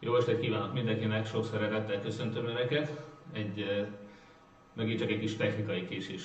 Jó 0.00 0.16
estét 0.16 0.40
kívánok 0.40 0.72
mindenkinek, 0.72 1.26
sok 1.26 1.44
szeretettel 1.44 2.02
köszöntöm 2.02 2.46
Önöket. 2.46 3.04
Egy, 3.32 3.86
megint 4.72 4.98
csak 4.98 5.10
egy 5.10 5.18
kis 5.18 5.36
technikai 5.36 5.86
késés 5.86 6.22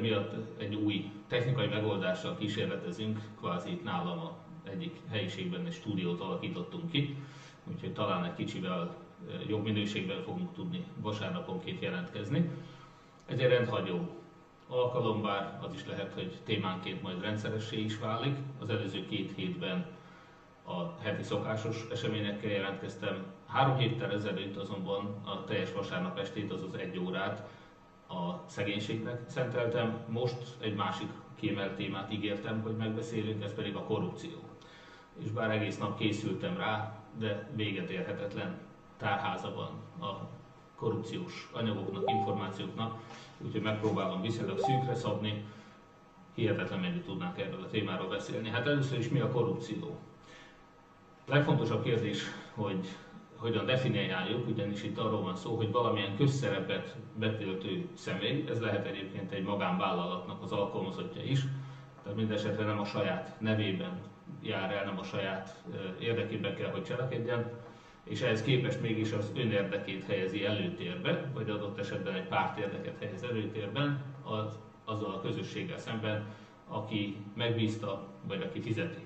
miatt 0.00 0.32
egy 0.58 0.74
új 0.74 1.10
technikai 1.26 1.66
megoldással 1.66 2.36
kísérletezünk, 2.36 3.20
kvázi 3.38 3.70
itt 3.70 3.84
nálam 3.84 4.18
a 4.18 4.36
egyik 4.62 4.96
helyiségben 5.10 5.66
egy 5.66 5.72
stúdiót 5.72 6.20
alakítottunk 6.20 6.90
ki, 6.90 7.16
úgyhogy 7.64 7.92
talán 7.92 8.24
egy 8.24 8.34
kicsivel 8.34 8.96
jobb 9.48 9.64
minőségben 9.64 10.22
fogunk 10.22 10.54
tudni 10.54 10.84
vasárnaponként 11.00 11.82
jelentkezni. 11.82 12.50
Ez 13.26 13.38
egy 13.38 13.48
rendhagyó 13.48 14.08
alkalom, 14.68 15.22
bár 15.22 15.58
az 15.62 15.74
is 15.74 15.86
lehet, 15.86 16.12
hogy 16.12 16.38
témánként 16.44 17.02
majd 17.02 17.20
rendszeressé 17.20 17.80
is 17.80 17.98
válik. 17.98 18.36
Az 18.58 18.70
előző 18.70 19.06
két 19.06 19.32
hétben 19.36 19.86
a 20.66 20.94
heti 21.02 21.22
szokásos 21.22 21.86
eseményekkel 21.90 22.50
jelentkeztem. 22.50 23.24
Három 23.46 23.76
héttel 23.76 24.12
ezelőtt 24.12 24.56
azonban 24.56 25.20
a 25.24 25.44
teljes 25.44 25.72
vasárnap 25.72 26.18
estét, 26.18 26.52
azaz 26.52 26.74
egy 26.74 26.98
órát 26.98 27.48
a 28.08 28.42
szegénységnek 28.46 29.20
szenteltem. 29.26 30.04
Most 30.08 30.56
egy 30.60 30.74
másik 30.74 31.08
kiemelt 31.34 31.76
témát 31.76 32.12
ígértem, 32.12 32.62
hogy 32.62 32.76
megbeszélünk, 32.76 33.42
ez 33.42 33.54
pedig 33.54 33.76
a 33.76 33.82
korrupció. 33.84 34.38
És 35.22 35.30
bár 35.30 35.50
egész 35.50 35.78
nap 35.78 35.98
készültem 35.98 36.56
rá, 36.56 36.98
de 37.18 37.50
véget 37.54 37.90
érhetetlen 37.90 38.58
tárháza 38.96 39.54
van 39.54 40.08
a 40.08 40.28
korrupciós 40.76 41.50
anyagoknak, 41.52 42.10
információknak, 42.10 43.00
úgyhogy 43.38 43.62
megpróbálom 43.62 44.20
viszonylag 44.20 44.58
szűkre 44.58 44.94
szabni, 44.94 45.44
hihetetlen 46.34 46.80
mennyit 46.80 47.04
tudnánk 47.04 47.38
erről 47.38 47.62
a 47.62 47.68
témáról 47.68 48.08
beszélni. 48.08 48.48
Hát 48.48 48.66
először 48.66 48.98
is 48.98 49.08
mi 49.08 49.20
a 49.20 49.28
korrupció? 49.30 49.98
Legfontosabb 51.26 51.82
kérdés, 51.82 52.22
hogy 52.54 52.86
hogyan 53.36 53.66
definiáljuk, 53.66 54.48
ugyanis 54.48 54.82
itt 54.82 54.98
arról 54.98 55.22
van 55.22 55.36
szó, 55.36 55.56
hogy 55.56 55.70
valamilyen 55.70 56.16
közszerepet 56.16 56.96
betöltő 57.18 57.88
személy, 57.94 58.44
ez 58.48 58.60
lehet 58.60 58.86
egyébként 58.86 59.32
egy 59.32 59.44
magánvállalatnak 59.44 60.42
az 60.42 60.52
alkalmazottja 60.52 61.22
is, 61.22 61.40
tehát 62.02 62.18
mindesetre 62.18 62.64
nem 62.64 62.80
a 62.80 62.84
saját 62.84 63.40
nevében 63.40 64.00
jár 64.42 64.72
el, 64.72 64.84
nem 64.84 64.98
a 64.98 65.02
saját 65.02 65.62
érdekében 65.98 66.54
kell, 66.54 66.70
hogy 66.70 66.84
cselekedjen, 66.84 67.50
és 68.04 68.20
ehhez 68.20 68.42
képest 68.42 68.80
mégis 68.80 69.12
az 69.12 69.32
önérdekét 69.36 70.04
helyezi 70.04 70.44
előtérbe, 70.44 71.30
vagy 71.34 71.50
adott 71.50 71.78
esetben 71.78 72.14
egy 72.14 72.28
párt 72.28 72.58
érdeket 72.58 72.98
helyez 72.98 73.22
előtérben, 73.22 74.02
az, 74.22 74.58
azzal 74.84 75.10
a 75.10 75.20
közösséggel 75.20 75.78
szemben, 75.78 76.26
aki 76.68 77.16
megbízta, 77.34 78.08
vagy 78.26 78.42
aki 78.42 78.60
fizeti. 78.60 79.03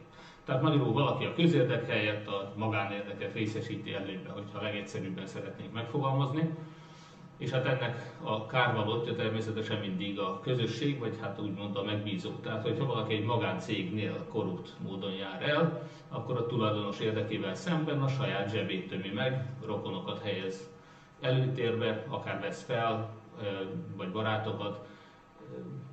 Tehát 0.48 0.62
magyarul 0.62 0.92
valaki 0.92 1.24
a 1.24 1.34
közérdek 1.34 1.90
helyett 1.90 2.26
a 2.26 2.52
magánérdeket 2.56 3.34
részesíti 3.34 3.94
előnybe, 3.94 4.30
hogyha 4.30 4.62
legegyszerűbben 4.62 5.26
szeretnénk 5.26 5.72
megfogalmazni. 5.72 6.50
És 7.38 7.50
hát 7.50 7.66
ennek 7.66 8.12
a 8.22 8.46
kárvalótja 8.46 9.14
természetesen 9.14 9.80
mindig 9.80 10.18
a 10.18 10.40
közösség, 10.40 10.98
vagy 10.98 11.18
hát 11.20 11.40
úgymond 11.40 11.76
a 11.76 11.82
megbízó. 11.82 12.30
Tehát, 12.30 12.62
hogyha 12.62 12.86
valaki 12.86 13.14
egy 13.14 13.24
magáncégnél 13.24 14.26
korrupt 14.28 14.72
módon 14.82 15.12
jár 15.12 15.42
el, 15.48 15.88
akkor 16.08 16.36
a 16.36 16.46
tulajdonos 16.46 17.00
érdekével 17.00 17.54
szemben 17.54 18.02
a 18.02 18.08
saját 18.08 18.50
zsebét 18.50 18.88
tömi 18.88 19.10
meg, 19.14 19.46
rokonokat 19.66 20.22
helyez 20.22 20.70
előtérbe, 21.20 22.04
akár 22.08 22.40
vesz 22.40 22.62
fel, 22.62 23.10
vagy 23.96 24.10
barátokat, 24.10 24.86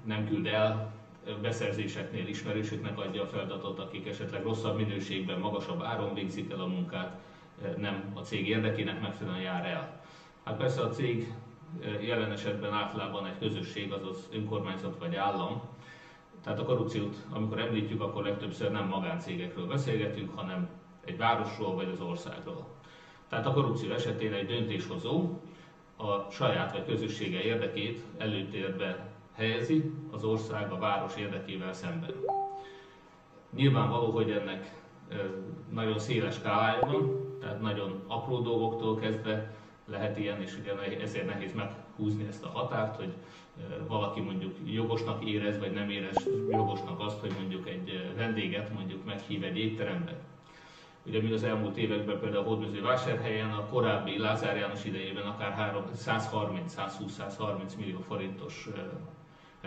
nem 0.06 0.28
küld 0.28 0.46
el, 0.46 0.95
beszerzéseknél 1.42 2.28
ismerősöknek 2.28 2.98
adja 2.98 3.22
a 3.22 3.28
feladatot, 3.28 3.80
akik 3.80 4.08
esetleg 4.08 4.44
rosszabb 4.44 4.78
minőségben, 4.78 5.40
magasabb 5.40 5.84
áron 5.84 6.14
végzik 6.14 6.52
el 6.52 6.60
a 6.60 6.68
munkát, 6.68 7.20
eh, 7.64 7.74
nem 7.78 8.12
a 8.14 8.20
cég 8.20 8.48
érdekének 8.48 9.02
megfelelően 9.02 9.42
jár 9.42 9.66
el. 9.66 10.02
Hát 10.44 10.58
persze 10.58 10.82
a 10.82 10.90
cég 10.90 11.34
eh, 11.82 12.08
jelen 12.08 12.32
esetben 12.32 12.74
általában 12.74 13.26
egy 13.26 13.38
közösség, 13.40 13.92
azaz 13.92 14.30
önkormányzat 14.32 14.98
vagy 15.00 15.16
állam, 15.16 15.62
tehát 16.44 16.60
a 16.60 16.66
korrupciót, 16.66 17.16
amikor 17.30 17.60
említjük, 17.60 18.02
akkor 18.02 18.24
legtöbbször 18.24 18.72
nem 18.72 18.88
magáncégekről 18.88 19.68
beszélgetünk, 19.68 20.36
hanem 20.36 20.70
egy 21.06 21.18
városról 21.18 21.76
vagy 21.76 21.90
az 21.94 22.02
országról. 22.02 22.68
Tehát 23.30 23.46
a 23.46 23.54
korrupció 23.54 23.92
esetén 23.92 24.34
egy 24.34 24.48
döntéshozó 24.48 25.40
a 25.98 26.32
saját 26.32 26.72
vagy 26.72 26.86
közössége 26.86 27.42
érdekét 27.42 28.04
előtérbe 28.18 29.15
helyezi 29.36 29.92
az 30.12 30.24
ország 30.24 30.72
a 30.72 30.78
város 30.78 31.16
érdekével 31.16 31.74
szemben. 31.74 32.14
Nyilvánvaló, 33.56 34.12
hogy 34.12 34.32
ennek 34.32 34.74
nagyon 35.72 36.00
széles 36.00 36.36
skálája 36.36 36.80
van, 36.86 37.38
tehát 37.40 37.62
nagyon 37.62 38.04
apró 38.08 38.40
dolgoktól 38.40 38.96
kezdve 38.96 39.54
lehet 39.86 40.18
ilyen, 40.18 40.42
és 40.42 40.58
ugye 40.60 41.02
ezért 41.02 41.26
nehéz 41.26 41.54
meghúzni 41.54 42.26
ezt 42.28 42.44
a 42.44 42.50
határt, 42.50 42.96
hogy 42.96 43.14
valaki 43.88 44.22
mondjuk 44.22 44.56
jogosnak 44.66 45.26
érez, 45.26 45.60
vagy 45.60 45.72
nem 45.72 45.90
érez 45.90 46.30
jogosnak 46.50 47.00
azt, 47.00 47.20
hogy 47.20 47.34
mondjuk 47.40 47.68
egy 47.68 48.14
vendéget 48.16 48.74
mondjuk 48.74 49.06
meghív 49.06 49.44
egy 49.44 49.58
étterembe. 49.58 50.16
Ugye 51.06 51.22
mi 51.22 51.32
az 51.32 51.44
elmúlt 51.44 51.78
években 51.78 52.20
például 52.20 52.44
a 52.44 52.48
Hódműző 52.48 52.82
vásárhelyen 52.82 53.52
a 53.52 53.66
korábbi 53.66 54.18
Lázár 54.18 54.58
János 54.58 54.86
idejében 54.86 55.26
akár 55.26 55.82
130-120-130 55.96 57.78
millió 57.78 58.00
forintos 58.00 58.68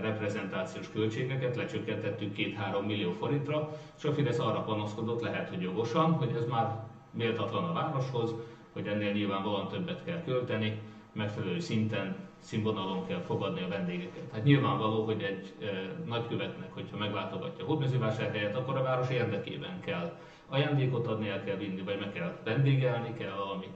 reprezentációs 0.00 0.90
költségeket 0.90 1.56
lecsökkentettük 1.56 2.34
2-3 2.36 2.86
millió 2.86 3.12
forintra, 3.12 3.68
és 3.98 4.04
a 4.04 4.12
Fidesz 4.12 4.38
arra 4.38 4.60
panaszkodott, 4.60 5.20
lehet, 5.20 5.48
hogy 5.48 5.60
jogosan, 5.62 6.12
hogy 6.12 6.32
ez 6.36 6.46
már 6.48 6.84
méltatlan 7.10 7.64
a 7.64 7.72
városhoz, 7.72 8.34
hogy 8.72 8.86
ennél 8.86 9.12
nyilvánvalóan 9.12 9.68
többet 9.68 10.04
kell 10.04 10.22
költeni, 10.24 10.80
megfelelő 11.12 11.58
szinten, 11.60 12.16
színvonalon 12.40 13.06
kell 13.06 13.20
fogadni 13.20 13.62
a 13.62 13.68
vendégeket. 13.68 14.32
Hát 14.32 14.44
nyilvánvaló, 14.44 15.04
hogy 15.04 15.22
egy 15.22 15.66
e, 15.66 15.92
nagykövetnek, 16.06 16.72
hogyha 16.74 16.96
meglátogatja 16.96 17.64
a 17.64 17.66
hódmezővásárhelyet, 17.66 18.56
akkor 18.56 18.76
a 18.76 18.82
város 18.82 19.10
érdekében 19.10 19.80
kell 19.80 20.18
ajándékot 20.48 21.06
adni, 21.06 21.28
el 21.28 21.44
kell 21.44 21.56
vinni, 21.56 21.82
vagy 21.82 21.98
meg 21.98 22.12
kell 22.12 22.36
vendégelni, 22.44 23.14
kell 23.18 23.34
valami 23.36 23.66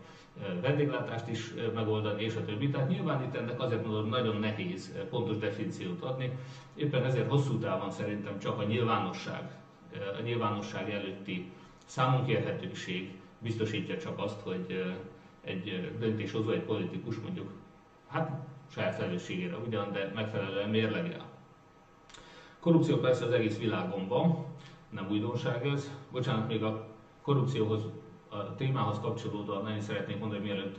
vendéglátást 0.60 1.28
is 1.28 1.54
megoldani, 1.75 2.22
és 2.22 2.37
a 2.37 2.44
többi. 2.44 2.70
Tehát 2.70 2.88
nyilván 2.88 3.22
itt 3.22 3.34
ennek 3.34 3.60
azért 3.60 3.84
mondom, 3.84 4.09
nagyon 4.09 4.37
nehéz 4.37 4.93
pontos 5.10 5.38
definíciót 5.38 6.03
adni. 6.03 6.38
Éppen 6.75 7.04
ezért 7.04 7.28
hosszú 7.28 7.59
távon 7.59 7.91
szerintem 7.91 8.38
csak 8.38 8.59
a 8.59 8.65
nyilvánosság, 8.65 9.50
a 10.19 10.22
nyilvánosság 10.22 10.91
előtti 10.91 11.50
számunkérhetőség 11.87 13.15
biztosítja 13.38 13.98
csak 13.98 14.19
azt, 14.19 14.41
hogy 14.41 14.94
egy 15.44 15.93
döntéshozó, 15.98 16.50
egy 16.50 16.62
politikus 16.62 17.16
mondjuk, 17.16 17.50
hát 18.09 18.31
saját 18.69 18.94
felelősségére 18.94 19.56
ugyan, 19.66 19.93
de 19.93 20.10
megfelelően 20.14 20.69
mérlegel. 20.69 21.25
Korrupció 22.60 22.97
persze 22.97 23.25
az 23.25 23.32
egész 23.32 23.59
világon 23.59 24.09
van, 24.09 24.44
nem 24.91 25.06
újdonság 25.10 25.66
ez. 25.66 25.91
Bocsánat, 26.10 26.49
még 26.49 26.62
a 26.62 26.87
korrupcióhoz 27.22 27.82
a 28.32 28.54
témához 28.56 29.00
kapcsolódóan 29.00 29.62
nagyon 29.62 29.81
szeretnék 29.81 30.19
mondani, 30.19 30.43
mielőtt 30.43 30.76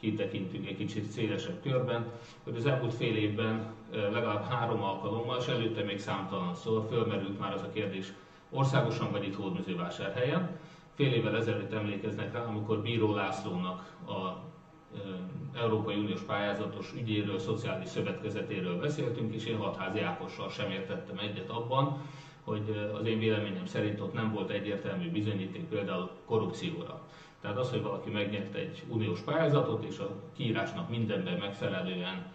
kitekintünk 0.00 0.66
egy 0.66 0.76
kicsit 0.76 1.10
szélesebb 1.10 1.62
körben, 1.62 2.10
hogy 2.44 2.56
az 2.56 2.66
elmúlt 2.66 2.94
fél 2.94 3.16
évben 3.16 3.72
legalább 3.90 4.44
három 4.44 4.82
alkalommal, 4.82 5.38
és 5.38 5.46
előtte 5.46 5.82
még 5.82 5.98
számtalan 5.98 6.54
szó, 6.54 6.86
fölmerült 6.90 7.38
már 7.38 7.52
az 7.52 7.62
a 7.62 7.70
kérdés 7.72 8.12
országosan 8.50 9.10
vagy 9.10 9.24
itt 9.24 9.36
Hódműzővásárhelyen. 9.36 10.58
Fél 10.94 11.12
évvel 11.12 11.36
ezelőtt 11.36 11.72
emlékeznek 11.72 12.32
rá, 12.32 12.44
amikor 12.44 12.82
Bíró 12.82 13.14
Lászlónak 13.14 13.96
a 14.06 14.42
Európai 15.54 15.96
Uniós 15.96 16.20
pályázatos 16.20 16.92
ügyéről, 16.92 17.38
szociális 17.38 17.88
szövetkezetéről 17.88 18.80
beszéltünk, 18.80 19.34
és 19.34 19.44
én 19.44 19.56
Hatházi 19.56 20.00
Ákossal 20.00 20.50
sem 20.50 20.70
értettem 20.70 21.18
egyet 21.18 21.50
abban, 21.50 22.00
hogy 22.44 22.90
az 23.00 23.06
én 23.06 23.18
véleményem 23.18 23.66
szerint 23.66 24.00
ott 24.00 24.12
nem 24.12 24.32
volt 24.32 24.50
egyértelmű 24.50 25.10
bizonyíték 25.10 25.64
például 25.64 26.10
korrupcióra. 26.24 27.00
Tehát 27.40 27.58
az, 27.58 27.70
hogy 27.70 27.82
valaki 27.82 28.10
megnyert 28.10 28.54
egy 28.54 28.82
uniós 28.88 29.20
pályázatot, 29.20 29.84
és 29.84 29.98
a 29.98 30.10
kiírásnak 30.36 30.88
mindenben 30.88 31.38
megfelelően 31.38 32.32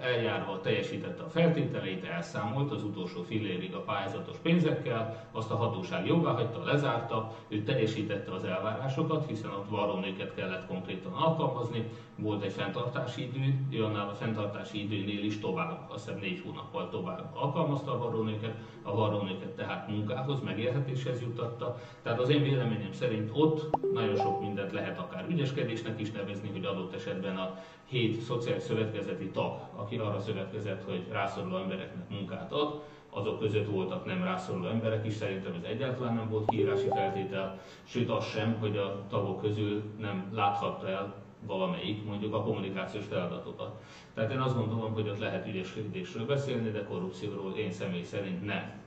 eljárva 0.00 0.60
teljesítette 0.60 1.22
a 1.22 1.28
feltételeit, 1.28 2.04
elszámolt 2.04 2.70
az 2.72 2.84
utolsó 2.84 3.22
fillérig 3.22 3.74
a 3.74 3.80
pályázatos 3.80 4.36
pénzekkel, 4.42 5.28
azt 5.32 5.50
a 5.50 5.56
hatóság 5.56 6.06
jóvá 6.06 6.30
hagyta, 6.30 6.64
lezárta, 6.64 7.34
ő 7.48 7.62
teljesítette 7.62 8.32
az 8.32 8.44
elvárásokat, 8.44 9.26
hiszen 9.26 9.50
ott 9.50 9.68
varrónőket 9.68 10.34
kellett 10.34 10.66
konkrétan 10.66 11.12
alkalmazni, 11.12 11.90
volt 12.18 12.42
egy 12.42 12.52
fenntartási 12.52 13.22
idő, 13.22 13.84
annál 13.84 14.08
a 14.08 14.14
fenntartási 14.14 14.82
időnél 14.82 15.24
is 15.24 15.38
tovább, 15.38 15.90
azt 15.90 16.04
hiszem 16.04 16.20
négy 16.20 16.42
hónappal 16.44 16.88
tovább 16.88 17.30
alkalmazta 17.34 17.92
a 17.92 17.98
varrónőket, 17.98 18.54
a 18.82 18.94
varrónőket 18.94 19.50
tehát 19.50 19.88
munkához, 19.88 20.40
megélhetéshez 20.40 21.20
jutatta. 21.20 21.80
Tehát 22.02 22.20
az 22.20 22.28
én 22.28 22.42
véleményem 22.42 22.92
szerint 22.92 23.30
ott 23.32 23.76
nagyon 23.92 24.16
sok 24.16 24.40
mindent 24.40 24.72
lehet 24.72 24.98
akár 24.98 25.26
ügyeskedésnek 25.28 26.00
is 26.00 26.10
nevezni, 26.10 26.48
hogy 26.48 26.64
adott 26.64 26.94
esetben 26.94 27.36
a 27.36 27.58
hét 27.86 28.20
szociális 28.20 28.62
szövetkezeti 28.62 29.30
tag, 29.30 29.60
aki 29.76 29.96
arra 29.96 30.20
szövetkezett, 30.20 30.84
hogy 30.84 31.06
rászoruló 31.10 31.56
embereknek 31.56 32.08
munkát 32.08 32.52
ad, 32.52 32.82
azok 33.10 33.38
között 33.38 33.66
voltak 33.66 34.04
nem 34.04 34.22
rászoruló 34.22 34.68
emberek 34.68 35.06
is, 35.06 35.14
szerintem 35.14 35.54
ez 35.54 35.68
egyáltalán 35.68 36.14
nem 36.14 36.28
volt 36.28 36.48
kiírási 36.48 36.88
feltétel, 36.88 37.60
sőt 37.84 38.10
az 38.10 38.24
sem, 38.24 38.56
hogy 38.60 38.76
a 38.76 39.06
tagok 39.08 39.40
közül 39.40 39.82
nem 39.98 40.30
láthatta 40.34 40.88
el 40.88 41.14
valamelyik 41.46 42.04
mondjuk 42.04 42.34
a 42.34 42.42
kommunikációs 42.42 43.04
feladatokat. 43.04 43.82
Tehát 44.14 44.32
én 44.32 44.40
azt 44.40 44.56
gondolom, 44.56 44.92
hogy 44.92 45.08
ott 45.08 45.18
lehet 45.18 45.46
ügyeskedésről 45.46 46.26
beszélni, 46.26 46.70
de 46.70 46.84
korrupcióról 46.84 47.52
én 47.56 47.72
személy 47.72 48.02
szerint 48.02 48.44
nem. 48.44 48.80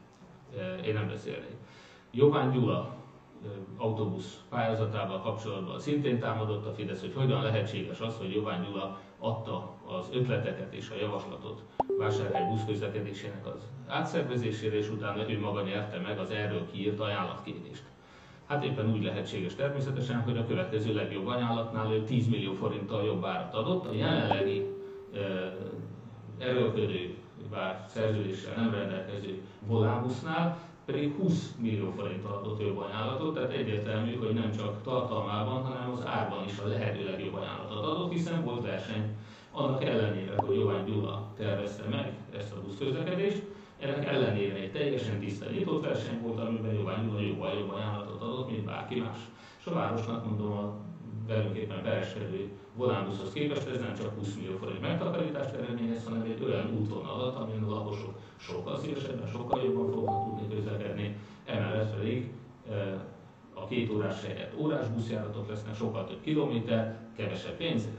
Én 0.85 0.93
nem 0.93 1.07
beszélnék. 1.07 1.55
Jován 2.11 2.51
Gyula 2.51 2.98
autóbusz 3.77 4.43
pályázatával 4.49 5.21
kapcsolatban 5.21 5.79
szintén 5.79 6.19
támadott 6.19 6.65
a 6.65 6.71
Fidesz, 6.73 7.01
hogy 7.01 7.13
hogyan 7.15 7.41
lehetséges 7.41 7.99
az, 7.99 8.17
hogy 8.17 8.33
Jován 8.33 8.63
Gyula 8.63 8.99
adta 9.19 9.73
az 9.85 10.09
ötleteket 10.13 10.73
és 10.73 10.89
a 10.89 10.99
javaslatot 10.99 11.63
vásárhely 11.97 12.47
buszközlekedésének 12.49 13.45
az 13.45 13.67
átszervezésére, 13.87 14.75
és 14.77 14.89
utána 14.89 15.29
ő 15.29 15.39
maga 15.39 15.61
nyerte 15.61 15.99
meg 15.99 16.19
az 16.19 16.31
erről 16.31 16.71
kiírt 16.71 16.99
ajánlatkérést. 16.99 17.83
Hát 18.47 18.63
éppen 18.63 18.91
úgy 18.91 19.03
lehetséges 19.03 19.55
természetesen, 19.55 20.21
hogy 20.21 20.37
a 20.37 20.45
következő 20.45 20.93
legjobb 20.93 21.27
ajánlatnál 21.27 21.91
ő 21.91 22.03
10 22.03 22.27
millió 22.27 22.53
forinttal 22.53 23.03
jobb 23.05 23.25
árat 23.25 23.53
adott, 23.53 23.85
a 23.85 23.93
jelenlegi 23.93 24.65
e, 25.13 25.19
erőlködő, 26.37 27.15
bár 27.49 27.85
szerződéssel 27.87 28.53
nem 28.55 28.71
rendelkező 28.71 29.41
Volábusznál 29.67 30.68
pedig 30.91 31.13
20 31.15 31.55
millió 31.57 31.91
forinttal 31.97 32.33
adott 32.33 32.61
jobb 32.61 32.77
ajánlatot, 32.77 33.33
tehát 33.33 33.51
egyértelmű, 33.51 34.15
hogy 34.15 34.33
nem 34.33 34.51
csak 34.51 34.81
tartalmában, 34.83 35.63
hanem 35.63 35.91
az 35.91 36.05
árban 36.05 36.43
is 36.45 36.59
a 36.59 36.67
lehető 36.67 37.05
legjobb 37.05 37.33
ajánlatot 37.33 37.85
adott, 37.85 38.11
hiszen 38.11 38.43
volt 38.43 38.65
verseny 38.65 39.15
annak 39.51 39.83
ellenére, 39.83 40.33
hogy 40.35 40.55
Jovány 40.55 40.85
Gyula 40.85 41.33
tervezte 41.37 41.83
meg 41.89 42.13
ezt 42.37 42.53
a 42.53 42.61
buszközlekedést, 42.65 43.41
ennek 43.79 44.05
ellenére 44.05 44.55
egy 44.55 44.71
teljesen 44.71 45.19
tiszta 45.19 45.49
nyitott 45.49 45.83
verseny 45.83 46.21
volt, 46.21 46.39
amiben 46.39 46.73
Jovány 46.73 47.05
Gyula 47.05 47.21
jobb, 47.21 47.59
jobb 47.59 47.73
ajánlatot 47.73 48.21
adott, 48.21 48.51
mint 48.51 48.65
bárki 48.65 48.99
más. 48.99 49.17
És 49.59 49.65
a 49.65 49.73
városnak 49.73 50.25
mondom, 50.25 50.51
a 50.51 50.73
velünk 51.27 51.57
éppen 51.57 51.81
pereskedő 51.83 52.49
volánbuszhoz 52.79 53.31
képest 53.33 53.67
ez 53.67 53.79
nem 53.79 53.95
csak 53.95 54.17
20 54.17 54.35
millió 54.35 54.57
forint 54.57 54.81
megtakarítást 54.81 55.53
eredményez, 55.53 56.03
hanem 56.03 56.21
egy 56.21 56.43
olyan 56.43 56.77
útvonalat, 56.79 57.35
amin 57.35 57.63
a 57.63 57.69
lakosok 57.69 58.13
sokkal 58.37 58.77
szívesebben, 58.77 59.27
sokkal 59.27 59.63
jobban 59.63 59.91
fognak 59.91 60.23
tudni 60.23 60.55
közlekedni, 60.55 61.17
emellett 61.45 61.95
pedig 61.95 62.31
e, 62.69 63.05
a 63.53 63.67
két 63.67 63.89
órás 63.91 64.23
helyett 64.25 64.53
órás 64.57 64.87
buszjáratok 64.87 65.49
lesznek, 65.49 65.75
sokkal 65.75 66.05
több 66.05 66.21
kilométer, 66.21 66.97
kevesebb 67.15 67.57
pénzért. 67.57 67.97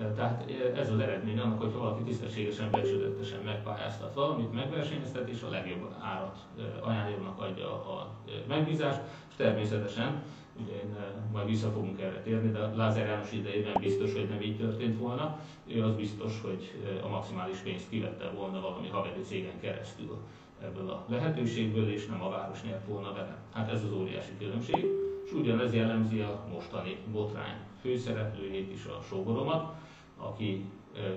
E, 0.00 0.04
tehát 0.04 0.50
e, 0.50 0.78
ez 0.78 0.90
az 0.90 0.98
eredmény 0.98 1.38
annak, 1.38 1.60
hogy 1.60 1.72
valaki 1.72 2.02
tisztességesen, 2.02 2.70
becsületesen 2.70 3.40
megpályáztat 3.44 4.14
valamit, 4.14 4.52
megversenyeztet, 4.52 5.28
és 5.28 5.42
a 5.42 5.50
legjobb 5.50 5.94
árat 6.00 6.38
ajánlónak 6.80 7.40
adja 7.40 7.68
a 7.68 8.10
megbízást, 8.48 9.00
és 9.28 9.36
természetesen 9.36 10.22
ugye 10.62 10.72
én, 10.72 10.96
majd 11.32 11.46
vissza 11.46 11.70
fogunk 11.70 12.00
erre 12.00 12.20
térni, 12.22 12.50
de 12.50 12.58
Lázár 12.58 13.06
János 13.06 13.32
idejében 13.32 13.76
biztos, 13.80 14.12
hogy 14.12 14.28
nem 14.28 14.40
így 14.40 14.56
történt 14.56 14.98
volna. 14.98 15.40
Ő 15.66 15.84
az 15.84 15.94
biztos, 15.94 16.40
hogy 16.42 16.72
a 17.02 17.08
maximális 17.08 17.58
pénzt 17.58 17.88
kivette 17.88 18.30
volna 18.30 18.60
valami 18.60 18.88
haveri 18.88 19.20
cégen 19.20 19.60
keresztül 19.60 20.16
ebből 20.62 20.90
a 20.90 21.04
lehetőségből, 21.08 21.92
és 21.92 22.06
nem 22.06 22.22
a 22.22 22.30
város 22.30 22.62
nyert 22.62 22.86
volna 22.86 23.12
vele. 23.12 23.36
Hát 23.52 23.72
ez 23.72 23.84
az 23.84 23.92
óriási 23.92 24.32
különbség, 24.38 24.84
és 25.24 25.32
ugyanez 25.32 25.74
jellemzi 25.74 26.20
a 26.20 26.44
mostani 26.52 26.96
botrány 27.12 27.56
főszereplőjét 27.80 28.72
is, 28.72 28.84
a 28.84 29.02
sógoromat, 29.08 29.74
aki 30.18 30.64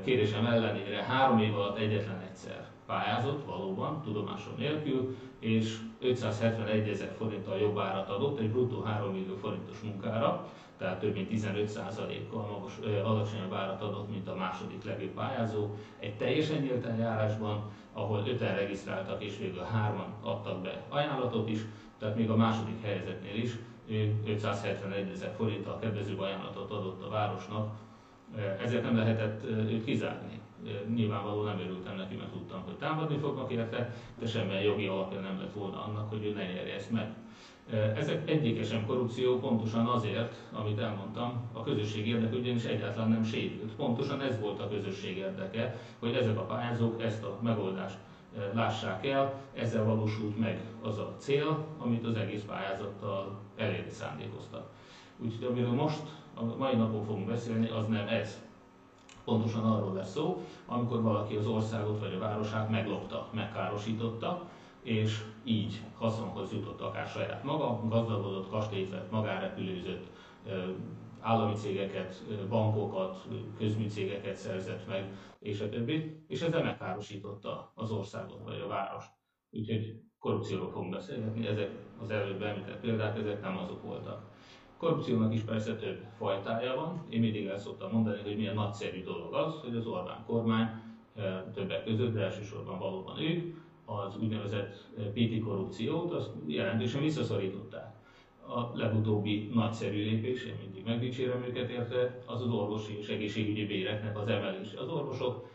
kérésem 0.03 0.45
ellenére 0.45 1.03
három 1.03 1.39
év 1.39 1.55
alatt 1.55 1.77
egyetlen 1.77 2.19
egyszer 2.29 2.67
pályázott, 2.85 3.45
valóban, 3.45 4.01
tudomásom 4.01 4.53
nélkül, 4.57 5.15
és 5.39 5.77
571 6.01 6.89
ezer 6.89 7.13
forinttal 7.17 7.57
jobb 7.57 7.77
árat 7.77 8.09
adott, 8.09 8.39
egy 8.39 8.51
bruttó 8.51 8.81
3 8.81 9.11
millió 9.11 9.35
forintos 9.35 9.79
munkára, 9.79 10.47
tehát 10.77 10.99
több 10.99 11.13
mint 11.13 11.29
15%-kal 11.31 12.47
magas, 12.51 12.73
ö, 12.81 12.99
alacsonyabb 12.99 13.53
árat 13.53 13.81
adott, 13.81 14.09
mint 14.09 14.27
a 14.27 14.35
második 14.35 14.83
legjobb 14.83 15.13
pályázó. 15.13 15.67
Egy 15.99 16.17
teljesen 16.17 16.61
nyílt 16.61 16.85
eljárásban, 16.85 17.71
ahol 17.93 18.23
öten 18.27 18.55
regisztráltak, 18.55 19.23
és 19.23 19.37
végül 19.37 19.61
hárman 19.61 20.13
adtak 20.21 20.61
be 20.61 20.83
ajánlatot 20.89 21.49
is, 21.49 21.59
tehát 21.97 22.15
még 22.15 22.29
a 22.29 22.35
második 22.35 22.81
helyzetnél 22.83 23.35
is 23.35 23.57
571 24.25 25.09
ezer 25.13 25.33
forinttal 25.37 25.79
kedvezőbb 25.79 26.19
ajánlatot 26.19 26.71
adott 26.71 27.03
a 27.03 27.09
városnak, 27.09 27.69
ezért 28.63 28.83
nem 28.83 28.97
lehetett 28.97 29.43
őt 29.43 29.83
kizárni 29.83 30.39
nyilvánvalóan 30.95 31.45
nem 31.45 31.59
örültem 31.59 31.95
neki, 31.95 32.15
mert 32.15 32.31
tudtam, 32.31 32.61
hogy 32.65 32.75
támadni 32.75 33.17
fognak 33.17 33.51
érte, 33.51 33.95
de 34.19 34.27
semmilyen 34.27 34.61
jogi 34.61 34.87
alapja 34.87 35.19
nem 35.19 35.39
lett 35.39 35.53
volna 35.53 35.83
annak, 35.83 36.09
hogy 36.09 36.25
ő 36.25 36.33
ne 36.33 36.43
nyerje 36.43 36.73
ezt 36.73 36.91
meg. 36.91 37.13
Ezek 37.95 38.29
egyike 38.29 38.63
sem 38.63 38.85
korrupció, 38.85 39.39
pontosan 39.39 39.85
azért, 39.85 40.35
amit 40.51 40.79
elmondtam, 40.79 41.49
a 41.53 41.63
közösség 41.63 42.07
érdeke 42.07 42.35
ugyanis 42.35 42.63
egyáltalán 42.63 43.09
nem 43.09 43.23
sérült. 43.23 43.75
Pontosan 43.75 44.21
ez 44.21 44.39
volt 44.39 44.59
a 44.59 44.69
közösség 44.69 45.17
érdeke, 45.17 45.79
hogy 45.99 46.13
ezek 46.13 46.37
a 46.37 46.45
pályázók 46.45 47.01
ezt 47.01 47.23
a 47.23 47.39
megoldást 47.41 47.97
lássák 48.53 49.05
el, 49.05 49.41
ezzel 49.53 49.83
valósult 49.83 50.39
meg 50.39 50.61
az 50.81 50.97
a 50.97 51.15
cél, 51.17 51.65
amit 51.77 52.05
az 52.05 52.15
egész 52.15 52.43
pályázattal 52.47 53.39
elérni 53.55 53.91
szándékoztak. 53.91 54.69
Úgyhogy 55.17 55.47
amiről 55.47 55.73
most, 55.73 56.03
a 56.33 56.43
mai 56.43 56.75
napon 56.75 57.05
fogunk 57.05 57.27
beszélni, 57.27 57.69
az 57.69 57.87
nem 57.87 58.07
ez 58.07 58.48
pontosan 59.29 59.63
arról 59.63 59.93
lesz 59.93 60.11
szó, 60.11 60.41
amikor 60.65 61.01
valaki 61.01 61.35
az 61.35 61.47
országot 61.47 61.99
vagy 61.99 62.13
a 62.13 62.19
városát 62.19 62.69
meglopta, 62.69 63.27
megkárosította, 63.33 64.49
és 64.83 65.23
így 65.43 65.81
haszonhoz 65.97 66.51
jutott 66.51 66.81
akár 66.81 67.07
saját 67.07 67.43
maga, 67.43 67.81
gazdagodott, 67.87 68.49
kastélyt 68.49 68.89
vett, 68.89 69.11
magárepülőzött, 69.11 70.05
állami 71.19 71.53
cégeket, 71.53 72.23
bankokat, 72.49 73.27
közműcégeket 73.57 74.35
szerzett 74.35 74.87
meg, 74.87 75.13
és 75.39 75.61
a 75.61 75.69
többi, 75.69 76.23
és 76.27 76.41
ezzel 76.41 76.63
megkárosította 76.63 77.71
az 77.75 77.91
országot 77.91 78.43
vagy 78.43 78.59
a 78.59 78.67
várost. 78.67 79.09
Úgyhogy 79.51 79.95
korrupcióról 80.19 80.69
fogunk 80.69 80.91
beszélgetni, 80.91 81.47
ezek 81.47 81.69
az 82.01 82.09
előbb 82.09 82.41
említett 82.41 82.79
példák, 82.79 83.17
ezek 83.17 83.41
nem 83.41 83.57
azok 83.57 83.81
voltak. 83.81 84.21
Korrupciónak 84.79 85.33
is 85.33 85.41
persze 85.41 85.75
több 85.75 85.99
fajtája 86.17 86.75
van. 86.75 87.05
Én 87.09 87.19
mindig 87.19 87.45
el 87.45 87.57
szoktam 87.57 87.91
mondani, 87.91 88.19
hogy 88.23 88.37
milyen 88.37 88.55
nagyszerű 88.55 89.03
dolog 89.03 89.33
az, 89.33 89.53
hogy 89.61 89.75
az 89.75 89.85
Orbán 89.85 90.23
kormány 90.25 90.67
többek 91.53 91.83
között, 91.83 92.13
de 92.13 92.21
elsősorban 92.21 92.79
valóban 92.79 93.19
ők, 93.19 93.55
az 93.85 94.17
úgynevezett 94.21 94.89
PT 95.13 95.43
korrupciót, 95.43 96.11
azt 96.11 96.29
jelentősen 96.45 97.01
visszaszorították. 97.01 97.95
A 98.47 98.77
legutóbbi 98.77 99.49
nagyszerű 99.53 100.03
lépés, 100.03 100.45
én 100.45 100.55
mindig 100.61 100.85
megdicsérem 100.85 101.43
őket 101.43 101.69
érte, 101.69 102.21
az 102.25 102.41
az 102.41 102.51
orvosi 102.51 102.97
és 102.97 103.07
egészségügyi 103.07 103.65
béreknek 103.65 104.17
az 104.17 104.27
emelése. 104.27 104.79
Az 104.79 104.89
orvosok 104.89 105.49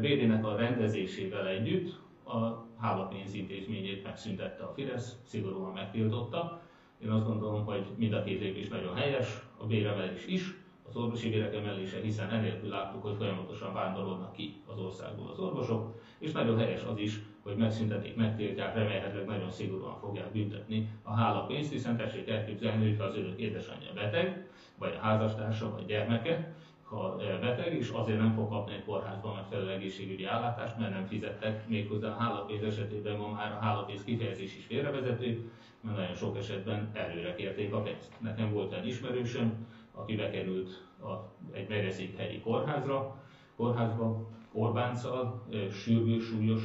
bérének 0.00 0.46
a 0.46 0.56
rendezésével 0.56 1.46
együtt 1.46 1.98
a 2.24 2.64
hálapénz 2.78 3.34
intézményét 3.34 4.04
megszüntette 4.04 4.64
a 4.64 4.72
Fidesz, 4.74 5.16
szigorúan 5.24 5.72
megtiltotta, 5.72 6.62
én 7.04 7.10
azt 7.10 7.26
gondolom, 7.26 7.64
hogy 7.64 7.86
mind 7.96 8.12
a 8.12 8.22
két 8.22 8.40
lépés 8.40 8.68
nagyon 8.68 8.94
helyes, 8.94 9.42
a 9.56 9.66
béremelés 9.66 10.26
is, 10.26 10.54
az 10.88 10.96
orvosi 10.96 11.28
bérek 11.28 11.54
emelése, 11.54 12.00
hiszen 12.00 12.30
enélkül 12.30 12.68
láttuk, 12.68 13.02
hogy 13.02 13.16
folyamatosan 13.18 13.72
vándorolnak 13.72 14.32
ki 14.32 14.62
az 14.66 14.78
országból 14.78 15.30
az 15.30 15.38
orvosok, 15.38 16.00
és 16.18 16.32
nagyon 16.32 16.58
helyes 16.58 16.82
az 16.84 16.98
is, 16.98 17.20
hogy 17.42 17.56
megszüntetik, 17.56 18.16
megtiltják, 18.16 18.74
remélhetőleg 18.74 19.26
nagyon 19.26 19.50
szigorúan 19.50 19.98
fogják 20.00 20.32
büntetni 20.32 20.88
a 21.02 21.12
hálapénzt, 21.12 21.70
hiszen 21.72 21.96
tessék 21.96 22.28
elképzelni, 22.28 22.96
hogy 22.96 23.06
az 23.06 23.16
önök 23.16 23.38
édesanyja 23.40 23.92
beteg, 23.94 24.48
vagy 24.78 24.94
a 24.98 25.04
házastársa, 25.04 25.70
vagy 25.70 25.86
gyermeke, 25.86 26.54
ha 26.82 27.16
beteg, 27.40 27.74
és 27.74 27.88
azért 27.88 28.18
nem 28.18 28.32
fog 28.32 28.48
kapni 28.48 28.74
egy 28.74 28.84
kórházban 28.84 29.34
megfelelő 29.34 29.70
egészségügyi 29.70 30.24
állátást, 30.24 30.78
mert 30.78 30.92
nem 30.92 31.06
fizettek, 31.06 31.68
méghozzá 31.68 32.08
a 32.08 32.20
hálapénz 32.20 32.62
esetében 32.62 33.16
ma 33.16 33.28
már 33.28 33.52
a 33.52 33.64
hálapénz 33.64 34.04
kifejezés 34.04 34.56
is 34.56 34.64
félrevezető, 34.64 35.50
mert 35.84 35.96
nagyon 35.96 36.14
sok 36.14 36.36
esetben 36.36 36.90
előre 36.92 37.34
kérték 37.34 37.72
a 37.72 37.80
pénzt. 37.80 38.12
Nekem 38.18 38.52
volt 38.52 38.72
egy 38.72 38.86
ismerősöm, 38.86 39.66
aki 39.94 40.16
bekerült 40.16 40.84
a, 41.02 41.12
egy 41.52 41.68
megyeszékhelyi 41.68 42.40
kórházra, 42.40 43.16
kórházba, 43.56 44.32
Orbánccal, 44.56 45.42
sürgő, 45.72 46.18
súlyos 46.18 46.62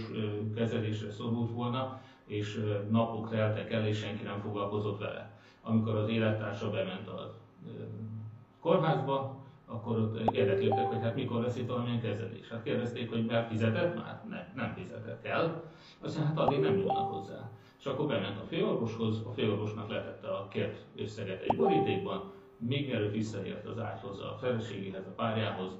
kezelésre 0.56 1.12
szorult 1.12 1.52
volna, 1.52 2.02
és 2.26 2.66
napok 2.90 3.30
teltek 3.30 3.72
el, 3.72 3.88
és 3.88 3.98
senki 3.98 4.24
nem 4.24 4.40
foglalkozott 4.40 5.00
vele. 5.00 5.32
Amikor 5.62 5.96
az 5.96 6.10
élettársa 6.10 6.70
bement 6.70 7.08
a 7.08 7.36
kórházba, 8.60 9.38
akkor 9.66 10.00
ott 10.00 10.32
érdeklődtek, 10.32 10.86
hogy 10.86 11.02
hát 11.02 11.16
mikor 11.16 11.42
lesz 11.42 11.58
itt 11.58 11.68
valamilyen 11.68 12.02
kezelés. 12.02 12.50
Hát 12.50 12.64
kérdezték, 12.64 13.10
hogy 13.10 13.26
már 13.26 13.48
fizetett 13.50 13.96
már? 13.96 14.24
Nem, 14.30 14.46
nem 14.56 14.74
fizetett 14.74 15.26
el. 15.26 15.64
Aztán 16.02 16.26
hát 16.26 16.38
addig 16.38 16.60
nem 16.60 16.78
jönnek 16.78 16.96
hozzá. 16.96 17.50
És 17.80 17.86
akkor 17.86 18.08
bement 18.08 18.38
a 18.38 18.46
főorvoshoz, 18.48 19.22
a 19.26 19.32
főorvosnak 19.32 19.90
letette 19.90 20.28
a 20.28 20.48
kért 20.48 20.86
összeget 20.96 21.42
egy 21.42 21.56
borítékban, 21.56 22.32
még 22.58 22.88
mielőtt 22.88 23.14
visszaért 23.14 23.66
az 23.66 23.80
ágyhoz, 23.80 24.20
a 24.20 24.38
feleségéhez, 24.40 25.06
a 25.06 25.14
párjához, 25.16 25.78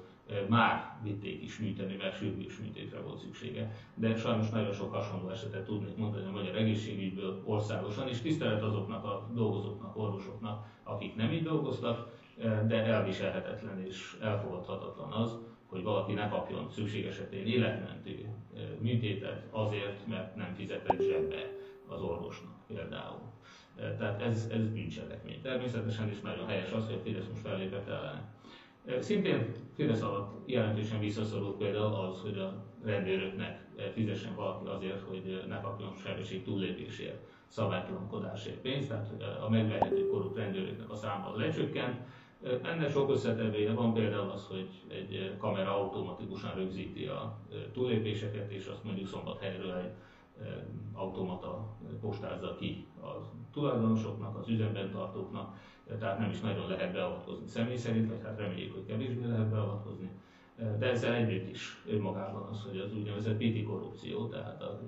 már 0.48 0.98
vitték 1.02 1.42
is 1.42 1.58
műteni, 1.58 1.96
mert 1.96 2.16
sürgős 2.16 2.58
műtétre 2.58 3.00
volt 3.00 3.18
szüksége. 3.18 3.70
De 3.94 4.16
sajnos 4.16 4.50
nagyon 4.50 4.72
sok 4.72 4.92
hasonló 4.92 5.28
esetet 5.28 5.64
tudnék 5.64 5.96
mondani 5.96 6.26
a 6.26 6.30
magyar 6.30 6.56
egészségügyből 6.56 7.42
országosan, 7.44 8.08
és 8.08 8.20
tisztelet 8.20 8.62
azoknak 8.62 9.04
a 9.04 9.30
dolgozóknak, 9.34 9.96
orvosoknak, 9.96 10.66
akik 10.82 11.16
nem 11.16 11.30
így 11.30 11.42
dolgoztak, 11.42 12.18
de 12.66 12.84
elviselhetetlen 12.84 13.84
és 13.86 14.16
elfogadhatatlan 14.20 15.12
az, 15.12 15.38
hogy 15.66 15.82
valaki 15.82 16.12
ne 16.12 16.28
kapjon 16.28 16.68
szükség 16.70 17.06
esetén 17.06 17.46
életmentő 17.46 18.28
műtétet 18.78 19.46
azért, 19.50 20.06
mert 20.06 20.36
nem 20.36 20.54
fizetett 20.54 21.00
zsebbe 21.00 21.59
az 21.90 22.00
orvosnak 22.02 22.52
például. 22.66 23.20
Tehát 23.98 24.22
ez, 24.22 24.48
ez 24.52 24.68
bűncselekmény. 24.72 25.40
Természetesen 25.42 26.08
is 26.08 26.20
nagyon 26.20 26.46
helyes 26.46 26.72
az, 26.72 26.86
hogy 26.86 26.94
a 26.94 27.02
Fidesz 27.02 27.28
most 27.30 27.40
fellépett 27.40 27.88
ellene. 27.88 28.32
Szintén 28.98 29.54
Fidesz 29.74 30.02
alatt 30.02 30.48
jelentősen 30.48 30.98
visszaszorult 31.00 31.56
például 31.56 31.94
az, 31.94 32.20
hogy 32.20 32.38
a 32.38 32.64
rendőröknek 32.84 33.68
fizessen 33.94 34.34
valaki 34.34 34.66
azért, 34.66 35.00
hogy 35.08 35.44
ne 35.48 35.60
kapjon 35.60 35.92
sebesség 36.04 36.44
túllépésért, 36.44 37.22
szabálytalankodásért 37.46 38.56
pénzt, 38.56 38.88
tehát 38.88 39.12
a 39.42 39.48
megvehető 39.48 40.08
korrupt 40.08 40.36
rendőröknek 40.36 40.90
a 40.90 40.94
száma 40.94 41.36
lecsökkent. 41.36 41.96
Ennek 42.62 42.90
sok 42.90 43.10
összetevője 43.10 43.72
van 43.72 43.92
például 43.94 44.30
az, 44.30 44.46
hogy 44.46 44.68
egy 44.88 45.36
kamera 45.38 45.76
automatikusan 45.80 46.54
rögzíti 46.54 47.06
a 47.06 47.38
túllépéseket, 47.72 48.50
és 48.50 48.66
azt 48.66 48.84
mondjuk 48.84 49.08
szombathelyről 49.08 49.74
egy 49.74 49.90
automata 50.92 51.76
postázza 52.00 52.56
ki 52.58 52.86
a 53.02 53.08
tulajdonosoknak, 53.52 54.38
az 54.38 54.48
üzemben 54.48 54.90
tartóknak, 54.90 55.56
tehát 55.98 56.18
nem 56.18 56.30
is 56.30 56.40
nagyon 56.40 56.68
lehet 56.68 56.92
beavatkozni 56.92 57.46
személy 57.46 57.76
szerint, 57.76 58.08
vagy 58.08 58.20
hát 58.22 58.38
reméljük, 58.38 58.72
hogy 58.74 58.86
kevésbé 58.86 59.26
lehet 59.26 59.48
beavatkozni. 59.50 60.10
De 60.78 60.90
ezzel 60.90 61.14
együtt 61.14 61.50
is 61.50 61.82
önmagában 61.86 62.42
az, 62.42 62.62
hogy 62.62 62.78
az 62.78 62.94
úgynevezett 62.94 63.36
piti 63.36 63.62
korrupció, 63.62 64.28
tehát 64.28 64.62
a, 64.62 64.80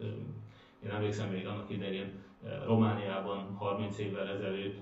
én 0.84 0.90
emlékszem 0.90 1.30
még 1.30 1.46
annak 1.46 1.70
idején 1.70 2.10
Romániában 2.64 3.54
30 3.54 3.98
évvel 3.98 4.28
ezelőtt 4.28 4.78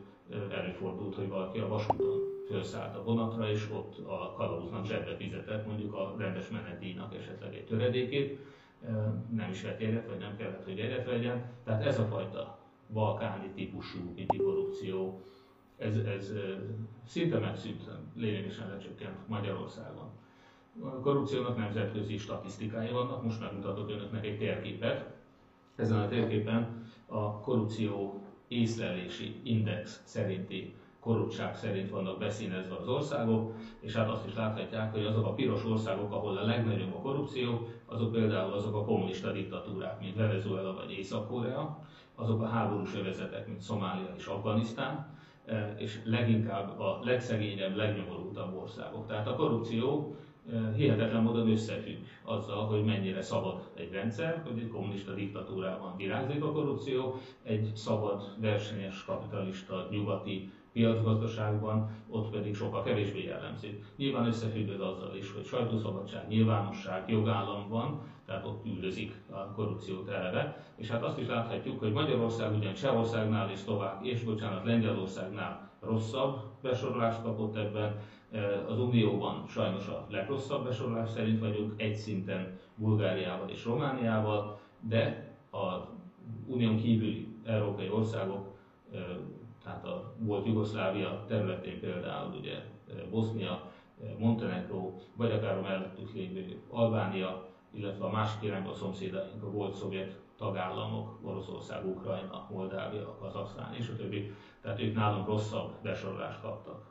előfordult, 0.50 1.15
hogy 1.15 1.29
valaki 1.29 1.59
a 1.59 1.69
vasúton 1.69 2.19
felszállt 2.49 2.97
a 2.97 3.03
vonatra, 3.03 3.50
és 3.50 3.69
ott 3.73 3.99
a 4.07 4.33
kalauznak 4.37 4.87
zsebbe 4.87 5.17
fizetett 5.17 5.67
mondjuk 5.67 5.95
a 5.95 6.15
rendes 6.19 6.49
menetdíjnak 6.49 7.15
esetleg 7.15 7.55
egy 7.55 7.65
töredékét, 7.65 8.39
nem 9.31 9.51
is 9.51 9.63
vett 9.63 9.81
jegyet, 9.81 10.07
vagy 10.09 10.19
nem 10.19 10.37
kellett, 10.37 10.65
hogy 10.65 10.79
jegyet 10.79 11.07
vegyen. 11.07 11.45
Tehát 11.65 11.85
ez 11.87 11.99
a 11.99 12.05
fajta 12.05 12.59
balkáni 12.93 13.51
típusú 13.55 14.15
korrupció, 14.37 15.23
ez, 15.79 15.97
ez 15.97 16.33
szinte 17.07 17.39
megszűnt, 17.39 17.91
lényegesen 18.17 18.69
lecsökkent 18.69 19.29
Magyarországon. 19.29 20.09
A 20.83 20.89
korrupciónak 20.89 21.57
nemzetközi 21.57 22.17
statisztikái 22.17 22.91
vannak, 22.91 23.23
most 23.23 23.41
megmutatok 23.41 23.91
önöknek 23.91 24.25
egy 24.25 24.39
térképet. 24.39 25.15
Ezen 25.77 25.99
a 25.99 26.09
térképen 26.09 26.87
a 27.07 27.41
korrupció 27.41 28.23
észlelési 28.49 29.41
index 29.43 30.03
szerinti 30.05 30.75
korruptság 31.00 31.57
szerint 31.57 31.90
vannak 31.90 32.19
beszínezve 32.19 32.75
az 32.76 32.88
országok, 32.88 33.54
és 33.80 33.95
hát 33.95 34.09
azt 34.11 34.26
is 34.26 34.35
láthatják, 34.35 34.92
hogy 34.92 35.04
azok 35.04 35.26
a 35.26 35.33
piros 35.33 35.64
országok, 35.64 36.12
ahol 36.12 36.37
a 36.37 36.45
legnagyobb 36.45 36.95
a 36.95 36.99
korrupció, 37.00 37.69
azok 37.87 38.12
például 38.12 38.52
azok 38.52 38.75
a 38.75 38.85
kommunista 38.85 39.33
diktatúrák, 39.33 40.00
mint 40.00 40.16
Venezuela 40.16 40.75
vagy 40.75 40.90
Észak-Korea, 40.90 41.78
azok 42.14 42.42
a 42.42 42.47
háborús 42.47 42.95
övezetek, 42.95 43.47
mint 43.47 43.61
Szomália 43.61 44.14
és 44.16 44.26
Afganisztán, 44.26 45.19
e, 45.47 45.75
és 45.78 46.00
leginkább 46.04 46.80
a 46.80 47.00
legszegényebb, 47.02 47.76
legnyomorultabb 47.76 48.54
országok. 48.54 49.07
Tehát 49.07 49.28
a 49.28 49.35
korrupció 49.35 50.14
e, 50.52 50.73
hihetetlen 50.75 51.23
módon 51.23 51.50
összefügg 51.50 51.97
azzal, 52.25 52.66
hogy 52.66 52.85
mennyire 52.85 53.23
szabad 53.23 53.69
egy 53.75 53.92
rendszer, 53.92 54.42
hogy 54.47 54.59
egy 54.59 54.69
kommunista 54.69 55.14
diktatúrában 55.14 55.97
virágzik 55.97 56.45
a 56.45 56.52
korrupció, 56.52 57.14
egy 57.42 57.71
szabad, 57.75 58.23
versenyes, 58.40 59.04
kapitalista, 59.04 59.87
nyugati 59.90 60.50
piacgazdaságban, 60.73 61.91
ott 62.09 62.31
pedig 62.31 62.55
sokkal 62.55 62.83
kevésbé 62.83 63.25
jellemző. 63.25 63.83
Nyilván 63.97 64.27
összefügg 64.27 64.81
azzal 64.81 65.17
is, 65.17 65.33
hogy 65.33 65.45
sajtószabadság, 65.45 66.29
nyilvánosság, 66.29 67.11
jogállam 67.11 67.69
van, 67.69 68.00
tehát 68.27 68.45
ott 68.45 68.67
üldözik 68.67 69.15
a 69.31 69.53
korrupciót 69.53 70.09
eleve. 70.09 70.65
És 70.77 70.91
hát 70.91 71.03
azt 71.03 71.19
is 71.19 71.27
láthatjuk, 71.27 71.79
hogy 71.79 71.93
Magyarország 71.93 72.57
ugyan 72.57 72.75
Csehországnál 72.75 73.50
és 73.50 73.59
Szlovák, 73.59 74.07
és 74.07 74.23
bocsánat, 74.23 74.65
Lengyelországnál 74.65 75.71
rosszabb 75.81 76.41
besorolást 76.62 77.23
kapott 77.23 77.57
ebben, 77.57 78.00
az 78.69 78.79
Unióban 78.79 79.45
sajnos 79.49 79.87
a 79.87 80.07
legrosszabb 80.11 80.65
besorolás 80.65 81.11
szerint 81.11 81.41
vagyunk, 81.41 81.73
egy 81.77 81.97
szinten 81.97 82.59
Bulgáriával 82.75 83.49
és 83.49 83.65
Romániával, 83.65 84.59
de 84.81 85.35
a 85.53 85.89
unión 86.47 86.77
kívüli 86.77 87.27
európai 87.45 87.89
országok 87.89 88.47
tehát 89.71 89.87
a 89.87 90.12
volt 90.19 90.47
Jugoszlávia 90.47 91.25
területén 91.29 91.81
például 91.81 92.35
ugye 92.39 92.53
eh, 92.53 92.65
Bosznia, 93.11 93.71
eh, 94.03 94.09
Montenegro, 94.19 94.93
vagy 95.17 95.31
akár 95.31 95.59
a 95.59 95.61
mellettük 95.61 96.15
lévő 96.15 96.61
Albánia, 96.71 97.49
illetve 97.71 98.05
a 98.05 98.11
másik 98.11 98.43
irányban 98.43 98.73
a 98.73 98.77
szomszédaink, 98.77 99.43
a 99.43 99.50
volt 99.50 99.75
szovjet 99.75 100.21
tagállamok, 100.39 101.19
Oroszország, 101.23 101.87
Ukrajna, 101.87 102.47
Moldávia, 102.50 103.17
Kazaksztán 103.21 103.75
és 103.75 103.89
a 103.89 103.97
többi, 103.97 104.33
tehát 104.61 104.81
ők 104.81 104.95
nálunk 104.95 105.27
rosszabb 105.27 105.73
besorolást 105.83 106.41
kaptak. 106.41 106.85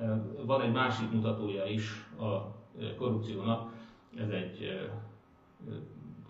Eh, 0.00 0.10
van 0.44 0.60
egy 0.60 0.72
másik 0.72 1.10
mutatója 1.10 1.64
is 1.64 2.08
a 2.18 2.58
korrupciónak, 2.96 3.72
ez 4.16 4.28
egy 4.28 4.90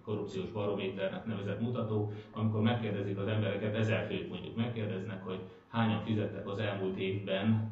korrupciós 0.05 0.51
barométernek 0.51 1.25
nevezett 1.25 1.61
mutató, 1.61 2.13
amikor 2.33 2.61
megkérdezik 2.61 3.19
az 3.19 3.27
embereket, 3.27 3.75
ezer 3.75 4.07
főt 4.07 4.29
mondjuk 4.29 4.57
megkérdeznek, 4.57 5.25
hogy 5.25 5.41
hányan 5.71 6.03
fizettek 6.03 6.49
az 6.49 6.59
elmúlt 6.59 6.99
évben 6.99 7.71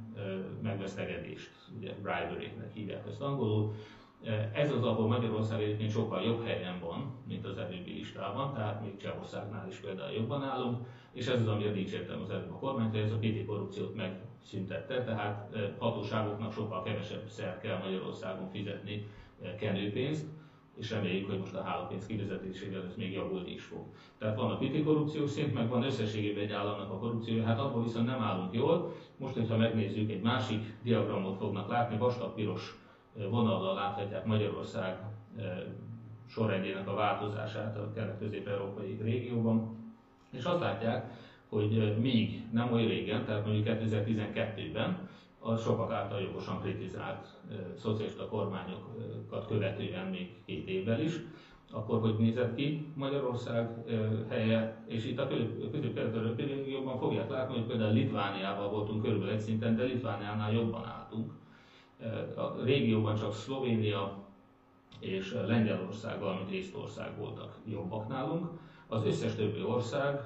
megvesztegedést, 0.63 1.51
ugye 1.77 1.93
bribery-nek 1.93 2.73
hívják 2.73 3.07
ezt 3.07 3.21
angolul. 3.21 3.75
Ez 4.53 4.73
az, 4.73 4.85
ahol 4.85 5.07
Magyarország 5.07 5.63
egyébként 5.63 5.91
sokkal 5.91 6.23
jobb 6.23 6.45
helyen 6.45 6.81
van, 6.81 7.15
mint 7.27 7.47
az 7.47 7.59
előbbi 7.59 7.93
listában, 7.93 8.55
tehát 8.55 8.83
még 8.83 8.97
Csehországnál 8.97 9.69
is 9.69 9.77
például 9.77 10.13
jobban 10.13 10.43
állunk, 10.43 10.87
és 11.13 11.27
ez 11.27 11.41
az, 11.41 11.49
amire 11.49 11.71
dicsértem 11.71 12.21
az 12.21 12.31
előbb 12.31 12.51
a 12.51 12.59
kormányt, 12.59 12.91
hogy 12.91 13.01
ez 13.01 13.13
a 13.13 13.19
PT 13.19 13.47
korrupciót 13.47 13.95
megszüntette, 13.95 15.05
tehát 15.05 15.57
hatóságoknak 15.79 16.53
sokkal 16.53 16.83
kevesebb 16.83 17.29
szer 17.29 17.59
kell 17.61 17.79
Magyarországon 17.79 18.51
fizetni 18.51 19.07
kenőpénzt, 19.59 20.27
és 20.79 20.91
reméljük, 20.91 21.29
hogy 21.31 21.39
most 21.39 21.55
a 21.55 21.63
hálópénz 21.63 22.07
kifizetésével 22.07 22.85
ez 22.85 22.97
még 22.97 23.13
javulni 23.13 23.51
is 23.53 23.65
fog. 23.65 23.85
Tehát 24.19 24.37
van 24.37 24.51
a 24.51 24.59
piti 24.59 24.83
korrupciós 24.83 25.31
szint, 25.31 25.55
meg 25.55 25.69
van 25.69 25.83
összességében 25.83 26.45
egy 26.45 26.53
államnak 26.53 26.91
a 26.91 26.99
korrupciója, 26.99 27.45
hát 27.45 27.59
abban 27.59 27.83
viszont 27.83 28.07
nem 28.07 28.23
állunk 28.23 28.55
jól. 28.55 28.95
Most, 29.17 29.35
hogyha 29.35 29.57
megnézzük, 29.57 30.11
egy 30.11 30.23
másik 30.23 30.65
diagramot 30.83 31.37
fognak 31.37 31.69
látni, 31.69 31.99
vastag 31.99 32.35
piros 32.35 32.77
vonallal 33.31 33.75
láthatják 33.75 34.25
Magyarország 34.25 34.99
sorrendjének 36.27 36.89
a 36.89 36.95
változását 36.95 37.77
a 37.77 37.93
kelet-közép-európai 37.93 38.99
régióban, 39.03 39.77
és 40.31 40.45
azt 40.45 40.61
látják, 40.61 41.11
hogy 41.49 41.99
míg 42.01 42.43
nem 42.53 42.73
olyan 42.73 42.89
régen, 42.89 43.25
tehát 43.25 43.45
mondjuk 43.45 43.67
2012-ben 43.67 45.09
a 45.49 45.57
sokak 45.57 45.93
által 45.93 46.21
jogosan 46.21 46.61
kritizált 46.61 47.27
szocialista 47.79 48.29
kormányokat 48.29 49.47
követően 49.47 50.07
még 50.07 50.35
két 50.45 50.69
évvel 50.69 51.01
is, 51.01 51.13
akkor 51.73 52.01
hogy 52.01 52.17
nézett 52.19 52.55
ki 52.55 52.87
Magyarország 52.95 53.69
helye, 54.29 54.85
és 54.87 55.05
itt 55.05 55.19
a 55.19 55.29
közép-kelet 55.73 56.37
régióban 56.37 56.99
fogják 56.99 57.31
látni, 57.31 57.55
hogy 57.55 57.67
például 57.67 57.93
Litvániával 57.93 58.69
voltunk 58.71 59.03
körülbelül 59.03 59.35
egy 59.35 59.41
szinten, 59.41 59.77
de 59.77 59.83
Litvániánál 59.83 60.53
jobban 60.53 60.85
álltunk. 60.85 61.33
A 62.37 62.63
régióban 62.65 63.15
csak 63.15 63.33
Szlovénia 63.33 64.25
és 65.01 65.35
Lengyelország, 65.47 66.21
valamint 66.21 66.51
Észtország 66.51 67.19
voltak 67.19 67.59
jobbak 67.67 68.09
nálunk. 68.09 68.47
Az 68.87 69.05
összes 69.05 69.35
többi 69.35 69.63
ország, 69.63 70.21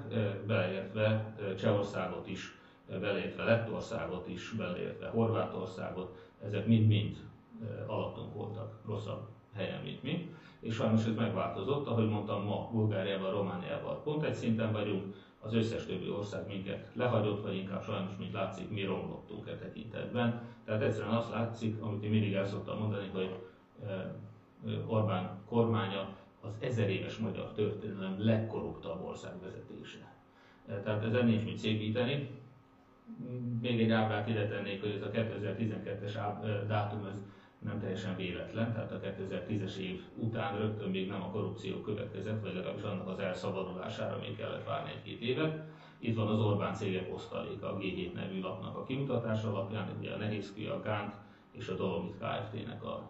beleértve 0.47 1.35
Csehországot 1.57 2.27
is 2.27 2.57
beleértve 2.99 3.43
Lettországot 3.43 4.27
is, 4.27 4.49
beleértve 4.49 5.07
Horvátországot, 5.07 6.17
ezek 6.45 6.67
mind-mind 6.67 7.17
alattunk 7.87 8.33
voltak, 8.33 8.79
rosszabb 8.85 9.27
helyen, 9.53 9.81
mint 9.83 10.03
mi. 10.03 10.35
És 10.59 10.73
sajnos 10.73 11.05
ez 11.05 11.15
megváltozott, 11.15 11.87
ahogy 11.87 12.09
mondtam, 12.09 12.43
ma 12.43 12.69
Bulgáriával, 12.71 13.31
Romániával 13.31 14.01
pont 14.03 14.23
egy 14.23 14.33
szinten 14.33 14.71
vagyunk, 14.71 15.15
az 15.39 15.53
összes 15.53 15.85
többi 15.85 16.09
ország 16.09 16.47
minket 16.47 16.89
lehagyott, 16.93 17.43
vagy 17.43 17.55
inkább 17.55 17.83
sajnos, 17.83 18.11
mint 18.17 18.33
látszik, 18.33 18.69
mi 18.69 18.83
romlottunk 18.83 19.47
e 19.47 19.55
tekintetben. 19.55 20.41
Tehát 20.65 20.81
egyszerűen 20.81 21.13
azt 21.13 21.31
látszik, 21.31 21.81
amit 21.81 22.03
én 22.03 22.09
mindig 22.09 22.33
el 22.33 22.45
szoktam 22.45 22.79
mondani, 22.79 23.07
hogy 23.13 23.39
Orbán 24.87 25.41
kormánya 25.49 26.15
az 26.41 26.55
ezer 26.59 26.89
éves 26.89 27.17
magyar 27.17 27.51
történelem 27.51 28.15
legkorruptabb 28.17 29.03
ország 29.03 29.31
vezetése. 29.41 30.13
Tehát 30.83 31.03
ezen 31.03 31.25
nincs 31.25 31.43
mit 31.43 31.57
szépíteni, 31.57 32.29
Még 33.61 33.81
egy 33.81 33.91
ábrát 33.91 34.27
ide 34.27 34.47
tennék, 34.47 34.81
hogy 34.81 34.91
ez 34.91 35.01
a 35.01 35.11
2012-es 35.11 36.63
dátum 36.67 37.05
ez 37.05 37.17
nem 37.59 37.79
teljesen 37.79 38.15
véletlen, 38.15 38.73
tehát 38.73 38.91
a 38.91 38.99
2010-es 38.99 39.75
év 39.75 40.01
után 40.15 40.57
rögtön 40.57 40.89
még 40.89 41.07
nem 41.07 41.21
a 41.21 41.29
korrupció 41.29 41.81
következett, 41.81 42.41
vagy 42.41 42.53
legalábbis 42.53 42.83
annak 42.83 43.07
az 43.07 43.19
elszabadulására 43.19 44.17
még 44.19 44.37
kellett 44.37 44.65
várni 44.65 44.91
egy-két 44.91 45.21
évet. 45.21 45.63
Itt 45.99 46.15
van 46.15 46.27
az 46.27 46.39
Orbán 46.39 46.73
cégek 46.73 47.13
osztaléka, 47.13 47.67
a 47.67 47.77
G7 47.77 48.13
nevű 48.13 48.41
lapnak 48.41 48.77
a 48.77 48.83
kimutatása 48.83 49.49
alapján, 49.49 49.89
ugye 49.99 50.11
a 50.11 50.17
Nehézkő, 50.17 50.69
a 50.69 50.81
Gánt 50.81 51.13
és 51.51 51.67
a 51.67 51.75
Dolomit 51.75 52.15
Kft-nek 52.17 52.83
a 52.83 53.09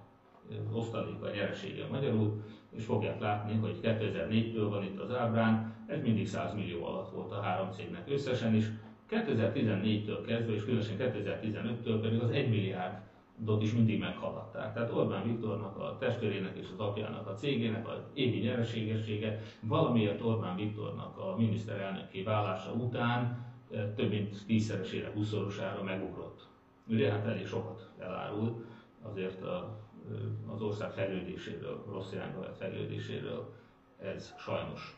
osztaléka, 0.72 1.26
a 1.26 1.32
nyeresége 1.32 1.88
magyarul, 1.88 2.44
és 2.70 2.86
fogják 2.86 3.20
látni, 3.20 3.56
hogy 3.56 3.80
2004-ből 3.84 4.68
van 4.70 4.84
itt 4.84 5.00
az 5.00 5.16
ábrán, 5.16 5.76
ez 5.88 6.02
mindig 6.02 6.28
100 6.28 6.54
millió 6.54 6.86
alatt 6.86 7.12
volt 7.12 7.32
a 7.32 7.42
három 7.42 7.72
cégnek 7.72 8.10
összesen 8.10 8.56
is, 8.56 8.66
2014-től 9.14 10.24
kezdve, 10.26 10.54
és 10.54 10.64
különösen 10.64 10.96
2015-től 11.00 12.00
pedig 12.02 12.22
az 12.22 12.30
1 12.30 12.50
milliárd 12.50 12.98
dot 13.38 13.62
is 13.64 13.74
mindig 13.74 14.00
meghaladták. 14.00 14.74
Tehát 14.74 14.92
Orbán 14.92 15.24
Viktornak, 15.24 15.78
a 15.78 15.98
testvérének 16.00 16.58
és 16.58 16.68
az 16.74 16.80
apjának, 16.80 17.28
a 17.28 17.34
cégének 17.34 17.88
a 17.88 18.10
évi 18.14 18.40
nyereségessége 18.40 19.42
valamiért 19.60 20.22
Orbán 20.22 20.56
Viktornak 20.56 21.18
a 21.18 21.36
miniszterelnöki 21.38 22.24
válása 22.24 22.72
után 22.72 23.46
eh, 23.72 23.86
több 23.96 24.10
mint 24.10 24.46
tízszeresére, 24.46 25.12
húszszorosára 25.14 25.84
megugrott. 25.84 26.48
Ugye 26.88 27.12
hát 27.12 27.26
elég 27.26 27.48
sokat 27.48 27.90
elárul 28.00 28.66
azért 29.02 29.44
a, 29.44 29.78
eh, 30.12 30.54
az 30.54 30.62
ország 30.62 30.92
fejlődéséről, 30.92 31.86
rossz 31.92 32.12
irányba 32.14 32.40
vett 32.40 32.58
fejlődéséről 32.58 33.54
ez 34.02 34.34
sajnos. 34.38 34.98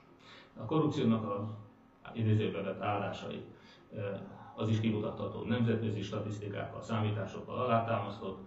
A 0.58 0.66
korrupciónak 0.66 1.24
a 1.24 1.58
idézőbe 2.14 2.62
vett 2.62 2.82
állásai 2.82 3.44
az 4.56 4.70
is 4.70 4.80
kimutatható 4.80 5.44
nemzetközi 5.44 6.02
statisztikákkal, 6.02 6.82
számításokkal 6.82 7.60
alátámasztott, 7.60 8.40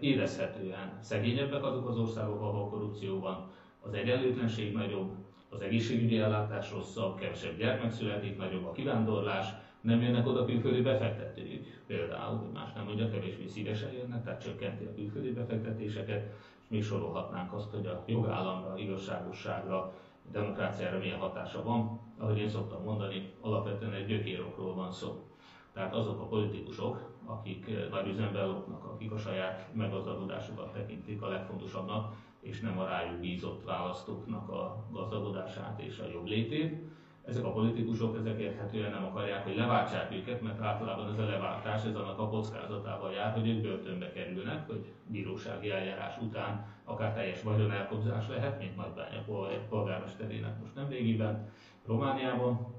érezhetően 0.00 0.98
szegényebbek 1.00 1.64
azok 1.64 1.88
az 1.88 1.98
országok, 1.98 2.40
ahol 2.40 2.68
korrupció 2.68 3.20
van, 3.20 3.50
az 3.80 3.94
egyenlőtlenség 3.94 4.72
nagyobb, 4.72 5.10
az 5.48 5.60
egészségügyi 5.60 6.18
ellátás 6.18 6.70
rosszabb, 6.70 7.18
kevesebb 7.18 7.58
gyermek 7.58 7.92
születik, 7.92 8.36
nagyobb 8.36 8.64
a 8.64 8.72
kivándorlás, 8.72 9.46
nem 9.80 10.02
jönnek 10.02 10.26
oda 10.26 10.44
külföldi 10.44 10.80
befektetők, 10.80 11.82
például, 11.86 12.36
hogy 12.36 12.52
más 12.52 12.72
nem 12.72 12.84
mondja, 12.84 13.10
kevésbé 13.10 13.46
szívesen 13.46 13.92
jönnek, 13.92 14.24
tehát 14.24 14.42
csökkenti 14.42 14.84
a 14.84 14.94
külföldi 14.94 15.32
befektetéseket, 15.32 16.34
és 16.62 16.68
még 16.68 16.82
sorolhatnánk 16.82 17.52
azt, 17.52 17.70
hogy 17.70 17.86
a 17.86 18.04
jogállamra, 18.06 18.78
igazságosságra, 18.78 19.92
demokráciára 20.32 20.98
milyen 20.98 21.18
hatása 21.18 21.62
van. 21.62 22.00
Ahogy 22.18 22.38
én 22.38 22.48
szoktam 22.48 22.82
mondani, 22.82 23.32
alapvetően 23.40 23.92
egy 23.92 24.06
gyökérokról 24.06 24.74
van 24.74 24.92
szó. 24.92 25.26
Tehát 25.72 25.94
azok 25.94 26.20
a 26.20 26.26
politikusok, 26.26 27.14
akik 27.24 27.68
eh, 27.68 27.88
nagy 27.90 28.06
üzemben 28.06 28.46
lopnak, 28.46 28.84
akik 28.84 29.12
a 29.12 29.18
saját 29.18 29.74
meggazdagodásukat 29.74 30.72
tekintik 30.72 31.22
a 31.22 31.28
legfontosabbnak, 31.28 32.14
és 32.40 32.60
nem 32.60 32.78
a 32.78 32.84
rájuk 32.84 33.20
bízott 33.20 33.64
választóknak 33.64 34.48
a 34.48 34.84
gazdagodását 34.90 35.80
és 35.80 35.98
a 35.98 36.08
jobb 36.12 36.26
létét, 36.26 36.82
ezek 37.26 37.44
a 37.44 37.52
politikusok 37.52 38.16
ezek 38.16 38.38
érthetően 38.38 38.90
nem 38.90 39.04
akarják, 39.04 39.44
hogy 39.44 39.56
leváltsák 39.56 40.12
őket, 40.12 40.42
mert 40.42 40.60
általában 40.60 41.12
ez 41.12 41.18
a 41.18 41.24
leváltás 41.24 41.84
ez 41.84 41.94
annak 41.94 42.18
a 42.18 42.28
kockázatával 42.28 43.12
jár, 43.12 43.32
hogy 43.32 43.48
ők 43.48 43.62
börtönbe 43.62 44.12
kerülnek, 44.12 44.66
hogy 44.66 44.84
bírósági 45.06 45.70
eljárás 45.70 46.18
után 46.20 46.66
akár 46.84 47.14
teljes 47.14 47.42
vagyonelkobzás 47.42 48.28
lehet, 48.28 48.58
mint 48.58 48.76
Nagybánya 48.76 49.24
polgármesterének 49.68 50.60
most 50.60 50.74
nem 50.74 50.88
régiben, 50.88 51.48
Romániában. 51.86 52.74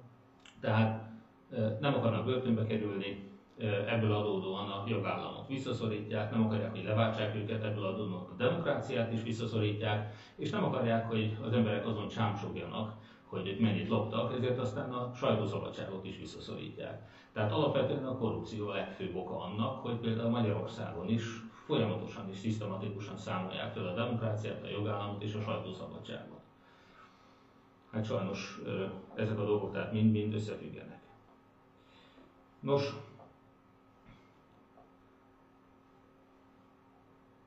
Tehát 0.59 1.09
nem 1.79 1.93
akarnak 1.93 2.25
börtönbe 2.25 2.65
kerülni, 2.65 3.25
ebből 3.87 4.13
adódóan 4.13 4.69
a 4.69 4.83
jogállamot 4.87 5.47
visszaszorítják, 5.47 6.31
nem 6.31 6.45
akarják, 6.45 6.71
hogy 6.71 6.83
leváltsák 6.83 7.35
őket, 7.35 7.63
ebből 7.63 7.85
adódóan 7.85 8.27
a 8.31 8.35
demokráciát 8.37 9.13
is 9.13 9.23
visszaszorítják, 9.23 10.13
és 10.35 10.49
nem 10.49 10.63
akarják, 10.63 11.07
hogy 11.07 11.37
az 11.43 11.53
emberek 11.53 11.85
azon 11.87 12.07
csámsogjanak, 12.07 12.93
hogy 13.29 13.57
mennyit 13.59 13.89
loptak, 13.89 14.33
ezért 14.33 14.59
aztán 14.59 14.93
a 14.93 15.13
sajtószabadságot 15.13 16.05
is 16.05 16.17
visszaszorítják. 16.17 17.09
Tehát 17.33 17.51
alapvetően 17.51 18.05
a 18.05 18.17
korrupció 18.17 18.67
a 18.67 18.73
legfőbb 18.73 19.15
oka 19.15 19.39
annak, 19.39 19.81
hogy 19.81 19.95
például 19.95 20.29
Magyarországon 20.29 21.09
is 21.09 21.23
folyamatosan 21.65 22.29
és 22.29 22.37
szisztematikusan 22.37 23.17
számolják 23.17 23.73
fel 23.73 23.87
a 23.87 23.93
demokráciát, 23.93 24.63
a 24.63 24.69
jogállamot 24.69 25.23
és 25.23 25.33
a 25.33 25.41
sajtószabadságot. 25.41 26.39
Hát 27.91 28.05
sajnos 28.05 28.59
ezek 29.15 29.39
a 29.39 29.45
dolgok 29.45 29.71
tehát 29.71 29.91
mind-mind 29.91 30.33
összefüggenek. 30.33 30.99
Nos, 32.59 32.93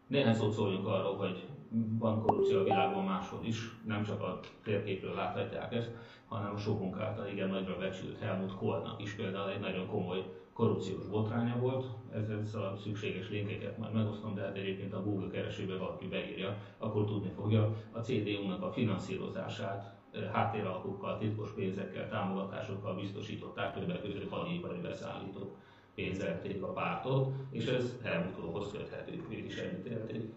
néhány 0.07 0.35
szót 0.35 0.53
szóljunk 0.53 0.87
arról, 0.87 1.16
hogy 1.16 1.50
van 1.98 2.22
korrupció 2.22 2.59
a 2.59 2.62
világon 2.62 3.04
máshol 3.04 3.40
is, 3.44 3.70
nem 3.87 4.04
csak 4.04 4.22
a 4.22 4.40
térképről 4.62 5.14
láthatják 5.14 5.74
ezt, 5.74 5.90
hanem 6.28 6.54
a 6.54 6.59
sokunk 6.59 6.98
által 6.98 7.26
igen 7.26 7.48
nagyra 7.48 7.76
becsült 7.76 8.18
Helmut 8.18 8.56
Kohlnak 8.56 9.02
is 9.02 9.12
például 9.12 9.50
egy 9.50 9.61
nagyon 9.61 9.87
komoly 9.87 10.24
korrupciós 10.52 11.06
botránya 11.06 11.56
volt. 11.59 11.87
Ez 12.12 12.54
a 12.54 12.76
szükséges 12.83 13.30
linkeket 13.30 13.78
majd 13.78 13.92
megosztom, 13.92 14.35
de 14.35 14.42
hát 14.42 14.56
egyébként 14.56 14.94
a 14.94 15.02
Google 15.02 15.30
keresőbe 15.30 15.76
valaki 15.76 16.06
beírja, 16.06 16.56
akkor 16.78 17.04
tudni 17.04 17.30
fogja 17.37 17.76
a 17.92 17.98
CDU-nak 17.98 18.62
a 18.62 18.72
finanszírozását 18.72 19.94
eh, 20.12 20.30
háttéralkukkal, 20.33 21.18
titkos 21.18 21.50
pénzekkel, 21.50 22.09
támogatásokkal 22.09 22.94
biztosították, 22.94 23.74
többek 23.74 24.02
között 24.02 24.28
hadipari 24.30 24.80
beszállítók 24.80 25.56
pénzelték 25.94 26.62
a 26.62 26.72
pártot, 26.72 27.33
és 27.50 27.66
ez 27.66 27.98
Helmut 28.02 28.35
Kohlhoz 28.35 28.72
köthető, 28.72 29.12
ők 29.30 29.46
is 29.46 29.56
ennyit 29.56 29.87
élték. 29.87 30.33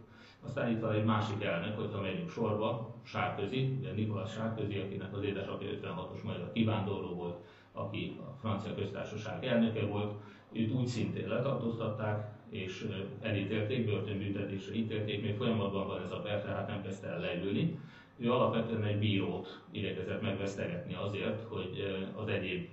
Aztán 0.46 0.72
itt 0.72 0.80
van 0.80 0.92
egy 0.92 1.06
másik 1.06 1.44
elnök, 1.44 1.76
hogyha 1.76 2.02
megyünk 2.02 2.30
sorba, 2.30 2.96
Sárközi, 3.04 3.78
ugye 3.80 3.92
Nikolás 3.92 4.32
Sárközi, 4.32 4.78
akinek 4.78 5.16
az 5.16 5.24
édesapja 5.24 5.70
56-os 5.82 6.24
magyar 6.24 6.52
kivándorló 6.54 7.14
volt, 7.14 7.38
aki 7.72 8.20
a 8.20 8.38
francia 8.40 8.76
köztársaság 8.76 9.46
elnöke 9.46 9.86
volt, 9.86 10.14
őt 10.52 10.72
úgy 10.72 10.88
szintén 10.88 11.28
letartóztatták, 11.28 12.32
és 12.50 12.88
elítélték, 13.22 13.86
börtönbüntetésre 13.86 14.76
ítélték, 14.76 15.22
még 15.22 15.36
folyamatban 15.36 15.88
van 15.88 16.02
ez 16.02 16.12
a 16.12 16.20
per, 16.20 16.42
tehát 16.42 16.68
nem 16.68 16.82
kezdte 16.82 17.08
el 17.08 17.20
leülni. 17.20 17.80
Ő 18.18 18.32
alapvetően 18.32 18.84
egy 18.84 19.00
bírót 19.00 19.62
igyekezett 19.72 20.22
megvesztegetni 20.22 20.94
azért, 20.94 21.44
hogy 21.48 22.04
az 22.16 22.28
egyéb 22.28 22.68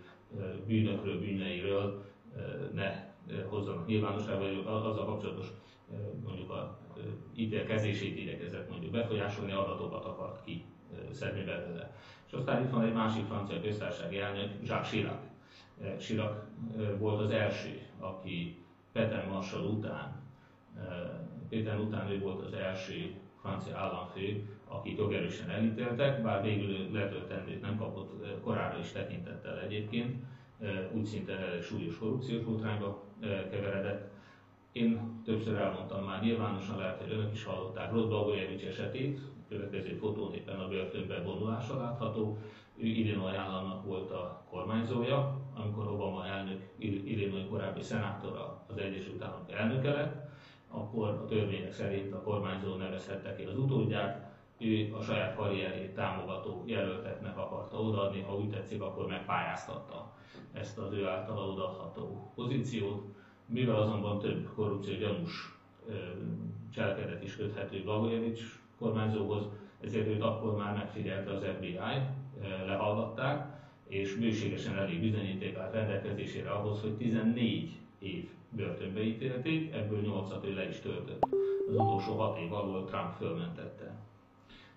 bűnökről, 0.66 1.20
bűneiről 1.20 2.04
ne 2.74 3.08
hozzanak 3.48 3.86
nyilvánosságra, 3.86 4.38
vagy 4.38 4.62
azzal 4.66 5.04
kapcsolatos 5.04 5.46
mondjuk 6.24 6.50
a 6.50 6.78
ítélkezését 7.36 8.16
igyekezett 8.16 8.70
mondjuk 8.70 8.92
befolyásolni, 8.92 9.52
adatokat 9.52 10.04
akart 10.04 10.44
ki 10.44 10.64
szedni 11.12 11.44
belőle. 11.44 11.96
És 12.26 12.32
aztán 12.32 12.62
itt 12.64 12.70
van 12.70 12.84
egy 12.84 12.92
másik 12.92 13.24
francia 13.26 13.60
köztársasági 13.60 14.18
elnök, 14.18 14.50
Jacques 14.62 14.88
Chirac. 14.90 15.22
Chirac 15.98 16.36
volt 16.98 17.20
az 17.20 17.30
első, 17.30 17.80
aki 17.98 18.64
Peter 18.92 19.28
Marshall 19.28 19.64
után, 19.64 20.20
Péter 21.48 21.78
után 21.78 22.10
ő 22.10 22.18
volt 22.18 22.46
az 22.46 22.52
első 22.52 23.14
francia 23.40 23.76
államfő, 23.76 24.48
akit 24.68 24.98
jogerősen 24.98 25.50
elítéltek, 25.50 26.22
bár 26.22 26.42
végül 26.42 26.92
letöltendőt 26.92 27.60
nem 27.60 27.76
kapott, 27.76 28.40
korára 28.42 28.78
is 28.78 28.92
tekintettel 28.92 29.60
egyébként, 29.60 30.24
úgy 30.92 31.04
szinte 31.04 31.60
súlyos 31.62 31.98
korrupciós 31.98 32.42
botrányba 32.42 33.04
keveredett. 33.20 34.10
Én 34.72 35.20
többször 35.24 35.56
elmondtam 35.56 36.04
már 36.04 36.22
nyilvánosan, 36.22 36.76
lehet, 36.78 37.00
hogy 37.00 37.12
önök 37.12 37.32
is 37.32 37.44
hallották 37.44 37.92
Rod 37.92 38.08
Blagojevics 38.08 38.64
esetét, 38.64 39.20
következő 39.48 39.94
fotón 39.94 40.34
éppen 40.34 40.58
a 40.58 40.68
börtönbe 40.68 41.22
vonulása 41.22 41.76
látható. 41.76 42.38
Ő 42.76 42.86
Illinois 42.86 43.36
államnak 43.36 43.84
volt 43.84 44.10
a 44.10 44.44
kormányzója, 44.50 45.40
amikor 45.54 45.86
Obama 45.86 46.26
elnök, 46.26 46.60
Illinois 46.78 47.48
korábbi 47.48 47.82
szenátora 47.82 48.64
az 48.68 48.76
Egyesült 48.76 49.22
Államok 49.22 49.52
elnöke 49.52 49.90
lett, 49.90 50.28
akkor 50.70 51.08
a 51.08 51.24
törvények 51.24 51.72
szerint 51.72 52.12
a 52.12 52.22
kormányzó 52.22 52.74
nevezhette 52.74 53.34
ki 53.36 53.42
az 53.42 53.58
utódját, 53.58 54.30
ő 54.58 54.94
a 54.94 55.02
saját 55.02 55.36
karrierjét 55.36 55.94
támogató 55.94 56.62
jelölteknek 56.66 57.38
akarta 57.38 57.76
odaadni, 57.76 58.20
ha 58.20 58.36
úgy 58.36 58.50
tetszik, 58.50 58.82
akkor 58.82 59.06
megpályáztatta 59.06 60.12
ezt 60.52 60.78
az 60.78 60.92
ő 60.92 61.06
általa 61.06 61.46
odaadható 61.46 62.32
pozíciót. 62.34 63.18
Mivel 63.52 63.76
azonban 63.76 64.18
több 64.18 64.48
korrupció 64.54 64.96
gyanús 64.98 65.58
cselekedet 66.74 67.22
is 67.24 67.36
köthető 67.36 67.82
Blagojevics 67.82 68.40
kormányzóhoz, 68.78 69.44
ezért 69.80 70.06
őt 70.06 70.22
akkor 70.22 70.56
már 70.56 70.76
megfigyelte 70.76 71.30
az 71.30 71.44
FBI, 71.56 71.78
lehallgatták, 72.66 73.58
és 73.88 74.14
bőségesen 74.14 74.76
elég 74.76 75.00
bizonyíték 75.00 75.56
állt 75.56 75.72
rendelkezésére 75.72 76.50
ahhoz, 76.50 76.80
hogy 76.80 76.96
14 76.96 77.78
év 77.98 78.28
börtönbe 78.48 79.02
ítélték, 79.02 79.72
ebből 79.72 80.00
8-at 80.02 80.44
ő 80.44 80.54
le 80.54 80.68
is 80.68 80.78
töltött. 80.80 81.26
Az 81.68 81.74
utolsó 81.74 82.18
6 82.18 82.38
év 82.38 82.52
alól 82.52 82.84
Trump 82.84 83.12
fölmentette. 83.16 83.94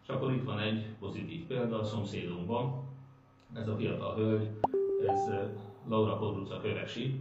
És 0.03 0.09
akkor 0.09 0.31
itt 0.31 0.43
van 0.43 0.59
egy 0.59 0.85
pozitív 0.99 1.45
példa 1.45 1.79
a 1.79 1.83
szomszédunkban. 1.83 2.83
Ez 3.53 3.67
a 3.67 3.75
fiatal 3.75 4.15
hölgy, 4.15 4.49
ez 5.07 5.29
Laura 5.87 6.17
Kodruca 6.17 6.61
Kövesi, 6.61 7.19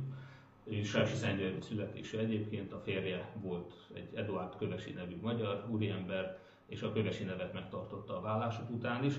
Sási 0.81 1.15
Szentgyörgyi 1.15 1.61
születésű 1.61 2.19
egyébként, 2.19 2.73
a 2.73 2.79
férje 2.79 3.33
volt 3.43 3.73
egy 3.95 4.15
Eduard 4.15 4.57
Kövesi 4.57 4.93
nevű 4.93 5.17
magyar 5.21 5.67
úriember, 5.71 6.39
és 6.67 6.83
a 6.83 6.93
kövesi 6.93 7.25
nevet 7.25 7.53
megtartotta 7.53 8.19
a 8.19 8.21
vállások 8.21 8.71
után 8.71 9.05
is. 9.05 9.15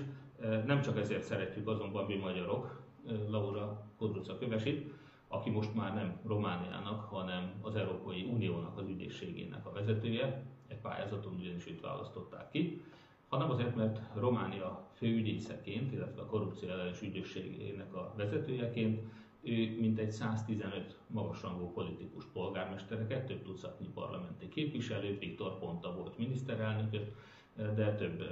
Nem 0.66 0.80
csak 0.80 0.98
ezért 0.98 1.22
szeretjük 1.22 1.68
azonban 1.68 2.06
mi 2.06 2.14
magyarok 2.14 2.82
Laura 3.28 3.86
Kodruca 3.98 4.38
Kövesit, 4.38 4.92
aki 5.28 5.50
most 5.50 5.74
már 5.74 5.94
nem 5.94 6.20
Romániának, 6.26 7.04
hanem 7.04 7.52
az 7.60 7.76
Európai 7.76 8.22
Uniónak 8.22 8.78
az 8.78 8.88
ügyészségének 8.88 9.66
a 9.66 9.72
vezetője, 9.72 10.42
egy 10.68 10.80
pályázaton 10.80 11.34
ugyanis 11.34 11.66
őt 11.66 11.80
választották 11.80 12.50
ki, 12.50 12.82
hanem 13.28 13.50
azért, 13.50 13.74
mert 13.74 14.00
Románia 14.14 14.88
főügyészeként, 14.94 15.92
illetve 15.92 16.22
a 16.22 16.26
korrupció 16.26 16.68
ellenes 16.68 17.02
ügyészségének 17.02 17.94
a 17.94 18.14
vezetőjeként 18.16 19.00
ő 19.44 19.76
mintegy 19.80 20.10
115 20.10 20.96
magasrangú 21.06 21.72
politikus 21.72 22.24
polgármestereket, 22.32 23.26
több 23.26 23.42
tucatnyi 23.42 23.88
parlamenti 23.94 24.48
képviselőt, 24.48 25.18
Viktor 25.18 25.58
Ponta 25.58 25.94
volt 25.94 26.18
miniszterelnököt, 26.18 27.12
de 27.56 27.94
több 27.94 28.24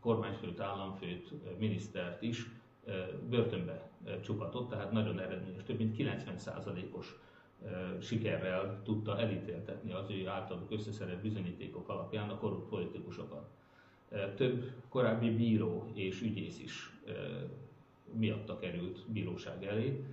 kormányfőt, 0.00 0.60
államfőt, 0.60 1.32
minisztert 1.58 2.22
is 2.22 2.50
börtönbe 3.28 3.90
csukatott, 4.22 4.68
tehát 4.70 4.92
nagyon 4.92 5.20
eredményes, 5.20 5.62
több 5.62 5.78
mint 5.78 5.96
90%-os 5.98 7.16
sikerrel 8.00 8.80
tudta 8.84 9.18
elítéltetni 9.18 9.92
az 9.92 10.10
ő 10.10 10.26
általuk 10.28 10.70
összeszedett 10.70 11.22
bizonyítékok 11.22 11.88
alapján 11.88 12.28
a 12.28 12.38
korrupt 12.38 12.68
politikusokat. 12.68 13.50
Több 14.34 14.72
korábbi 14.88 15.30
bíró 15.30 15.90
és 15.94 16.22
ügyész 16.22 16.58
is 16.58 16.90
miatta 18.12 18.58
került 18.58 19.04
bíróság 19.12 19.64
elé, 19.64 20.04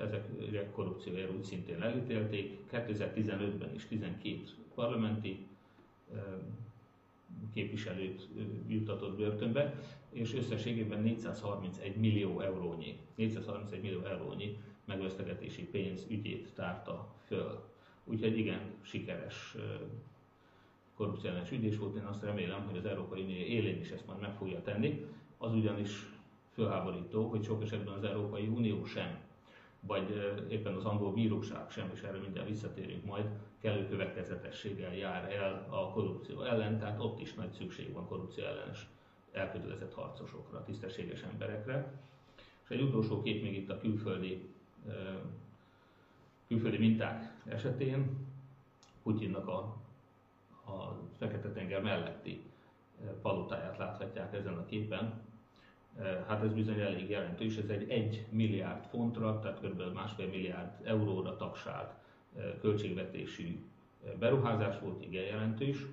ezek 0.00 0.70
korrupciójáról 0.72 1.36
úgy 1.36 1.44
szintén 1.44 1.82
elítélték. 1.82 2.58
2015-ben 2.72 3.74
is 3.74 3.86
12 3.86 4.40
parlamenti 4.74 5.46
képviselőt 7.54 8.28
jutatott 8.68 9.16
börtönbe, 9.16 9.74
és 10.10 10.34
összességében 10.34 11.02
431 11.02 11.96
millió 11.96 12.40
eurónyi, 12.40 12.98
431 13.14 13.80
millió 13.82 14.00
eurónyi 14.04 14.56
megvesztegetési 14.84 15.62
pénz 15.64 16.06
ügyét 16.10 16.52
tárta 16.54 17.14
föl. 17.26 17.64
Úgyhogy 18.04 18.38
igen, 18.38 18.60
sikeres 18.82 19.56
korrupciálás 20.94 21.50
ügyés 21.50 21.78
volt, 21.78 21.96
én 21.96 22.04
azt 22.04 22.22
remélem, 22.22 22.66
hogy 22.66 22.76
az 22.78 22.84
Európai 22.86 23.22
Unió 23.22 23.44
élén 23.44 23.80
is 23.80 23.90
ezt 23.90 24.06
majd 24.06 24.20
meg 24.20 24.34
fogja 24.34 24.62
tenni. 24.62 25.06
Az 25.38 25.52
ugyanis 25.54 25.90
fölháborító, 26.52 27.28
hogy 27.28 27.44
sok 27.44 27.62
esetben 27.62 27.94
az 27.94 28.04
Európai 28.04 28.46
Unió 28.46 28.84
sem 28.84 29.18
vagy 29.86 30.36
éppen 30.48 30.74
az 30.74 30.84
angol 30.84 31.12
bíróság 31.12 31.70
sem, 31.70 31.90
és 31.94 32.02
erre 32.02 32.18
mindjárt 32.18 32.48
visszatérünk 32.48 33.04
majd, 33.04 33.26
kellő 33.60 33.88
következetességgel 33.88 34.94
jár 34.94 35.32
el 35.32 35.66
a 35.70 35.90
korrupció 35.90 36.42
ellen, 36.42 36.78
tehát 36.78 37.00
ott 37.00 37.20
is 37.20 37.34
nagy 37.34 37.50
szükség 37.52 37.92
van 37.92 38.06
korrupció 38.06 38.44
ellenes 38.44 38.88
elkötelezett 39.32 39.94
harcosokra, 39.94 40.62
tisztességes 40.64 41.22
emberekre. 41.22 41.92
És 42.64 42.68
egy 42.68 42.82
utolsó 42.82 43.22
kép 43.22 43.42
még 43.42 43.54
itt 43.56 43.70
a 43.70 43.78
külföldi, 43.78 44.48
külföldi 46.46 46.78
minták 46.78 47.32
esetén, 47.44 48.26
Putyinnak 49.02 49.48
a, 49.48 49.58
a 50.64 50.98
Fekete-tenger 51.18 51.82
melletti 51.82 52.42
palotáját 53.22 53.78
láthatják 53.78 54.34
ezen 54.34 54.58
a 54.58 54.64
képen, 54.64 55.20
hát 56.26 56.42
ez 56.42 56.52
bizony 56.52 56.80
elég 56.80 57.10
jelentős, 57.10 57.56
ez 57.56 57.68
egy 57.68 57.90
1 57.90 58.26
milliárd 58.30 58.84
fontra, 58.84 59.38
tehát 59.38 59.60
kb. 59.60 59.94
másfél 59.94 60.28
milliárd 60.28 60.70
euróra 60.84 61.36
tagsált 61.36 61.94
költségvetésű 62.60 63.64
beruházás 64.18 64.78
volt, 64.78 65.04
igen 65.04 65.24
jelentős, 65.24 65.86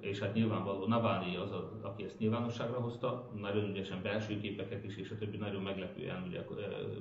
és 0.00 0.18
hát 0.18 0.34
nyilvánvaló 0.34 0.86
Navalnyi 0.86 1.36
az, 1.36 1.52
a, 1.52 1.78
aki 1.82 2.04
ezt 2.04 2.18
nyilvánosságra 2.18 2.80
hozta, 2.80 3.30
nagyon 3.40 3.68
ügyesen 3.68 4.02
belső 4.02 4.40
képeket 4.40 4.84
is, 4.84 4.96
és 4.96 5.10
a 5.10 5.16
többi 5.18 5.36
nagyon 5.36 5.62
meglepően, 5.62 6.22
ugye 6.26 6.44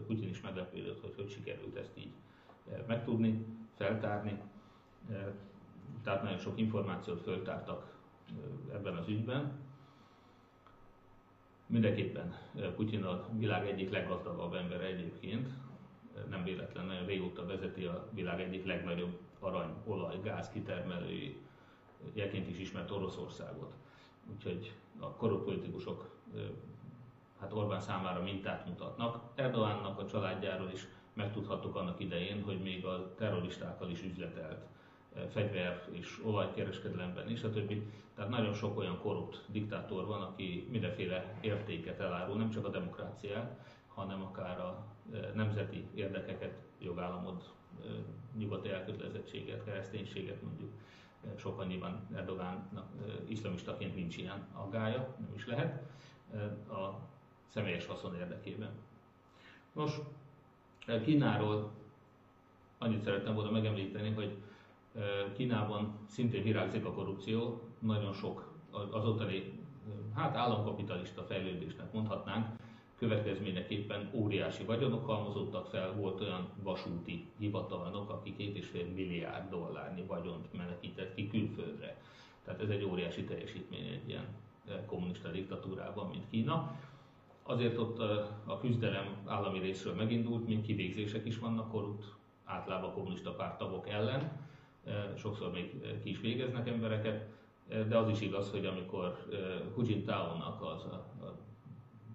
Putyin 0.07 0.29
is 0.29 0.41
meglepődött, 0.41 1.01
hogy 1.01 1.13
hogy 1.15 1.29
sikerült 1.29 1.75
ezt 1.75 1.97
így 1.97 2.11
megtudni, 2.87 3.45
feltárni. 3.75 4.39
Tehát 6.03 6.23
nagyon 6.23 6.37
sok 6.37 6.59
információt 6.59 7.21
föltártak 7.21 7.95
ebben 8.73 8.95
az 8.95 9.07
ügyben. 9.07 9.51
Mindenképpen 11.67 12.36
Putyin 12.75 13.03
a 13.03 13.25
világ 13.38 13.67
egyik 13.67 13.89
leggazdagabb 13.89 14.53
ember 14.53 14.82
egyébként, 14.82 15.47
nem 16.30 16.43
véletlen, 16.43 16.86
nagyon 16.86 17.06
régóta 17.06 17.45
vezeti 17.45 17.86
a 17.86 18.08
világ 18.13 18.41
egyik 18.41 18.65
legnagyobb 18.65 19.19
arany, 19.39 19.73
olaj, 19.86 20.19
gáz 20.23 20.49
kitermelői, 20.49 21.38
jeként 22.13 22.49
is 22.49 22.58
ismert 22.58 22.91
Oroszországot. 22.91 23.73
Úgyhogy 24.36 24.73
a 24.99 25.10
korrupt 25.10 25.43
politikusok 25.43 26.10
hát 27.39 27.53
Orbán 27.53 27.80
számára 27.80 28.21
mintát 28.21 28.65
mutatnak. 28.67 29.21
Erdoğannak 29.36 29.99
a 29.99 30.06
családjáról 30.06 30.69
is 30.73 30.88
megtudhattuk 31.13 31.75
annak 31.75 31.99
idején, 31.99 32.43
hogy 32.43 32.62
még 32.62 32.86
a 32.86 33.13
terroristákkal 33.15 33.89
is 33.89 34.03
üzletelt 34.03 34.65
fegyver 35.30 35.88
és 35.91 36.21
olajkereskedelemben 36.23 37.30
és 37.30 37.43
a 37.43 37.49
többi. 37.49 37.91
Tehát 38.15 38.32
nagyon 38.32 38.53
sok 38.53 38.77
olyan 38.77 38.99
korrupt 38.99 39.43
diktátor 39.47 40.06
van, 40.06 40.21
aki 40.21 40.67
mindenféle 40.69 41.38
értéket 41.41 41.99
elárul, 41.99 42.38
nem 42.38 42.49
csak 42.49 42.65
a 42.65 42.69
demokráciát, 42.69 43.60
hanem 43.88 44.21
akár 44.21 44.60
a 44.60 44.86
nemzeti 45.34 45.88
érdekeket, 45.93 46.53
jogállamot, 46.80 47.53
nyugati 48.38 48.69
elkötelezettséget, 48.69 49.63
kereszténységet 49.63 50.41
mondjuk. 50.41 50.71
Sokan 51.36 51.67
nyilván 51.67 52.08
Erdogánnak 52.15 52.86
iszlamistaként 53.27 53.95
nincs 53.95 54.17
ilyen 54.17 54.47
aggája, 54.53 55.15
nem 55.19 55.34
is 55.36 55.47
lehet, 55.47 55.82
a 56.69 56.99
személyes 57.47 57.86
haszon 57.86 58.15
érdekében. 58.15 58.69
Nos, 59.73 59.99
Kínáról 61.03 61.71
annyit 62.77 63.01
szerettem 63.01 63.34
volna 63.34 63.51
megemlíteni, 63.51 64.13
hogy 64.13 64.38
Kínában 65.36 65.97
szintén 66.07 66.43
virágzik 66.43 66.86
a 66.86 66.91
korrupció, 66.91 67.62
nagyon 67.79 68.13
sok 68.13 68.53
az 68.91 69.05
ottani 69.05 69.60
hát 70.15 70.36
államkapitalista 70.36 71.23
fejlődésnek 71.23 71.93
mondhatnánk, 71.93 72.45
következményeképpen 72.97 74.10
óriási 74.13 74.63
vagyonok 74.63 75.05
halmozódtak 75.05 75.67
fel, 75.67 75.93
volt 75.93 76.21
olyan 76.21 76.49
vasúti 76.63 77.25
hivatalnok, 77.38 78.10
aki 78.10 78.36
két 78.36 78.55
és 78.55 78.67
fél 78.67 78.86
milliárd 78.86 79.49
dollárnyi 79.49 80.03
vagyont 80.07 80.53
menekített 80.53 81.15
ki 81.15 81.27
külföldre. 81.27 82.01
Tehát 82.45 82.62
ez 82.62 82.69
egy 82.69 82.83
óriási 82.83 83.23
teljesítmény 83.23 83.88
egy 83.88 84.10
ilyen 84.10 84.25
kommunista 84.86 85.29
diktatúrában, 85.29 86.10
mint 86.10 86.29
Kína. 86.29 86.75
Azért 87.43 87.77
ott 87.77 87.99
a 88.45 88.60
küzdelem 88.62 89.15
állami 89.25 89.60
részről 89.60 89.93
megindult, 89.95 90.47
mint 90.47 90.65
kivégzések 90.65 91.25
is 91.25 91.39
vannak 91.39 91.71
korrupt, 91.71 92.05
általában 92.43 92.93
kommunista 92.93 93.31
pártagok 93.31 93.89
ellen, 93.89 94.46
sokszor 95.15 95.52
még 95.52 96.00
ki 96.04 96.10
is 96.10 96.19
végeznek 96.19 96.67
embereket, 96.67 97.30
de 97.88 97.97
az 97.97 98.10
is 98.10 98.21
igaz, 98.21 98.52
hogy 98.52 98.65
amikor 98.65 99.26
Hu 99.73 99.82
Jintao-nak, 99.86 100.62
az 100.62 100.84
a, 100.84 100.95
a 101.26 101.38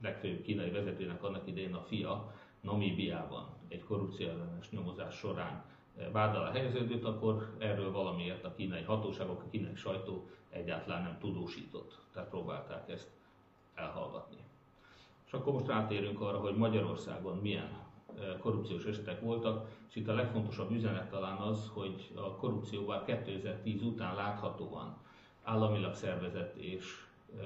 legfőbb 0.03 0.43
kínai 0.43 0.71
vezetőnek 0.71 1.23
annak 1.23 1.47
idején 1.47 1.75
a 1.75 1.83
fia 1.83 2.35
Namíbiában 2.61 3.47
egy 3.69 3.85
korrupcióellenes 3.85 4.71
nyomozás 4.71 5.15
során 5.15 5.65
vád 6.13 6.37
alá 6.37 6.51
helyeződött, 6.51 7.05
akkor 7.05 7.55
erről 7.59 7.93
valamiért 7.93 8.45
a 8.45 8.55
kínai 8.55 8.83
hatóságok, 8.83 9.43
a 9.43 9.51
kínai 9.51 9.75
sajtó 9.75 10.29
egyáltalán 10.51 11.03
nem 11.03 11.19
tudósított, 11.19 11.99
tehát 12.13 12.29
próbálták 12.29 12.89
ezt 12.89 13.11
elhallgatni. 13.75 14.37
És 15.27 15.33
akkor 15.33 15.53
most 15.53 15.67
rátérünk 15.67 16.21
arra, 16.21 16.39
hogy 16.39 16.57
Magyarországon 16.57 17.37
milyen 17.37 17.71
korrupciós 18.41 18.85
esetek 18.85 19.21
voltak, 19.21 19.69
és 19.89 19.97
itt 19.97 20.09
a 20.09 20.15
legfontosabb 20.15 20.71
üzenet 20.71 21.11
talán 21.11 21.37
az, 21.37 21.71
hogy 21.73 22.11
a 22.15 22.37
korrupció 22.37 22.85
bár 22.85 23.05
2010 23.05 23.83
után 23.83 24.15
láthatóan 24.15 24.97
államilag 25.43 25.95
szervezett 25.95 26.57
és 26.57 26.85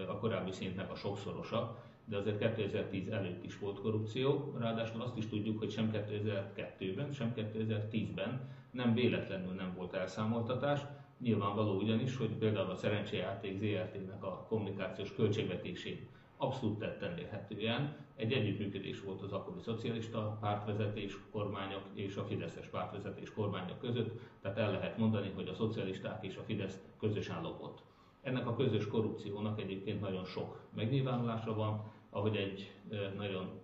a 0.09 0.19
korábbi 0.19 0.53
szintnek 0.53 0.91
a 0.91 0.95
sokszorosa, 0.95 1.77
de 2.05 2.17
azért 2.17 2.39
2010 2.39 3.09
előtt 3.09 3.45
is 3.45 3.59
volt 3.59 3.81
korrupció, 3.81 4.55
ráadásul 4.59 5.03
azt 5.03 5.17
is 5.17 5.27
tudjuk, 5.27 5.59
hogy 5.59 5.71
sem 5.71 5.91
2002-ben, 5.93 7.13
sem 7.13 7.33
2010-ben 7.37 8.51
nem 8.71 8.95
véletlenül 8.95 9.53
nem 9.53 9.75
volt 9.77 9.95
elszámoltatás. 9.95 10.81
Nyilvánvaló 11.19 11.77
ugyanis, 11.77 12.17
hogy 12.17 12.29
például 12.29 12.71
a 12.71 12.77
szerencséjáték 12.77 13.59
ZRT-nek 13.59 14.25
a 14.25 14.47
kommunikációs 14.49 15.15
költségvetését 15.15 16.09
abszolút 16.37 16.79
tetten 16.79 17.19
érhetően 17.19 17.97
egy 18.17 18.33
együttműködés 18.33 19.01
volt 19.01 19.23
az 19.23 19.33
akkori 19.33 19.61
szocialista 19.61 20.37
pártvezetés, 20.41 21.19
kormányok 21.31 21.83
és 21.95 22.17
a 22.17 22.25
Fideszes 22.25 22.67
pártvezetés 22.67 23.33
kormányok 23.33 23.79
között, 23.79 24.21
tehát 24.41 24.59
el 24.59 24.71
lehet 24.71 24.99
mondani, 24.99 25.31
hogy 25.35 25.49
a 25.49 25.55
szocialisták 25.55 26.25
és 26.25 26.37
a 26.37 26.43
Fidesz 26.43 26.83
közösen 26.99 27.43
lopott. 27.43 27.83
Ennek 28.23 28.47
a 28.47 28.57
közös 28.57 28.89
korrupciónak 28.89 29.61
egyébként 29.61 30.01
nagyon 30.01 30.25
sok 30.25 30.61
megnyilvánulása 30.75 31.55
van, 31.55 31.93
ahogy 32.11 32.37
egy 32.37 32.73
nagyon 33.17 33.61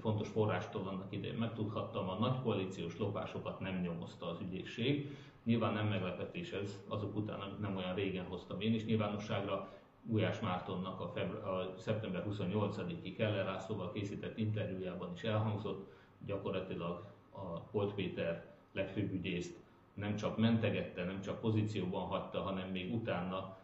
fontos 0.00 0.28
forrástól 0.28 0.86
annak 0.86 1.12
idején 1.12 1.38
megtudhattam, 1.38 2.08
a 2.08 2.18
nagy 2.18 2.42
koalíciós 2.42 2.98
lopásokat 2.98 3.60
nem 3.60 3.80
nyomozta 3.80 4.26
az 4.26 4.40
ügyészség. 4.40 5.16
Nyilván 5.44 5.72
nem 5.72 5.86
meglepetés 5.86 6.52
ez, 6.52 6.78
azok 6.88 7.16
után, 7.16 7.40
amit 7.40 7.60
nem 7.60 7.76
olyan 7.76 7.94
régen 7.94 8.24
hoztam 8.24 8.60
én 8.60 8.74
is 8.74 8.84
nyilvánosságra, 8.84 9.72
Gulyás 10.02 10.40
Mártonnak 10.40 11.00
a, 11.00 11.08
febru- 11.08 11.44
a 11.44 11.74
szeptember 11.78 12.26
28-i 12.28 13.14
Keller 13.16 13.44
Lászlóval 13.44 13.92
készített 13.92 14.38
interjújában 14.38 15.12
is 15.14 15.22
elhangzott, 15.22 15.92
gyakorlatilag 16.26 17.04
a 17.30 17.58
Holt 17.70 17.94
Péter 17.94 18.54
legfőbb 18.72 19.12
ügyészt 19.12 19.62
nem 19.94 20.16
csak 20.16 20.38
mentegette, 20.38 21.04
nem 21.04 21.20
csak 21.20 21.40
pozícióban 21.40 22.06
hagyta, 22.06 22.40
hanem 22.40 22.68
még 22.68 22.94
utána 22.94 23.56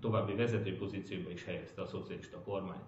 további 0.00 0.34
vezető 0.34 0.76
pozícióba 0.76 1.30
is 1.30 1.44
helyezte 1.44 1.82
a 1.82 1.86
szocialista 1.86 2.42
kormány. 2.42 2.80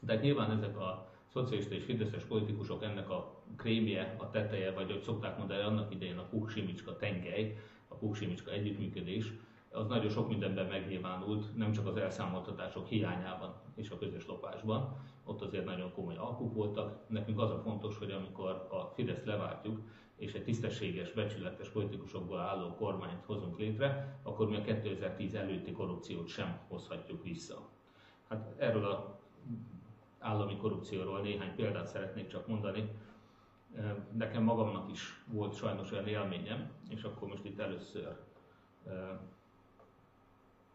De 0.00 0.14
nyilván 0.14 0.50
ezek 0.50 0.78
a 0.78 1.10
szocialista 1.26 1.74
és 1.74 1.84
fideszes 1.84 2.24
politikusok 2.24 2.82
ennek 2.82 3.10
a 3.10 3.42
krémje, 3.56 4.16
a 4.18 4.30
teteje, 4.30 4.72
vagy 4.72 4.90
hogy 4.90 5.02
szokták 5.02 5.38
mondani, 5.38 5.62
annak 5.62 5.94
idején 5.94 6.18
a 6.18 6.28
Kuksimicska 6.28 6.96
tengely, 6.96 7.56
a 7.88 7.96
Kuksimicska 7.96 8.50
együttműködés, 8.50 9.32
az 9.72 9.86
nagyon 9.86 10.10
sok 10.10 10.28
mindenben 10.28 10.66
megnyilvánult, 10.66 11.56
nem 11.56 11.72
csak 11.72 11.86
az 11.86 11.96
elszámoltatások 11.96 12.86
hiányában 12.86 13.54
és 13.74 13.90
a 13.90 13.98
közös 13.98 14.26
lopásban. 14.26 14.96
Ott 15.24 15.42
azért 15.42 15.64
nagyon 15.64 15.92
komoly 15.92 16.16
alkuk 16.16 16.54
voltak. 16.54 17.08
Nekünk 17.08 17.40
az 17.40 17.50
a 17.50 17.58
fontos, 17.58 17.98
hogy 17.98 18.10
amikor 18.10 18.66
a 18.70 18.92
Fidesz 18.94 19.24
leváltjuk, 19.24 19.80
és 20.16 20.32
egy 20.32 20.44
tisztességes, 20.44 21.12
becsületes 21.12 21.68
politikusokból 21.68 22.38
álló 22.38 22.74
kormányt 22.74 23.24
hozunk 23.24 23.58
létre, 23.58 24.18
akkor 24.22 24.48
mi 24.48 24.56
a 24.56 24.62
2010 24.62 25.34
előtti 25.34 25.72
korrupciót 25.72 26.28
sem 26.28 26.58
hozhatjuk 26.68 27.22
vissza. 27.22 27.68
Hát 28.28 28.54
erről 28.58 28.84
a 28.84 29.18
állami 30.18 30.56
korrupcióról 30.56 31.20
néhány 31.20 31.54
példát 31.54 31.86
szeretnék 31.86 32.26
csak 32.28 32.46
mondani. 32.46 32.90
Nekem 34.16 34.42
magamnak 34.42 34.90
is 34.90 35.24
volt 35.26 35.54
sajnos 35.54 35.92
olyan 35.92 36.06
élményem, 36.06 36.70
és 36.88 37.02
akkor 37.02 37.28
most 37.28 37.44
itt 37.44 37.58
először 37.58 38.16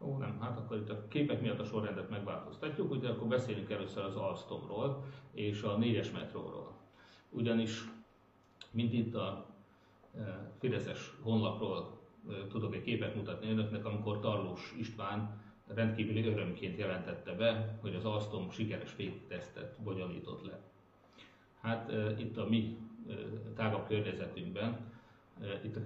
Ó, 0.00 0.16
nem, 0.16 0.40
hát 0.40 0.58
akkor 0.58 0.76
itt 0.76 0.90
a 0.90 1.08
képek 1.08 1.40
miatt 1.40 1.58
a 1.58 1.64
sorrendet 1.64 2.10
megváltoztatjuk, 2.10 2.90
ugye 2.90 3.08
akkor 3.08 3.26
beszélünk 3.26 3.70
először 3.70 4.04
az 4.04 4.16
Alstomról 4.16 5.04
és 5.32 5.62
a 5.62 5.76
4-es 5.76 6.12
metróról. 6.12 6.72
Ugyanis, 7.30 7.84
mint 8.70 8.92
itt 8.92 9.14
a 9.14 9.46
Fideszes 10.58 11.12
honlapról 11.22 12.00
tudok 12.48 12.74
egy 12.74 12.82
képet 12.82 13.14
mutatni 13.14 13.50
önöknek, 13.50 13.84
amikor 13.84 14.20
Tarlós 14.20 14.74
István 14.78 15.42
rendkívüli 15.66 16.26
örömként 16.26 16.78
jelentette 16.78 17.32
be, 17.32 17.78
hogy 17.80 17.94
az 17.94 18.04
Alstom 18.04 18.50
sikeres 18.50 18.90
féktesztet 18.90 19.78
bonyolított 19.82 20.44
le. 20.46 20.60
Hát 21.60 21.92
itt 22.18 22.36
a 22.36 22.48
mi 22.48 22.78
tágabb 23.54 23.86
környezetünkben 23.86 24.92
itt 25.64 25.78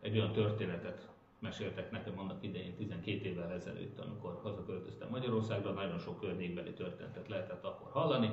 egy 0.00 0.18
olyan 0.18 0.32
történetet 0.32 1.10
meséltek 1.38 1.90
nekem 1.90 2.18
annak 2.18 2.42
idején 2.42 2.76
12 2.76 3.28
évvel 3.28 3.52
ezelőtt, 3.52 3.98
amikor 3.98 4.40
hazaköltöztem 4.42 5.08
Magyarországra, 5.10 5.70
nagyon 5.70 5.98
sok 5.98 6.20
környékbeli 6.20 6.72
történetet 6.72 7.28
lehetett 7.28 7.64
akkor 7.64 7.90
hallani, 7.90 8.30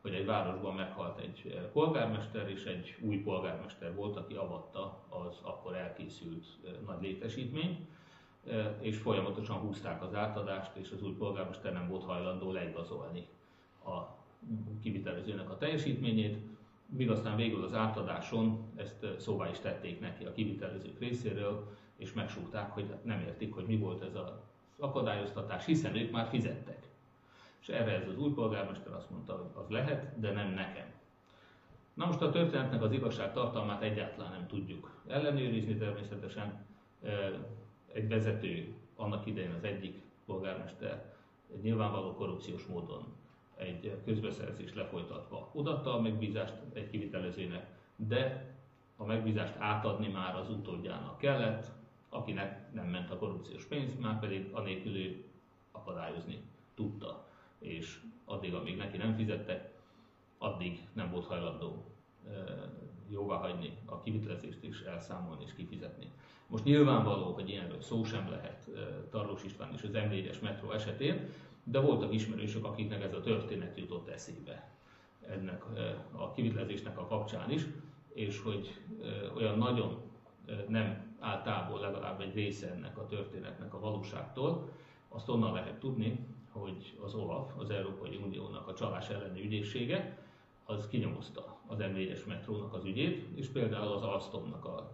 hogy 0.00 0.14
egy 0.14 0.26
városban 0.26 0.74
meghalt 0.74 1.18
egy 1.18 1.68
polgármester, 1.72 2.50
és 2.50 2.64
egy 2.64 2.96
új 3.00 3.16
polgármester 3.16 3.94
volt, 3.94 4.16
aki 4.16 4.34
avatta 4.34 5.04
az 5.08 5.38
akkor 5.42 5.74
elkészült 5.74 6.46
nagy 6.86 7.02
létesítményt, 7.02 7.80
és 8.80 8.96
folyamatosan 8.96 9.56
húzták 9.56 10.02
az 10.02 10.14
átadást, 10.14 10.76
és 10.76 10.90
az 10.90 11.02
új 11.02 11.12
polgármester 11.12 11.72
nem 11.72 11.88
volt 11.88 12.04
hajlandó 12.04 12.52
leigazolni 12.52 13.26
a 13.84 14.00
kivitelezőnek 14.82 15.50
a 15.50 15.56
teljesítményét, 15.56 16.36
míg 16.86 17.10
aztán 17.10 17.36
végül 17.36 17.64
az 17.64 17.74
átadáson 17.74 18.72
ezt 18.76 19.06
szóvá 19.18 19.50
is 19.50 19.58
tették 19.58 20.00
neki 20.00 20.24
a 20.24 20.32
kivitelezők 20.32 20.98
részéről, 20.98 21.76
és 22.02 22.12
megsúgták, 22.12 22.72
hogy 22.72 22.94
nem 23.02 23.20
értik, 23.20 23.54
hogy 23.54 23.66
mi 23.66 23.76
volt 23.76 24.02
ez 24.02 24.14
az 24.14 24.30
akadályoztatás, 24.78 25.64
hiszen 25.64 25.96
ők 25.96 26.10
már 26.10 26.26
fizettek. 26.26 26.88
És 27.60 27.68
erre 27.68 27.92
ez 27.92 28.08
az 28.08 28.18
új 28.18 28.30
polgármester 28.30 28.92
azt 28.92 29.10
mondta, 29.10 29.32
hogy 29.32 29.62
az 29.64 29.68
lehet, 29.68 30.20
de 30.20 30.32
nem 30.32 30.48
nekem. 30.48 30.86
Na 31.94 32.06
most 32.06 32.20
a 32.20 32.30
történetnek 32.30 32.82
az 32.82 32.92
igazság 32.92 33.32
tartalmát 33.32 33.82
egyáltalán 33.82 34.32
nem 34.32 34.46
tudjuk 34.46 35.00
ellenőrizni 35.08 35.76
természetesen. 35.76 36.66
Egy 37.92 38.08
vezető, 38.08 38.74
annak 38.96 39.26
idején 39.26 39.52
az 39.52 39.64
egyik 39.64 40.02
polgármester 40.26 41.12
nyilvánvaló 41.62 42.14
korrupciós 42.14 42.66
módon 42.66 43.04
egy 43.56 43.96
közbeszerzést 44.04 44.74
lefolytatva 44.74 45.50
odatta 45.52 45.94
a 45.94 46.00
megbízást 46.00 46.54
egy 46.72 46.90
kivitelezőnek, 46.90 47.66
de 47.96 48.50
a 48.96 49.04
megbízást 49.04 49.54
átadni 49.58 50.08
már 50.08 50.36
az 50.36 50.50
utódjának 50.50 51.18
kellett, 51.18 51.72
akinek 52.12 52.72
nem 52.72 52.86
ment 52.86 53.10
a 53.10 53.16
korrupciós 53.16 53.64
pénz, 53.64 53.98
már 53.98 54.18
pedig 54.18 54.48
anélkül 54.52 54.96
ő 54.96 55.24
akadályozni 55.72 56.42
tudta. 56.74 57.28
És 57.58 58.00
addig, 58.24 58.54
amíg 58.54 58.76
neki 58.76 58.96
nem 58.96 59.14
fizettek, 59.14 59.78
addig 60.38 60.80
nem 60.92 61.10
volt 61.10 61.26
hajlandó 61.26 61.84
jóvá 63.08 63.36
hagyni 63.36 63.78
a 63.84 64.00
kivitelezést 64.00 64.62
és 64.62 64.80
elszámolni 64.80 65.42
és 65.44 65.54
kifizetni. 65.54 66.10
Most 66.46 66.64
nyilvánvaló, 66.64 67.32
hogy 67.32 67.48
ilyenről 67.48 67.80
szó 67.80 68.04
sem 68.04 68.28
lehet 68.28 68.70
Tarlós 69.10 69.44
István 69.44 69.72
és 69.72 69.82
az 69.82 69.90
M4-es 69.92 70.40
metró 70.40 70.70
esetén, 70.70 71.28
de 71.64 71.80
voltak 71.80 72.12
ismerősök, 72.12 72.64
akiknek 72.64 73.02
ez 73.02 73.14
a 73.14 73.20
történet 73.20 73.78
jutott 73.78 74.08
eszébe 74.08 74.70
ennek 75.28 75.64
a 76.12 76.32
kivitelezésnek 76.32 76.98
a 76.98 77.06
kapcsán 77.06 77.50
is, 77.50 77.62
és 78.12 78.40
hogy 78.40 78.80
olyan 79.36 79.58
nagyon 79.58 80.00
nem 80.68 81.11
áll 81.22 81.42
távol 81.42 81.80
legalább 81.80 82.20
egy 82.20 82.34
része 82.34 82.70
ennek 82.70 82.98
a 82.98 83.06
történetnek 83.06 83.74
a 83.74 83.80
valóságtól, 83.80 84.68
azt 85.08 85.28
onnan 85.28 85.52
lehet 85.52 85.78
tudni, 85.78 86.26
hogy 86.50 86.98
az 87.04 87.14
OLAF, 87.14 87.52
az 87.58 87.70
Európai 87.70 88.16
Uniónak 88.16 88.68
a 88.68 88.74
csalás 88.74 89.08
elleni 89.08 89.42
ügyészsége, 89.42 90.18
az 90.64 90.88
kinyomozta 90.88 91.56
az 91.66 91.78
M4-es 91.80 92.26
metrónak 92.26 92.74
az 92.74 92.84
ügyét, 92.84 93.26
és 93.34 93.46
például 93.46 93.92
az 93.92 94.02
Alstomnak 94.02 94.64
a 94.64 94.90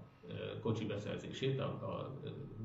kocsi 0.60 0.84
beszerzését, 0.84 1.60
a, 1.60 2.10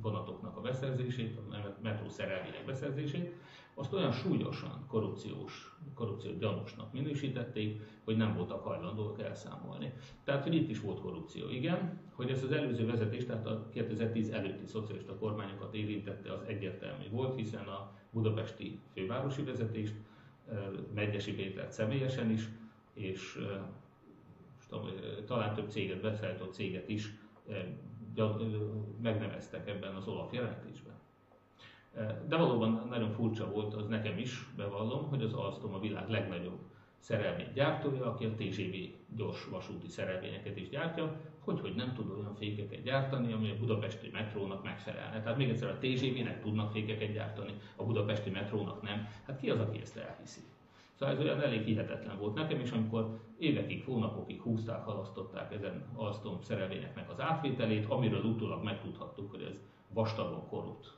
vonatoknak 0.01 0.57
a 0.57 0.61
beszerzését, 0.61 1.37
a 1.37 1.73
metró 1.81 2.09
szerelvények 2.09 2.65
beszerzését, 2.65 3.33
azt 3.73 3.93
olyan 3.93 4.11
súlyosan 4.11 4.85
korrupciós, 4.87 5.77
korrupció 5.93 6.31
gyanúsnak 6.37 6.93
minősítették, 6.93 7.81
hogy 8.03 8.17
nem 8.17 8.35
voltak 8.35 8.63
hajlandóak 8.63 9.21
elszámolni. 9.21 9.93
Tehát, 10.23 10.43
hogy 10.43 10.55
itt 10.55 10.69
is 10.69 10.79
volt 10.79 10.99
korrupció, 10.99 11.49
igen, 11.49 12.01
hogy 12.13 12.29
ez 12.29 12.43
az 12.43 12.51
előző 12.51 12.85
vezetés, 12.85 13.25
tehát 13.25 13.47
a 13.47 13.69
2010 13.69 14.29
előtti 14.29 14.65
szocialista 14.65 15.15
kormányokat 15.15 15.73
érintette, 15.73 16.33
az 16.33 16.41
egyértelmű 16.47 17.09
volt, 17.09 17.35
hiszen 17.35 17.67
a 17.67 17.91
budapesti 18.11 18.79
fővárosi 18.93 19.43
vezetést, 19.43 19.93
Megyesi 20.93 21.33
Pétert 21.33 21.71
személyesen 21.71 22.31
is, 22.31 22.49
és 22.93 23.39
talán 25.25 25.53
több 25.53 25.69
céget, 25.69 26.01
beszállított 26.01 26.53
céget 26.53 26.89
is 26.89 27.13
megneveztek 29.01 29.69
ebben 29.69 29.95
az 29.95 30.07
Olaf 30.07 30.33
jelentésben. 30.33 30.82
De 32.27 32.35
valóban 32.37 32.87
nagyon 32.89 33.11
furcsa 33.11 33.51
volt 33.51 33.73
az 33.73 33.87
nekem 33.87 34.17
is, 34.17 34.49
bevallom, 34.55 35.09
hogy 35.09 35.21
az 35.21 35.33
Alstom 35.33 35.73
a 35.73 35.79
világ 35.79 36.09
legnagyobb 36.09 36.59
szerelvény 36.99 37.51
gyártója, 37.53 38.05
aki 38.05 38.25
a 38.25 38.33
TGV 38.35 38.75
gyors 39.15 39.45
vasúti 39.45 39.87
szerelvényeket 39.87 40.57
is 40.57 40.69
gyártja, 40.69 41.19
hogy, 41.39 41.59
hogy 41.59 41.75
nem 41.75 41.93
tud 41.93 42.09
olyan 42.09 42.35
fékeket 42.35 42.83
gyártani, 42.83 43.33
ami 43.33 43.49
a 43.49 43.57
budapesti 43.59 44.09
metrónak 44.11 44.63
megfelelne. 44.63 45.21
Tehát 45.21 45.37
még 45.37 45.49
egyszer 45.49 45.69
a 45.69 45.77
TGV-nek 45.77 46.41
tudnak 46.41 46.71
fékeket 46.71 47.13
gyártani, 47.13 47.53
a 47.75 47.83
budapesti 47.83 48.29
metrónak 48.29 48.81
nem. 48.81 49.07
Hát 49.25 49.39
ki 49.39 49.49
az, 49.49 49.59
aki 49.59 49.79
ezt 49.81 49.97
elhiszi? 49.97 50.41
Szóval 50.93 51.15
ez 51.15 51.21
olyan 51.21 51.41
elég 51.41 51.63
hihetetlen 51.63 52.17
volt 52.17 52.35
nekem, 52.35 52.59
és 52.59 52.71
amikor 52.71 53.19
évekig, 53.37 53.83
hónapokig 53.85 54.41
húzták, 54.41 54.83
halasztották 54.83 55.53
ezen 55.53 55.85
Alstom 55.95 56.41
szerelvényeknek 56.41 57.09
az 57.09 57.19
átvételét, 57.19 57.85
amiről 57.85 58.23
utólag 58.23 58.63
megtudhattuk, 58.63 59.31
hogy 59.31 59.41
ez 59.41 59.59
vastagon 59.93 60.47
korrupt 60.47 60.93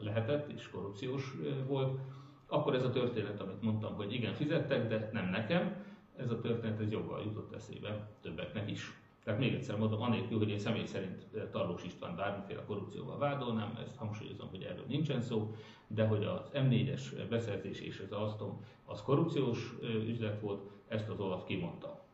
lehetett, 0.00 0.52
és 0.52 0.70
korrupciós 0.70 1.32
volt, 1.66 1.98
akkor 2.46 2.74
ez 2.74 2.84
a 2.84 2.90
történet, 2.90 3.40
amit 3.40 3.62
mondtam, 3.62 3.94
hogy 3.94 4.12
igen, 4.12 4.34
fizettek, 4.34 4.88
de 4.88 5.10
nem 5.12 5.28
nekem, 5.28 5.84
ez 6.16 6.30
a 6.30 6.40
történet 6.40 6.80
ez 6.80 6.90
joggal 6.90 7.22
jutott 7.22 7.54
eszébe 7.54 8.08
többeknek 8.20 8.70
is. 8.70 8.98
Tehát 9.24 9.40
még 9.40 9.54
egyszer 9.54 9.78
mondom, 9.78 10.02
anélkül, 10.02 10.38
hogy 10.38 10.48
én 10.48 10.58
személy 10.58 10.84
szerint 10.84 11.26
Tarlós 11.50 11.84
István 11.84 12.16
bármiféle 12.16 12.64
korrupcióval 12.64 13.18
vádolnám, 13.18 13.78
ezt 13.84 13.96
hangsúlyozom, 13.96 14.48
hogy 14.48 14.62
erről 14.62 14.84
nincsen 14.88 15.20
szó, 15.20 15.54
de 15.86 16.06
hogy 16.06 16.24
az 16.24 16.50
M4-es 16.52 17.26
beszerzés 17.28 17.80
és 17.80 18.02
az 18.04 18.12
Alstom 18.12 18.64
az 18.84 19.02
korrupciós 19.02 19.74
üzlet 19.82 20.40
volt, 20.40 20.70
ezt 20.88 21.08
az 21.08 21.20
Olaf 21.20 21.44
kimondta. 21.44 22.04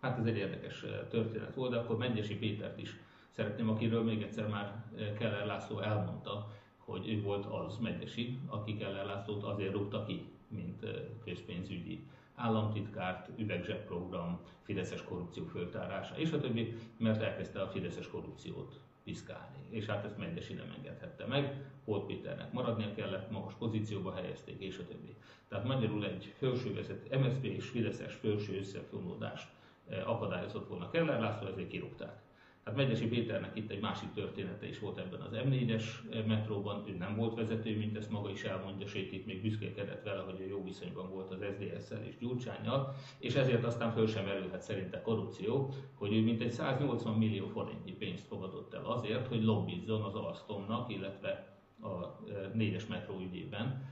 Hát 0.00 0.18
ez 0.18 0.26
egy 0.26 0.36
érdekes 0.36 0.84
történet 1.08 1.54
volt, 1.54 1.70
de 1.70 1.76
akkor 1.76 1.96
Mengyesi 1.96 2.36
Pétert 2.36 2.78
is 2.78 2.96
szeretném, 3.38 3.68
akiről 3.68 4.02
még 4.02 4.22
egyszer 4.22 4.48
már 4.48 4.84
Keller 5.18 5.46
László 5.46 5.78
elmondta, 5.80 6.52
hogy 6.76 7.08
ő 7.08 7.22
volt 7.22 7.46
az 7.46 7.76
Mengyesi, 7.76 8.38
aki 8.46 8.76
Keller 8.76 9.06
Lászlót 9.06 9.42
azért 9.42 9.72
rúgta 9.72 10.04
ki, 10.04 10.32
mint 10.48 10.86
közpénzügyi 11.24 12.06
államtitkárt, 12.34 13.30
üvegzsebprogram, 13.36 14.40
Fideszes 14.62 15.02
korrupció 15.02 15.44
föltárása, 15.44 16.16
és 16.16 16.32
a 16.32 16.40
többi, 16.40 16.74
mert 16.96 17.22
elkezdte 17.22 17.60
a 17.60 17.68
Fideszes 17.68 18.08
korrupciót 18.08 18.80
piszkálni. 19.04 19.58
És 19.68 19.86
hát 19.86 20.04
ezt 20.04 20.18
Megyesi 20.18 20.54
nem 20.54 20.72
engedhette 20.76 21.26
meg, 21.26 21.64
Holt 21.84 22.06
Péternek 22.06 22.52
maradnia 22.52 22.94
kellett, 22.94 23.30
magas 23.30 23.54
pozícióba 23.54 24.14
helyezték, 24.14 24.60
és 24.60 24.78
a 24.78 24.86
többi. 24.86 25.14
Tehát 25.48 25.64
magyarul 25.64 26.04
egy 26.04 26.34
felsővezet, 26.38 27.18
MSZP 27.18 27.44
és 27.44 27.68
Fideszes 27.68 28.14
felső 28.14 28.58
összefonódást 28.58 29.48
eh, 29.88 30.10
akadályozott 30.10 30.68
volna 30.68 30.90
Keller 30.90 31.20
László, 31.20 31.46
ezért 31.46 31.68
kirúgták. 31.68 32.26
Hát 32.68 32.76
Megyesi 32.76 33.06
Péternek 33.06 33.56
itt 33.56 33.70
egy 33.70 33.80
másik 33.80 34.12
története 34.12 34.68
is 34.68 34.78
volt 34.78 34.98
ebben 34.98 35.20
az 35.20 35.32
M4-es 35.32 35.84
metróban, 36.26 36.84
ő 36.88 36.96
nem 36.96 37.16
volt 37.16 37.34
vezető, 37.34 37.76
mint 37.76 37.96
ezt 37.96 38.10
maga 38.10 38.30
is 38.30 38.42
elmondja, 38.42 38.86
sőt 38.86 39.12
itt 39.12 39.26
még 39.26 39.42
büszkélkedett 39.42 40.02
vele, 40.02 40.22
hogy 40.22 40.40
ő 40.40 40.46
jó 40.48 40.64
viszonyban 40.64 41.10
volt 41.10 41.30
az 41.30 41.44
SZDSZ-szel 41.50 42.04
és 42.08 42.18
Gyurcsányjal, 42.18 42.94
és 43.18 43.34
ezért 43.34 43.64
aztán 43.64 43.92
föl 43.92 44.06
sem 44.06 44.24
merülhet 44.24 44.62
szerinte 44.62 45.02
korrupció, 45.02 45.72
hogy 45.94 46.12
ő 46.12 46.22
mintegy 46.22 46.50
180 46.50 47.14
millió 47.14 47.46
forintnyi 47.46 47.92
pénzt 47.92 48.26
fogadott 48.26 48.74
el 48.74 48.84
azért, 48.84 49.26
hogy 49.26 49.42
lobbizzon 49.42 50.02
az 50.02 50.14
Alstomnak, 50.14 50.92
illetve 50.92 51.58
a 51.82 52.22
négyes 52.52 52.86
metró 52.86 53.20
ügyében, 53.20 53.88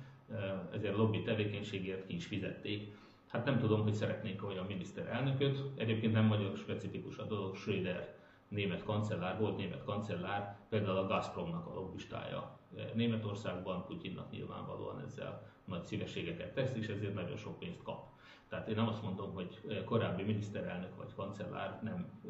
ezért 0.72 0.96
lobby 0.96 1.22
tevékenységért 1.22 2.06
ki 2.06 2.14
is 2.14 2.26
fizették. 2.26 2.96
Hát 3.26 3.44
nem 3.44 3.58
tudom, 3.58 3.82
hogy 3.82 3.94
szeretnénk 3.94 4.44
olyan 4.44 4.66
miniszterelnököt, 4.66 5.62
egyébként 5.76 6.12
nem 6.12 6.24
magyar 6.24 6.56
specifikus 6.56 7.18
a 7.18 7.24
dolog, 7.24 7.56
Schröder 7.56 8.15
német 8.48 8.82
kancellár, 8.82 9.38
volt 9.38 9.56
német 9.56 9.84
kancellár, 9.84 10.58
például 10.68 10.96
a 10.96 11.06
Gazpromnak 11.06 11.66
a 11.66 11.74
lobbistája 11.74 12.58
Németországban, 12.94 13.84
Putyinnak 13.86 14.30
nyilvánvalóan 14.30 15.00
ezzel 15.00 15.46
nagy 15.64 15.84
szívességeket 15.84 16.54
tesz, 16.54 16.74
és 16.74 16.88
ezért 16.88 17.14
nagyon 17.14 17.36
sok 17.36 17.58
pénzt 17.58 17.82
kap. 17.82 18.04
Tehát 18.48 18.68
én 18.68 18.74
nem 18.74 18.88
azt 18.88 19.02
mondom, 19.02 19.34
hogy 19.34 19.82
korábbi 19.84 20.22
miniszterelnök 20.22 20.96
vagy 20.96 21.14
kancellár 21.14 21.80
nem 21.82 22.22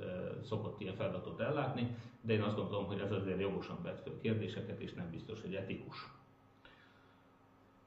szokott 0.42 0.81
ilyen 0.81 0.94
feladatot 0.94 1.40
ellátni, 1.40 1.96
de 2.20 2.33
én 2.33 2.42
azt 2.42 2.57
gondolom, 2.57 2.87
hogy 2.87 3.00
ez 3.00 3.12
azért 3.12 3.40
jogosan 3.40 3.83
vet 3.83 4.00
föl 4.00 4.20
kérdéseket, 4.20 4.81
és 4.81 4.92
nem 4.92 5.11
biztos, 5.11 5.40
hogy 5.40 5.55
etikus. 5.55 5.96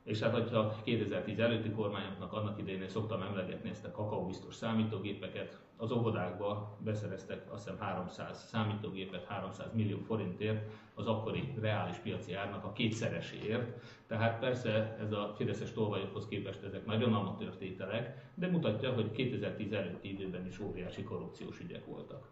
És 0.09 0.19
hát, 0.19 0.33
hogyha 0.33 0.75
2010 0.83 1.39
előtti 1.39 1.69
kormányoknak 1.69 2.33
annak 2.33 2.59
idején 2.59 2.87
szoktam 2.87 3.21
emlegetni 3.21 3.69
ezt 3.69 3.85
a 3.85 3.91
kakaóbiztos 3.91 4.55
számítógépeket, 4.55 5.59
az 5.77 5.91
óvodákba 5.91 6.77
beszereztek 6.83 7.53
azt 7.53 7.63
hiszem 7.63 7.79
300 7.79 8.47
számítógépet 8.47 9.25
300 9.25 9.73
millió 9.73 9.97
forintért 9.97 10.71
az 10.93 11.07
akkori 11.07 11.53
reális 11.61 11.97
piaci 11.97 12.33
árnak 12.33 12.63
a 12.63 12.71
kétszereséért. 12.71 13.81
Tehát 14.07 14.39
persze 14.39 14.97
ez 14.99 15.11
a 15.11 15.33
Fideszes 15.37 15.71
tolvajokhoz 15.71 16.27
képest 16.27 16.63
ezek 16.63 16.85
nagyon 16.85 17.13
amatőr 17.13 17.55
tételek, 17.55 18.31
de 18.33 18.47
mutatja, 18.47 18.93
hogy 18.93 19.11
2010 19.11 19.71
előtti 19.73 20.09
időben 20.11 20.45
is 20.45 20.59
óriási 20.59 21.03
korrupciós 21.03 21.59
ügyek 21.59 21.85
voltak. 21.85 22.27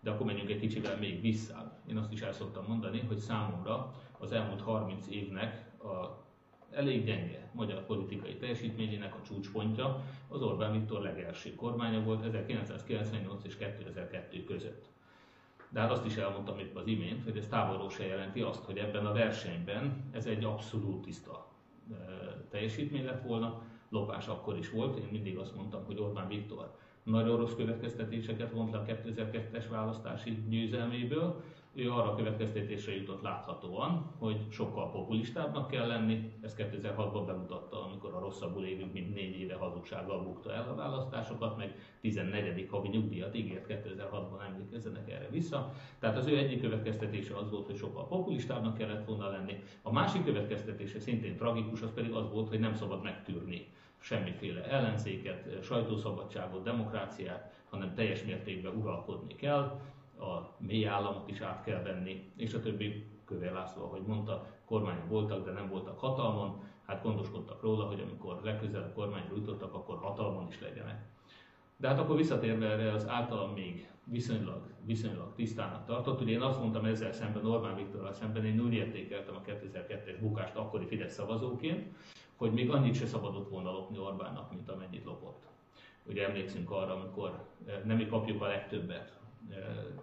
De 0.00 0.10
akkor 0.10 0.26
menjünk 0.26 0.50
egy 0.50 0.60
kicsivel 0.60 0.96
még 0.96 1.20
visszább. 1.20 1.78
Én 1.88 1.96
azt 1.96 2.12
is 2.12 2.20
el 2.20 2.32
szoktam 2.32 2.64
mondani, 2.68 3.00
hogy 3.00 3.18
számomra 3.18 3.94
az 4.18 4.32
elmúlt 4.32 4.60
30 4.60 5.06
évnek 5.10 5.64
a 5.82 6.24
elég 6.76 7.04
gyenge 7.04 7.50
magyar 7.52 7.86
politikai 7.86 8.36
teljesítményének 8.36 9.14
a 9.14 9.22
csúcspontja 9.22 10.04
az 10.28 10.42
Orbán 10.42 10.72
Viktor 10.72 11.00
legelső 11.00 11.54
kormánya 11.54 12.02
volt 12.02 12.24
1998 12.24 13.44
és 13.44 13.56
2002 13.56 14.44
között. 14.44 14.84
De 15.68 15.80
hát 15.80 15.90
azt 15.90 16.06
is 16.06 16.16
elmondtam 16.16 16.58
itt 16.58 16.76
az 16.76 16.86
imént, 16.86 17.24
hogy 17.24 17.36
ez 17.36 17.46
távolról 17.46 17.90
se 17.90 18.06
jelenti 18.06 18.40
azt, 18.40 18.64
hogy 18.64 18.78
ebben 18.78 19.06
a 19.06 19.12
versenyben 19.12 20.04
ez 20.12 20.26
egy 20.26 20.44
abszolút 20.44 21.02
tiszta 21.02 21.46
teljesítmény 22.50 23.04
lett 23.04 23.22
volna. 23.22 23.62
Lopás 23.88 24.26
akkor 24.26 24.58
is 24.58 24.70
volt, 24.70 24.96
én 24.96 25.08
mindig 25.10 25.36
azt 25.36 25.54
mondtam, 25.56 25.84
hogy 25.84 25.98
Orbán 25.98 26.28
Viktor 26.28 26.76
nagyon 27.02 27.36
rossz 27.36 27.54
következtetéseket 27.54 28.52
vont 28.52 28.72
le 28.72 28.78
a 28.78 28.84
2002-es 28.84 29.64
választási 29.70 30.44
győzelméből, 30.48 31.42
ő 31.76 31.92
arra 31.92 32.12
a 32.12 32.14
következtetésre 32.14 32.96
jutott 32.96 33.22
láthatóan, 33.22 34.10
hogy 34.18 34.46
sokkal 34.50 34.90
populistábbnak 34.90 35.70
kell 35.70 35.86
lenni. 35.86 36.32
Ezt 36.42 36.56
2006-ban 36.58 37.22
bemutatta, 37.26 37.84
amikor 37.84 38.14
a 38.14 38.18
rosszabbul 38.18 38.64
élünk, 38.64 38.92
mint 38.92 39.14
négy 39.14 39.40
éve 39.40 39.54
hazugsággal 39.54 40.22
bukta 40.22 40.52
el 40.52 40.68
a 40.68 40.74
választásokat, 40.74 41.56
meg 41.56 41.74
14. 42.00 42.66
havi 42.70 42.88
nyugdíjat 42.88 43.34
ígért 43.34 43.66
2006-ban, 43.68 44.46
emlékezzenek 44.46 45.10
erre 45.10 45.28
vissza. 45.30 45.72
Tehát 45.98 46.16
az 46.16 46.26
ő 46.26 46.36
egyik 46.36 46.60
következtetése 46.60 47.36
az 47.36 47.50
volt, 47.50 47.66
hogy 47.66 47.76
sokkal 47.76 48.06
populistábbnak 48.06 48.78
kellett 48.78 49.06
volna 49.06 49.30
lenni. 49.30 49.62
A 49.82 49.92
másik 49.92 50.24
következtetése 50.24 51.00
szintén 51.00 51.36
tragikus, 51.36 51.82
az 51.82 51.92
pedig 51.94 52.12
az 52.12 52.32
volt, 52.32 52.48
hogy 52.48 52.60
nem 52.60 52.74
szabad 52.74 53.02
megtűrni 53.02 53.66
semmiféle 53.98 54.64
ellenzéket, 54.64 55.64
sajtószabadságot, 55.64 56.62
demokráciát, 56.62 57.54
hanem 57.70 57.94
teljes 57.94 58.24
mértékben 58.24 58.74
uralkodni 58.74 59.34
kell 59.34 59.80
a 60.18 60.54
mély 60.58 60.86
államot 60.86 61.30
is 61.30 61.40
át 61.40 61.64
kell 61.64 61.82
venni, 61.82 62.32
és 62.36 62.54
a 62.54 62.60
többi 62.60 63.06
Kövér 63.24 63.52
László, 63.52 63.84
ahogy 63.84 64.02
mondta, 64.06 64.46
kormányon 64.64 65.08
voltak, 65.08 65.44
de 65.44 65.50
nem 65.50 65.68
voltak 65.68 65.98
hatalmon, 65.98 66.62
hát 66.86 67.02
gondoskodtak 67.02 67.62
róla, 67.62 67.84
hogy 67.84 68.00
amikor 68.00 68.40
legközelebb 68.42 68.94
kormányra 68.94 69.36
jutottak, 69.36 69.74
akkor 69.74 69.98
hatalmon 69.98 70.46
is 70.48 70.60
legyenek. 70.60 71.04
De 71.76 71.88
hát 71.88 71.98
akkor 71.98 72.16
visszatérve 72.16 72.70
erre 72.70 72.92
az 72.92 73.08
általam 73.08 73.52
még 73.52 73.88
viszonylag, 74.04 74.70
viszonylag 74.84 75.34
tisztának 75.34 75.86
tartott, 75.86 76.20
ugye 76.20 76.32
én 76.32 76.40
azt 76.40 76.60
mondtam 76.60 76.84
ezzel 76.84 77.12
szemben, 77.12 77.46
Orbán 77.46 77.76
Viktorral 77.76 78.12
szemben, 78.12 78.44
én 78.44 78.60
úgy 78.60 78.72
értékeltem 78.72 79.36
a 79.36 79.40
2002-es 79.40 80.16
bukást 80.20 80.56
akkori 80.56 80.86
Fidesz 80.86 81.14
szavazóként, 81.14 81.94
hogy 82.36 82.52
még 82.52 82.70
annyit 82.70 82.94
se 82.94 83.06
szabadott 83.06 83.48
volna 83.48 83.70
lopni 83.70 83.98
Orbánnak, 83.98 84.52
mint 84.52 84.70
amennyit 84.70 85.04
lopott. 85.04 85.44
Ugye 86.08 86.26
emlékszünk 86.26 86.70
arra, 86.70 86.94
amikor 86.94 87.44
eh, 87.66 87.80
nem 87.84 87.96
mi 87.96 88.06
kapjuk 88.06 88.42
a 88.42 88.46
legtöbbet, 88.46 89.18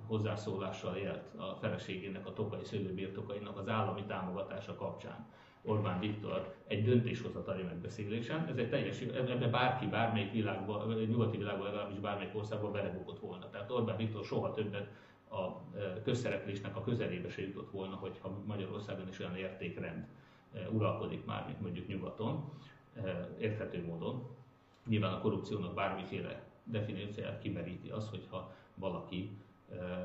hozzászólással 0.06 0.96
élt 0.96 1.36
a 1.36 1.58
feleségének, 1.62 2.28
a 2.28 2.34
tokai 2.34 2.64
szőlőbirtokainak 2.64 3.58
az 3.58 3.68
állami 3.68 4.04
támogatása 4.04 4.76
kapcsán. 4.76 5.26
Orbán 5.66 6.00
Viktor 6.00 6.56
egy 6.68 6.84
döntéshozatali 6.84 7.64
megbeszélésen, 7.64 8.48
ez 8.48 8.58
egy 8.58 8.70
teljes, 8.70 9.02
ebben 9.02 9.52
bárki, 9.52 9.86
bármelyik 9.86 10.32
világban, 10.32 10.94
nyugati 10.94 11.38
világban 11.38 11.66
legalábbis 11.66 12.00
bármelyik 12.00 12.36
országban 12.36 12.72
belebukott 12.72 13.20
volna. 13.20 13.50
Tehát 13.50 13.72
Orbán 13.72 13.98
Viktor 13.98 14.24
soha 14.24 14.52
többet 14.52 14.92
a 15.30 15.72
közszereplésnek 16.04 16.76
a 16.76 16.82
közelébe 16.82 17.30
se 17.30 17.42
jutott 17.42 17.72
volna, 17.72 17.96
hogyha 17.96 18.42
Magyarországon 18.46 19.08
is 19.08 19.20
olyan 19.20 19.36
értékrend 19.36 20.08
uralkodik 20.72 21.26
már, 21.26 21.46
mint 21.46 21.62
mondjuk 21.62 21.88
nyugaton, 21.88 22.52
érthető 23.40 23.86
módon. 23.86 24.28
Nyilván 24.88 25.14
a 25.14 25.20
korrupciónak 25.20 25.74
bármiféle 25.74 26.44
definícióját 26.64 27.40
kimeríti 27.40 27.90
az, 27.90 28.10
hogyha 28.10 28.54
valaki 28.84 29.38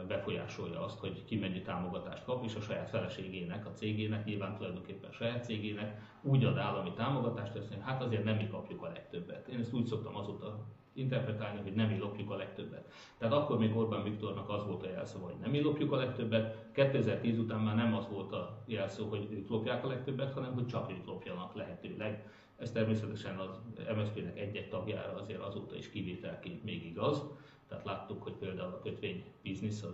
befolyásolja 0.09 0.85
azt, 0.85 0.99
hogy 0.99 1.25
ki 1.25 1.37
mennyi 1.37 1.63
támogatást 1.63 2.25
kap, 2.25 2.45
és 2.45 2.55
a 2.55 2.61
saját 2.61 2.89
feleségének, 2.89 3.67
a 3.67 3.73
cégének, 3.73 4.25
nyilván 4.25 4.57
tulajdonképpen 4.57 5.11
a 5.11 5.13
saját 5.13 5.45
cégének 5.45 6.01
úgy 6.23 6.45
ad 6.45 6.57
állami 6.57 6.93
támogatást, 6.93 7.53
hogy 7.53 7.67
hát 7.81 8.03
azért 8.03 8.25
nem 8.25 8.37
mi 8.37 8.49
kapjuk 8.49 8.83
a 8.83 8.89
legtöbbet. 8.89 9.49
Én 9.49 9.59
ezt 9.59 9.73
úgy 9.73 9.87
szoktam 9.87 10.17
azóta 10.17 10.67
interpretálni, 10.93 11.61
hogy 11.61 11.75
nem 11.75 11.89
mi 11.89 11.99
lopjuk 11.99 12.31
a 12.31 12.37
legtöbbet. 12.37 12.93
Tehát 13.19 13.35
akkor 13.35 13.59
még 13.59 13.77
Orbán 13.77 14.03
Viktornak 14.03 14.49
az 14.49 14.67
volt 14.67 14.83
a 14.83 14.91
jelszó, 14.91 15.19
hogy 15.25 15.35
nem 15.41 15.51
mi 15.51 15.61
lopjuk 15.61 15.93
a 15.93 15.97
legtöbbet, 15.97 16.67
2010 16.73 17.39
után 17.39 17.61
már 17.61 17.75
nem 17.75 17.95
az 17.95 18.09
volt 18.09 18.33
a 18.33 18.63
jelszó, 18.67 19.09
hogy 19.09 19.29
ők 19.31 19.49
lopják 19.49 19.85
a 19.85 19.89
legtöbbet, 19.89 20.33
hanem 20.33 20.55
hogy 20.55 20.67
csak 20.67 20.91
ők 20.91 21.07
lopjanak 21.07 21.55
lehetőleg. 21.55 22.31
Ez 22.59 22.73
természetesen 22.73 23.39
az 23.39 23.61
MSZP-nek 23.97 24.39
egy-egy 24.39 24.69
tagjára 24.69 25.15
azért 25.15 25.41
azóta 25.41 25.77
is 25.77 25.91
kivételként 25.91 26.65
még 26.65 26.87
igaz, 26.87 27.23
tehát 27.69 27.85
láttuk, 27.85 28.23
hogy 28.23 28.33
például 28.33 28.73
a 28.73 28.81
kötvény 28.81 29.25
biznisz, 29.43 29.83
a 29.83 29.93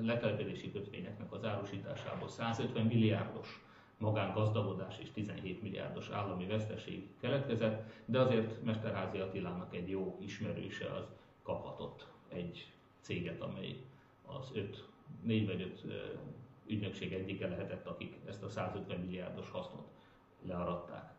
letelepedési 0.00 0.72
kötvényeknek 0.72 1.32
az 1.32 1.44
árusításából 1.44 2.28
150 2.28 2.86
milliárdos 2.86 3.64
magángazdagodás 3.98 4.98
és 4.98 5.10
17 5.10 5.62
milliárdos 5.62 6.08
állami 6.08 6.46
veszteség 6.46 7.08
keletkezett, 7.20 7.92
de 8.04 8.20
azért 8.20 8.62
Mesterházi 8.62 9.18
Attilának 9.18 9.74
egy 9.74 9.88
jó 9.88 10.18
ismerőse 10.20 10.94
az 10.94 11.04
kaphatott 11.42 12.06
egy 12.28 12.72
céget, 13.00 13.40
amely 13.40 13.76
az 14.26 14.50
öt, 14.54 14.88
négy 15.22 15.46
vagy 15.46 15.60
öt 15.62 15.84
ügynökség 16.66 17.12
egyike 17.12 17.48
lehetett, 17.48 17.86
akik 17.86 18.16
ezt 18.28 18.42
a 18.42 18.48
150 18.48 19.00
milliárdos 19.00 19.50
hasznot 19.50 19.88
learadták. 20.42 21.12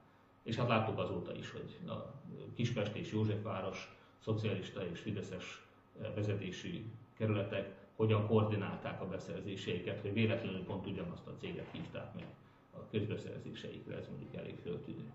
És 0.43 0.55
hát 0.55 0.67
láttuk 0.67 0.97
azóta 0.97 1.36
is, 1.36 1.51
hogy 1.51 1.79
a 1.88 2.13
Kispest 2.55 2.95
és 2.95 3.11
Józsefváros 3.11 4.01
szocialista 4.24 4.86
és 4.86 4.99
fideszes 4.99 5.65
eh, 6.01 6.11
vezetésű 6.15 6.86
kerületek 7.17 7.80
hogyan 7.95 8.28
koordinálták 8.28 9.01
a 9.01 9.07
beszerzéseiket, 9.07 10.01
hogy 10.01 10.13
véletlenül 10.13 10.63
pont 10.63 10.86
ugyanazt 10.86 11.28
a 11.28 11.36
céget 11.39 11.67
hívták 11.72 12.13
meg 12.13 12.26
a 12.74 12.89
közbeszerzéseikre, 12.91 13.97
ez 13.97 14.07
mondjuk 14.07 14.36
elég 14.36 14.59
föltűnő. 14.63 15.11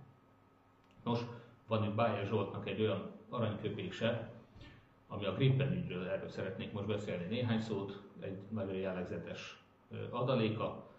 Nos, 1.05 1.21
van 1.67 1.85
itt 1.85 1.95
Bájer 1.95 2.27
Zsoltnak 2.27 2.69
egy 2.69 2.81
olyan 2.81 3.11
aranyköpése, 3.29 4.31
ami 5.09 5.25
a 5.25 5.35
Gripen 5.35 5.73
ügyről, 5.73 6.09
erről 6.09 6.29
szeretnék 6.29 6.73
most 6.73 6.87
beszélni 6.87 7.25
néhány 7.25 7.61
szót, 7.61 8.03
egy 8.21 8.39
nagyon 8.51 8.75
jellegzetes 8.75 9.63
adaléka. 10.11 10.91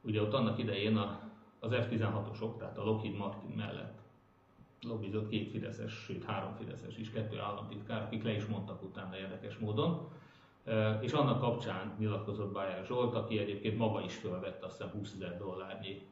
Ugye 0.00 0.22
ott 0.22 0.32
annak 0.32 0.58
idején 0.58 0.96
a, 0.96 1.30
az 1.58 1.70
F-16-osok, 1.72 2.56
tehát 2.58 2.78
a 2.78 2.84
Lockheed 2.84 3.16
Martin 3.16 3.50
mellett 3.56 3.99
lobbizott 4.82 5.28
két 5.28 5.50
Fideszes, 5.50 5.92
sőt 5.92 6.24
három 6.24 6.54
Fideszes 6.54 6.96
is, 6.98 7.10
kettő 7.10 7.38
államtitkár, 7.38 8.02
akik 8.02 8.22
le 8.22 8.34
is 8.34 8.46
mondtak 8.46 8.82
utána 8.82 9.16
érdekes 9.16 9.58
módon. 9.58 10.08
És 11.00 11.12
annak 11.12 11.40
kapcsán 11.40 11.94
nyilatkozott 11.98 12.52
Bayer 12.52 12.84
Zsolt, 12.84 13.14
aki 13.14 13.38
egyébként 13.38 13.78
maga 13.78 14.00
is 14.04 14.14
fölvette 14.14 14.66
azt 14.66 14.76
hiszem 14.76 14.92
20 14.92 15.12
ezer 15.14 15.38
dollárnyi 15.38 16.02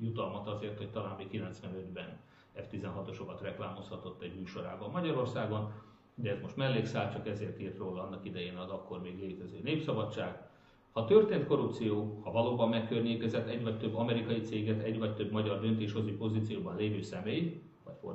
jutalmat 0.00 0.46
azért, 0.46 0.78
hogy 0.78 0.90
talán 0.90 1.16
még 1.16 1.28
95-ben 1.32 2.18
F-16-osokat 2.54 3.38
reklámozhatott 3.40 4.22
egy 4.22 4.34
műsorában 4.34 4.90
Magyarországon, 4.90 5.72
de 6.14 6.30
ez 6.30 6.40
most 6.40 6.56
mellékszál, 6.56 7.12
csak 7.12 7.26
ezért 7.26 7.60
írt 7.60 7.78
róla 7.78 8.02
annak 8.02 8.24
idején 8.24 8.56
az 8.56 8.70
akkor 8.70 9.00
még 9.00 9.20
létező 9.20 9.60
népszabadság. 9.62 10.48
Ha 10.92 11.04
történt 11.04 11.46
korrupció, 11.46 12.20
ha 12.24 12.30
valóban 12.30 12.68
megkörnyékezett 12.68 13.48
egy 13.48 13.62
vagy 13.62 13.78
több 13.78 13.94
amerikai 13.94 14.40
céget, 14.40 14.82
egy 14.82 14.98
vagy 14.98 15.14
több 15.14 15.30
magyar 15.30 15.60
döntéshozó 15.60 16.10
pozícióban 16.18 16.76
lévő 16.76 17.02
személy, 17.02 17.62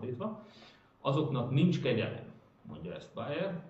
fordítva, 0.05 0.45
azoknak 1.01 1.51
nincs 1.51 1.81
kegyelem, 1.81 2.31
mondja 2.67 2.93
ezt 2.93 3.13
Bayer, 3.13 3.63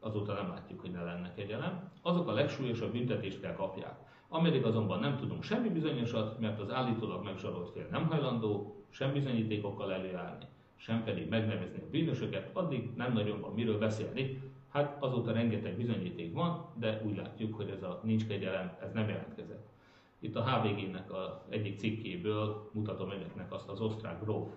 azóta 0.00 0.32
nem 0.32 0.48
látjuk, 0.48 0.80
hogy 0.80 0.90
ne 0.90 1.02
lenne 1.02 1.32
kegyelem, 1.34 1.90
azok 2.02 2.28
a 2.28 2.32
legsúlyosabb 2.32 2.92
büntetést 2.92 3.40
kell 3.40 3.54
kapják. 3.54 3.94
Ameddig 4.28 4.64
azonban 4.64 5.00
nem 5.00 5.16
tudunk 5.16 5.42
semmi 5.42 5.68
bizonyosat, 5.68 6.38
mert 6.40 6.60
az 6.60 6.70
állítólag 6.70 7.24
megzsarolt 7.24 7.70
fél 7.70 7.86
nem 7.90 8.06
hajlandó 8.06 8.76
sem 8.90 9.12
bizonyítékokkal 9.12 9.92
előállni, 9.92 10.44
sem 10.76 11.04
pedig 11.04 11.28
megnevezni 11.28 11.78
a 11.78 11.90
bűnösöket, 11.90 12.50
addig 12.52 12.90
nem 12.96 13.12
nagyon 13.12 13.40
van 13.40 13.52
miről 13.54 13.78
beszélni. 13.78 14.42
Hát 14.68 15.02
azóta 15.02 15.32
rengeteg 15.32 15.76
bizonyíték 15.76 16.34
van, 16.34 16.66
de 16.74 17.02
úgy 17.04 17.16
látjuk, 17.16 17.54
hogy 17.54 17.68
ez 17.68 17.82
a 17.82 18.00
nincs 18.02 18.26
kegyelem, 18.26 18.76
ez 18.80 18.92
nem 18.92 19.08
jelentkezett. 19.08 19.68
Itt 20.18 20.36
a 20.36 20.44
HVG-nek 20.44 21.12
a 21.12 21.44
egyik 21.48 21.78
cikkéből 21.78 22.70
mutatom 22.72 23.10
önöknek 23.10 23.52
azt 23.52 23.68
az 23.68 23.80
osztrák 23.80 24.22
gróf 24.22 24.48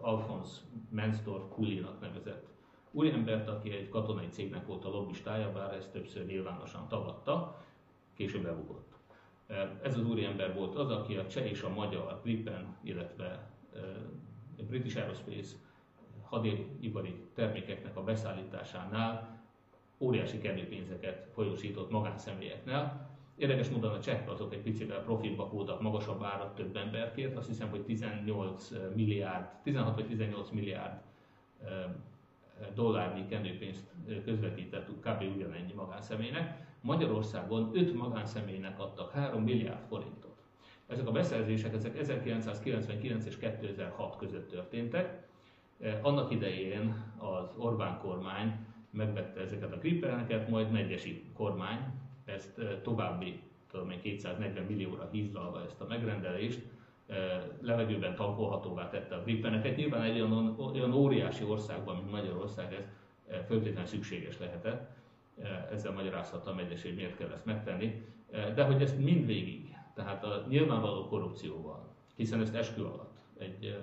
Alfons 0.00 0.60
Mensdorf 0.90 1.44
Kulinak 1.48 2.00
nevezett 2.00 2.46
úriembert, 2.90 3.48
aki 3.48 3.70
egy 3.70 3.88
katonai 3.88 4.28
cégnek 4.28 4.66
volt 4.66 4.84
a 4.84 4.88
lobbistája, 4.88 5.52
bár 5.52 5.74
ezt 5.74 5.92
többször 5.92 6.26
nyilvánosan 6.26 6.88
tagadta, 6.88 7.64
később 8.14 8.46
elbukott. 8.46 8.92
Ez 9.82 9.96
az 9.96 10.06
úriember 10.06 10.54
volt 10.54 10.74
az, 10.74 10.90
aki 10.90 11.16
a 11.16 11.26
cseh 11.26 11.50
és 11.50 11.62
a 11.62 11.68
magyar 11.68 12.20
Gripen, 12.22 12.76
illetve 12.82 13.50
a 14.58 14.62
British 14.62 14.96
Aerospace 14.96 15.56
hadipari 16.22 17.28
termékeknek 17.34 17.96
a 17.96 18.04
beszállításánál 18.04 19.40
óriási 19.98 20.38
kedvépénzeket 20.38 21.28
folyosított 21.32 21.90
magánszemélyeknél. 21.90 23.10
Érdekes 23.36 23.68
módon 23.68 23.92
a 23.92 24.00
cseh 24.00 24.22
azok 24.26 24.52
egy 24.52 24.60
picivel 24.62 25.02
profibbak 25.02 25.52
voltak, 25.52 25.80
magasabb 25.80 26.22
árat 26.22 26.54
több 26.54 26.76
emberkért, 26.76 27.36
azt 27.36 27.48
hiszem, 27.48 27.68
hogy 27.68 27.84
18 27.84 28.72
milliárd, 28.94 29.46
16 29.62 29.94
vagy 29.94 30.06
18 30.06 30.50
milliárd 30.50 31.00
dollárnyi 32.74 33.26
kenőpénzt 33.26 33.84
közvetített 34.24 34.88
kb. 35.00 35.22
ugyanennyi 35.36 35.72
magánszemélynek. 35.72 36.66
Magyarországon 36.80 37.70
5 37.74 37.94
magánszemélynek 37.94 38.80
adtak 38.80 39.10
3 39.10 39.42
milliárd 39.42 39.86
forintot. 39.88 40.42
Ezek 40.86 41.06
a 41.06 41.12
beszerzések 41.12 41.74
ezek 41.74 41.98
1999 41.98 43.26
és 43.26 43.36
2006 43.38 44.16
között 44.16 44.48
történtek. 44.48 45.26
Annak 46.02 46.30
idején 46.30 47.04
az 47.18 47.54
Orbán 47.56 47.98
kormány 47.98 48.66
megvette 48.90 49.40
ezeket 49.40 49.72
a 49.72 49.78
grippereneket, 49.78 50.48
majd 50.48 50.70
Megyesi 50.70 51.24
kormány 51.34 51.78
ezt 52.24 52.60
további 52.82 53.42
tudom 53.72 53.90
én, 53.90 54.00
240 54.00 54.64
millióra 54.64 55.08
hízlalva 55.12 55.62
ezt 55.64 55.80
a 55.80 55.86
megrendelést, 55.88 56.60
levegőben 57.60 58.14
tankolhatóvá 58.14 58.88
tette 58.88 59.14
a 59.14 59.22
grippeneket. 59.22 59.76
Nyilván 59.76 60.02
egy 60.02 60.20
olyan, 60.20 60.58
olyan 60.58 60.92
óriási 60.92 61.44
országban, 61.44 61.96
mint 61.96 62.10
Magyarország 62.10 62.72
ez 62.72 62.84
föltétlenül 63.46 63.86
szükséges 63.86 64.38
lehetett. 64.38 64.90
Ezzel 65.70 65.92
magyarázhatta 65.92 66.50
a 66.50 66.54
megyes, 66.54 66.82
hogy 66.82 66.94
miért 66.94 67.16
kell 67.16 67.30
ezt 67.30 67.44
megtenni. 67.44 68.06
De 68.54 68.64
hogy 68.64 68.82
ezt 68.82 68.98
mindvégig, 68.98 69.76
tehát 69.94 70.24
a 70.24 70.44
nyilvánvaló 70.48 71.06
korrupcióval, 71.06 71.94
hiszen 72.16 72.40
ezt 72.40 72.54
eskü 72.54 72.82
alatt, 72.82 73.16
egy 73.38 73.78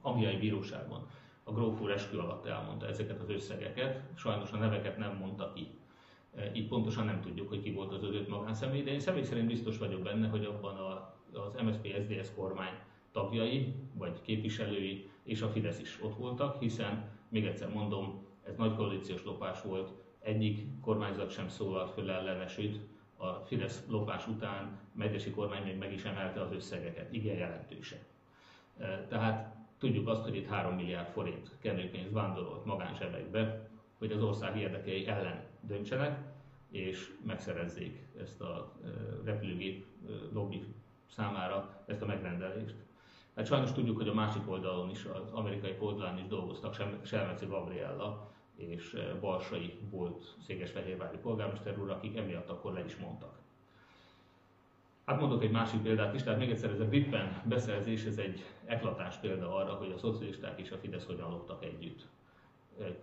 angliai 0.00 0.36
bíróságon, 0.36 1.06
a 1.44 1.52
gróf 1.52 1.80
úr 1.80 1.90
eskü 1.90 2.18
alatt 2.18 2.46
elmondta 2.46 2.86
ezeket 2.86 3.20
az 3.20 3.30
összegeket, 3.30 4.00
sajnos 4.14 4.52
a 4.52 4.56
neveket 4.56 4.98
nem 4.98 5.16
mondta 5.16 5.52
ki. 5.52 5.79
Így 6.54 6.68
pontosan 6.68 7.04
nem 7.04 7.20
tudjuk, 7.20 7.48
hogy 7.48 7.62
ki 7.62 7.72
volt 7.72 7.92
az 7.92 8.02
öt 8.02 8.28
magánszemély, 8.28 8.82
de 8.82 8.90
én 8.90 9.00
személy 9.00 9.22
szerint 9.22 9.46
biztos 9.46 9.78
vagyok 9.78 10.02
benne, 10.02 10.28
hogy 10.28 10.44
abban 10.44 10.76
a 10.76 11.18
az 11.32 11.54
MSZP-SZDSZ 11.62 12.34
kormány 12.34 12.72
tagjai, 13.12 13.74
vagy 13.94 14.20
képviselői 14.20 15.10
és 15.22 15.42
a 15.42 15.48
Fidesz 15.48 15.80
is 15.80 15.98
ott 16.02 16.16
voltak, 16.16 16.58
hiszen, 16.58 17.08
még 17.28 17.46
egyszer 17.46 17.72
mondom, 17.72 18.26
ez 18.42 18.56
nagy 18.56 18.74
koalíciós 18.74 19.24
lopás 19.24 19.62
volt, 19.62 19.92
egyik 20.18 20.80
kormányzat 20.80 21.30
sem 21.30 21.48
szólalt 21.48 21.90
föl 21.90 22.10
ellene, 22.10 22.46
sőt, 22.46 22.80
a 23.16 23.32
Fidesz 23.32 23.86
lopás 23.88 24.26
után 24.26 24.78
megyesi 24.94 25.30
kormány 25.30 25.62
még 25.62 25.78
meg 25.78 25.92
is 25.92 26.04
emelte 26.04 26.40
az 26.40 26.52
összegeket, 26.52 27.12
igen 27.12 27.36
jelentősen. 27.36 27.98
Tehát 29.08 29.56
tudjuk 29.78 30.08
azt, 30.08 30.22
hogy 30.22 30.36
itt 30.36 30.46
3 30.46 30.74
milliárd 30.74 31.08
forint 31.08 31.50
kenőpénz 31.60 32.12
vándorolt 32.12 32.64
magánsebekbe, 32.64 33.68
hogy 33.98 34.12
az 34.12 34.22
ország 34.22 34.56
érdekei 34.58 35.06
ellen 35.06 35.49
döntsenek, 35.60 36.18
és 36.70 37.12
megszerezzék 37.26 38.06
ezt 38.20 38.40
a 38.40 38.72
repülőgép 39.24 39.86
lobby 40.32 40.74
számára 41.06 41.82
ezt 41.86 42.02
a 42.02 42.06
megrendelést. 42.06 42.74
Hát 43.36 43.46
sajnos 43.46 43.72
tudjuk, 43.72 43.96
hogy 43.96 44.08
a 44.08 44.14
másik 44.14 44.50
oldalon 44.50 44.90
is, 44.90 45.04
az 45.04 45.32
amerikai 45.32 45.76
oldalon 45.78 46.18
is 46.18 46.26
dolgoztak 46.26 46.76
Selmeci 47.02 47.46
Gabriella 47.46 48.30
és 48.56 48.96
Balsai 49.20 49.78
volt 49.90 50.34
Székesfehérvári 50.46 51.16
polgármester 51.16 51.78
úr, 51.78 51.90
akik 51.90 52.16
emiatt 52.16 52.48
akkor 52.48 52.72
le 52.72 52.84
is 52.84 52.96
mondtak. 52.96 53.38
Hát 55.04 55.20
mondok 55.20 55.42
egy 55.42 55.50
másik 55.50 55.82
példát 55.82 56.14
is, 56.14 56.22
tehát 56.22 56.38
még 56.38 56.50
egyszer 56.50 56.70
ez 56.70 56.80
a 56.80 56.88
Grippen 56.88 57.42
beszerzés, 57.44 58.04
ez 58.04 58.18
egy 58.18 58.44
eklatás 58.64 59.16
példa 59.16 59.54
arra, 59.54 59.72
hogy 59.72 59.92
a 59.92 59.98
szocialisták 59.98 60.60
és 60.60 60.70
a 60.70 60.76
Fidesz 60.76 61.06
hogyan 61.06 61.30
loptak 61.30 61.64
együtt. 61.64 62.06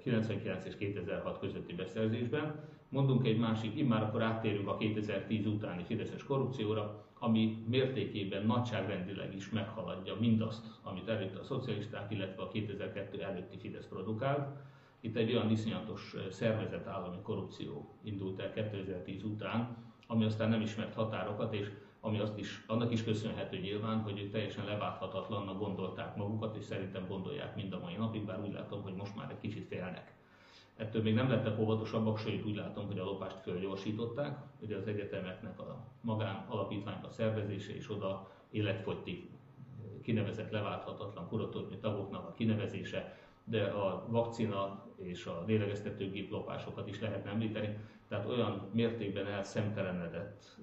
99 0.04 0.66
és 0.66 0.76
2006 0.78 1.40
közötti 1.40 1.74
beszerzésben. 1.74 2.64
Mondunk 2.90 3.26
egy 3.26 3.38
másik, 3.38 3.78
immár 3.78 4.04
akkor 4.04 4.22
áttérünk 4.22 4.68
a 4.68 4.78
2010 4.78 5.46
utáni 5.46 5.84
Fideszes 5.84 6.24
korrupcióra, 6.24 7.06
ami 7.20 7.64
mértékében 7.68 8.46
nagyságrendileg 8.46 9.36
is 9.36 9.50
meghaladja 9.50 10.16
mindazt, 10.20 10.66
amit 10.84 11.08
előtte 11.08 11.40
a 11.40 11.44
szocialisták, 11.44 12.12
illetve 12.12 12.42
a 12.42 12.48
2002 12.48 13.22
előtti 13.22 13.58
Fidesz 13.58 13.88
produkált. 13.88 14.58
Itt 15.00 15.16
egy 15.16 15.32
olyan 15.32 15.52
iszonyatos 15.52 16.16
szervezet 16.30 16.88
állami 16.88 17.18
korrupció 17.22 17.98
indult 18.04 18.40
el 18.40 18.54
2010 18.54 19.24
után, 19.24 19.78
ami 20.08 20.26
aztán 20.26 20.50
nem 20.50 20.62
ismert 20.62 20.94
határokat, 20.94 21.54
és 21.54 21.68
ami 22.08 22.20
azt 22.20 22.38
is, 22.38 22.64
annak 22.68 22.92
is 22.92 23.04
köszönhető 23.04 23.58
nyilván, 23.58 24.02
hogy 24.02 24.30
teljesen 24.32 24.66
leválthatatlannak 24.66 25.60
gondolták 25.60 26.16
magukat, 26.16 26.56
és 26.56 26.64
szerintem 26.64 27.08
gondolják 27.08 27.56
mind 27.56 27.74
a 27.74 27.80
mai 27.80 27.96
napig, 27.96 28.26
bár 28.26 28.42
úgy 28.42 28.54
látom, 28.54 28.82
hogy 28.82 28.94
most 28.94 29.16
már 29.16 29.30
egy 29.32 29.40
kicsit 29.40 29.68
félnek. 29.68 30.16
Ettől 30.76 31.02
még 31.02 31.14
nem 31.14 31.30
lettek 31.30 31.60
óvatosabbak, 31.60 32.18
sőt 32.18 32.46
úgy 32.46 32.56
látom, 32.56 32.86
hogy 32.86 33.00
a 33.00 33.04
lopást 33.04 33.40
fölgyorsították. 33.40 34.38
Ugye 34.62 34.76
az 34.76 34.88
egyetemeknek 34.88 35.60
a 35.60 35.88
magán 36.02 36.46
alapítványok 36.48 37.04
a 37.04 37.10
szervezése 37.10 37.76
és 37.76 37.90
oda 37.92 38.32
életfogytig 38.50 39.30
kinevezett 40.04 40.52
leválthatatlan 40.52 41.28
kuratóriumi 41.28 41.78
tagoknak 41.78 42.28
a 42.28 42.34
kinevezése, 42.34 43.18
de 43.50 43.64
a 43.64 44.06
vakcina 44.08 44.86
és 44.98 45.26
a 45.26 45.44
lélegeztetőgép 45.48 46.32
lopásokat 46.32 46.88
is 46.88 47.00
lehet 47.00 47.26
említeni. 47.26 47.78
Tehát 48.08 48.26
olyan 48.26 48.70
mértékben 48.74 49.28
elszemtelenedett, 49.28 50.58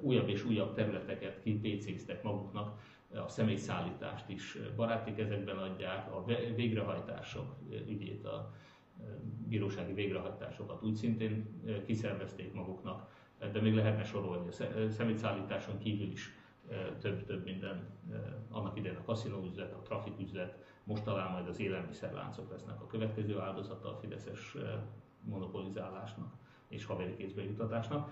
újabb 0.00 0.28
és 0.28 0.44
újabb 0.44 0.74
területeket 0.74 1.40
kipécéztek 1.42 2.22
maguknak, 2.22 2.80
a 3.14 3.28
személyszállítást 3.28 4.28
is 4.28 4.58
baráti 4.76 5.14
kezekben 5.14 5.58
adják, 5.58 6.14
a 6.14 6.24
végrehajtások 6.56 7.56
ügyét, 7.86 8.24
a 8.24 8.54
bírósági 9.48 9.92
végrehajtásokat 9.92 10.82
úgy 10.82 10.94
szintén 10.94 11.62
kiszervezték 11.86 12.52
maguknak, 12.52 13.10
de 13.52 13.60
még 13.60 13.74
lehetne 13.74 14.04
sorolni 14.04 14.48
a 14.48 14.88
személyszállításon 14.90 15.78
kívül 15.78 16.10
is 16.10 16.32
több-több 17.00 17.44
minden, 17.44 17.86
annak 18.50 18.76
idején 18.76 18.98
a 18.98 19.04
kaszinó 19.04 19.44
üzlet, 19.44 19.72
a 19.72 19.82
trafik 19.82 20.20
üzlet, 20.20 20.67
most 20.88 21.02
talán 21.02 21.32
majd 21.32 21.48
az 21.48 21.60
élelmiszerláncok 21.60 22.50
lesznek 22.50 22.80
a 22.80 22.86
következő 22.86 23.40
áldozata 23.40 23.88
a 23.88 23.96
fideszes 23.96 24.56
monopolizálásnak 25.20 26.32
és 26.68 26.84
haveri 26.84 27.16
kézbe 27.16 27.44
jutatásnak. 27.44 28.10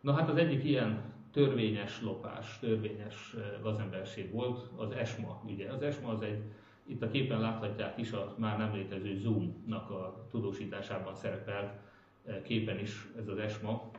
Na 0.00 0.12
hát 0.12 0.28
az 0.28 0.36
egyik 0.36 0.64
ilyen 0.64 1.14
törvényes 1.30 2.02
lopás, 2.02 2.58
törvényes 2.58 3.36
gazemberség 3.62 4.32
volt 4.32 4.70
az 4.76 4.90
ESMA 4.90 5.42
ügye. 5.48 5.72
Az 5.72 5.82
ESMA 5.82 6.08
az 6.08 6.22
egy, 6.22 6.42
itt 6.86 7.02
a 7.02 7.08
képen 7.08 7.40
láthatják 7.40 7.98
is 7.98 8.12
a 8.12 8.34
már 8.38 8.58
nem 8.58 8.74
létező 8.74 9.14
Zoom-nak 9.14 9.90
a 9.90 10.26
tudósításában 10.30 11.14
szerepelt 11.14 11.72
képen 12.42 12.78
is 12.78 13.08
ez 13.18 13.28
az 13.28 13.38
ESMA, 13.38 13.90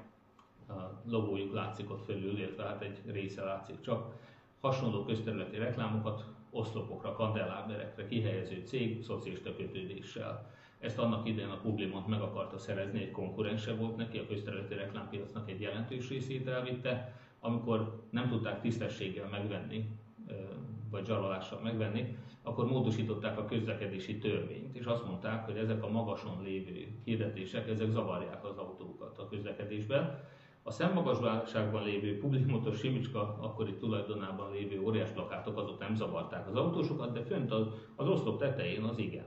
a 0.68 1.02
logójuk 1.06 1.54
látszik 1.54 1.90
ott 1.90 2.04
fölül, 2.04 2.38
illetve 2.38 2.64
hát 2.64 2.82
egy 2.82 3.02
része 3.06 3.44
látszik 3.44 3.80
csak. 3.80 4.14
Hasonló 4.60 5.06
közterületi 5.06 5.58
reklámokat 5.58 6.26
oszlopokra, 6.58 7.14
kandelláberekre 7.14 8.08
kihelyező 8.08 8.64
cég 8.66 9.04
szocialista 9.04 9.56
kötődéssel. 9.56 10.52
Ezt 10.80 11.00
annak 11.00 11.28
idején 11.28 11.50
a 11.50 11.60
Publimont 11.62 12.08
meg 12.08 12.22
akarta 12.22 12.58
szerezni, 12.58 13.02
egy 13.02 13.12
konkurense 13.12 13.74
volt 13.76 13.96
neki, 13.96 14.18
a 14.18 14.28
közterületi 14.28 14.74
reklámpiacnak 14.74 15.50
egy 15.50 15.62
jelentős 15.62 16.10
részét 16.10 16.48
elvitte, 16.48 17.14
amikor 17.40 18.04
nem 18.10 18.30
tudták 18.30 18.62
tisztességgel 18.62 19.28
megvenni, 19.28 19.90
vagy 20.90 21.06
zsarolással 21.06 21.60
megvenni, 21.64 22.18
akkor 22.42 22.66
módosították 22.66 23.38
a 23.38 23.46
közlekedési 23.46 24.18
törvényt, 24.18 24.76
és 24.76 24.86
azt 24.86 25.06
mondták, 25.06 25.46
hogy 25.46 25.58
ezek 25.58 25.84
a 25.84 25.90
magason 25.90 26.44
lévő 26.44 26.88
hirdetések, 27.04 27.68
ezek 27.68 27.90
zavarják 27.90 28.46
az 28.46 28.58
autókat 28.58 29.18
a 29.18 29.28
közlekedésben. 29.28 30.20
A 30.68 30.72
szemmagasságban 30.72 31.84
lévő 31.84 32.18
Publimotos 32.18 32.80
Simicska 32.80 33.38
akkori 33.40 33.74
tulajdonában 33.74 34.52
lévő 34.52 34.80
óriás 34.82 35.10
plakátok 35.10 35.58
azok 35.58 35.80
nem 35.80 35.96
zavarták 35.96 36.48
az 36.48 36.56
autósokat, 36.56 37.14
de 37.14 37.22
fönt 37.22 37.52
az, 37.52 37.68
az 37.96 38.08
oszlop 38.08 38.40
tetején 38.40 38.84
az 38.84 38.98
igen. 38.98 39.26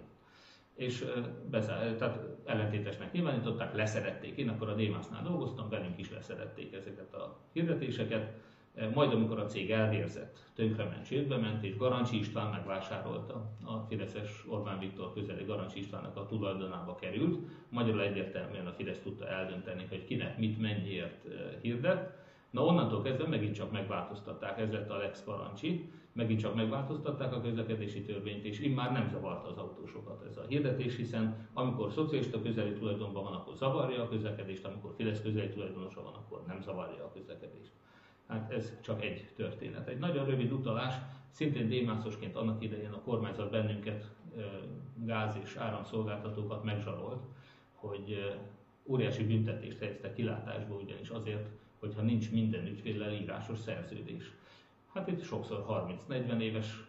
És 0.74 1.04
beszáll, 1.50 1.94
tehát 1.94 2.24
ellentétesnek 2.44 3.12
nyilvánították, 3.12 3.74
leszerették. 3.74 4.36
Én 4.36 4.48
akkor 4.48 4.68
a 4.68 4.74
Démásznál 4.74 5.22
dolgoztam, 5.22 5.68
velünk 5.68 5.98
is 5.98 6.10
leszerették 6.10 6.74
ezeket 6.74 7.14
a 7.14 7.38
hirdetéseket 7.52 8.32
majd 8.94 9.12
amikor 9.12 9.38
a 9.38 9.46
cég 9.46 9.70
elvérzett, 9.70 10.38
tönkrement, 10.54 11.04
csődbe 11.04 11.36
ment, 11.36 11.64
és 11.64 11.76
Garancsi 11.76 12.18
István 12.18 12.50
megvásárolta 12.50 13.50
a 13.64 13.86
Fideszes 13.88 14.44
Orbán 14.48 14.78
Viktor 14.78 15.12
közeli 15.12 15.44
Garancsi 15.44 15.78
Istvánnak 15.78 16.16
a 16.16 16.26
tulajdonába 16.26 16.94
került, 16.94 17.38
magyarul 17.68 18.02
egyértelműen 18.02 18.66
a 18.66 18.72
Fidesz 18.72 19.00
tudta 19.02 19.28
eldönteni, 19.28 19.86
hogy 19.88 20.04
kinek 20.04 20.38
mit 20.38 20.60
mennyiért 20.60 21.26
hirdet. 21.62 22.18
Na 22.50 22.64
onnantól 22.64 23.02
kezdve 23.02 23.26
megint 23.26 23.54
csak 23.54 23.70
megváltoztatták, 23.70 24.58
ez 24.58 24.72
lett 24.72 24.90
a 24.90 24.96
Lex 24.96 25.24
Garancsi, 25.24 25.90
megint 26.12 26.40
csak 26.40 26.54
megváltoztatták 26.54 27.34
a 27.34 27.40
közlekedési 27.40 28.02
törvényt, 28.02 28.44
és 28.44 28.60
immár 28.60 28.92
nem 28.92 29.08
zavarta 29.08 29.48
az 29.48 29.56
autósokat 29.56 30.24
ez 30.28 30.36
a 30.36 30.44
hirdetés, 30.48 30.96
hiszen 30.96 31.48
amikor 31.52 31.92
szocialista 31.92 32.42
közeli 32.42 32.72
tulajdonban 32.72 33.24
van, 33.24 33.32
akkor 33.32 33.54
zavarja 33.54 34.02
a 34.02 34.08
közlekedést, 34.08 34.64
amikor 34.64 34.94
Fidesz 34.96 35.22
közeli 35.22 35.48
tulajdonosa 35.48 36.02
van, 36.02 36.14
akkor 36.14 36.42
nem 36.46 36.60
zavarja 36.60 37.04
a 37.04 37.12
közlekedést. 37.12 37.72
Hát 38.30 38.52
ez 38.52 38.80
csak 38.80 39.02
egy 39.02 39.28
történet. 39.36 39.88
Egy 39.88 39.98
nagyon 39.98 40.24
rövid 40.24 40.52
utalás, 40.52 40.94
szintén 41.30 41.68
démászosként 41.68 42.36
annak 42.36 42.62
idején 42.62 42.92
a 42.92 43.00
kormányzat 43.00 43.50
bennünket, 43.50 44.10
gáz- 45.04 45.38
és 45.42 45.56
áramszolgáltatókat 45.56 46.64
megzsarolt, 46.64 47.24
hogy 47.72 48.36
óriási 48.86 49.24
büntetést 49.24 49.78
helyeztek 49.78 50.14
kilátásba, 50.14 50.74
ugyanis 50.74 51.08
azért, 51.08 51.48
hogyha 51.78 52.02
nincs 52.02 52.30
minden 52.30 52.66
ügyféllel 52.66 53.12
írásos 53.12 53.58
szerződés. 53.58 54.32
Hát 54.92 55.08
itt 55.08 55.22
sokszor 55.22 55.64
30-40 56.08 56.40
éves 56.40 56.84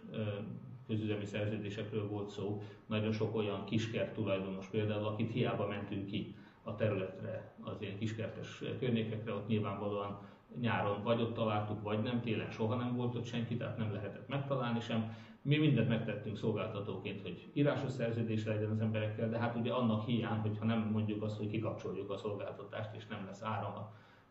közüzemi 0.88 1.26
szerződésekről 1.26 2.08
volt 2.08 2.30
szó, 2.30 2.62
nagyon 2.86 3.12
sok 3.12 3.36
olyan 3.36 3.66
kiskert 3.66 4.14
tulajdonos 4.14 4.68
például, 4.68 5.06
akit 5.06 5.32
hiába 5.32 5.68
mentünk 5.68 6.06
ki 6.06 6.36
a 6.64 6.76
területre, 6.76 7.54
az 7.62 7.82
ilyen 7.82 7.98
kiskertes 7.98 8.64
környékekre, 8.80 9.34
ott 9.34 9.48
nyilvánvalóan 9.48 10.20
nyáron 10.60 11.04
vagy 11.04 11.22
ott 11.22 11.34
találtuk, 11.34 11.82
vagy 11.82 12.02
nem, 12.02 12.22
télen 12.22 12.52
soha 12.52 12.76
nem 12.76 12.95
volt 12.95 13.16
ott 13.16 13.26
senki, 13.26 13.58
tehát 13.58 13.78
nem 13.78 13.93
lehetett 13.93 14.28
megtalálni 14.28 14.80
sem. 14.80 15.16
Mi 15.41 15.58
mindent 15.58 15.88
megtettünk 15.89 16.38
szolgáltatóként, 16.38 17.22
hogy 17.22 17.49
írásos 17.54 17.91
szerződés 17.91 18.45
legyen 18.45 18.70
az 18.70 18.80
emberekkel, 18.80 19.30
de 19.30 19.38
hát 19.38 19.56
ugye 19.56 19.72
annak 19.74 20.06
hiány, 20.06 20.39
hogyha 20.39 20.66
nem 20.66 20.89
mondjuk 20.91 21.24
azt, 21.24 21.38
hogy 21.38 21.49
kikapcsoljuk 21.49 22.10
a 22.10 22.18
szolgáltatást, 22.18 22.95
és 22.95 23.08
nem 23.08 23.26
lesz 23.26 23.43
áram 23.43 23.74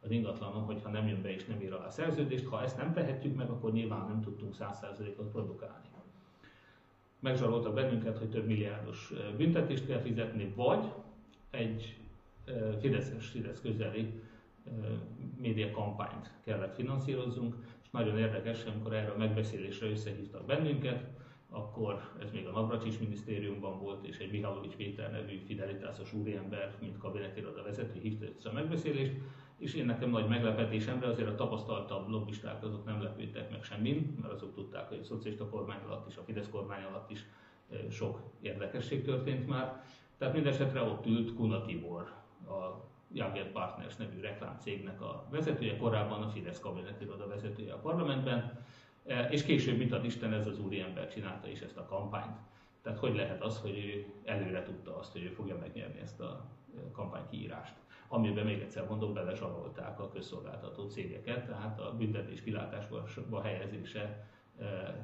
az 0.03 0.11
ingatlanon, 0.11 0.63
hogyha 0.63 0.91
nem 0.91 1.09
jön 1.09 1.23
be 1.23 1.35
és 1.35 1.45
nem 1.45 1.61
ír 1.61 1.73
alá 1.73 1.87
a 1.87 1.91
szerződést. 1.91 2.47
Ha 2.47 2.63
ezt 2.63 2.77
nem 2.77 2.93
tehetjük 2.93 3.37
meg, 3.37 3.51
akkor 3.51 3.73
nyilván 3.73 4.07
nem 4.07 4.21
tudtunk 4.21 4.55
100%-ot 4.59 5.31
produkálni. 5.31 5.87
Megzsaroltak 7.21 7.75
bennünket, 7.75 8.19
hogy 8.19 8.31
több 8.31 8.47
milliárdos 8.47 9.13
büntetést 9.37 9.87
kell 9.87 10.01
fizetni, 10.01 10.53
vagy 10.57 10.93
egy 11.51 11.97
Fideszes, 12.81 13.27
Fidesz 13.27 13.61
közeli 13.61 14.23
média 15.41 15.71
kampányt 15.71 16.31
kellett 16.45 16.75
finanszírozzunk, 16.75 17.55
és 17.83 17.91
nagyon 17.91 18.19
érdekes, 18.19 18.65
amikor 18.65 18.93
erre 18.93 19.11
a 19.11 19.17
megbeszélésre 19.17 19.91
összehívtak 19.91 20.47
bennünket, 20.47 21.09
akkor 21.51 22.01
ez 22.21 22.31
még 22.31 22.47
a 22.47 22.51
Navracsis 22.51 22.99
minisztériumban 22.99 23.79
volt, 23.79 24.07
és 24.07 24.19
egy 24.19 24.31
Mihálovics 24.31 24.75
Péter 24.75 25.11
nevű 25.11 25.39
fidelitásos 25.47 26.13
úriember, 26.13 26.75
mint 26.81 26.99
kabinetiroda 26.99 27.63
vezető 27.63 28.01
hívta 28.01 28.25
össze 28.25 28.49
a 28.49 28.53
megbeszélést, 28.53 29.13
és 29.59 29.75
én 29.75 29.87
nekem 29.87 30.11
nagy 30.11 30.29
meglepetésemre 30.29 31.07
azért 31.07 31.29
a 31.29 31.35
tapasztaltabb 31.35 32.09
lobbisták 32.09 32.65
azok 32.65 32.85
nem 32.85 33.03
lepődtek 33.03 33.51
meg 33.51 33.63
semmin, 33.63 34.19
mert 34.21 34.33
azok 34.33 34.55
tudták, 34.55 34.89
hogy 34.89 34.99
a 34.99 35.05
szocialista 35.05 35.49
kormány 35.49 35.81
alatt 35.87 36.09
is, 36.09 36.17
a 36.17 36.23
Fidesz 36.23 36.49
kormány 36.49 36.83
alatt 36.83 37.11
is 37.11 37.27
sok 37.91 38.21
érdekesség 38.41 39.05
történt 39.05 39.49
már. 39.49 39.85
Tehát 40.19 40.35
mindesetre 40.35 40.83
ott 40.83 41.07
ült 41.07 41.35
Kuna 41.35 41.63
Tibor, 41.63 42.13
a 42.47 42.89
Jaget 43.13 43.53
Partners 43.53 43.97
nevű 43.97 44.21
reklámcégnek 44.21 45.01
a 45.01 45.27
vezetője, 45.31 45.77
korábban 45.77 46.23
a 46.23 46.29
Fidesz 46.29 46.61
kabinetiroda 46.61 47.27
vezetője 47.27 47.73
a 47.73 47.79
parlamentben, 47.79 48.65
e, 49.07 49.29
és 49.29 49.43
később, 49.43 49.79
mint 49.79 49.93
ad 49.93 50.05
Isten, 50.05 50.33
ez 50.33 50.47
az 50.47 50.59
úriember 50.59 51.09
csinálta 51.09 51.49
is 51.49 51.61
ezt 51.61 51.77
a 51.77 51.87
kampányt. 51.87 52.39
Tehát 52.83 52.99
hogy 52.99 53.15
lehet 53.15 53.43
az, 53.43 53.61
hogy 53.61 53.79
ő 53.79 54.05
előre 54.25 54.63
tudta 54.63 54.97
azt, 54.97 55.13
hogy 55.13 55.23
ő 55.23 55.29
fogja 55.29 55.59
megnyerni 55.59 56.01
ezt 56.01 56.21
a 56.21 56.45
e, 56.77 56.91
kampánykiírást, 56.93 57.75
amiben 58.09 58.45
még 58.45 58.61
egyszer 58.61 58.87
mondom, 58.89 59.13
belezsarolták 59.13 60.01
a 60.01 60.09
közszolgáltató 60.09 60.89
cégeket, 60.89 61.47
tehát 61.47 61.81
a 61.81 61.97
büntetés 61.97 62.43
kilátásba 62.43 63.43
helyezése 63.43 64.27
e, 64.61 64.95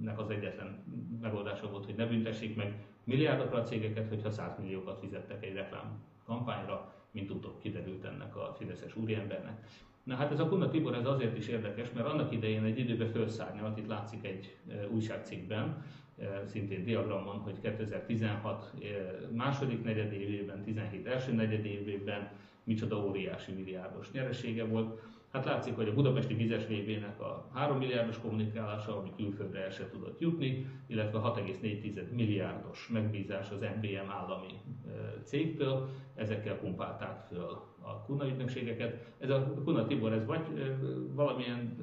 nek 0.00 0.18
az 0.18 0.30
egyetlen 0.30 0.84
megoldása 1.20 1.70
volt, 1.70 1.84
hogy 1.84 1.94
ne 1.94 2.06
büntessék 2.06 2.56
meg 2.56 2.84
milliárdokra 3.04 3.58
a 3.58 3.62
cégeket, 3.62 4.08
hogyha 4.08 4.30
100 4.30 4.58
milliókat 4.58 4.98
fizettek 4.98 5.44
egy 5.44 5.54
reklám 5.54 6.02
kampányra, 6.24 6.92
mint 7.14 7.30
utóbb 7.30 7.58
kiderült 7.60 8.04
ennek 8.04 8.36
a 8.36 8.54
fideszes 8.58 8.96
úriembernek. 8.96 9.66
Na 10.02 10.14
hát 10.14 10.32
ez 10.32 10.40
a 10.40 10.48
Kuna 10.48 10.68
Tibor 10.68 10.94
ez 10.94 11.06
azért 11.06 11.36
is 11.36 11.48
érdekes, 11.48 11.90
mert 11.92 12.06
annak 12.06 12.32
idején 12.32 12.64
egy 12.64 12.78
időben 12.78 13.10
felszárnyalt, 13.10 13.78
itt 13.78 13.86
látszik 13.86 14.24
egy 14.24 14.56
e, 14.68 14.88
újságcikkben, 14.88 15.84
e, 16.18 16.46
szintén 16.46 16.84
diagramon, 16.84 17.36
hogy 17.36 17.60
2016 17.60 18.72
e, 18.82 18.86
második 19.34 19.84
negyedévében, 19.84 20.62
17 20.62 21.06
első 21.06 21.32
negyedévében 21.32 22.30
micsoda 22.64 23.04
óriási 23.04 23.52
milliárdos 23.52 24.10
nyeresége 24.10 24.64
volt. 24.64 25.00
Hát 25.34 25.44
látszik, 25.44 25.74
hogy 25.74 25.88
a 25.88 25.94
budapesti 25.94 26.34
vizes 26.34 26.66
VB-nek 26.66 27.20
a 27.20 27.48
3 27.52 27.78
milliárdos 27.78 28.18
kommunikálása, 28.18 28.98
ami 28.98 29.12
külföldre 29.16 29.64
el 29.64 29.70
se 29.70 29.88
tudott 29.88 30.20
jutni, 30.20 30.66
illetve 30.86 31.18
6,4 31.18 32.10
milliárdos 32.10 32.88
megbízás 32.92 33.50
az 33.50 33.60
MBM 33.60 34.10
állami 34.10 34.60
cégtől, 35.22 35.88
ezekkel 36.14 36.58
pumpálták 36.58 37.24
föl 37.28 37.62
a 37.80 38.02
Kuna 38.06 38.26
ügynökségeket. 38.26 39.14
Ez 39.18 39.30
a 39.30 39.54
Kuna 39.64 39.86
Tibor, 39.86 40.12
ez 40.12 40.26
vagy 40.26 40.40
valamilyen 41.14 41.76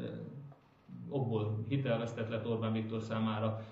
okból 1.09 1.65
hitelvesztett 1.67 2.29
lett 2.29 2.47
Orbán 2.47 2.73
Viktor 2.73 3.01
számára, 3.01 3.65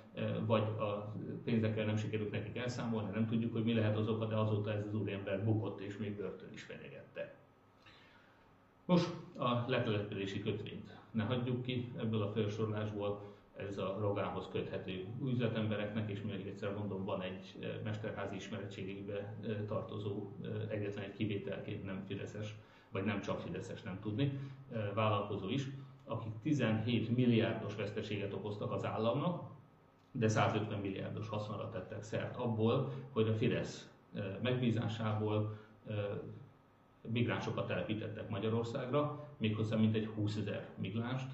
vagy 0.45 0.63
a 0.63 1.13
pénzekkel 1.43 1.86
nem 1.86 1.97
sikerült 1.97 2.32
nekik 2.32 2.57
elszámolni, 2.57 3.09
nem 3.13 3.25
tudjuk, 3.25 3.53
hogy 3.53 3.63
mi 3.63 3.73
lehet 3.73 3.97
az 3.97 4.07
oka, 4.07 4.25
de 4.25 4.36
azóta 4.36 4.71
ez 4.71 4.86
az 4.86 4.95
úriember 4.95 5.43
bukott 5.43 5.80
és 5.80 5.97
még 5.97 6.15
börtön 6.15 6.49
is 6.53 6.63
fenyegette. 6.63 6.99
Most 8.89 9.15
a 9.37 9.63
letelepedési 9.67 10.41
kötvényt. 10.41 10.97
Ne 11.11 11.23
hagyjuk 11.23 11.61
ki 11.61 11.91
ebből 11.97 12.21
a 12.21 12.31
felsorolásból, 12.31 13.21
ez 13.55 13.77
a 13.77 13.97
Rogánhoz 13.99 14.47
köthető 14.51 15.05
üzletembereknek, 15.23 16.09
és 16.09 16.21
még 16.21 16.47
egyszer 16.47 16.73
mondom, 16.73 17.05
van 17.05 17.21
egy 17.21 17.55
eh, 17.59 17.69
mesterházi 17.83 18.35
ismeretségébe 18.35 19.13
eh, 19.13 19.57
tartozó, 19.67 20.27
eh, 20.41 20.49
egyetlen 20.69 21.03
egy 21.03 21.13
kivételként 21.13 21.85
nem 21.85 22.03
Fideszes, 22.07 22.55
vagy 22.91 23.03
nem 23.03 23.21
csak 23.21 23.39
Fideszes, 23.39 23.81
nem 23.81 23.99
tudni, 24.01 24.39
vállalkozó 24.93 25.49
is, 25.49 25.67
akik 26.05 26.33
17 26.41 27.15
milliárdos 27.15 27.75
veszteséget 27.75 28.33
okoztak 28.33 28.71
az 28.71 28.85
államnak, 28.85 29.49
de 30.11 30.27
150 30.27 30.79
milliárdos 30.79 31.29
haszonra 31.29 31.69
tettek 31.69 32.03
szert 32.03 32.35
abból, 32.35 32.91
hogy 33.11 33.27
a 33.27 33.33
Fidesz 33.33 33.89
megbízásából 34.41 35.57
migránsokat 37.12 37.68
telepítettek 37.68 38.30
Magyarországra, 38.30 39.28
méghozzá 39.38 39.76
mintegy 39.76 40.05
20 40.05 40.36
ezer 40.36 40.70
migránst 40.78 41.28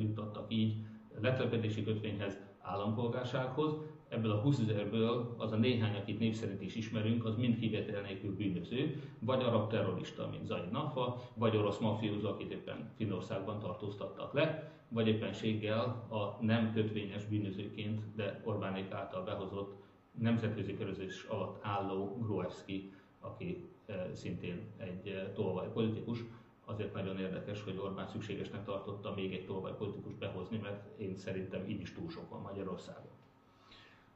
juttattak 0.00 0.44
így 0.48 0.76
letelepedési 1.20 1.84
kötvényhez, 1.84 2.38
állampolgársághoz. 2.60 3.74
Ebből 4.08 4.30
a 4.30 4.40
20 4.40 4.58
ezerből 4.58 5.34
az 5.38 5.52
a 5.52 5.56
néhány, 5.56 5.96
akit 5.96 6.18
név 6.18 6.34
szerint 6.34 6.62
is 6.62 6.74
ismerünk, 6.74 7.24
az 7.24 7.36
mind 7.36 7.58
kivétel 7.58 8.02
nélkül 8.02 8.34
bűnöző, 8.34 9.02
vagy 9.18 9.42
arab 9.42 9.70
terrorista, 9.70 10.28
mint 10.30 10.46
Zaid 10.46 10.70
Nafa, 10.70 11.22
vagy 11.34 11.56
orosz 11.56 11.78
mafiózó, 11.78 12.28
akit 12.28 12.52
éppen 12.52 12.90
Finnországban 12.96 13.58
tartóztattak 13.58 14.32
le, 14.32 14.72
vagy 14.88 15.08
éppenséggel 15.08 16.06
a 16.10 16.44
nem 16.44 16.72
kötvényes 16.72 17.24
bűnözőként, 17.24 18.00
de 18.14 18.40
Orbánék 18.44 18.92
által 18.92 19.24
behozott 19.24 19.84
nemzetközi 20.18 20.76
körözés 20.76 21.22
alatt 21.22 21.58
álló 21.62 22.18
Gruevski 22.20 22.92
aki 23.26 23.68
szintén 24.12 24.60
egy 24.76 25.32
tolvaj 25.34 25.72
politikus, 25.72 26.24
azért 26.64 26.94
nagyon 26.94 27.18
érdekes, 27.18 27.62
hogy 27.62 27.80
Orbán 27.84 28.06
szükségesnek 28.06 28.64
tartotta 28.64 29.14
még 29.14 29.32
egy 29.32 29.74
politikus 29.78 30.14
behozni, 30.14 30.58
mert 30.62 31.00
én 31.00 31.16
szerintem 31.16 31.68
így 31.68 31.80
is 31.80 31.92
túl 31.92 32.10
sok 32.10 32.30
van 32.30 32.40
Magyarországon. 32.40 33.10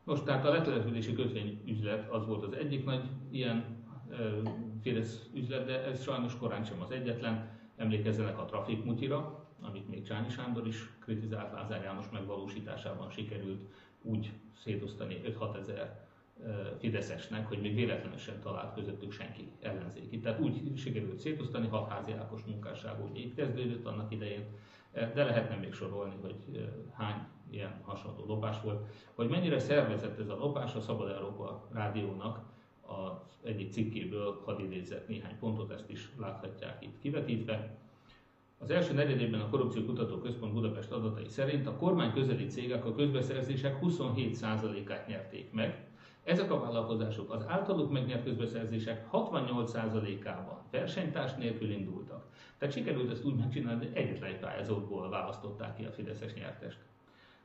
Most 0.05 0.25
tehát 0.25 0.47
a 0.47 0.51
letelepülési 0.51 1.13
kötvényüzlet 1.13 2.11
az 2.11 2.27
volt 2.27 2.43
az 2.43 2.53
egyik 2.53 2.85
nagy 2.85 3.05
ilyen 3.31 3.79
Fidesz 4.83 5.29
üzlet, 5.35 5.67
de 5.67 5.85
ez 5.85 6.03
sajnos 6.03 6.37
korán 6.37 6.65
sem 6.65 6.81
az 6.81 6.91
egyetlen. 6.91 7.59
Emlékezzenek 7.77 8.39
a 8.39 8.45
trafikmutira, 8.45 9.47
amit 9.61 9.89
még 9.89 10.03
Csányi 10.03 10.29
Sándor 10.29 10.67
is 10.67 10.91
kritizált 10.99 11.53
Lázár 11.53 11.83
János 11.83 12.11
megvalósításában 12.11 13.11
sikerült 13.11 13.61
úgy 14.03 14.31
szétosztani 14.63 15.21
5-6 15.25 15.57
ezer 15.57 16.09
Fideszesnek, 16.79 17.47
hogy 17.47 17.61
még 17.61 17.75
véletlenesen 17.75 18.41
talált 18.41 18.75
közöttük 18.75 19.13
senki 19.13 19.53
ellenzéki. 19.61 20.21
Tehát 20.21 20.41
úgy 20.41 20.77
sikerült 20.77 21.19
szétosztani, 21.19 21.67
hat 21.67 21.89
házi 21.89 22.13
Ákos 22.13 22.43
munkásság 22.45 23.05
úgy 23.05 23.19
így 23.19 23.35
kezdődött 23.35 23.87
annak 23.87 24.13
idején, 24.13 24.45
de 24.93 25.25
lehetne 25.25 25.57
még 25.57 25.73
sorolni, 25.73 26.15
hogy 26.21 26.35
hány 26.93 27.27
ilyen 27.51 27.81
hasonló 27.83 28.25
lopás 28.27 28.61
volt. 28.61 28.87
Hogy 29.15 29.29
mennyire 29.29 29.59
szervezett 29.59 30.19
ez 30.19 30.29
a 30.29 30.37
lopás, 30.37 30.75
a 30.75 30.81
Szabad 30.81 31.11
Európa 31.11 31.69
rádiónak 31.73 32.43
az 32.81 33.39
egyik 33.43 33.73
cikkéből 33.73 34.43
hadd 34.45 34.61
idézett 34.61 35.09
néhány 35.09 35.39
pontot, 35.39 35.71
ezt 35.71 35.91
is 35.91 36.11
láthatják 36.19 36.85
itt 36.85 36.99
kivetítve. 37.01 37.79
Az 38.59 38.71
első 38.71 38.95
negyedében 38.95 39.41
a 39.41 39.49
Korrupció 39.49 39.85
Kutató 39.85 40.19
Központ 40.19 40.53
Budapest 40.53 40.91
adatai 40.91 41.29
szerint 41.29 41.67
a 41.67 41.77
kormány 41.77 42.13
közeli 42.13 42.47
cégek 42.47 42.85
a 42.85 42.95
közbeszerzések 42.95 43.79
27%-át 43.83 45.07
nyerték 45.07 45.53
meg, 45.53 45.90
ezek 46.25 46.51
a 46.51 46.61
vállalkozások 46.61 47.33
az 47.33 47.45
általuk 47.49 47.91
megnyert 47.91 48.25
közbeszerzések 48.25 49.07
68%-ában 49.13 50.59
versenytárs 50.71 51.35
nélkül 51.35 51.71
indultak. 51.71 52.27
Tehát 52.59 52.75
sikerült 52.75 53.11
ezt 53.11 53.25
úgy 53.25 53.37
megcsinálni, 53.37 53.87
hogy 53.87 53.97
egyetlen 53.97 54.31
egy 54.31 54.39
pályázókból 54.39 55.09
választották 55.09 55.77
ki 55.77 55.85
a 55.85 55.93
Fideszes 55.93 56.35
nyertest. 56.35 56.79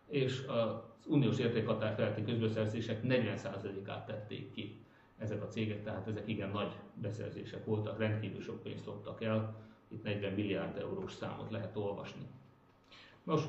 És 0.08 0.46
az 0.48 1.06
uniós 1.08 1.38
értékhatár 1.38 1.96
felti 1.96 2.24
közbeszerzések 2.24 3.00
40%-át 3.04 4.06
tették 4.06 4.52
ki 4.52 4.80
ezek 5.18 5.44
a 5.44 5.48
cégek, 5.48 5.84
tehát 5.84 6.08
ezek 6.08 6.28
igen 6.28 6.50
nagy 6.50 6.72
beszerzések 6.94 7.66
voltak, 7.66 8.00
rendkívül 8.00 8.42
sok 8.42 8.64
pénzt 8.64 8.86
loptak 8.86 9.24
el, 9.24 9.56
itt 9.88 10.04
40 10.04 10.34
milliárd 10.34 10.78
eurós 10.78 11.12
számot 11.12 11.52
lehet 11.52 11.78
olvasni. 11.78 12.28
Nos, 13.24 13.44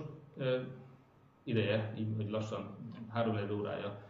ideje, 1.43 1.95
így 1.99 2.13
hogy 2.17 2.31
lassan 2.31 2.77
három 3.09 3.39
órája 3.51 4.06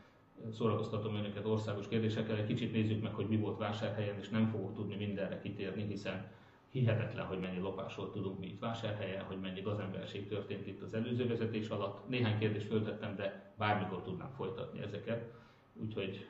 szórakoztatom 0.53 1.15
önöket 1.15 1.47
országos 1.47 1.89
kérdésekkel, 1.89 2.37
egy 2.37 2.47
kicsit 2.47 2.73
nézzük 2.73 3.03
meg, 3.03 3.15
hogy 3.15 3.29
mi 3.29 3.37
volt 3.37 3.59
vásárhelyen, 3.59 4.19
és 4.19 4.29
nem 4.29 4.47
fogok 4.47 4.75
tudni 4.75 4.97
mindenre 4.97 5.41
kitérni, 5.41 5.87
hiszen 5.87 6.31
hihetetlen, 6.71 7.27
hogy 7.27 7.39
mennyi 7.39 7.59
lopásról 7.59 8.11
tudunk 8.11 8.39
mi 8.39 8.47
itt 8.47 8.61
vásárhelyen, 8.61 9.25
hogy 9.25 9.41
mennyi 9.41 9.61
gazemberség 9.61 10.29
történt 10.29 10.67
itt 10.67 10.83
az 10.83 10.95
előző 10.95 11.27
vezetés 11.27 11.69
alatt. 11.69 12.09
Néhány 12.09 12.39
kérdést 12.39 12.67
föltettem, 12.67 13.17
de 13.17 13.55
bármikor 13.59 14.03
tudnám 14.03 14.31
folytatni 14.37 14.81
ezeket, 14.81 15.33
úgyhogy 15.73 16.29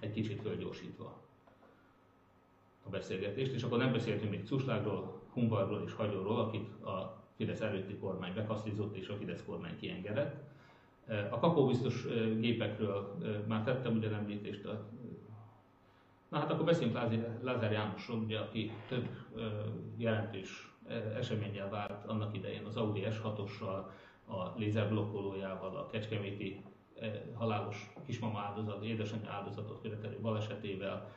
egy 0.00 0.12
kicsit 0.12 0.40
fölgyorsítva 0.40 1.20
a 2.86 2.88
beszélgetést, 2.88 3.52
és 3.52 3.62
akkor 3.62 3.78
nem 3.78 3.92
beszéltünk 3.92 4.30
még 4.30 4.46
Cuslágról, 4.46 5.22
Humbarról 5.32 5.82
és 5.86 5.92
Hagyóról, 5.92 6.40
akit 6.40 6.82
a 6.84 7.24
Fidesz 7.36 7.60
előtti 7.60 7.96
kormány 7.96 8.34
bekasztizott 8.34 8.96
és 8.96 9.08
a 9.08 9.16
Fidesz 9.16 9.44
kormány 9.46 9.76
kiengedett. 9.76 10.49
A 11.30 11.38
kapóbiztos 11.38 12.06
gépekről 12.40 13.16
már 13.46 13.62
tettem 13.62 13.96
ugyan 13.96 14.14
említést. 14.14 14.68
Na 16.28 16.38
hát 16.38 16.50
akkor 16.50 16.64
beszéljünk 16.64 16.98
Lázár 17.42 17.72
Jánosról, 17.72 18.18
ugye, 18.18 18.38
aki 18.38 18.72
több 18.88 19.08
jelentős 19.96 20.74
eseménnyel 21.16 21.68
vált 21.68 22.04
annak 22.04 22.36
idején 22.36 22.64
az 22.64 22.76
Audi 22.76 23.02
S6-ossal, 23.04 23.84
a 24.28 24.58
lézerblokkolójával, 24.58 25.76
a 25.76 25.86
Kecskeméti 25.86 26.62
halálos 27.34 27.92
kismama 28.06 28.40
áldozat, 28.40 28.84
édesanyja 28.84 29.30
áldozatot 29.30 29.80
követelő 29.82 30.18
balesetével, 30.20 31.10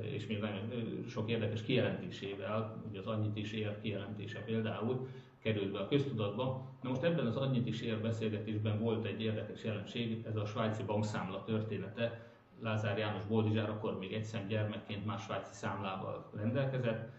és 0.00 0.26
még 0.26 0.40
nagyon 0.40 0.70
sok 1.08 1.30
érdekes 1.30 1.62
kijelentésével, 1.62 2.82
ugye 2.90 2.98
az 2.98 3.06
annyit 3.06 3.36
is 3.36 3.52
ér 3.52 3.80
kijelentése 3.80 4.40
például, 4.40 5.08
került 5.52 5.72
be 5.72 5.78
a 5.78 5.88
köztudatba. 5.88 6.66
Na 6.82 6.88
most 6.88 7.02
ebben 7.02 7.26
az 7.26 7.36
annyit 7.36 7.66
is 7.66 7.80
ér 7.80 8.00
beszélgetésben 8.00 8.78
volt 8.78 9.04
egy 9.04 9.22
érdekes 9.22 9.64
jelenség, 9.64 10.24
ez 10.26 10.36
a 10.36 10.44
svájci 10.44 10.82
bankszámla 10.82 11.44
története. 11.44 12.26
Lázár 12.60 12.98
János 12.98 13.24
Boldizsár 13.24 13.68
akkor 13.68 13.98
még 13.98 14.12
egyszem 14.12 14.46
gyermekként 14.46 15.06
más 15.06 15.22
svájci 15.22 15.54
számlával 15.54 16.30
rendelkezett. 16.36 17.10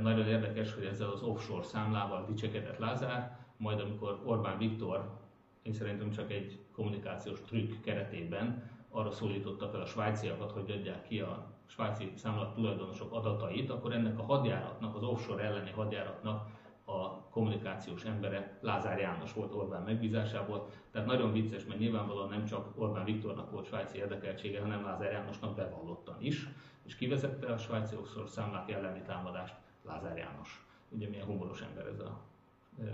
Nagyon 0.00 0.26
érdekes, 0.26 0.74
hogy 0.74 0.84
ezzel 0.84 1.10
az 1.10 1.22
offshore 1.22 1.62
számlával 1.62 2.24
dicsekedett 2.28 2.78
Lázár, 2.78 3.38
majd 3.56 3.80
amikor 3.80 4.20
Orbán 4.24 4.58
Viktor, 4.58 5.18
én 5.62 5.72
szerintem 5.72 6.10
csak 6.10 6.30
egy 6.30 6.58
kommunikációs 6.72 7.40
trükk 7.40 7.80
keretében 7.82 8.70
arra 8.90 9.10
szólította 9.10 9.68
fel 9.68 9.80
a 9.80 9.86
svájciakat, 9.86 10.52
hogy 10.52 10.70
adják 10.70 11.02
ki 11.02 11.20
a 11.20 11.46
svájci 11.66 12.12
számlat 12.16 12.54
tulajdonosok 12.54 13.12
adatait, 13.12 13.70
akkor 13.70 13.92
ennek 13.92 14.18
a 14.18 14.22
hadjáratnak, 14.22 14.96
az 14.96 15.02
offshore 15.02 15.42
elleni 15.42 15.70
hadjáratnak 15.70 16.48
a 16.90 17.26
kommunikációs 17.30 18.04
embere 18.04 18.58
Lázár 18.60 18.98
János 18.98 19.32
volt 19.32 19.54
Orbán 19.54 19.82
megbízásából. 19.82 20.66
Tehát 20.90 21.06
nagyon 21.08 21.32
vicces, 21.32 21.64
mert 21.64 21.78
nyilvánvalóan 21.78 22.28
nem 22.28 22.44
csak 22.44 22.72
Orbán 22.76 23.04
Viktornak 23.04 23.50
volt 23.50 23.66
svájci 23.66 23.98
érdekeltsége, 23.98 24.60
hanem 24.60 24.84
Lázár 24.84 25.12
Jánosnak 25.12 25.54
bevallottan 25.54 26.16
is. 26.18 26.48
És 26.82 26.96
kivezette 26.96 27.52
a 27.52 27.58
svájci 27.58 27.96
számlák 28.26 28.70
elleni 28.70 29.02
támadást? 29.02 29.54
Lázár 29.82 30.16
János. 30.16 30.66
Ugye 30.88 31.08
milyen 31.08 31.26
humoros 31.26 31.62
ember 31.62 31.86
ez 31.86 31.98
a 31.98 32.20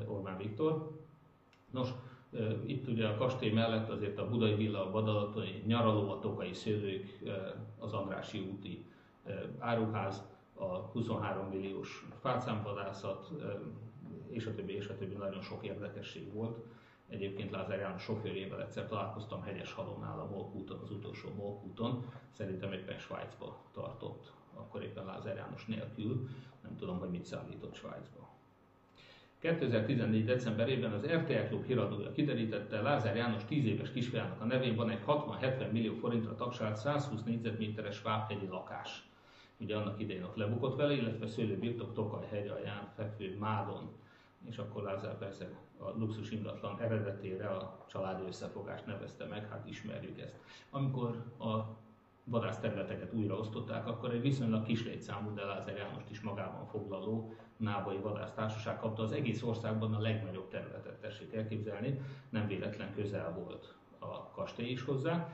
Orbán 0.07 0.37
Viktor. 0.37 0.91
Nos, 1.71 1.89
itt 2.67 2.89
ugye 2.89 3.07
a 3.07 3.17
kastély 3.17 3.53
mellett 3.53 3.89
azért 3.89 4.19
a 4.19 4.29
Budai 4.29 4.55
Villa, 4.55 4.87
a 4.87 4.91
Badalatoni 4.91 5.63
nyaraló, 5.67 6.11
a 6.11 6.19
Tokai 6.19 6.53
szőlők, 6.53 7.19
az 7.79 7.93
Andrási 7.93 8.39
úti 8.39 8.87
áruház, 9.59 10.35
a 10.55 10.67
23 10.67 11.47
milliós 11.49 12.07
fácámvadászat, 12.21 13.31
és 14.31 14.47
a 14.47 14.55
többi, 14.55 14.73
és 14.73 14.89
a 14.89 14.97
többi 14.97 15.15
nagyon 15.15 15.43
sok 15.43 15.65
érdekesség 15.65 16.33
volt. 16.33 16.65
Egyébként 17.09 17.51
Lázár 17.51 17.79
János 17.79 18.03
sofőrjével 18.03 18.63
egyszer 18.63 18.87
találkoztam 18.87 19.43
Hegyes 19.43 19.73
Halonnál 19.73 20.21
a 20.21 20.29
Molkúton, 20.31 20.79
az 20.83 20.91
utolsó 20.91 21.29
Molkúton. 21.37 22.05
Szerintem 22.31 22.73
éppen 22.73 22.99
Svájcba 22.99 23.59
tartott, 23.73 24.33
akkor 24.55 24.83
éppen 24.83 25.05
Lázár 25.05 25.37
János 25.37 25.67
nélkül. 25.67 26.29
Nem 26.63 26.77
tudom, 26.77 26.99
hogy 26.99 27.11
mit 27.11 27.25
szállított 27.25 27.75
Svájcba. 27.75 28.29
2014. 29.39 30.25
decemberében 30.25 30.93
az 30.93 31.07
RTL 31.07 31.47
Klub 31.49 31.65
híradója 31.65 32.13
kiderítette, 32.13 32.81
Lázár 32.81 33.17
János 33.17 33.45
10 33.45 33.65
éves 33.65 33.91
kisfiának 33.91 34.41
a 34.41 34.45
nevén 34.45 34.75
van 34.75 34.91
egy 34.91 35.03
60-70 35.07 35.73
millió 35.73 35.95
forintra 35.95 36.35
tagsált 36.35 36.77
120 36.77 37.23
négyzetméteres 37.23 38.03
Váphegyi 38.03 38.47
lakás. 38.47 39.09
Ugye 39.61 39.77
annak 39.77 40.01
idején 40.01 40.25
ott 40.25 40.37
lebukott 40.37 40.77
vele, 40.77 40.93
illetve 40.93 41.27
szőlőbirtok 41.27 41.95
Tokaj 41.95 42.27
hegy 42.31 42.49
alján 42.49 42.93
fekvő 42.97 43.37
Mádon. 43.39 43.95
És 44.49 44.59
akkor 44.59 44.83
Lázár 44.83 45.19
persze 45.19 45.49
a 45.79 45.91
luxus 45.91 46.31
ingatlan 46.31 46.81
eredetére 46.81 47.49
a 47.49 47.85
családi 47.87 48.27
összefogást 48.27 48.87
nevezte 48.87 49.25
meg, 49.25 49.49
hát 49.49 49.67
ismerjük 49.69 50.21
ezt. 50.21 50.39
Amikor 50.71 51.25
a 51.39 51.77
vadászterületeket 52.25 53.13
újraosztották, 53.13 53.87
akkor 53.87 54.13
egy 54.13 54.21
viszonylag 54.21 54.65
kis 54.65 54.85
létszámú, 54.85 55.35
de 55.35 55.45
Lázár 55.45 55.77
Jánost 55.77 56.11
is 56.11 56.21
magában 56.21 56.67
foglaló 56.67 57.35
Nábai 57.57 57.99
Vadásztársaság 57.99 58.79
kapta 58.79 59.03
az 59.03 59.13
egész 59.13 59.43
országban 59.43 59.95
a 59.95 60.01
legnagyobb 60.01 60.49
területet, 60.49 61.01
tessék 61.01 61.35
elképzelni, 61.35 62.01
nem 62.29 62.47
véletlen 62.47 62.95
közel 62.95 63.33
volt 63.33 63.75
a 63.99 64.31
kastély 64.31 64.71
is 64.71 64.83
hozzá. 64.83 65.29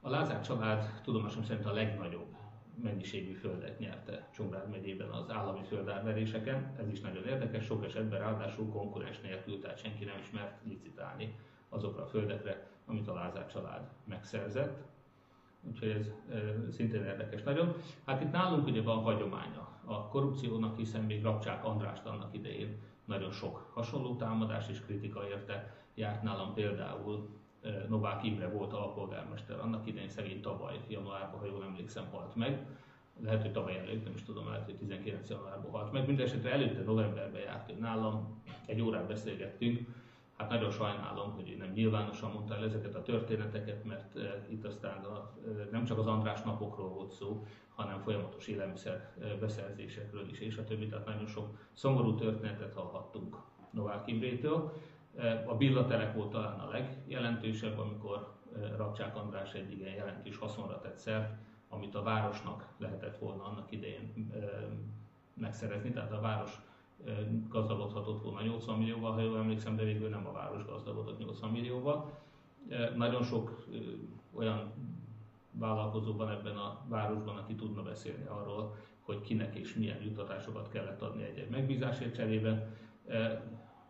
A 0.00 0.10
Lázár 0.10 0.40
család 0.40 1.00
tudomásom 1.02 1.44
szerint 1.44 1.66
a 1.66 1.72
legnagyobb 1.72 2.39
mennyiségű 2.82 3.32
földet 3.32 3.78
nyerte 3.78 4.28
Csongrád 4.34 4.70
megyében 4.70 5.08
az 5.08 5.30
állami 5.30 5.62
földárveréseken. 5.62 6.74
Ez 6.78 6.88
is 6.88 7.00
nagyon 7.00 7.24
érdekes, 7.24 7.64
sok 7.64 7.84
esetben 7.84 8.18
ráadásul 8.18 8.68
konkurens 8.68 9.20
nélkül, 9.20 9.60
tehát 9.60 9.78
senki 9.78 10.04
nem 10.04 10.18
ismert 10.20 10.64
licitálni 10.64 11.34
azokra 11.68 12.02
a 12.02 12.06
földekre, 12.06 12.66
amit 12.86 13.08
a 13.08 13.14
Lázár 13.14 13.46
család 13.46 13.88
megszerzett 14.04 14.88
úgyhogy 15.68 15.88
ez 15.88 16.06
e, 16.06 16.70
szintén 16.70 17.04
érdekes 17.04 17.42
nagyon. 17.42 17.74
Hát 18.04 18.22
itt 18.22 18.32
nálunk 18.32 18.66
ugye 18.66 18.82
van 18.82 19.02
hagyománya 19.02 19.68
a 19.84 20.08
korrupciónak, 20.08 20.76
hiszen 20.76 21.02
még 21.02 21.22
Rapcsák 21.22 21.64
Andrást 21.64 22.06
annak 22.06 22.34
idején 22.34 22.78
nagyon 23.04 23.30
sok 23.30 23.70
hasonló 23.74 24.16
támadás 24.16 24.68
és 24.68 24.80
kritika 24.80 25.28
érte. 25.28 25.74
Járt 25.94 26.22
nálam 26.22 26.54
például 26.54 27.28
Novák 27.88 28.24
Imre 28.24 28.48
volt 28.48 28.72
alpolgármester, 28.72 29.60
annak 29.60 29.86
idején 29.86 30.08
szegény 30.08 30.40
tavaly 30.40 30.80
januárban, 30.88 31.40
ha 31.40 31.46
jól 31.46 31.64
emlékszem, 31.64 32.04
halt 32.10 32.34
meg. 32.34 32.66
Lehet, 33.22 33.42
hogy 33.42 33.52
tavaly 33.52 33.78
előtt, 33.78 34.04
nem 34.04 34.14
is 34.14 34.22
tudom, 34.22 34.48
lehet, 34.48 34.64
hogy 34.64 34.76
19 34.76 35.28
januárban 35.28 35.70
halt 35.70 35.92
meg. 35.92 36.06
Mindenesetre 36.06 36.52
előtte 36.52 36.82
novemberben 36.82 37.40
járt 37.40 37.70
ő 37.70 37.74
nálam, 37.78 38.42
egy 38.66 38.80
órát 38.80 39.06
beszélgettünk, 39.06 39.88
Hát 40.40 40.48
nagyon 40.48 40.70
sajnálom, 40.70 41.32
hogy 41.32 41.56
nem 41.58 41.72
nyilvánosan 41.72 42.32
mondta 42.32 42.54
el 42.54 42.64
ezeket 42.64 42.94
a 42.94 43.02
történeteket, 43.02 43.84
mert 43.84 44.18
itt 44.48 44.64
aztán 44.64 45.04
a, 45.04 45.32
nem 45.70 45.84
csak 45.84 45.98
az 45.98 46.06
András 46.06 46.42
napokról 46.42 46.88
volt 46.88 47.12
szó, 47.12 47.46
hanem 47.74 48.00
folyamatos 48.00 48.46
élelmiszer 48.46 49.12
beszerzésekről 49.40 50.28
is, 50.30 50.38
és 50.38 50.56
a 50.56 50.64
többi. 50.64 50.86
Tehát 50.86 51.06
nagyon 51.06 51.26
sok 51.26 51.58
szomorú 51.72 52.14
történetet 52.14 52.74
hallhattunk 52.74 53.36
Novák 53.70 54.06
Imrétől. 54.06 54.72
A 55.46 55.54
billaterek 55.56 56.14
volt 56.14 56.30
talán 56.30 56.58
a 56.58 56.68
legjelentősebb, 56.70 57.78
amikor 57.78 58.32
Rabcsák 58.76 59.16
András 59.16 59.52
egy 59.52 59.72
igen 59.72 59.94
jelentős 59.94 60.36
haszonra 60.36 60.78
tett 60.78 60.98
szert, 60.98 61.34
amit 61.68 61.94
a 61.94 62.02
városnak 62.02 62.66
lehetett 62.78 63.18
volna 63.18 63.44
annak 63.44 63.72
idején 63.72 64.32
megszerezni, 65.34 65.90
tehát 65.90 66.12
a 66.12 66.20
város 66.20 66.60
gazdagodhatott 67.48 68.22
volna 68.22 68.42
80 68.42 68.78
millióval, 68.78 69.12
ha 69.12 69.20
jól 69.20 69.38
emlékszem, 69.38 69.76
de 69.76 69.84
végül 69.84 70.08
nem 70.08 70.26
a 70.26 70.32
város 70.32 70.64
gazdagodott 70.64 71.18
80 71.18 71.50
millióval. 71.50 72.18
Nagyon 72.96 73.22
sok 73.22 73.66
olyan 74.34 74.72
vállalkozó 75.52 76.16
van 76.16 76.30
ebben 76.30 76.56
a 76.56 76.80
városban, 76.88 77.36
aki 77.36 77.54
tudna 77.54 77.82
beszélni 77.82 78.26
arról, 78.26 78.76
hogy 79.00 79.20
kinek 79.20 79.54
és 79.54 79.74
milyen 79.74 80.02
juttatásokat 80.02 80.68
kellett 80.68 81.02
adni 81.02 81.22
egy-egy 81.22 81.50
megbízásért 81.50 82.14
cserébe. 82.14 82.68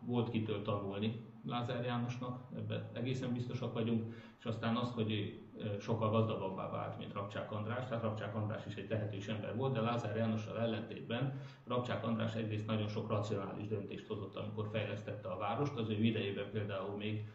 Volt 0.05 0.29
kitől 0.29 0.61
tanulni 0.61 1.29
Lázár 1.45 1.83
Jánosnak, 1.83 2.39
ebben 2.55 2.89
egészen 2.93 3.33
biztosak 3.33 3.73
vagyunk, 3.73 4.13
és 4.39 4.45
aztán 4.45 4.75
az, 4.75 4.91
hogy 4.91 5.41
sokkal 5.79 6.09
gazdagabbá 6.09 6.69
vált, 6.69 6.97
mint 6.97 7.13
Rapcsák 7.13 7.51
András, 7.51 7.85
tehát 7.87 8.03
Rapcsák 8.03 8.35
András 8.35 8.65
is 8.65 8.75
egy 8.75 8.87
tehetős 8.87 9.27
ember 9.27 9.55
volt, 9.55 9.73
de 9.73 9.81
Lázár 9.81 10.15
Jánossal 10.15 10.59
ellentétben 10.59 11.39
Rapcsák 11.67 12.05
András 12.05 12.33
egyrészt 12.33 12.65
nagyon 12.65 12.87
sok 12.87 13.09
racionális 13.09 13.67
döntést 13.67 14.07
hozott, 14.07 14.35
amikor 14.35 14.69
fejlesztette 14.71 15.27
a 15.27 15.37
várost, 15.37 15.77
az 15.77 15.89
ő 15.89 16.03
idejében 16.03 16.51
például 16.51 16.97
még 16.97 17.25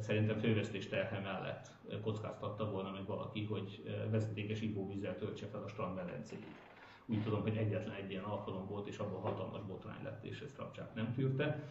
szerintem 0.00 0.38
fővesztés 0.38 0.88
terhe 0.88 1.20
mellett 1.20 1.70
kockáztatta 2.02 2.70
volna 2.70 2.90
meg 2.90 3.06
valaki, 3.06 3.44
hogy 3.44 3.98
vezetékes 4.10 4.60
ivóvízzel 4.60 5.16
töltse 5.16 5.46
fel 5.46 5.62
a 5.62 5.68
strand 5.68 5.94
medencéjét 5.94 6.73
úgy 7.06 7.22
tudom, 7.22 7.42
hogy 7.42 7.56
egyetlen 7.56 7.94
egy 7.94 8.10
ilyen 8.10 8.22
alkalom 8.22 8.66
volt, 8.66 8.88
és 8.88 8.98
abban 8.98 9.20
hatalmas 9.20 9.62
botrány 9.62 10.02
lett, 10.02 10.24
és 10.24 10.40
ezt 10.40 10.56
Rapcsák 10.56 10.94
nem 10.94 11.12
tűrte. 11.14 11.62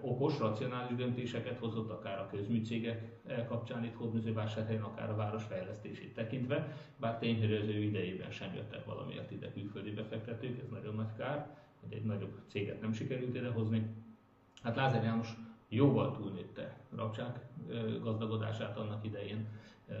Okos, 0.00 0.38
racionális 0.38 0.96
döntéseket 0.96 1.58
hozott, 1.58 1.90
akár 1.90 2.18
a 2.18 2.28
közműcégek 2.30 3.20
kapcsán 3.48 3.84
itt 3.84 3.94
Hódműzővásárhelyen, 3.94 4.82
akár 4.82 5.10
a 5.10 5.16
város 5.16 5.42
fejlesztését 5.42 6.14
tekintve, 6.14 6.76
bár 6.96 7.18
tény, 7.18 7.38
hogy 7.38 7.54
az 7.54 7.68
ő 7.68 7.78
idejében 7.82 8.30
sem 8.30 8.54
jöttek 8.54 8.84
valamiért 8.84 9.30
ide 9.30 9.52
külföldi 9.52 9.90
befektetők, 9.90 10.58
ez 10.58 10.68
nagyon 10.68 10.94
nagy 10.94 11.12
kár, 11.16 11.56
hogy 11.80 11.92
egy 11.92 12.04
nagyobb 12.04 12.40
céget 12.46 12.80
nem 12.80 12.92
sikerült 12.92 13.34
idehozni. 13.34 13.86
Hát 14.62 14.76
Lázár 14.76 15.02
János 15.02 15.34
jóval 15.68 16.16
túlnőtte 16.16 16.78
Rapcsák 16.96 17.40
gazdagodását 18.02 18.76
annak 18.76 19.04
idején, 19.04 19.48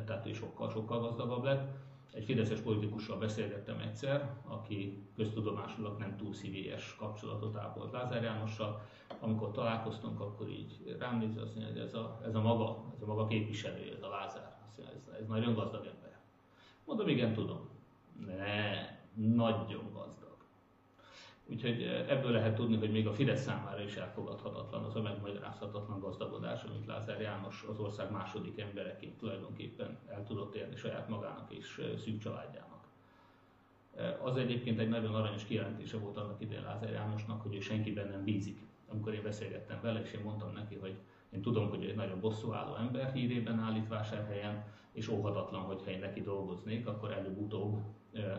tehát 0.06 0.26
ő 0.26 0.32
sokkal-sokkal 0.32 1.00
gazdagabb 1.00 1.44
lett 1.44 1.68
egy 2.12 2.24
fideszes 2.24 2.60
politikussal 2.60 3.18
beszélgettem 3.18 3.78
egyszer, 3.78 4.34
aki 4.44 5.06
köztudomásulag 5.16 5.98
nem 5.98 6.16
túl 6.16 6.34
szívélyes 6.34 6.96
kapcsolatot 6.98 7.56
ápolt 7.56 7.92
Lázár 7.92 8.22
Jánossal. 8.22 8.82
Amikor 9.20 9.50
találkoztunk, 9.50 10.20
akkor 10.20 10.48
így 10.48 10.96
rám 10.98 11.18
nézve 11.18 11.42
azt 11.42 11.54
mondja, 11.54 11.72
hogy 11.72 11.82
ez 11.82 11.94
a, 11.94 12.20
ez 12.24 12.34
a 12.34 12.40
maga, 12.40 12.92
ez 12.94 13.02
a 13.02 13.06
maga 13.06 13.26
képviselő, 13.26 13.92
ez 13.96 14.02
a 14.02 14.08
Lázár. 14.08 14.58
Azt 14.66 14.76
mondja, 14.78 14.96
ez, 14.96 15.20
ez 15.20 15.26
nagyon 15.26 15.54
gazdag 15.54 15.86
ember. 15.86 16.18
Mondom, 16.84 17.08
igen, 17.08 17.32
tudom. 17.32 17.68
Ne, 18.26 18.72
nagyon 19.14 19.90
gazdag. 19.92 20.29
Úgyhogy 21.50 21.82
ebből 22.08 22.30
lehet 22.30 22.54
tudni, 22.54 22.76
hogy 22.76 22.90
még 22.90 23.06
a 23.06 23.12
Fidesz 23.12 23.42
számára 23.42 23.82
is 23.82 23.96
elfogadhatatlan 23.96 24.84
az 24.84 24.96
a 24.96 25.02
megmagyarázhatatlan 25.02 26.00
gazdagodás, 26.00 26.62
amit 26.62 26.86
Lázár 26.86 27.20
János 27.20 27.64
az 27.68 27.78
ország 27.78 28.10
második 28.10 28.60
embereként 28.60 29.18
tulajdonképpen 29.18 29.98
el 30.08 30.24
tudott 30.24 30.54
élni 30.54 30.76
saját 30.76 31.08
magának 31.08 31.52
és 31.52 31.80
szűk 31.96 32.18
családjának. 32.18 32.88
Az 34.22 34.36
egyébként 34.36 34.78
egy 34.78 34.88
nagyon 34.88 35.14
aranyos 35.14 35.44
kijelentése 35.44 35.98
volt 35.98 36.16
annak 36.16 36.40
idején 36.40 36.64
Lázár 36.64 36.92
Jánosnak, 36.92 37.42
hogy 37.42 37.54
ő 37.54 37.60
senkiben 37.60 38.08
nem 38.08 38.24
bízik. 38.24 38.58
Amikor 38.90 39.14
én 39.14 39.22
beszélgettem 39.22 39.78
vele, 39.82 40.00
és 40.00 40.12
én 40.12 40.20
mondtam 40.24 40.52
neki, 40.52 40.74
hogy 40.74 40.94
én 41.30 41.42
tudom, 41.42 41.68
hogy 41.68 41.84
egy 41.84 41.94
nagyon 41.94 42.20
bosszúálló 42.20 42.74
ember 42.74 43.12
hírében 43.12 43.58
állít 43.58 43.88
vásárhelyen, 43.88 44.64
és 44.92 45.08
óhatatlan, 45.08 45.60
hogyha 45.60 45.90
én 45.90 45.98
neki 45.98 46.22
dolgoznék, 46.22 46.86
akkor 46.86 47.12
előbb-utóbb, 47.12 47.82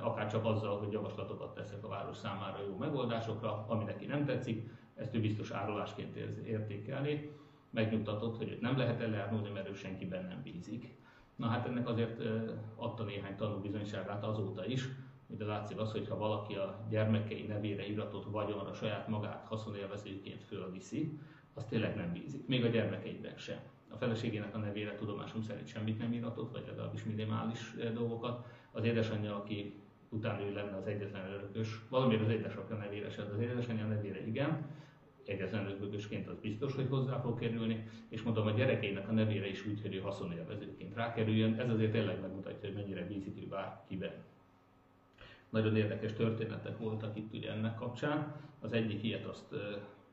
akár 0.02 0.32
csak 0.32 0.46
azzal, 0.46 0.78
hogy 0.78 0.92
javaslatokat 0.92 1.54
teszek 1.54 1.84
a 1.84 1.88
város 1.88 2.18
számára 2.18 2.64
jó 2.68 2.78
megoldásokra, 2.78 3.66
ami 3.68 3.84
neki 3.84 4.06
nem 4.06 4.26
tetszik, 4.26 4.70
ezt 4.96 5.16
ő 5.16 5.20
biztos 5.20 5.52
árulásként 5.52 6.16
értékelni. 6.46 7.32
Megnyugtatott, 7.70 8.38
hogy 8.38 8.50
őt 8.50 8.62
nem 8.62 8.78
lehet 8.78 9.02
elárulni, 9.02 9.50
mert 9.50 9.70
ő 9.70 9.74
senkiben 9.74 10.26
nem 10.26 10.42
bízik. 10.44 10.96
Na 11.36 11.48
hát 11.48 11.68
ennek 11.68 11.88
azért 11.88 12.22
adta 12.76 13.04
néhány 13.04 13.36
tanúbizonyságát 13.36 14.24
azóta 14.24 14.66
is, 14.66 14.88
de 15.28 15.46
látszik 15.46 15.80
az, 15.80 15.92
hogy 15.92 16.08
ha 16.08 16.18
valaki 16.18 16.56
a 16.56 16.86
gyermekei 16.90 17.46
nevére 17.46 17.88
iratott 17.88 18.26
vagyonra 18.26 18.74
saját 18.74 19.08
magát 19.08 19.46
haszonélvezőként 19.48 20.44
fölviszi, 20.44 21.20
az 21.54 21.64
tényleg 21.64 21.96
nem 21.96 22.14
bízik, 22.14 22.48
még 22.48 22.66
a 22.66 22.68
gyermekeiben 22.68 23.38
sem. 23.38 23.60
A 23.94 23.98
feleségének 23.98 24.56
a 24.56 24.58
nevére 24.58 24.96
tudomásom 24.96 25.42
szerint 25.42 25.68
semmit 25.68 25.98
nem 25.98 26.14
iratott, 26.14 26.52
vagy 26.52 26.64
legalábbis 26.68 27.04
minimális 27.04 27.74
eh, 27.80 27.92
dolgokat. 27.92 28.46
Az 28.72 28.84
édesanyja, 28.84 29.36
aki 29.36 29.82
utána 30.10 30.42
ő 30.42 30.54
lenne 30.54 30.76
az 30.76 30.88
egyetlen 30.88 31.32
örökös, 31.32 31.80
valamiért 31.90 32.22
az 32.22 32.30
édesapja 32.30 32.76
nevére 32.76 33.10
sem, 33.10 33.26
az 33.34 33.42
édesanyja 33.42 33.86
nevére 33.86 34.28
igen, 34.28 34.66
egyetlen 35.26 35.66
örökösként 35.66 36.28
az 36.28 36.40
biztos, 36.42 36.76
hogy 36.76 36.88
hozzá 36.90 37.20
fog 37.20 37.40
kerülni, 37.40 37.88
és 38.10 38.22
mondom, 38.22 38.48
a 38.48 38.52
gyerekeinek 38.52 39.10
a 39.10 39.12
nevére 39.12 39.48
is 39.48 39.66
úgy, 39.66 39.82
hogy 39.82 39.96
ő 39.96 40.00
haszonélvezőként 40.00 40.96
rákerüljön, 40.96 41.60
ez 41.60 41.70
azért 41.70 41.92
tényleg 41.92 42.22
megmutatja, 42.22 42.70
hogy 42.70 42.78
mennyire 42.78 43.06
bízik 43.06 43.44
ő 43.44 43.48
bárkiben. 43.48 44.12
Nagyon 45.50 45.76
érdekes 45.76 46.14
történetek 46.14 46.78
voltak 46.78 47.18
itt 47.18 47.34
ugye 47.34 47.52
ennek 47.52 47.76
kapcsán. 47.76 48.36
Az 48.60 48.74
egyik 48.74 49.04
ilyet 49.04 49.26
azt 49.26 49.54
eh, 49.54 49.60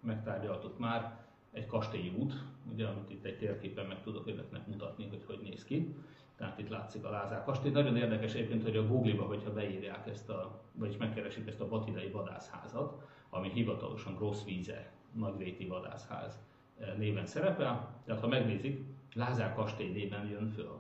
megtárgyaltuk 0.00 0.78
már, 0.78 1.27
egy 1.58 1.66
kastély 1.66 2.12
út, 2.18 2.34
ugye, 2.72 2.86
amit 2.86 3.10
itt 3.10 3.24
egy 3.24 3.38
térképen 3.38 3.86
meg 3.86 4.02
tudok 4.02 4.26
önöknek 4.26 4.66
mutatni, 4.66 5.06
hogy 5.08 5.22
hogy 5.26 5.38
néz 5.42 5.64
ki. 5.64 5.94
Tehát 6.36 6.58
itt 6.58 6.68
látszik 6.68 7.04
a 7.04 7.10
Lázár 7.10 7.44
kastély. 7.44 7.70
Nagyon 7.70 7.96
érdekes 7.96 8.34
egyébként, 8.34 8.62
hogy 8.62 8.76
a 8.76 8.86
Google-ba, 8.86 9.22
hogyha 9.22 9.52
beírják 9.52 10.06
ezt 10.06 10.28
a, 10.28 10.62
vagyis 10.72 10.96
megkeresik 10.96 11.46
ezt 11.46 11.60
a 11.60 11.68
Batidai 11.68 12.10
vadászházat, 12.10 13.02
ami 13.30 13.50
hivatalosan 13.50 14.18
Rossz 14.18 14.44
Víze 14.44 14.92
nagyréti 15.12 15.66
vadászház 15.66 16.38
eh, 16.78 16.94
néven 16.96 17.26
szerepel, 17.26 17.88
tehát 18.04 18.20
ha 18.20 18.28
megnézik, 18.28 18.84
Lázár 19.14 19.54
kastély 19.54 19.92
néven 19.92 20.26
jön 20.26 20.48
föl. 20.48 20.78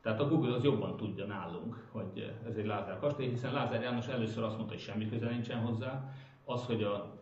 Tehát 0.00 0.20
a 0.20 0.28
Google 0.28 0.54
az 0.54 0.64
jobban 0.64 0.96
tudja 0.96 1.26
nálunk, 1.26 1.88
hogy 1.92 2.34
ez 2.48 2.56
egy 2.56 2.66
Lázár 2.66 2.98
kastély, 2.98 3.28
hiszen 3.28 3.52
Lázár 3.52 3.82
János 3.82 4.06
először 4.06 4.42
azt 4.42 4.56
mondta, 4.56 4.74
hogy 4.74 4.82
semmi 4.82 5.08
köze 5.08 5.28
nincsen 5.28 5.60
hozzá. 5.60 6.14
Az, 6.44 6.64
hogy 6.64 6.82
a 6.82 7.19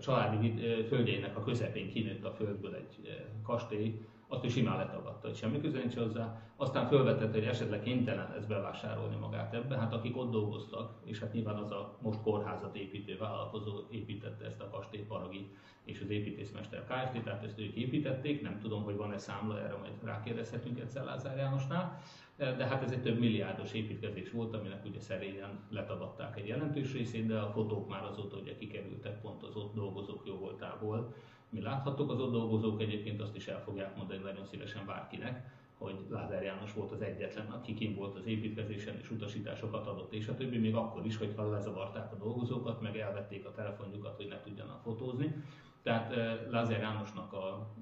családi 0.00 0.54
földjeinek 0.88 1.36
a 1.36 1.42
közepén 1.42 1.90
kinőtt 1.90 2.24
a 2.24 2.30
földből 2.30 2.74
egy 2.74 3.24
kastély, 3.42 4.00
azt 4.30 4.44
is 4.44 4.52
simán 4.52 4.76
letagadta, 4.76 5.26
hogy 5.26 5.36
semmi 5.36 5.60
köze 5.60 5.78
nincs 5.78 5.94
hozzá. 5.94 6.42
Aztán 6.56 6.86
felvetett, 6.86 7.32
hogy 7.32 7.44
esetleg 7.44 7.82
kénytelen 7.82 8.32
ez 8.36 8.46
bevásárolni 8.46 9.16
magát 9.16 9.54
ebbe. 9.54 9.78
Hát 9.78 9.92
akik 9.92 10.16
ott 10.16 10.30
dolgoztak, 10.30 10.92
és 11.04 11.18
hát 11.18 11.32
nyilván 11.32 11.56
az 11.56 11.70
a 11.70 11.98
most 12.02 12.22
kórházat 12.22 12.76
építő 12.76 13.16
vállalkozó 13.16 13.72
építette 13.90 14.44
ezt 14.44 14.60
a 14.60 14.68
kastélyt 14.70 15.06
Paragi 15.06 15.48
és 15.84 16.00
az 16.00 16.10
építészmester 16.10 16.84
Kft. 16.84 17.22
Tehát 17.22 17.44
ezt 17.44 17.60
ők 17.60 17.74
építették, 17.74 18.42
nem 18.42 18.58
tudom, 18.60 18.82
hogy 18.82 18.96
van-e 18.96 19.18
számla, 19.18 19.60
erre 19.60 19.76
majd 19.76 19.92
rákérdezhetünk 20.04 20.80
egyszer 20.80 21.04
Lázár 21.04 21.36
Jánosnál 21.36 22.00
de 22.38 22.66
hát 22.66 22.82
ez 22.82 22.92
egy 22.92 23.02
több 23.02 23.18
milliárdos 23.18 23.72
építkezés 23.72 24.30
volt, 24.30 24.54
aminek 24.54 24.84
ugye 24.84 25.00
szerényen 25.00 25.58
letagadták 25.70 26.36
egy 26.36 26.46
jelentős 26.46 26.92
részét, 26.92 27.26
de 27.26 27.38
a 27.38 27.50
fotók 27.50 27.88
már 27.88 28.04
azóta 28.04 28.36
ugye 28.36 28.56
kikerültek 28.56 29.20
pont 29.20 29.42
az 29.42 29.56
ott 29.56 29.74
dolgozók 29.74 30.22
jó 30.26 30.34
voltából. 30.34 31.14
Mi 31.48 31.60
láthattuk, 31.60 32.10
az 32.10 32.20
ott 32.20 32.32
dolgozók 32.32 32.80
egyébként 32.80 33.20
azt 33.20 33.36
is 33.36 33.46
el 33.46 33.62
fogják 33.62 33.96
mondani 33.96 34.22
nagyon 34.22 34.44
szívesen 34.44 34.86
bárkinek, 34.86 35.50
hogy 35.78 35.94
Lázár 36.08 36.42
János 36.42 36.72
volt 36.72 36.92
az 36.92 37.00
egyetlen, 37.00 37.46
aki 37.46 37.74
kim 37.74 37.94
volt 37.94 38.16
az 38.16 38.26
építkezésen 38.26 38.98
és 39.00 39.10
utasításokat 39.10 39.86
adott, 39.86 40.12
és 40.12 40.28
a 40.28 40.34
többi 40.34 40.58
még 40.58 40.74
akkor 40.74 41.06
is, 41.06 41.16
hogyha 41.16 41.50
lezavarták 41.50 42.12
a 42.12 42.16
dolgozókat, 42.16 42.80
meg 42.80 42.96
elvették 42.96 43.46
a 43.46 43.52
telefonjukat, 43.52 44.16
hogy 44.16 44.26
ne 44.26 44.40
tudjanak 44.40 44.82
fotózni. 44.82 45.34
Tehát 45.82 46.14
Lázár 46.50 46.80
Jánosnak 46.80 47.32
a 47.32 47.74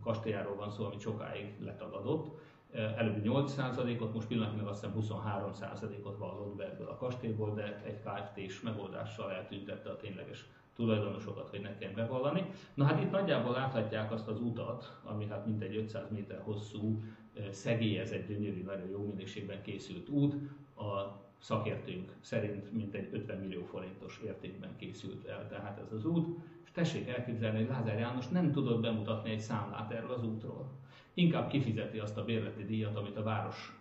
kastélyáról 0.00 0.56
van 0.56 0.70
szó, 0.70 0.84
amit 0.84 1.00
sokáig 1.00 1.54
letagadott, 1.60 2.38
előbb 2.72 3.22
8%-ot, 3.24 4.14
most 4.14 4.26
pillanatnyilag 4.26 4.68
azt 4.68 4.84
hiszem 4.84 5.20
23%-ot 5.20 6.16
vallott 6.16 6.56
be 6.56 6.64
ebből 6.64 6.88
a 6.88 6.96
kastélyból, 6.96 7.54
de 7.54 7.82
egy 7.84 8.00
KFT-s 8.00 8.60
megoldással 8.60 9.32
eltüntette 9.32 9.90
a 9.90 9.96
tényleges 9.96 10.46
tulajdonosokat, 10.76 11.48
hogy 11.48 11.60
ne 11.60 11.78
kell 11.78 11.92
bevallani. 11.92 12.44
Na 12.74 12.84
hát 12.84 13.02
itt 13.02 13.10
nagyjából 13.10 13.52
láthatják 13.52 14.12
azt 14.12 14.28
az 14.28 14.40
utat, 14.40 15.00
ami 15.04 15.26
hát 15.26 15.46
mintegy 15.46 15.76
500 15.76 16.10
méter 16.10 16.40
hosszú, 16.44 17.02
szegélyezett, 17.50 18.26
gyönyörű, 18.26 18.62
nagyon 18.62 18.88
jó 18.88 19.04
minőségben 19.04 19.62
készült 19.62 20.08
út. 20.08 20.34
A 20.76 21.20
szakértőnk 21.38 22.16
szerint 22.20 22.72
mintegy 22.72 23.08
50 23.12 23.38
millió 23.38 23.62
forintos 23.64 24.20
értékben 24.24 24.76
készült 24.76 25.26
el 25.26 25.48
tehát 25.48 25.78
ez 25.78 25.92
az 25.92 26.04
út, 26.04 26.38
és 26.64 26.70
tessék 26.70 27.08
elképzelni, 27.08 27.58
hogy 27.58 27.68
Lázár 27.68 27.98
János 27.98 28.28
nem 28.28 28.52
tudott 28.52 28.80
bemutatni 28.80 29.30
egy 29.30 29.40
számlát 29.40 29.92
erről 29.92 30.12
az 30.12 30.24
útról. 30.24 30.70
Inkább 31.18 31.48
kifizeti 31.48 31.98
azt 31.98 32.16
a 32.16 32.24
bérleti 32.24 32.64
díjat, 32.64 32.96
amit 32.96 33.16
a 33.16 33.22
város 33.22 33.72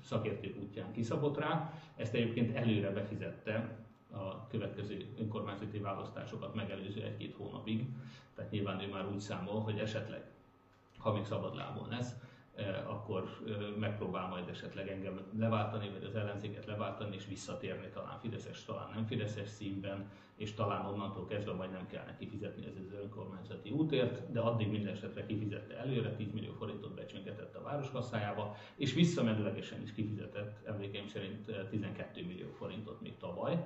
szakértők 0.00 0.56
útján 0.56 0.92
kiszabott 0.92 1.38
rá. 1.38 1.72
Ezt 1.96 2.14
egyébként 2.14 2.56
előre 2.56 2.90
befizette 2.90 3.76
a 4.10 4.46
következő 4.46 5.06
önkormányzati 5.18 5.78
választásokat 5.78 6.54
megelőző 6.54 7.02
egy-két 7.02 7.34
hónapig. 7.34 7.86
Tehát 8.34 8.50
nyilván 8.50 8.80
ő 8.80 8.88
már 8.88 9.06
úgy 9.06 9.20
számol, 9.20 9.60
hogy 9.60 9.78
esetleg, 9.78 10.24
ha 10.98 11.12
még 11.12 11.24
szabadlábon 11.24 11.88
lesz, 11.88 12.14
akkor 12.86 13.28
megpróbál 13.78 14.28
majd 14.28 14.48
esetleg 14.48 14.88
engem 14.88 15.20
leváltani, 15.38 15.90
vagy 15.90 16.04
az 16.04 16.14
ellenzéket 16.14 16.66
leváltani, 16.66 17.16
és 17.16 17.26
visszatérni 17.26 17.88
talán 17.92 18.18
Fideszes, 18.20 18.64
talán 18.64 18.90
nem 18.94 19.06
Fideszes 19.06 19.48
színben, 19.48 20.10
és 20.36 20.54
talán 20.54 20.86
onnantól 20.86 21.26
kezdve 21.26 21.52
majd 21.52 21.70
nem 21.70 21.86
kell 21.86 22.04
neki 22.04 22.28
fizetni 22.28 22.66
ez 22.66 22.72
az 22.86 22.98
önkormányzati 23.02 23.70
útért, 23.70 24.32
de 24.32 24.40
addig 24.40 24.70
minden 24.70 24.92
esetre 24.92 25.26
kifizette 25.26 25.76
előre, 25.76 26.14
10 26.14 26.32
millió 26.32 26.52
forintot 26.52 26.94
becsöngetett 26.94 27.56
a 27.56 27.62
városkasszájába, 27.62 28.56
és 28.76 28.94
visszamenőlegesen 28.94 29.82
is 29.82 29.92
kifizetett, 29.92 30.66
emlékeim 30.66 31.06
szerint 31.06 31.68
12 31.70 32.26
millió 32.26 32.48
forintot 32.50 33.00
még 33.00 33.16
tavaly. 33.16 33.64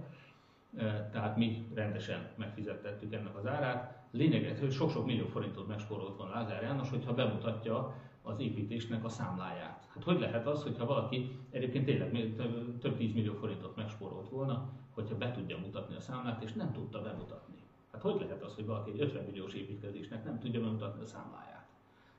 Tehát 1.12 1.36
mi 1.36 1.66
rendesen 1.74 2.28
megfizettettük 2.36 3.12
ennek 3.12 3.36
az 3.36 3.46
árát. 3.46 4.00
Lényeges, 4.10 4.58
hogy 4.58 4.72
sok-sok 4.72 5.06
millió 5.06 5.26
forintot 5.26 5.68
megspórolt 5.68 6.16
van 6.16 6.28
Lázár 6.28 6.62
János, 6.62 6.90
hogyha 6.90 7.14
bemutatja 7.14 7.94
az 8.22 8.38
építésnek 8.40 9.04
a 9.04 9.08
számláját. 9.08 9.88
Hát 9.94 10.04
hogy 10.04 10.20
lehet 10.20 10.46
az, 10.46 10.62
hogyha 10.62 10.86
valaki 10.86 11.38
egyébként 11.50 11.84
tényleg 11.84 12.34
több 12.80 12.96
10 12.96 13.12
millió 13.12 13.34
forintot 13.34 13.76
megspórolt 13.76 14.28
volna, 14.28 14.68
hogyha 14.90 15.16
be 15.16 15.30
tudja 15.30 15.58
mutatni 15.58 15.96
a 15.96 16.00
számlát, 16.00 16.42
és 16.42 16.52
nem 16.52 16.72
tudta 16.72 17.02
bemutatni. 17.02 17.62
Hát 17.92 18.02
hogy 18.02 18.20
lehet 18.20 18.42
az, 18.42 18.54
hogy 18.54 18.66
valaki 18.66 18.90
egy 18.90 19.00
50 19.00 19.24
milliós 19.24 19.54
építkezésnek 19.54 20.24
nem 20.24 20.38
tudja 20.38 20.60
bemutatni 20.60 21.02
a 21.02 21.06
számláját? 21.06 21.66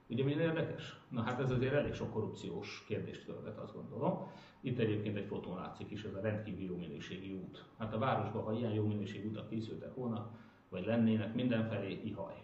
Ugye 0.07 0.23
milyen 0.23 0.39
érdekes? 0.39 0.99
Na 1.09 1.21
hát 1.21 1.39
ez 1.39 1.51
azért 1.51 1.73
elég 1.73 1.93
sok 1.93 2.11
korrupciós 2.11 2.83
kérdést 2.87 3.23
fölvet, 3.23 3.57
azt 3.57 3.73
gondolom. 3.73 4.27
Itt 4.61 4.79
egyébként 4.79 5.17
egy 5.17 5.25
fotón 5.25 5.55
látszik 5.55 5.91
is, 5.91 6.03
ez 6.03 6.13
a 6.13 6.21
rendkívül 6.21 6.63
jó 6.63 6.75
minőségi 6.75 7.33
út. 7.33 7.63
Hát 7.77 7.93
a 7.93 7.97
városban, 7.97 8.43
ha 8.43 8.53
ilyen 8.53 8.71
jó 8.71 8.85
minőségű 8.85 9.27
utak 9.27 9.49
készültek 9.49 9.95
volna, 9.95 10.29
vagy 10.69 10.85
lennének 10.85 11.33
mindenfelé, 11.33 12.01
ihaj. 12.03 12.43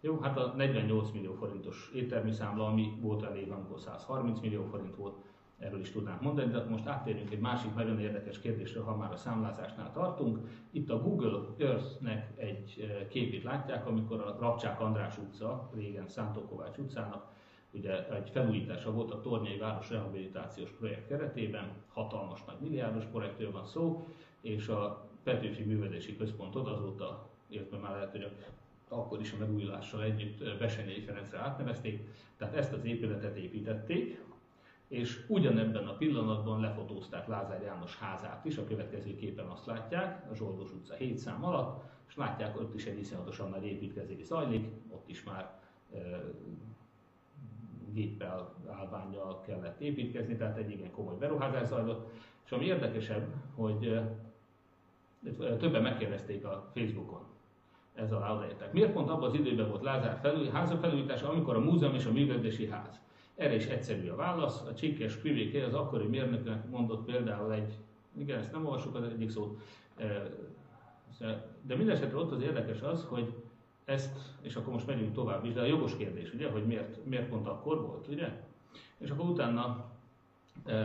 Jó, 0.00 0.18
hát 0.18 0.36
a 0.38 0.52
48 0.56 1.10
millió 1.10 1.32
forintos 1.32 1.90
éttermi 1.94 2.32
számla, 2.32 2.66
ami 2.66 2.98
volt 3.00 3.22
elég, 3.22 3.50
amikor 3.50 3.80
130 3.80 4.40
millió 4.40 4.64
forint 4.64 4.96
volt, 4.96 5.16
erről 5.58 5.80
is 5.80 5.90
tudnánk 5.90 6.20
mondani, 6.20 6.50
de 6.50 6.64
most 6.64 6.86
áttérünk 6.86 7.30
egy 7.30 7.40
másik 7.40 7.74
nagyon 7.74 8.00
érdekes 8.00 8.38
kérdésre, 8.38 8.80
ha 8.80 8.96
már 8.96 9.12
a 9.12 9.16
számlázásnál 9.16 9.92
tartunk. 9.92 10.38
Itt 10.70 10.90
a 10.90 11.02
Google 11.02 11.40
Earth-nek 11.58 12.32
egy 12.36 12.74
eh, 12.80 13.06
képét 13.08 13.42
látják, 13.42 13.86
amikor 13.86 14.20
a 14.20 14.36
Rapcsák 14.40 14.80
András 14.80 15.18
utca, 15.18 15.70
régen 15.74 16.08
Szántó 16.08 16.40
Kovács 16.40 16.76
utcának, 16.76 17.26
ugye 17.70 18.14
egy 18.14 18.30
felújítása 18.30 18.92
volt 18.92 19.10
a 19.10 19.20
Tornyai 19.20 19.58
Város 19.58 19.90
Rehabilitációs 19.90 20.70
Projekt 20.70 21.08
keretében, 21.08 21.72
hatalmas 21.92 22.44
nagy 22.44 22.60
milliárdos 22.60 23.04
projektről 23.04 23.52
van 23.52 23.64
szó, 23.64 24.06
és 24.40 24.68
a 24.68 25.08
Petőfi 25.22 25.62
Művelési 25.62 26.16
Központot 26.16 26.66
azóta, 26.66 27.28
illetve 27.48 27.78
már 27.78 27.92
lehet, 27.92 28.10
hogy 28.10 28.22
a 28.22 28.30
akkor 28.88 29.20
is 29.20 29.32
a 29.32 29.36
megújulással 29.38 30.02
együtt 30.02 30.58
Besenyei 30.58 31.00
Ferencre 31.00 31.38
átnevezték, 31.38 32.08
tehát 32.36 32.54
ezt 32.54 32.72
az 32.72 32.84
épületet 32.84 33.36
építették, 33.36 34.20
és 34.88 35.24
ugyanebben 35.26 35.86
a 35.86 35.96
pillanatban 35.96 36.60
lefotózták 36.60 37.26
Lázár 37.26 37.62
János 37.62 37.96
házát 37.96 38.44
is, 38.44 38.56
a 38.56 38.64
következő 38.64 39.14
képen 39.14 39.46
azt 39.46 39.66
látják, 39.66 40.30
a 40.30 40.34
Zsoldos 40.34 40.72
utca 40.72 40.94
7 40.94 41.18
szám 41.18 41.44
alatt, 41.44 41.84
és 42.08 42.16
látják, 42.16 42.60
ott 42.60 42.74
is 42.74 42.84
egy 42.84 42.98
iszonyatosan 42.98 43.50
nagy 43.50 43.64
építkezés 43.64 44.24
zajlik, 44.24 44.66
ott 44.90 45.08
is 45.08 45.24
már 45.24 45.60
e, 45.94 45.98
géppel, 47.92 48.54
állványjal 48.66 49.40
kellett 49.40 49.80
építkezni, 49.80 50.36
tehát 50.36 50.56
egy 50.56 50.70
igen 50.70 50.90
komoly 50.90 51.16
beruházás 51.18 51.66
zajlott. 51.66 52.10
És 52.44 52.52
ami 52.52 52.64
érdekesebb, 52.64 53.26
hogy 53.54 53.86
e, 53.86 54.16
többen 55.56 55.82
megkérdezték 55.82 56.44
a 56.44 56.70
Facebookon, 56.74 57.22
ez 57.98 58.12
alá 58.12 58.34
odaértek. 58.34 58.72
Miért 58.72 58.92
pont 58.92 59.10
abban 59.10 59.28
az 59.28 59.34
időben 59.34 59.68
volt 59.68 59.82
Lázár 59.82 60.18
felül, 60.22 60.48
háza 60.48 60.76
felújítása, 60.76 61.28
amikor 61.28 61.56
a 61.56 61.60
múzeum 61.60 61.94
és 61.94 62.04
a 62.04 62.12
művelési 62.12 62.66
ház? 62.66 63.00
Erre 63.34 63.54
is 63.54 63.66
egyszerű 63.66 64.08
a 64.08 64.16
válasz. 64.16 64.62
A 64.68 64.74
Csikkes 64.74 65.16
Privéké 65.16 65.62
az 65.62 65.74
akkori 65.74 66.06
mérnöknek 66.06 66.70
mondott 66.70 67.04
például 67.04 67.52
egy, 67.52 67.72
igen, 68.18 68.38
ezt 68.38 68.52
nem 68.52 68.66
olvasok 68.66 68.94
az 68.94 69.02
egyik 69.02 69.30
szót, 69.30 69.60
de 71.62 71.76
mindesetre 71.76 72.16
ott 72.16 72.32
az 72.32 72.42
érdekes 72.42 72.80
az, 72.80 73.04
hogy 73.04 73.34
ezt, 73.84 74.18
és 74.40 74.56
akkor 74.56 74.72
most 74.72 74.86
megyünk 74.86 75.12
tovább 75.12 75.44
is, 75.44 75.52
de 75.52 75.60
a 75.60 75.64
jogos 75.64 75.96
kérdés, 75.96 76.32
ugye, 76.32 76.50
hogy 76.50 76.66
miért, 76.66 77.04
miért 77.04 77.28
pont 77.28 77.46
akkor 77.46 77.80
volt, 77.80 78.08
ugye? 78.08 78.28
És 78.98 79.10
akkor 79.10 79.28
utána 79.28 79.90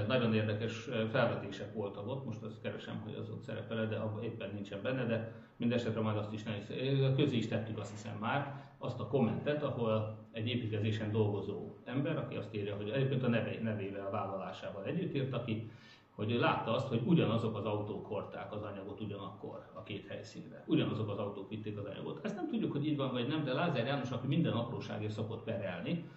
nagyon 0.07 0.33
érdekes 0.33 0.89
felvetések 1.11 1.73
voltak 1.73 2.07
ott, 2.07 2.25
most 2.25 2.41
azt 2.41 2.61
keresem, 2.61 3.01
hogy 3.03 3.13
az 3.13 3.29
ott 3.29 3.43
szerepel, 3.43 3.87
de 3.87 3.95
abban 3.95 4.23
éppen 4.23 4.49
nincsen 4.53 4.81
benne, 4.81 5.05
de 5.05 5.31
mindesetre 5.55 6.01
majd 6.01 6.17
azt 6.17 6.33
is 6.33 6.43
nehéz. 6.43 6.71
Közé 7.15 7.37
is 7.37 7.47
tettük 7.47 7.77
azt 7.77 7.91
hiszem 7.91 8.17
már 8.19 8.71
azt 8.77 8.99
a 8.99 9.07
kommentet, 9.07 9.63
ahol 9.63 10.17
egy 10.31 10.47
építkezésen 10.47 11.11
dolgozó 11.11 11.75
ember, 11.83 12.17
aki 12.17 12.35
azt 12.35 12.55
írja, 12.55 12.75
hogy 12.75 12.89
egyébként 12.89 13.23
a 13.23 13.27
neve, 13.27 13.59
nevével, 13.61 14.05
a 14.05 14.11
vállalásával 14.11 14.85
együtt 14.85 15.15
írta 15.15 15.43
ki, 15.43 15.71
hogy 16.15 16.31
ő 16.31 16.39
látta 16.39 16.73
azt, 16.73 16.87
hogy 16.87 17.01
ugyanazok 17.05 17.57
az 17.57 17.65
autók 17.65 18.05
hordták 18.05 18.53
az 18.53 18.61
anyagot 18.61 19.01
ugyanakkor 19.01 19.69
a 19.73 19.83
két 19.83 20.07
helyszínre. 20.07 20.63
Ugyanazok 20.67 21.09
az 21.09 21.17
autók 21.17 21.49
vitték 21.49 21.77
az 21.77 21.85
anyagot. 21.85 22.25
Ezt 22.25 22.35
nem 22.35 22.49
tudjuk, 22.49 22.71
hogy 22.71 22.87
így 22.87 22.97
van 22.97 23.11
vagy 23.11 23.27
nem, 23.27 23.43
de 23.43 23.53
Lázár 23.53 23.85
János, 23.85 24.11
aki 24.11 24.27
minden 24.27 24.53
apróságért 24.53 25.11
szokott 25.11 25.43
perelni, 25.43 26.09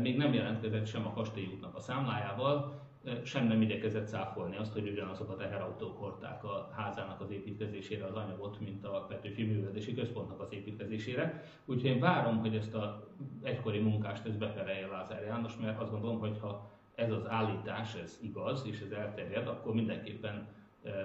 még 0.00 0.16
nem 0.16 0.32
jelentkezett 0.32 0.86
sem 0.86 1.06
a 1.06 1.12
kastélyútnak 1.12 1.76
a 1.76 1.80
számlájával, 1.80 2.82
sem 3.22 3.46
nem 3.46 3.62
igyekezett 3.62 4.08
cáfolni 4.08 4.56
azt, 4.56 4.72
hogy 4.72 4.88
ugyanazok 4.88 5.30
a 5.30 5.36
teherautók 5.36 5.98
hordták 5.98 6.44
a 6.44 6.70
házának 6.76 7.20
az 7.20 7.30
építkezésére 7.30 8.04
az 8.04 8.14
anyagot, 8.14 8.60
mint 8.60 8.84
a 8.84 9.06
Petőfi 9.08 9.42
Művelési 9.42 9.94
Központnak 9.94 10.40
az 10.40 10.52
építkezésére. 10.52 11.44
Úgyhogy 11.64 11.90
én 11.90 12.00
várom, 12.00 12.38
hogy 12.38 12.56
ezt 12.56 12.74
a 12.74 13.08
egykori 13.42 13.78
munkást 13.78 14.26
ez 14.26 14.36
beperelje 14.36 14.86
Lázár 14.86 15.22
János, 15.22 15.56
mert 15.56 15.80
azt 15.80 15.90
gondolom, 15.90 16.18
hogy 16.18 16.38
ha 16.40 16.70
ez 16.94 17.10
az 17.10 17.28
állítás, 17.28 17.94
ez 17.94 18.18
igaz, 18.22 18.66
és 18.66 18.80
ez 18.80 18.90
elterjed, 18.90 19.46
akkor 19.46 19.74
mindenképpen 19.74 20.46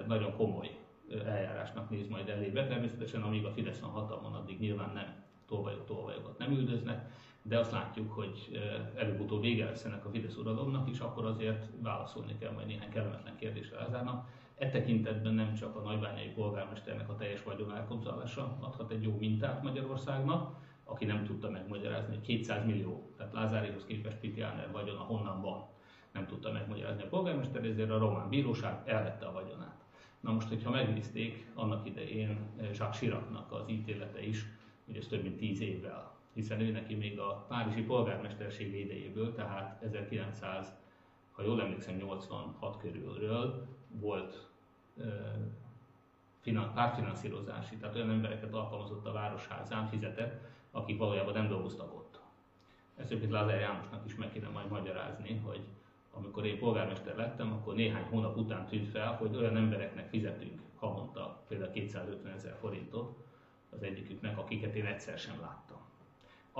nagyon 0.06 0.36
komoly 0.36 0.78
eljárásnak 1.26 1.90
néz 1.90 2.08
majd 2.08 2.28
elébe. 2.28 2.66
Természetesen 2.66 3.22
amíg 3.22 3.44
a 3.44 3.50
Fidesz 3.50 3.80
van 3.80 3.90
hatalmon, 3.90 4.34
addig 4.34 4.58
nyilván 4.58 4.90
nem 4.94 5.24
tolvajok, 5.46 5.86
tolvajokat 5.86 6.38
nem 6.38 6.52
üldöznek, 6.52 7.10
de 7.50 7.58
azt 7.58 7.72
látjuk, 7.72 8.12
hogy 8.12 8.60
előbb-utóbb 8.94 9.40
vége 9.40 9.64
lesz 9.64 9.84
ennek 9.84 10.04
a 10.04 10.10
Fidesz 10.10 10.36
uralomnak, 10.36 10.88
és 10.88 10.98
akkor 10.98 11.24
azért 11.24 11.68
válaszolni 11.82 12.38
kell 12.38 12.52
majd 12.52 12.66
néhány 12.66 12.90
kellemetlen 12.90 13.36
kérdésre 13.36 13.76
Lázárnak. 13.76 14.28
E 14.58 14.68
tekintetben 14.68 15.34
nem 15.34 15.54
csak 15.54 15.76
a 15.76 15.80
nagybányai 15.80 16.28
polgármesternek 16.28 17.08
a 17.08 17.16
teljes 17.16 17.42
vagyon 17.42 17.74
elkobzálása 17.74 18.56
adhat 18.60 18.90
egy 18.90 19.02
jó 19.02 19.16
mintát 19.18 19.62
Magyarországnak, 19.62 20.56
aki 20.84 21.04
nem 21.04 21.24
tudta 21.24 21.50
megmagyarázni, 21.50 22.14
hogy 22.14 22.24
200 22.24 22.64
millió, 22.66 23.10
tehát 23.16 23.32
Lázárihoz 23.32 23.84
képest 23.84 24.16
Pitjáner 24.16 24.70
vagyona 24.72 25.00
honnan 25.00 25.40
van, 25.40 25.66
nem 26.12 26.26
tudta 26.26 26.52
megmagyarázni 26.52 27.02
a 27.02 27.08
polgármester, 27.08 27.64
ezért 27.64 27.90
a 27.90 27.98
román 27.98 28.28
bíróság 28.28 28.82
elvette 28.84 29.26
a 29.26 29.32
vagyonát. 29.32 29.84
Na 30.20 30.32
most, 30.32 30.48
hogyha 30.48 30.70
megnézték 30.70 31.50
annak 31.54 31.86
idején 31.86 32.38
Jacques 32.58 32.98
Chiracnak 32.98 33.52
az 33.52 33.68
ítélete 33.68 34.26
is, 34.26 34.46
hogy 34.86 34.96
ez 34.96 35.06
több 35.06 35.22
mint 35.22 35.36
10 35.36 35.60
évvel 35.60 36.18
hiszen 36.32 36.60
ő 36.60 36.70
neki 36.70 36.94
még 36.94 37.18
a 37.18 37.44
Párizsi 37.48 37.82
polgármesterség 37.82 38.80
idejéből, 38.80 39.34
tehát 39.34 39.82
1900, 39.82 40.74
ha 41.32 41.42
jól 41.42 41.60
emlékszem, 41.60 41.96
86 41.96 42.76
körülről 42.76 43.66
volt 43.88 44.48
pártfinanszírozási, 46.74 47.76
tehát 47.76 47.94
olyan 47.94 48.10
embereket 48.10 48.52
alkalmazott 48.52 49.06
a 49.06 49.12
városházán, 49.12 49.86
fizetett, 49.86 50.40
akik 50.70 50.98
valójában 50.98 51.32
nem 51.32 51.48
dolgoztak 51.48 51.94
ott. 51.94 52.20
Ezt 52.96 53.10
egyébként 53.10 53.32
Lázár 53.32 53.60
Jánosnak 53.60 54.06
is 54.06 54.16
meg 54.16 54.32
kéne 54.32 54.48
majd 54.48 54.68
magyarázni, 54.68 55.36
hogy 55.44 55.60
amikor 56.12 56.46
én 56.46 56.58
polgármester 56.58 57.16
lettem, 57.16 57.52
akkor 57.52 57.74
néhány 57.74 58.04
hónap 58.04 58.36
után 58.36 58.66
tűnt 58.66 58.88
fel, 58.88 59.12
hogy 59.12 59.36
olyan 59.36 59.56
embereknek 59.56 60.08
fizetünk 60.08 60.60
havonta 60.76 61.44
például 61.48 61.70
250 61.70 62.32
ezer 62.32 62.56
forintot 62.60 63.18
az 63.70 63.82
egyiküknek, 63.82 64.38
akiket 64.38 64.74
én 64.74 64.86
egyszer 64.86 65.18
sem 65.18 65.40
láttam 65.40 65.79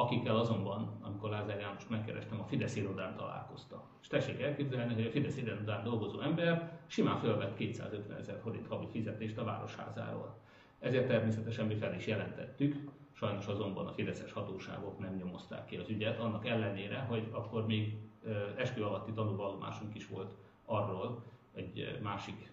akikkel 0.00 0.36
azonban, 0.36 0.98
amikor 1.02 1.30
Lázár 1.30 1.60
János 1.60 1.86
megkerestem, 1.88 2.40
a 2.40 2.44
Fidesz 2.44 2.76
irodán 2.76 3.16
találkoztam. 3.16 3.80
És 4.00 4.06
tessék 4.06 4.40
elképzelni, 4.40 4.94
hogy 4.94 5.06
a 5.06 5.10
Fidesz 5.10 5.36
irodán 5.36 5.84
dolgozó 5.84 6.20
ember 6.20 6.78
simán 6.86 7.18
fölvett 7.18 7.56
250 7.56 8.18
ezer 8.18 8.38
forint 8.42 8.66
havi 8.66 8.86
fizetést 8.90 9.38
a 9.38 9.44
városházáról. 9.44 10.38
Ezért 10.78 11.06
természetesen 11.06 11.66
mi 11.66 11.74
fel 11.74 11.94
is 11.94 12.06
jelentettük, 12.06 12.90
sajnos 13.12 13.46
azonban 13.46 13.86
a 13.86 13.92
fideszes 13.92 14.32
hatóságok 14.32 14.98
nem 14.98 15.14
nyomozták 15.14 15.64
ki 15.64 15.76
az 15.76 15.88
ügyet, 15.88 16.18
annak 16.18 16.46
ellenére, 16.46 16.98
hogy 16.98 17.28
akkor 17.30 17.66
még 17.66 17.96
eskü 18.56 18.82
alatti 18.82 19.12
tanúvallomásunk 19.12 19.94
is 19.94 20.08
volt 20.08 20.34
arról, 20.64 21.22
egy 21.54 21.98
másik 22.02 22.50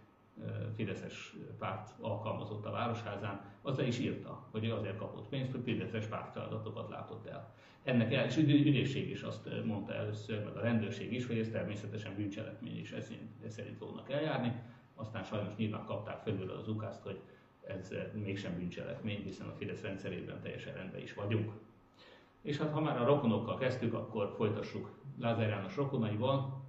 Fideszes 0.75 1.35
párt 1.59 1.93
alkalmazott 1.99 2.65
a 2.65 2.71
Városházán, 2.71 3.41
az 3.61 3.77
le 3.77 3.88
is 3.88 3.99
írta, 3.99 4.47
hogy 4.51 4.65
ő 4.65 4.73
azért 4.73 4.97
kapott 4.97 5.27
pénzt, 5.27 5.51
hogy 5.51 5.61
Fideszes 5.63 6.05
pártfeladatokat 6.05 6.89
látott 6.89 7.25
el. 7.25 7.53
Ennek 7.83 8.13
el, 8.13 8.25
és 8.25 8.38
ügyészség 8.38 9.09
is 9.09 9.21
azt 9.21 9.49
mondta 9.65 9.93
először, 9.93 10.43
meg 10.43 10.55
a 10.55 10.61
rendőrség 10.61 11.13
is, 11.13 11.27
hogy 11.27 11.39
ez 11.39 11.49
természetesen 11.49 12.15
bűncselekmény, 12.15 12.77
és 12.77 12.91
ez, 12.91 13.11
ez 13.45 13.53
szerint 13.53 13.77
fognak 13.77 14.11
eljárni. 14.11 14.61
Aztán 14.95 15.23
sajnos 15.23 15.55
nyilván 15.55 15.85
kapták 15.85 16.21
felül 16.21 16.51
az 16.51 16.67
ukázt, 16.67 17.03
hogy 17.03 17.19
ez 17.67 17.93
mégsem 18.13 18.55
bűncselekmény, 18.57 19.21
hiszen 19.23 19.47
a 19.47 19.53
Fidesz 19.57 19.81
rendszerében 19.81 20.41
teljesen 20.41 20.73
rendben 20.73 21.01
is 21.01 21.13
vagyunk. 21.13 21.51
És 22.41 22.57
hát 22.57 22.71
ha 22.71 22.81
már 22.81 23.01
a 23.01 23.05
rokonokkal 23.05 23.57
kezdtük, 23.57 23.93
akkor 23.93 24.33
folytassuk 24.35 24.89
Lázár 25.19 25.49
János 25.49 25.75
rokonaival. 25.75 26.65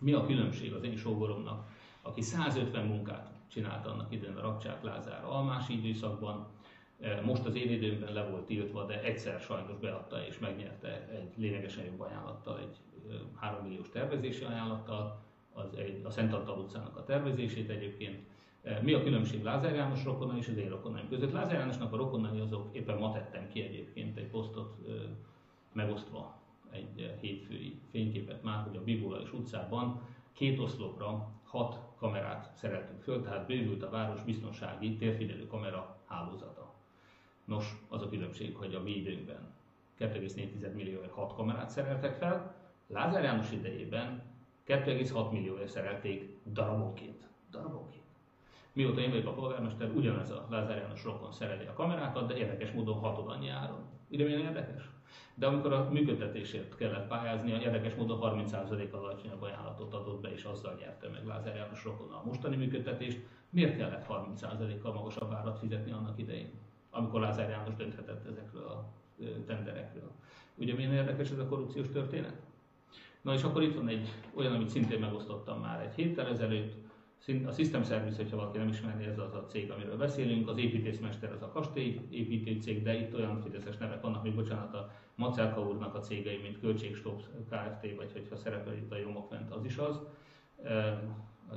Mi 0.00 0.12
a 0.12 0.26
különbség 0.26 0.72
az 0.72 0.82
én 0.82 0.96
sógoromnak, 0.96 1.68
aki 2.02 2.20
150 2.20 2.86
munkát 2.86 3.30
csinált 3.48 3.86
annak 3.86 4.12
idején 4.12 4.36
a 4.36 4.40
Rakcsák 4.40 4.82
Lázár 4.82 5.24
almási 5.24 5.78
időszakban, 5.78 6.46
e, 7.00 7.20
most 7.20 7.44
az 7.44 7.54
én 7.54 7.70
időmben 7.70 8.12
le 8.12 8.28
volt 8.28 8.46
tiltva, 8.46 8.84
de 8.84 9.02
egyszer 9.02 9.40
sajnos 9.40 9.76
beadta 9.80 10.24
és 10.26 10.38
megnyerte 10.38 11.08
egy 11.08 11.32
lényegesen 11.36 11.84
jobb 11.84 12.00
ajánlattal, 12.00 12.58
egy 12.58 12.76
3 13.34 13.64
milliós 13.64 13.88
tervezési 13.88 14.44
ajánlattal, 14.44 15.20
az 15.52 15.74
egy, 15.76 16.00
a 16.04 16.10
Szent 16.10 16.32
Antal 16.32 16.58
utcának 16.58 16.96
a 16.96 17.04
tervezését 17.04 17.70
egyébként. 17.70 18.26
E, 18.62 18.80
mi 18.82 18.92
a 18.92 19.02
különbség 19.02 19.42
Lázár 19.42 19.74
János 19.74 20.04
rokona 20.04 20.36
és 20.36 20.48
az 20.48 20.56
én 20.56 20.68
rokonaim 20.68 21.08
között? 21.08 21.32
Lázár 21.32 21.58
Jánosnak 21.58 21.92
a 21.92 21.96
rokonai 21.96 22.40
azok, 22.40 22.68
éppen 22.76 22.98
ma 22.98 23.12
tettem 23.12 23.48
ki 23.48 23.60
egyébként 23.60 24.16
egy 24.16 24.28
posztot 24.28 24.76
megosztva 25.72 26.40
egy 26.70 27.16
hétfői 27.20 27.80
fényképet 27.90 28.42
már, 28.42 28.62
hogy 28.62 28.76
a 28.76 28.84
Bibula 28.84 29.20
és 29.20 29.32
utcában 29.32 30.00
két 30.32 30.58
oszlopra 30.58 31.28
hat 31.44 31.80
kamerát 31.98 32.50
szereltünk 32.54 33.02
föl, 33.02 33.22
tehát 33.22 33.46
bővült 33.46 33.82
a 33.82 33.90
város 33.90 34.22
biztonsági 34.22 34.96
térfigyelő 34.96 35.46
kamera 35.46 35.96
hálózata. 36.06 36.74
Nos, 37.44 37.82
az 37.88 38.02
a 38.02 38.08
különbség, 38.08 38.56
hogy 38.56 38.74
a 38.74 38.82
mi 38.82 38.90
időnkben 38.90 39.54
2,4 39.98 40.74
millióért 40.74 41.12
6 41.12 41.34
kamerát 41.34 41.70
szereltek 41.70 42.14
fel, 42.14 42.54
Lázár 42.86 43.22
János 43.22 43.52
idejében 43.52 44.22
2,6 44.66 45.30
millióért 45.30 45.68
szerelték 45.68 46.38
darabonként. 46.52 47.28
Darabonként. 47.50 48.02
Mióta 48.72 49.00
én 49.00 49.10
vagyok 49.10 49.26
a 49.26 49.32
polgármester, 49.32 49.90
ugyanez 49.90 50.30
a 50.30 50.46
Lázár 50.50 50.76
János 50.76 51.04
rokon 51.04 51.32
szereli 51.32 51.66
a 51.66 51.72
kamerákat, 51.72 52.26
de 52.26 52.36
érdekes 52.36 52.70
módon 52.70 52.98
hatod 52.98 53.28
annyi 53.28 53.48
áron. 53.48 53.84
Ide 54.08 54.24
milyen 54.24 54.40
érdekes? 54.40 54.90
De 55.34 55.46
amikor 55.46 55.72
a 55.72 55.88
működtetésért 55.90 56.76
kellett 56.76 57.08
pályázni, 57.08 57.52
a 57.52 57.56
érdekes 57.56 57.94
módon 57.94 58.18
30% 58.22 58.90
alacsonyabb 58.90 59.42
ajánlatot 59.42 59.94
adott 59.94 60.20
be, 60.20 60.32
és 60.32 60.44
azzal 60.44 60.74
nyerte 60.78 61.08
meg 61.08 61.26
Lázár 61.26 61.56
János 61.56 61.84
rokona 61.84 62.16
a 62.16 62.24
mostani 62.24 62.56
működtetést. 62.56 63.18
Miért 63.50 63.76
kellett 63.76 64.06
30%-kal 64.08 64.92
magasabb 64.92 65.32
árat 65.32 65.58
fizetni 65.58 65.92
annak 65.92 66.18
idején, 66.18 66.50
amikor 66.90 67.20
Lázár 67.20 67.50
János 67.50 67.74
dönthetett 67.74 68.26
ezekről 68.26 68.66
a 68.66 68.84
tenderekről? 69.46 70.10
Ugye 70.54 70.74
milyen 70.74 70.92
érdekes 70.92 71.30
ez 71.30 71.38
a 71.38 71.46
korrupciós 71.46 71.88
történet? 71.88 72.40
Na 73.22 73.32
és 73.32 73.42
akkor 73.42 73.62
itt 73.62 73.74
van 73.74 73.88
egy 73.88 74.08
olyan, 74.34 74.54
amit 74.54 74.68
szintén 74.68 75.00
megosztottam 75.00 75.60
már 75.60 75.80
egy 75.80 75.94
héttel 75.94 76.26
ezelőtt, 76.26 76.74
a 77.46 77.50
System 77.52 77.82
Service, 77.84 78.16
hogyha 78.16 78.36
valaki 78.36 78.58
nem 78.58 78.68
ismeri, 78.68 79.04
ez 79.04 79.18
az 79.18 79.34
a 79.34 79.44
cég, 79.46 79.70
amiről 79.70 79.96
beszélünk, 79.96 80.48
az 80.48 80.58
építészmester 80.58 81.32
az 81.32 81.42
a 81.42 81.48
kastély 81.48 82.00
építő 82.10 82.60
cég, 82.60 82.82
de 82.82 82.94
itt 82.94 83.14
olyan 83.14 83.40
fideszes 83.40 83.76
nevek 83.76 84.00
vannak, 84.00 84.22
még 84.22 84.34
bocsánat, 84.34 84.74
a 84.74 84.90
Macelka 85.14 85.60
úrnak 85.60 85.94
a 85.94 86.00
cégei, 86.00 86.38
mint 86.42 86.60
Költségstop 86.60 87.22
Kft. 87.50 87.96
vagy 87.96 88.12
hogyha 88.12 88.36
szerepel 88.36 88.76
itt 88.76 88.92
a 88.92 88.96
Jomokvent, 88.96 89.50
az 89.50 89.64
is 89.64 89.76
az. 89.76 90.00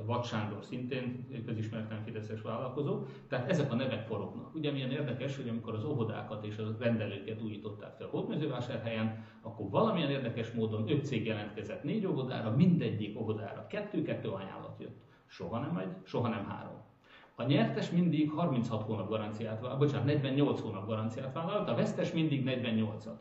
Vad 0.05 0.25
Sándor 0.25 0.63
szintén 0.63 1.27
közismerten 1.45 2.03
fideszes 2.03 2.41
vállalkozó. 2.41 3.05
Tehát 3.27 3.49
ezek 3.49 3.71
a 3.71 3.75
nevek 3.75 4.07
forognak. 4.07 4.55
Ugye 4.55 4.71
milyen 4.71 4.91
érdekes, 4.91 5.35
hogy 5.35 5.49
amikor 5.49 5.73
az 5.73 5.83
óvodákat 5.83 6.45
és 6.45 6.57
a 6.57 6.75
rendelőket 6.79 7.41
újították 7.41 7.95
fel 7.97 8.07
Hódmezővásárhelyen, 8.07 9.23
akkor 9.41 9.69
valamilyen 9.69 10.09
érdekes 10.09 10.51
módon 10.51 10.89
öt 10.89 11.05
cég 11.05 11.25
jelentkezett 11.25 11.83
négy 11.83 12.05
óvodára, 12.05 12.55
mindegyik 12.55 13.19
óvodára 13.19 13.67
kettő-kettő 13.67 14.29
ajánlat 14.29 14.79
jött. 14.79 15.03
Soha 15.35 15.59
nem 15.59 15.77
egy, 15.77 15.95
soha 16.03 16.27
nem 16.27 16.45
három. 16.45 16.81
A 17.35 17.43
nyertes 17.43 17.89
mindig 17.89 18.31
36 18.31 18.83
hónap 18.83 19.09
garanciát 19.09 19.77
bocsánat, 19.77 20.05
48 20.05 20.61
hónap 20.61 20.87
garanciát 20.87 21.33
vállalt, 21.33 21.69
a 21.69 21.75
vesztes 21.75 22.11
mindig 22.11 22.43
48-at. 22.45 23.17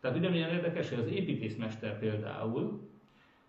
Tehát 0.00 0.16
ugye 0.16 0.28
milyen 0.28 0.50
érdekes, 0.50 0.88
hogy 0.88 0.98
az 0.98 1.06
építészmester 1.06 1.98
például 1.98 2.88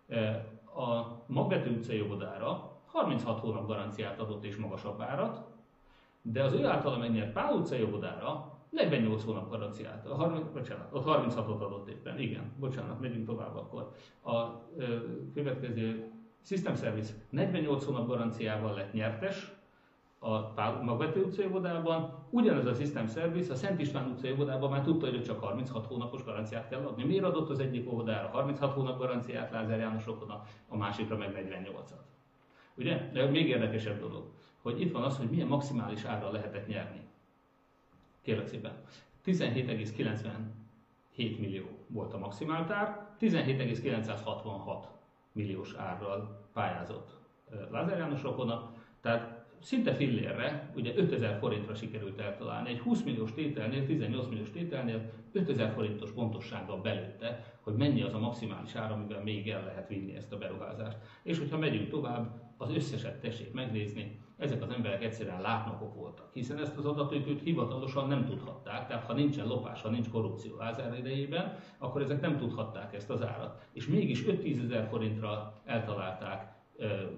eh, 0.08 0.36
a 0.74 1.22
Magvető 1.26 1.70
utcai 1.70 2.00
óvodára 2.00 2.78
36 2.86 3.40
hónap 3.40 3.66
garanciát 3.66 4.20
adott 4.20 4.44
és 4.44 4.56
magasabb 4.56 5.00
árat, 5.00 5.44
de 6.22 6.42
az 6.42 6.52
ő 6.52 6.66
általa 6.66 6.98
megnyert 6.98 7.32
Pál 7.32 7.54
utcai 7.54 7.82
óvodára 7.82 8.58
48 8.70 9.24
hónap 9.24 9.50
garanciát, 9.50 10.06
a 10.06 10.14
30, 10.14 10.52
bocsánat, 10.52 10.92
ott 10.92 11.04
36-ot 11.06 11.60
adott 11.60 11.88
éppen, 11.88 12.18
igen, 12.18 12.52
bocsánat, 12.58 13.00
megyünk 13.00 13.26
tovább 13.26 13.56
akkor. 13.56 13.92
A 14.22 14.36
eh, 14.78 14.88
következő 15.34 16.12
System 16.42 16.76
Service 16.76 17.12
48 17.30 17.84
hónap 17.84 18.06
garanciával 18.06 18.74
lett 18.74 18.92
nyertes 18.92 19.58
a 20.20 20.82
Magvető 20.82 21.22
utcai 21.22 21.46
óvodában, 21.46 22.26
ugyanez 22.30 22.66
a 22.66 22.74
System 22.74 23.06
Service 23.08 23.52
a 23.52 23.56
Szent 23.56 23.80
István 23.80 24.10
utcai 24.10 24.32
óvodában 24.32 24.70
már 24.70 24.82
tudta, 24.82 25.08
hogy 25.08 25.24
csak 25.24 25.40
36 25.40 25.86
hónapos 25.86 26.24
garanciát 26.24 26.68
kell 26.68 26.86
adni. 26.86 27.04
Miért 27.04 27.24
adott 27.24 27.48
az 27.48 27.58
egyik 27.58 27.92
óvodára 27.92 28.28
36 28.28 28.72
hónap 28.72 28.98
garanciát 28.98 29.50
Lázár 29.50 29.78
János 29.78 30.06
Okona, 30.06 30.42
a 30.68 30.76
másikra 30.76 31.16
meg 31.16 31.48
48-at? 31.52 32.00
Ugye? 32.74 33.10
De 33.12 33.24
még 33.24 33.48
érdekesebb 33.48 34.00
dolog, 34.00 34.30
hogy 34.62 34.80
itt 34.80 34.92
van 34.92 35.02
az, 35.02 35.16
hogy 35.16 35.30
milyen 35.30 35.46
maximális 35.46 36.04
ára 36.04 36.30
lehetett 36.30 36.66
nyerni. 36.66 37.00
Kérlek 38.22 38.46
szépen. 38.46 38.72
17,97 39.24 40.38
millió 41.16 41.64
volt 41.86 42.12
a 42.12 42.18
maximáltár, 42.18 43.14
17,966 43.18 44.99
milliós 45.32 45.74
árral 45.74 46.48
pályázott 46.52 47.18
Lázár 47.70 47.98
János 47.98 48.22
Rokona, 48.22 48.72
tehát 49.00 49.39
szinte 49.60 49.94
fillérre, 49.94 50.72
ugye 50.76 50.92
5000 50.96 51.38
forintra 51.38 51.74
sikerült 51.74 52.20
eltalálni, 52.20 52.68
egy 52.68 52.78
20 52.78 53.02
milliós 53.02 53.34
tételnél, 53.34 53.86
18 53.86 54.26
milliós 54.26 54.50
tételnél 54.50 55.10
5000 55.32 55.72
forintos 55.72 56.10
pontossággal 56.10 56.80
belőtte, 56.80 57.58
hogy 57.60 57.74
mennyi 57.74 58.02
az 58.02 58.14
a 58.14 58.18
maximális 58.18 58.74
ár, 58.74 58.92
amivel 58.92 59.22
még 59.22 59.48
el 59.48 59.64
lehet 59.64 59.88
vinni 59.88 60.14
ezt 60.14 60.32
a 60.32 60.38
beruházást. 60.38 60.96
És 61.22 61.38
hogyha 61.38 61.58
megyünk 61.58 61.88
tovább, 61.88 62.48
az 62.56 62.70
összeset 62.70 63.20
tessék 63.20 63.52
megnézni, 63.52 64.20
ezek 64.36 64.62
az 64.62 64.70
emberek 64.70 65.04
egyszerűen 65.04 65.40
látnokok 65.40 65.94
voltak, 65.94 66.32
hiszen 66.32 66.58
ezt 66.58 66.76
az 66.76 66.86
adatot 66.86 67.40
hivatalosan 67.42 68.08
nem 68.08 68.24
tudhatták, 68.24 68.86
tehát 68.86 69.04
ha 69.04 69.12
nincsen 69.12 69.46
lopás, 69.46 69.82
ha 69.82 69.88
nincs 69.88 70.08
korrupció 70.08 70.56
Lázár 70.56 70.98
idejében, 70.98 71.56
akkor 71.78 72.02
ezek 72.02 72.20
nem 72.20 72.36
tudhatták 72.36 72.94
ezt 72.94 73.10
az 73.10 73.22
árat. 73.22 73.68
És 73.72 73.86
mégis 73.86 74.24
5-10 74.24 74.62
ezer 74.62 74.88
forintra 74.88 75.60
eltalálták 75.64 76.52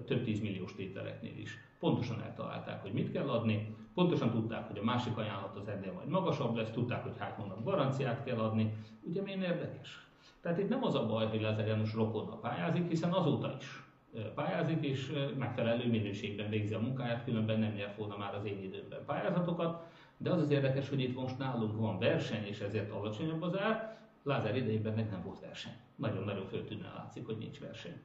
több 0.05 0.23
tízmilliós 0.23 0.75
tételeknél 0.75 1.37
is. 1.37 1.57
Pontosan 1.83 2.21
eltalálták, 2.21 2.81
hogy 2.81 2.93
mit 2.93 3.11
kell 3.11 3.29
adni, 3.29 3.75
pontosan 3.93 4.31
tudták, 4.31 4.67
hogy 4.67 4.77
a 4.77 4.83
másik 4.83 5.17
ajánlat 5.17 5.57
az 5.57 5.67
ennél 5.67 5.91
majd 5.93 6.07
magasabb 6.07 6.55
lesz, 6.55 6.71
tudták, 6.71 7.03
hogy 7.03 7.17
hány 7.17 7.31
hónap 7.31 7.63
garanciát 7.63 8.23
kell 8.23 8.37
adni. 8.37 8.73
Ugye 9.01 9.21
milyen 9.21 9.41
érdekes? 9.41 10.07
Tehát 10.41 10.59
itt 10.59 10.69
nem 10.69 10.83
az 10.83 10.95
a 10.95 11.05
baj, 11.05 11.27
hogy 11.27 11.41
Lázár 11.41 11.67
János 11.67 11.93
rokonna 11.93 12.35
pályázik, 12.35 12.89
hiszen 12.89 13.11
azóta 13.11 13.55
is 13.59 13.83
pályázik, 14.35 14.85
és 14.85 15.11
megfelelő 15.37 15.89
minőségben 15.89 16.49
végzi 16.49 16.73
a 16.73 16.79
munkáját, 16.79 17.23
különben 17.23 17.59
nem 17.59 17.73
nyert 17.73 17.97
volna 17.97 18.17
már 18.17 18.35
az 18.35 18.45
én 18.45 18.63
időmben 18.63 19.05
pályázatokat. 19.05 19.83
De 20.17 20.31
az 20.31 20.41
az 20.41 20.49
érdekes, 20.49 20.89
hogy 20.89 20.99
itt 20.99 21.15
most 21.15 21.37
nálunk 21.37 21.79
van 21.79 21.99
verseny, 21.99 22.45
és 22.45 22.59
ezért 22.59 22.91
alacsonyabb 22.91 23.41
az 23.41 23.57
ár. 23.57 23.97
Lázár 24.23 24.55
idejében 24.55 24.93
meg 24.93 25.09
nem 25.09 25.23
volt 25.23 25.39
verseny. 25.39 25.75
Nagyon-nagyon 25.95 26.45
föltűnően 26.45 26.93
látszik, 26.95 27.25
hogy 27.25 27.37
nincs 27.37 27.59
verseny. 27.59 28.01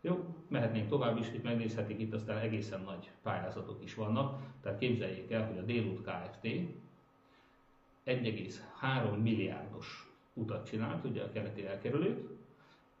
Jó, 0.00 0.34
mehetnénk 0.48 0.88
tovább 0.88 1.18
is, 1.18 1.32
itt 1.32 1.42
megnézhetik, 1.42 2.00
itt 2.00 2.14
aztán 2.14 2.38
egészen 2.38 2.80
nagy 2.80 3.10
pályázatok 3.22 3.82
is 3.82 3.94
vannak, 3.94 4.40
tehát 4.60 4.78
képzeljék 4.78 5.30
el, 5.30 5.46
hogy 5.46 5.58
a 5.58 5.62
Délút 5.62 6.00
Kft. 6.00 6.48
1,3 8.06 9.22
milliárdos 9.22 10.12
utat 10.34 10.66
csinált, 10.66 11.04
ugye 11.04 11.22
a 11.22 11.30
keleti 11.30 11.66
elkerülőt, 11.66 12.28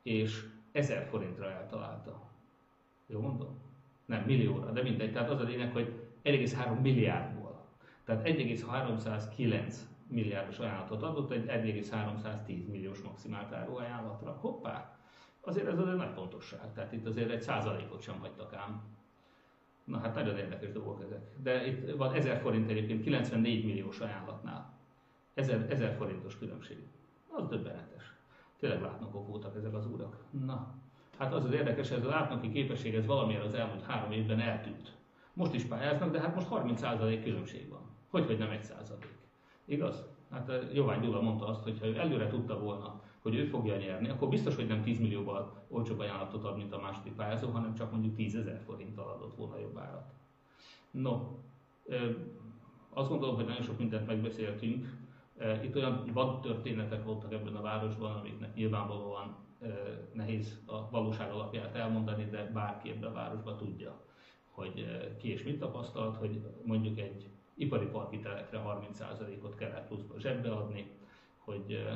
és 0.02 0.44
1000 0.72 1.04
forintra 1.04 1.50
eltalálta. 1.50 2.30
Jó 3.06 3.20
mondom? 3.20 3.58
Nem, 4.04 4.22
millióra, 4.24 4.70
de 4.70 4.82
mindegy. 4.82 5.12
Tehát 5.12 5.30
az 5.30 5.40
a 5.40 5.44
lényeg, 5.44 5.72
hogy 5.72 5.92
1,3 6.24 6.80
milliárdból. 6.80 7.64
Tehát 8.04 8.24
1,309 8.24 9.86
milliárdos 10.06 10.58
ajánlatot 10.58 11.02
adott 11.02 11.30
egy 11.30 11.46
1,310 11.46 12.68
milliós 12.68 13.00
maximált 13.00 13.52
áru 13.52 13.76
ajánlatra. 13.76 14.30
Hoppá! 14.40 14.97
Azért 15.48 15.66
ez 15.66 15.78
azért 15.78 15.96
nagy 15.96 16.12
pontosság. 16.12 16.72
Tehát 16.72 16.92
itt 16.92 17.06
azért 17.06 17.30
egy 17.30 17.42
százalékot 17.42 18.02
sem 18.02 18.18
hagytak 18.20 18.54
ám. 18.54 18.82
Na 19.84 19.98
hát 19.98 20.14
nagyon 20.14 20.36
érdekes 20.36 20.72
dolgok 20.72 21.02
ezek. 21.02 21.20
De 21.42 21.66
itt 21.66 21.96
van 21.96 22.14
1000 22.14 22.40
forint 22.40 22.70
egyébként 22.70 23.02
94 23.02 23.64
milliós 23.64 24.00
ajánlatnál. 24.00 24.72
1000, 25.34 25.66
1000 25.70 25.94
forintos 25.96 26.38
különbség. 26.38 26.86
Az 27.28 27.48
döbbenetes. 27.48 28.14
Tényleg 28.58 28.80
látnokok 28.80 29.28
voltak 29.28 29.56
ezek 29.56 29.74
az 29.74 29.86
urak. 29.86 30.16
Na, 30.30 30.74
hát 31.18 31.32
az 31.32 31.44
az 31.44 31.52
érdekes, 31.52 31.90
ez 31.90 32.04
a 32.04 32.08
látnoki 32.08 32.50
képesség, 32.50 32.94
ez 32.94 33.06
valamiért 33.06 33.44
az 33.44 33.54
elmúlt 33.54 33.84
három 33.84 34.12
évben 34.12 34.40
eltűnt. 34.40 34.96
Most 35.32 35.54
is 35.54 35.64
pályáznak, 35.64 36.10
de 36.10 36.20
hát 36.20 36.34
most 36.34 36.48
30% 36.50 37.20
különbség 37.22 37.68
van. 37.68 37.80
Hogy, 38.10 38.26
hogy 38.26 38.38
nem 38.38 38.50
1%. 38.52 39.04
Igaz? 39.64 40.04
Hát 40.30 40.52
Jovány 40.72 41.00
Gyula 41.00 41.20
mondta 41.20 41.46
azt, 41.46 41.62
hogy 41.62 41.78
ha 41.80 41.86
ő 41.86 41.98
előre 41.98 42.26
tudta 42.26 42.58
volna, 42.58 43.02
hogy 43.28 43.38
ő 43.38 43.44
fogja 43.44 43.76
nyerni, 43.76 44.08
akkor 44.08 44.28
biztos, 44.28 44.54
hogy 44.54 44.66
nem 44.66 44.82
10 44.82 44.98
millióval 44.98 45.64
olcsóbb 45.68 45.98
ajánlatot 45.98 46.44
ad, 46.44 46.56
mint 46.56 46.72
a 46.72 46.80
második 46.80 47.12
pályázó, 47.12 47.50
hanem 47.50 47.74
csak 47.74 47.90
mondjuk 47.90 48.14
10 48.14 48.34
ezer 48.34 48.60
forinttal 48.66 49.08
adott 49.08 49.36
volna 49.36 49.58
jobb 49.58 49.78
árat. 49.78 50.12
No, 50.90 51.36
azt 52.90 53.08
gondolom, 53.08 53.34
hogy 53.34 53.44
nagyon 53.44 53.62
sok 53.62 53.78
mindent 53.78 54.06
megbeszéltünk. 54.06 54.96
Itt 55.62 55.76
olyan 55.76 56.04
vad 56.12 56.40
történetek 56.40 57.04
voltak 57.04 57.32
ebben 57.32 57.56
a 57.56 57.62
városban, 57.62 58.16
amiknek 58.16 58.54
nyilvánvalóan 58.54 59.36
nehéz 60.12 60.60
a 60.66 60.90
valóság 60.90 61.30
alapját 61.30 61.74
elmondani, 61.74 62.24
de 62.24 62.50
bárki 62.54 62.90
ebben 62.90 63.10
a 63.10 63.14
városban 63.14 63.56
tudja, 63.56 64.00
hogy 64.50 64.86
ki 65.18 65.30
és 65.30 65.42
mit 65.42 65.58
tapasztalt, 65.58 66.16
hogy 66.16 66.40
mondjuk 66.64 66.98
egy 66.98 67.28
ipari 67.54 67.86
parki 67.86 68.18
telekre 68.18 68.62
30%-ot 68.66 69.54
kellett 69.54 69.86
pluszba 69.86 70.18
zsebbe 70.18 70.50
adni, 70.50 70.90
hogy 71.38 71.88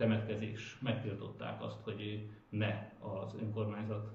temetkezés 0.00 0.78
megtiltották 0.82 1.62
azt, 1.62 1.80
hogy 1.82 2.28
ne 2.48 2.92
az 2.98 3.34
önkormányzat 3.40 4.10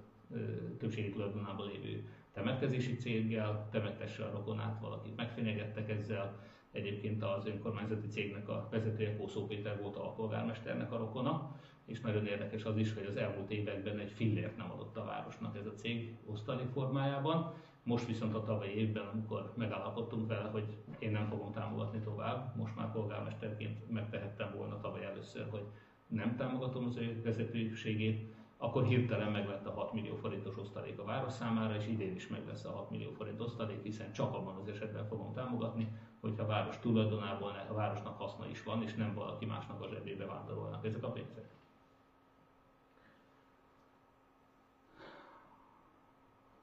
többségi 0.78 1.10
tulajdonában 1.10 1.68
lévő 1.68 2.08
temetkezési 2.34 2.96
céggel 2.96 3.68
temetesse 3.72 4.24
a 4.24 4.32
rokonát, 4.32 4.80
valakit 4.80 5.16
megfenyegettek 5.16 5.90
ezzel. 5.90 6.40
Egyébként 6.72 7.24
az 7.24 7.46
önkormányzati 7.46 8.08
cégnek 8.08 8.50
a 8.50 8.68
vezetője 8.72 9.18
Kószó 9.18 9.46
Péter 9.46 9.82
volt 9.82 9.96
a 9.96 10.14
polgármesternek 10.14 10.92
a 10.92 10.98
rokona, 10.98 11.56
és 11.86 12.02
nagyon 12.02 12.26
érdekes 12.26 12.64
az 12.64 12.78
is, 12.78 12.94
hogy 12.94 13.06
az 13.06 13.16
elmúlt 13.16 13.52
években 13.52 14.00
egy 14.00 14.12
fillért 14.12 14.58
nem 14.58 14.72
adott 14.72 14.98
a 14.98 15.06
városnak 15.06 15.58
ez 15.58 15.66
a 15.66 15.74
cég 15.74 16.16
osztali 16.26 16.66
formájában. 16.74 17.54
Most 17.86 18.06
viszont 18.06 18.36
a 18.36 18.44
tavalyi 18.44 18.78
évben, 18.78 19.08
amikor 19.14 19.54
megállapodtunk 19.56 20.28
vele, 20.28 20.50
hogy 20.50 20.64
én 21.00 21.12
nem 21.12 21.28
fogom 21.28 21.52
támogatni 21.52 22.00
tovább, 22.00 22.56
most 22.56 22.76
már 22.76 22.92
polgármesterként 22.92 23.92
megtehettem 23.92 24.54
volna 24.56 24.80
tavaly 24.80 25.06
először, 25.06 25.48
hogy 25.50 25.66
nem 26.08 26.36
támogatom 26.36 26.86
az 26.86 26.98
ő 26.98 27.22
vezetőségét, 27.24 28.34
akkor 28.58 28.86
hirtelen 28.86 29.32
meg 29.32 29.48
lett 29.48 29.66
a 29.66 29.72
6 29.72 29.94
millió 29.94 30.16
forintos 30.16 30.58
osztalék 30.58 31.00
a 31.00 31.04
város 31.04 31.34
számára, 31.34 31.76
és 31.76 31.88
idén 31.88 32.16
is 32.16 32.28
meg 32.28 32.48
lesz 32.48 32.66
a 32.66 32.72
6 32.72 32.90
millió 32.90 33.12
forint 33.12 33.42
osztalék, 33.42 33.84
hiszen 33.84 34.14
csak 34.14 34.34
abban 34.34 34.56
az 34.56 34.68
esetben 34.68 35.08
fogom 35.08 35.34
támogatni, 35.34 35.88
hogyha 36.22 36.44
a 36.44 36.48
város 36.48 36.80
tulajdonából 36.80 37.66
a 37.70 37.74
városnak 37.74 38.18
haszna 38.18 38.48
is 38.48 38.64
van, 38.64 38.84
és 38.84 38.94
nem 38.94 39.14
valaki 39.14 39.46
másnak 39.46 39.82
a 39.82 39.88
zsebébe 39.88 40.26
vándorolnak 40.26 40.86
ezek 40.86 41.04
a 41.04 41.12
pénzek. 41.12 41.50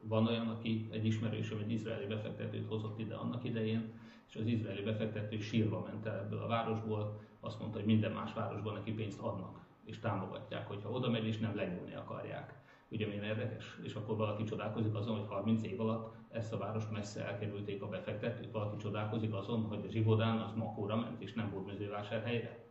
Van 0.02 0.26
olyan, 0.26 0.48
aki 0.48 0.88
egy 0.92 1.06
ismerősöm 1.06 1.58
egy 1.58 1.72
izraeli 1.72 2.06
befektetőt 2.06 2.68
hozott 2.68 2.98
ide 2.98 3.14
annak 3.14 3.44
idején, 3.44 3.92
és 4.28 4.36
az 4.36 4.46
izraeli 4.46 4.82
befektető 4.82 5.38
sírva 5.38 5.80
ment 5.80 6.06
el 6.06 6.18
ebből 6.18 6.38
a 6.38 6.46
városból, 6.46 7.20
azt 7.40 7.60
mondta, 7.60 7.78
hogy 7.78 7.86
minden 7.86 8.12
más 8.12 8.32
városban 8.32 8.74
neki 8.74 8.92
pénzt 8.92 9.20
adnak, 9.20 9.60
és 9.84 9.98
támogatják, 9.98 10.66
hogyha 10.66 10.90
oda 10.90 11.10
megy, 11.10 11.26
és 11.26 11.38
nem 11.38 11.56
lenyúlni 11.56 11.94
akarják. 11.94 12.60
Ugye 12.88 13.06
milyen 13.06 13.24
érdekes? 13.24 13.78
És 13.82 13.94
akkor 13.94 14.16
valaki 14.16 14.44
csodálkozik 14.44 14.94
azon, 14.94 15.18
hogy 15.18 15.28
30 15.28 15.62
év 15.62 15.80
alatt 15.80 16.14
ezt 16.30 16.52
a 16.52 16.58
várost 16.58 16.90
messze 16.90 17.26
elkerülték 17.26 17.82
a 17.82 17.88
befektetők, 17.88 18.52
valaki 18.52 18.76
csodálkozik 18.76 19.34
azon, 19.34 19.62
hogy 19.62 19.84
a 19.86 19.90
Zsivodán 19.90 20.38
az 20.38 20.52
Makóra 20.52 20.96
ment, 20.96 21.22
és 21.22 21.32
nem 21.32 21.50
volt 21.50 21.66
mezővásárhelyre. 21.66 22.64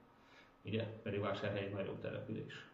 Ugye? 0.66 0.84
Pedig 0.84 1.20
vásárhely 1.20 1.66
egy 1.66 1.74
nagyobb 1.74 2.00
település 2.00 2.71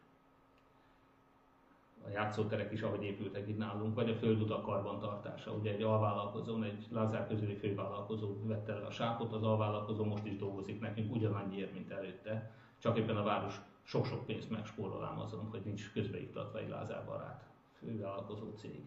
a 2.06 2.10
játszóterek 2.10 2.72
is, 2.72 2.82
ahogy 2.82 3.04
épültek 3.04 3.48
itt 3.48 3.58
nálunk, 3.58 3.96
vagy 3.96 4.10
a 4.10 4.16
földutak 4.16 4.64
karbantartása. 4.64 5.52
Ugye 5.52 5.72
egy 5.72 5.82
alvállalkozón, 5.82 6.64
egy 6.64 6.86
Lázár 6.92 7.28
közüli 7.28 7.56
fővállalkozó 7.56 8.36
vette 8.44 8.74
el 8.74 8.86
a 8.86 8.92
sápot, 8.92 9.34
az 9.34 9.44
alvállalkozó 9.44 10.04
most 10.04 10.26
is 10.26 10.38
dolgozik 10.38 10.80
nekünk 10.80 11.16
ugyanannyiért, 11.16 11.74
mint 11.74 11.92
előtte, 11.92 12.52
csak 12.78 12.98
éppen 12.98 13.18
a 13.18 13.24
város 13.24 13.62
sok-sok 13.84 14.26
pénzt 14.26 14.50
megspórol 14.50 15.22
azon, 15.24 15.48
hogy 15.50 15.62
nincs 15.66 15.92
közbeiktatva 15.92 16.60
egy 16.60 16.70
Lázár 16.70 17.06
barát 17.06 17.46
fővállalkozó 17.80 18.52
cég. 18.56 18.86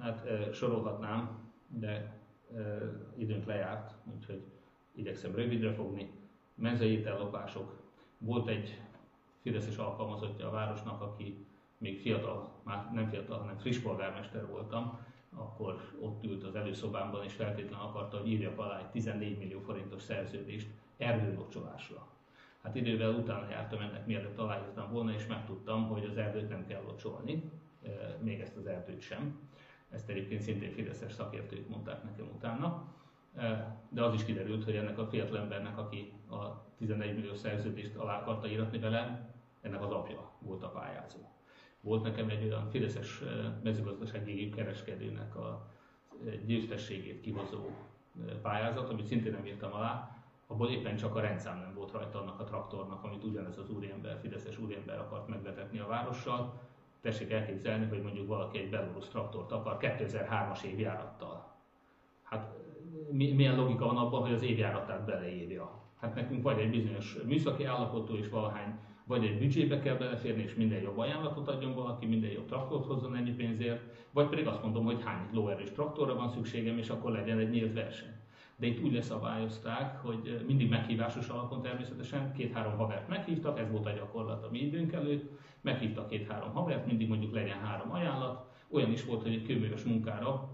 Hát 0.00 0.26
e, 0.26 0.52
sorolhatnám, 0.52 1.52
de 1.68 1.90
e, 1.90 2.60
időnk 3.16 3.44
lejárt, 3.44 3.94
úgyhogy 4.14 4.42
igyekszem 4.94 5.34
rövidre 5.34 5.72
fogni. 5.72 6.10
Mezei 6.54 7.04
ellopások. 7.04 7.84
Volt 8.18 8.48
egy 8.48 8.80
fideszes 9.42 9.76
alkalmazottja 9.76 10.48
a 10.48 10.50
városnak, 10.50 11.00
aki 11.00 11.45
még 11.78 12.00
fiatal, 12.00 12.60
már 12.62 12.92
nem 12.92 13.08
fiatal, 13.08 13.38
hanem 13.38 13.56
friss 13.56 13.78
polgármester 13.78 14.46
voltam, 14.46 14.98
akkor 15.34 15.80
ott 16.00 16.24
ült 16.24 16.44
az 16.44 16.54
előszobámban, 16.54 17.24
és 17.24 17.32
feltétlenül 17.32 17.86
akarta, 17.86 18.16
hogy 18.16 18.28
írjak 18.28 18.58
alá 18.58 18.78
egy 18.78 18.90
14 18.90 19.38
millió 19.38 19.60
forintos 19.60 20.02
szerződést 20.02 20.68
erdőlocsolásra. 20.96 22.06
Hát 22.62 22.74
idővel 22.74 23.10
utána 23.10 23.50
jártam 23.50 23.80
ennek, 23.80 24.06
mielőtt 24.06 24.38
aláírtam 24.38 24.92
volna, 24.92 25.12
és 25.12 25.26
megtudtam, 25.26 25.88
hogy 25.88 26.04
az 26.04 26.16
erdőt 26.16 26.48
nem 26.48 26.66
kell 26.66 26.82
locsolni, 26.82 27.50
e, 27.82 28.18
még 28.22 28.40
ezt 28.40 28.56
az 28.56 28.66
erdőt 28.66 29.00
sem. 29.00 29.38
Ezt 29.90 30.08
egyébként 30.08 30.40
szintén 30.40 30.72
fideszes 30.72 31.12
szakértők 31.12 31.68
mondták 31.68 32.02
nekem 32.02 32.28
utána. 32.34 32.94
E, 33.34 33.76
de 33.88 34.02
az 34.02 34.14
is 34.14 34.24
kiderült, 34.24 34.64
hogy 34.64 34.76
ennek 34.76 34.98
a 34.98 35.06
fiatal 35.06 35.38
embernek, 35.38 35.78
aki 35.78 36.12
a 36.30 36.64
11 36.76 37.14
millió 37.14 37.34
szerződést 37.34 37.96
alá 37.96 38.20
akarta 38.20 38.48
íratni 38.48 38.78
vele, 38.78 39.30
ennek 39.60 39.82
az 39.82 39.90
apja 39.90 40.30
volt 40.38 40.62
a 40.62 40.68
pályázó. 40.68 41.35
Volt 41.80 42.02
nekem 42.02 42.28
egy 42.28 42.44
olyan 42.44 42.70
fideszes 42.70 43.22
mezőgazdasági 43.62 44.48
kereskedőnek 44.48 45.36
a 45.36 45.70
győztességét 46.46 47.20
kihozó 47.20 47.70
pályázat, 48.42 48.88
amit 48.88 49.06
szintén 49.06 49.32
nem 49.32 49.46
írtam 49.46 49.72
alá, 49.72 50.16
abból 50.46 50.70
éppen 50.70 50.96
csak 50.96 51.16
a 51.16 51.20
rendszám 51.20 51.58
nem 51.58 51.74
volt 51.74 51.92
rajta 51.92 52.20
annak 52.20 52.40
a 52.40 52.44
traktornak, 52.44 53.04
amit 53.04 53.24
ugyanez 53.24 53.58
az 53.58 53.70
úriember, 53.70 54.18
fideszes 54.20 54.58
úriember 54.58 54.98
akart 54.98 55.28
megvetetni 55.28 55.78
a 55.78 55.86
várossal. 55.86 56.60
Tessék 57.00 57.30
elképzelni, 57.30 57.86
hogy 57.86 58.02
mondjuk 58.02 58.26
valaki 58.26 58.58
egy 58.58 58.70
belorusz 58.70 59.08
traktort 59.08 59.52
akar 59.52 59.76
2003-as 59.80 60.62
évjárattal. 60.62 61.54
Hát 62.22 62.56
milyen 63.10 63.56
logika 63.56 63.86
van 63.86 63.96
abban, 63.96 64.20
hogy 64.20 64.32
az 64.32 64.42
évjáratát 64.42 65.04
beleírja? 65.04 65.82
Hát 66.00 66.14
nekünk 66.14 66.42
vagy 66.42 66.58
egy 66.58 66.70
bizonyos 66.70 67.16
műszaki 67.24 67.64
állapotú 67.64 68.14
és 68.14 68.28
valahány 68.28 68.78
vagy 69.06 69.24
egy 69.24 69.38
büdzsébe 69.38 69.80
kell 69.80 69.96
beleférni, 69.96 70.42
és 70.42 70.54
minden 70.54 70.80
jobb 70.80 70.98
ajánlatot 70.98 71.48
adjon 71.48 71.74
valaki, 71.74 72.06
minden 72.06 72.30
jobb 72.30 72.46
traktort 72.46 72.86
hozzon 72.86 73.16
ennyi 73.16 73.30
pénzért, 73.30 73.82
vagy 74.12 74.28
pedig 74.28 74.46
azt 74.46 74.62
mondom, 74.62 74.84
hogy 74.84 75.02
hány 75.04 75.28
lóerős 75.32 75.70
traktorra 75.70 76.14
van 76.14 76.28
szükségem, 76.28 76.78
és 76.78 76.88
akkor 76.88 77.10
legyen 77.10 77.38
egy 77.38 77.50
nyílt 77.50 77.74
verseny. 77.74 78.14
De 78.56 78.66
itt 78.66 78.82
úgy 78.82 78.92
leszabályozták, 78.92 80.00
hogy 80.02 80.44
mindig 80.46 80.68
meghívásos 80.68 81.28
alapon 81.28 81.62
természetesen 81.62 82.32
két-három 82.32 82.76
havert 82.76 83.08
meghívtak, 83.08 83.58
ez 83.58 83.70
volt 83.70 83.86
a 83.86 83.90
gyakorlat 83.90 84.44
a 84.44 84.50
mi 84.50 84.58
időnk 84.58 84.92
előtt, 84.92 85.30
meghívtak 85.60 86.08
két-három 86.08 86.52
havert, 86.52 86.86
mindig 86.86 87.08
mondjuk 87.08 87.34
legyen 87.34 87.58
három 87.58 87.92
ajánlat. 87.92 88.46
Olyan 88.70 88.92
is 88.92 89.04
volt, 89.04 89.22
hogy 89.22 89.32
egy 89.32 89.46
kőműves 89.46 89.82
munkára 89.82 90.48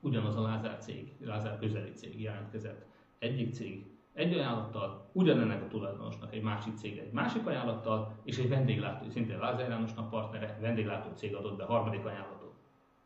ugyanaz 0.00 0.36
a 0.36 0.42
Lázár 0.42 0.78
cég, 0.78 1.12
Lázár 1.24 1.58
közeli 1.58 1.92
cég 1.92 2.20
jelentkezett. 2.20 2.86
Egyik 3.18 3.54
cég 3.54 3.89
egy 4.20 4.32
ajánlattal, 4.32 5.10
ugyanennek 5.12 5.62
a 5.62 5.68
tulajdonosnak 5.68 6.34
egy 6.34 6.42
másik 6.42 6.76
cég 6.76 6.98
egy 6.98 7.12
másik 7.12 7.46
ajánlattal, 7.46 8.18
és 8.24 8.38
egy 8.38 8.48
vendéglátó, 8.48 9.08
szintén 9.08 9.38
Lázár 9.38 9.68
Jánosnak 9.68 10.10
partnere, 10.10 10.58
vendéglátó 10.60 11.10
cég 11.14 11.34
adott 11.34 11.56
be 11.56 11.64
harmadik 11.64 12.04
ajánlatot. 12.04 12.54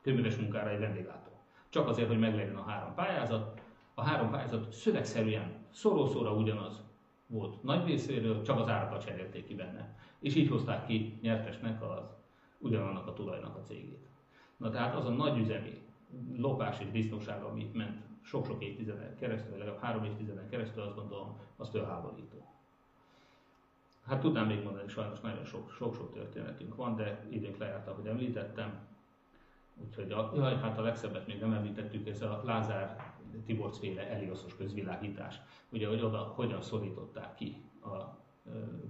Kőműves 0.00 0.36
munkára 0.36 0.70
egy 0.70 0.78
vendéglátó. 0.78 1.30
Csak 1.68 1.88
azért, 1.88 2.08
hogy 2.08 2.18
meglegyen 2.18 2.56
a 2.56 2.62
három 2.62 2.94
pályázat. 2.94 3.62
A 3.94 4.02
három 4.02 4.30
pályázat 4.30 4.72
szövegszerűen, 4.72 5.66
szoró 5.70 6.36
ugyanaz 6.36 6.82
volt 7.26 7.62
nagy 7.62 7.86
részéről, 7.86 8.42
csak 8.42 8.60
az 8.60 8.68
árakat 8.68 9.04
cserélték 9.04 9.46
ki 9.46 9.54
benne. 9.54 9.96
És 10.18 10.34
így 10.34 10.48
hozták 10.48 10.86
ki 10.86 11.18
nyertesnek 11.22 11.82
az 11.82 12.16
ugyanannak 12.58 13.06
a 13.06 13.12
tulajnak 13.12 13.56
a 13.56 13.60
cégét. 13.60 14.08
Na 14.56 14.70
tehát 14.70 14.94
az 14.94 15.06
a 15.06 15.10
nagy 15.10 15.38
üzemi 15.38 15.82
lopás 16.36 16.80
és 16.80 16.86
biztonság, 16.86 17.42
ami 17.42 17.70
ment 17.72 18.13
sok-sok 18.24 18.62
évtizeden 18.62 19.16
keresztül, 19.16 19.56
legalább 19.58 19.80
három 19.80 20.04
évtizeden 20.04 20.48
keresztül 20.48 20.82
azt 20.82 20.94
gondolom, 20.94 21.40
az 21.56 21.68
fölháborító. 21.68 22.46
Hát 24.06 24.20
tudnám 24.20 24.46
még 24.46 24.62
mondani, 24.62 24.88
sajnos 24.88 25.20
nagyon 25.20 25.44
sok-sok 25.44 26.12
történetünk 26.12 26.74
van, 26.74 26.96
de 26.96 27.26
időnk 27.30 27.56
lejárt, 27.56 27.88
ahogy 27.88 28.06
említettem. 28.06 28.86
Úgyhogy 29.86 30.12
a, 30.12 30.32
jaj, 30.34 30.56
hát 30.56 30.78
a 30.78 30.82
legszebbet 30.82 31.26
még 31.26 31.40
nem 31.40 31.52
említettük, 31.52 32.08
ez 32.08 32.22
a 32.22 32.40
Lázár 32.44 33.12
Tiborc 33.46 33.78
féle 33.78 34.08
Elioszos 34.10 34.56
közvilágítás. 34.56 35.40
Ugye, 35.68 35.88
hogy 35.88 36.02
oda 36.02 36.18
hogyan 36.18 36.62
szorították 36.62 37.34
ki 37.34 37.56
a 37.82 38.22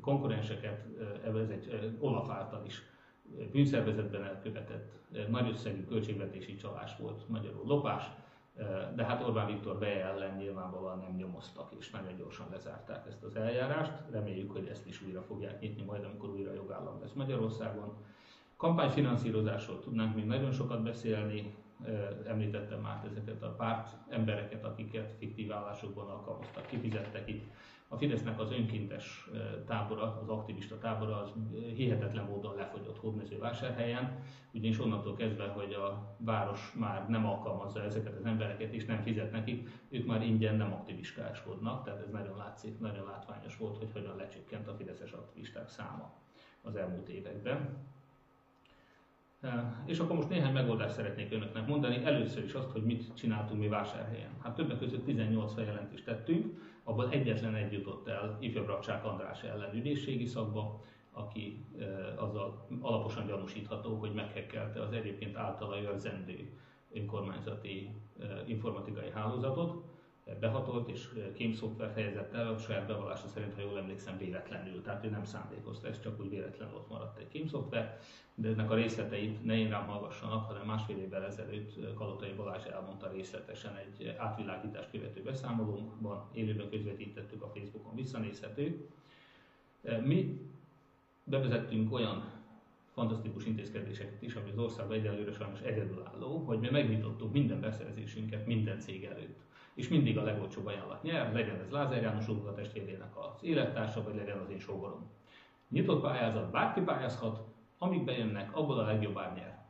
konkurenseket, 0.01 0.86
ez 1.24 1.35
egy 1.35 1.97
Olaf 1.98 2.31
által 2.31 2.65
is 2.66 2.82
bűnszervezetben 3.52 4.24
elkövetett 4.24 4.93
nagy 5.28 5.48
összegű 5.48 5.85
költségvetési 5.85 6.56
csalás 6.56 6.97
volt, 6.97 7.28
magyarul 7.28 7.66
lopás, 7.66 8.11
de 8.94 9.05
hát 9.05 9.22
Orbán 9.22 9.47
Viktor 9.47 9.78
beje 9.78 10.05
ellen 10.05 10.36
nyilvánvalóan 10.36 10.98
nem 10.98 11.16
nyomoztak, 11.16 11.72
és 11.78 11.90
nagyon 11.90 12.16
gyorsan 12.16 12.47
lezárták 12.51 13.06
ezt 13.06 13.22
az 13.22 13.36
eljárást. 13.36 13.93
Reméljük, 14.10 14.52
hogy 14.52 14.66
ezt 14.66 14.86
is 14.86 15.02
újra 15.02 15.22
fogják 15.22 15.60
nyitni, 15.60 15.82
majd 15.82 16.05
amikor 16.05 16.28
újra 16.28 16.52
jogállam 16.52 17.01
lesz 17.01 17.12
Magyarországon. 17.12 17.97
Kampányfinanszírozásról 18.56 19.81
tudnánk 19.81 20.14
még 20.14 20.24
nagyon 20.24 20.52
sokat 20.52 20.82
beszélni, 20.82 21.55
említettem 22.26 22.81
már 22.81 23.05
ezeket 23.10 23.43
a 23.43 23.55
párt 23.55 23.97
embereket, 24.09 24.64
akiket 24.64 25.14
fiktív 25.18 25.52
állásokban 25.52 26.09
alkalmaztak, 26.09 26.66
kifizettek 26.66 27.28
itt. 27.28 27.44
A 27.94 27.96
Fidesznek 27.96 28.40
az 28.40 28.52
önkéntes 28.52 29.30
tábora, 29.66 30.18
az 30.22 30.28
aktivista 30.28 30.78
tábora 30.78 31.20
az 31.20 31.32
hihetetlen 31.74 32.24
módon 32.24 32.54
lefogyott 32.54 32.98
hódmezővásárhelyen, 32.98 34.22
ugyanis 34.52 34.80
onnantól 34.80 35.16
kezdve, 35.16 35.46
hogy 35.46 35.72
a 35.72 36.16
város 36.18 36.72
már 36.78 37.08
nem 37.08 37.26
alkalmazza 37.26 37.82
ezeket 37.82 38.16
az 38.18 38.24
embereket 38.24 38.72
és 38.72 38.84
nem 38.84 39.02
fizet 39.02 39.32
nekik, 39.32 39.68
ők 39.88 40.06
már 40.06 40.22
ingyen 40.22 40.56
nem 40.56 40.72
aktivistáskodnak, 40.72 41.84
tehát 41.84 42.00
ez 42.00 42.10
nagyon 42.10 42.36
látszik, 42.36 42.78
nagyon 42.78 43.04
látványos 43.04 43.56
volt, 43.56 43.78
hogy 43.78 43.92
hogyan 43.92 44.16
lecsökkent 44.16 44.68
a 44.68 44.74
fideszes 44.74 45.12
aktivisták 45.12 45.68
száma 45.68 46.12
az 46.62 46.76
elmúlt 46.76 47.08
években. 47.08 47.76
És 49.84 49.98
akkor 49.98 50.16
most 50.16 50.28
néhány 50.28 50.52
megoldást 50.52 50.94
szeretnék 50.94 51.32
önöknek 51.32 51.66
mondani. 51.66 52.04
Először 52.04 52.44
is 52.44 52.52
azt, 52.52 52.70
hogy 52.70 52.82
mit 52.82 53.14
csináltunk 53.14 53.60
mi 53.60 53.68
vásárhelyen. 53.68 54.30
Hát 54.42 54.54
többek 54.54 54.78
között 54.78 55.04
18 55.04 55.54
feljelentést 55.54 56.04
tettünk, 56.04 56.72
abban 56.85 57.11
egyetlen 57.11 57.55
egy 57.55 57.73
jutott 57.73 58.09
el 58.09 58.36
ifjabb 58.40 58.66
Raksák 58.66 59.05
András 59.05 59.43
ellen 59.43 59.74
ügyészségi 59.74 60.27
szakba, 60.27 60.82
aki 61.12 61.65
azzal 62.16 62.66
alaposan 62.81 63.27
gyanúsítható, 63.27 63.94
hogy 63.94 64.15
meghekkelte 64.15 64.82
az 64.82 64.93
egyébként 64.93 65.36
általa 65.36 65.81
őrzendő 65.81 66.59
önkormányzati 66.93 67.90
informatikai 68.47 69.11
hálózatot, 69.11 69.85
behatolt 70.40 70.88
és 70.88 71.09
kémszoftver 71.34 71.92
helyezett 71.94 72.32
el, 72.32 72.48
a 72.48 72.59
saját 72.59 72.86
bevallása 72.86 73.28
szerint, 73.28 73.55
ha 73.55 73.60
jól 73.60 73.78
emlékszem, 73.78 74.18
véletlenül. 74.18 74.82
Tehát 74.82 75.05
ő 75.05 75.09
nem 75.09 75.24
szándékozta, 75.24 75.88
ez 75.88 76.01
csak 76.01 76.20
úgy 76.20 76.28
véletlenül 76.28 76.74
ott 76.74 76.88
maradt 76.88 77.18
egy 77.18 77.28
kémszoftver, 77.28 77.98
de 78.34 78.48
ennek 78.48 78.70
a 78.70 78.74
részleteit 78.74 79.44
ne 79.44 79.56
én 79.56 79.68
rám 79.68 79.86
hallgassanak, 79.86 80.46
hanem 80.46 80.66
másfél 80.66 80.96
évvel 80.96 81.24
ezelőtt 81.24 81.94
Kalotai 81.94 82.32
Balázs 82.32 82.64
elmondta 82.64 83.10
részletesen 83.10 83.76
egy 83.76 84.14
átvilágítást 84.18 84.90
követő 84.90 85.22
beszámolónkban, 85.22 86.28
élőben 86.32 86.70
közvetítettük 86.70 87.42
a 87.42 87.51
Facebookon, 87.55 87.94
visszanézhető. 87.94 88.88
Mi 90.02 90.40
bevezettünk 91.24 91.92
olyan 91.92 92.32
fantasztikus 92.92 93.46
intézkedéseket 93.46 94.22
is, 94.22 94.34
ami 94.34 94.51
az 94.51 94.59
országban 94.59 94.96
egyelőre 94.96 95.32
sajnos 95.32 95.60
egyedülálló, 95.60 96.38
hogy 96.38 96.59
mi 96.59 96.70
megnyitottuk 96.70 97.32
minden 97.32 97.60
beszerzésünket 97.60 98.46
minden 98.46 98.80
cég 98.80 99.05
előtt 99.05 99.43
és 99.74 99.88
mindig 99.88 100.18
a 100.18 100.22
legolcsóbb 100.22 100.66
ajánlat 100.66 101.02
nyer, 101.02 101.32
legyen 101.32 101.60
ez 101.60 101.70
Lázár 101.70 102.02
János 102.02 102.28
úr 102.28 102.55
testvérének 102.55 103.16
az 103.16 103.42
élettársa, 103.44 104.02
vagy 104.02 104.14
legyen 104.14 104.38
az 104.38 104.51
én 104.51 104.59
sógorom. 104.59 105.10
Nyitott 105.68 106.02
pályázat, 106.02 106.51
bárki 106.51 106.80
pályázhat, 106.80 107.40
amíg 107.78 108.05
bejönnek, 108.05 108.56
abból 108.56 108.78
a 108.78 108.84
legjobb 108.84 109.18
ár 109.18 109.34
nyer. 109.34 109.64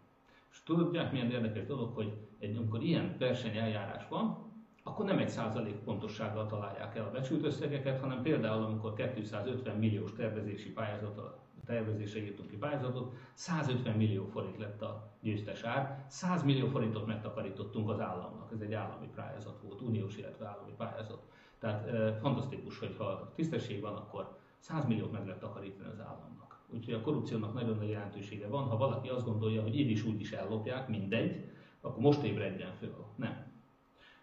És 0.50 0.62
tudják, 0.62 1.12
milyen 1.12 1.30
érdekes 1.30 1.66
dolog, 1.66 1.94
hogy 1.94 2.12
egy, 2.38 2.56
amikor 2.56 2.82
ilyen 2.82 3.16
versenyeljárás 3.18 4.08
van, 4.08 4.52
akkor 4.82 5.04
nem 5.04 5.18
egy 5.18 5.28
százalék 5.28 5.74
pontossággal 5.74 6.46
találják 6.46 6.96
el 6.96 7.04
a 7.04 7.10
becsült 7.10 7.44
összegeket, 7.44 8.00
hanem 8.00 8.22
például 8.22 8.64
amikor 8.64 8.94
250 8.94 9.76
milliós 9.76 10.12
tervezési 10.12 10.72
pályázata 10.72 11.43
tervezésre 11.64 12.20
írtunk 12.20 12.50
ki 12.50 12.56
pályázatot, 12.56 13.14
150 13.32 13.96
millió 13.96 14.24
forint 14.24 14.58
lett 14.58 14.82
a 14.82 15.12
győztes 15.20 15.62
ár, 15.62 16.04
100 16.08 16.42
millió 16.42 16.66
forintot 16.66 17.06
megtakarítottunk 17.06 17.88
az 17.88 18.00
államnak, 18.00 18.52
ez 18.52 18.60
egy 18.60 18.72
állami 18.72 19.08
pályázat 19.14 19.60
volt, 19.60 19.80
uniós, 19.80 20.16
illetve 20.16 20.46
állami 20.46 20.72
pályázat. 20.76 21.22
Tehát 21.58 21.86
e, 21.86 22.18
fantasztikus, 22.20 22.78
hogy 22.78 22.94
ha 22.98 23.32
tisztesség 23.34 23.80
van, 23.80 23.94
akkor 23.94 24.38
100 24.58 24.86
milliót 24.86 25.12
meg 25.12 25.24
lehet 25.24 25.40
takarítani 25.40 25.88
az 25.90 26.00
államnak. 26.00 26.60
Úgyhogy 26.68 26.94
a 26.94 27.00
korrupciónak 27.00 27.54
nagyon 27.54 27.76
nagy 27.76 27.88
jelentősége 27.88 28.48
van. 28.48 28.64
Ha 28.64 28.76
valaki 28.76 29.08
azt 29.08 29.24
gondolja, 29.24 29.62
hogy 29.62 29.78
így 29.78 29.90
is 29.90 30.04
úgy 30.04 30.20
is 30.20 30.32
ellopják, 30.32 30.88
mindegy, 30.88 31.44
akkor 31.80 32.02
most 32.02 32.22
ébredjen 32.22 32.72
föl. 32.72 33.06
Nem. 33.16 33.52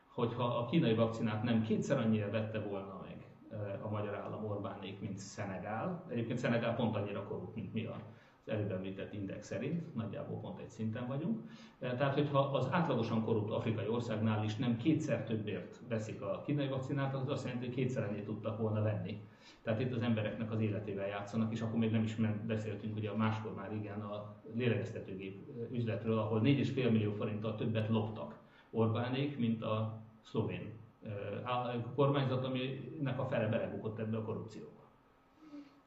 Hogyha 0.07 0.43
a 0.43 0.65
kínai 0.65 0.93
vakcinát 0.93 1.43
nem 1.43 1.61
kétszer 1.61 1.97
annyira 1.97 2.29
vette 2.29 2.59
volna 2.59 3.00
a 3.81 3.89
magyar 3.89 4.15
állam 4.15 4.45
Orbánék, 4.45 4.99
mint 4.99 5.17
Szenegál. 5.17 6.03
Egyébként 6.09 6.39
Szenegál 6.39 6.75
pont 6.75 6.95
annyira 6.95 7.23
korrupt, 7.23 7.55
mint 7.55 7.73
mi 7.73 7.85
az 7.85 8.49
előbb 8.49 8.71
említett 8.71 9.13
index 9.13 9.47
szerint, 9.47 9.95
nagyjából 9.95 10.39
pont 10.39 10.59
egy 10.59 10.69
szinten 10.69 11.07
vagyunk. 11.07 11.39
Tehát, 11.79 12.13
hogyha 12.13 12.39
az 12.39 12.67
átlagosan 12.71 13.23
korrupt 13.23 13.51
afrikai 13.51 13.87
országnál 13.87 14.43
is 14.43 14.55
nem 14.55 14.77
kétszer 14.77 15.23
többért 15.23 15.79
veszik 15.87 16.21
a 16.21 16.41
kínai 16.45 16.67
vakcinát, 16.67 17.15
az 17.15 17.29
azt 17.29 17.43
jelenti, 17.43 17.65
hogy 17.65 17.75
kétszer 17.75 18.03
ennyit 18.03 18.25
tudtak 18.25 18.57
volna 18.57 18.81
venni. 18.81 19.21
Tehát 19.61 19.79
itt 19.79 19.93
az 19.93 20.01
embereknek 20.01 20.51
az 20.51 20.61
életével 20.61 21.07
játszanak, 21.07 21.51
és 21.51 21.61
akkor 21.61 21.79
még 21.79 21.91
nem 21.91 22.03
is 22.03 22.15
beszéltünk 22.47 22.95
ugye 22.95 23.15
máskor 23.15 23.53
már 23.53 23.73
igen 23.73 24.01
a 24.01 24.35
lélegeztetőgép 24.53 25.47
üzletről, 25.71 26.17
ahol 26.17 26.41
4,5 26.41 26.91
millió 26.91 27.11
forinttal 27.11 27.55
többet 27.55 27.89
loptak 27.89 28.39
Orbánék, 28.69 29.37
mint 29.37 29.61
a 29.61 30.01
szlovén 30.21 30.80
kormányzat, 31.95 32.45
aminek 32.45 33.19
a 33.19 33.25
fele 33.25 33.47
belebukott 33.47 33.99
ebbe 33.99 34.17
a 34.17 34.23
korrupcióba. 34.23 34.81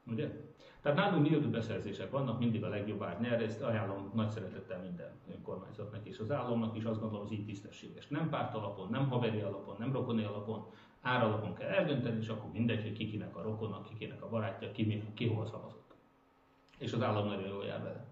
Ugye? 0.07 0.31
Tehát 0.81 0.99
nálunk 0.99 1.29
nyílt 1.29 1.51
beszerzések 1.51 2.11
vannak, 2.11 2.39
mindig 2.39 2.65
a 2.65 2.69
legjobb 2.69 3.03
ár 3.03 3.21
nyer, 3.21 3.43
ezt 3.43 3.63
ajánlom 3.63 4.11
nagy 4.15 4.29
szeretettel 4.29 4.81
minden 4.81 5.11
önkormányzatnak 5.35 6.07
és 6.07 6.19
az 6.19 6.31
államnak 6.31 6.77
is, 6.77 6.85
azt 6.85 7.01
gondolom 7.01 7.25
az 7.25 7.33
így 7.33 7.45
tisztességes. 7.45 8.09
Nem 8.09 8.29
párt 8.29 8.55
alapon, 8.55 8.89
nem 8.91 9.09
haveri 9.09 9.41
alapon, 9.41 9.77
nem 9.79 9.93
rokoni 9.93 10.25
alapon, 10.25 10.67
ár 11.01 11.23
alapon 11.23 11.55
kell 11.55 11.69
eldönteni, 11.69 12.19
és 12.19 12.29
akkor 12.29 12.51
mindegy, 12.53 12.83
hogy 12.83 12.93
kikinek 12.93 13.37
a 13.37 13.43
rokona, 13.43 13.83
kikinek 13.83 14.23
a 14.23 14.29
barátja, 14.29 14.73
ki, 14.73 15.03
ki 15.15 15.29
hol 15.29 15.47
szavazott. 15.47 15.95
És 16.79 16.93
az 16.93 17.03
állam 17.03 17.27
nagyon 17.27 17.49
jól 17.49 17.65
jár 17.65 17.83
vele. 17.83 18.07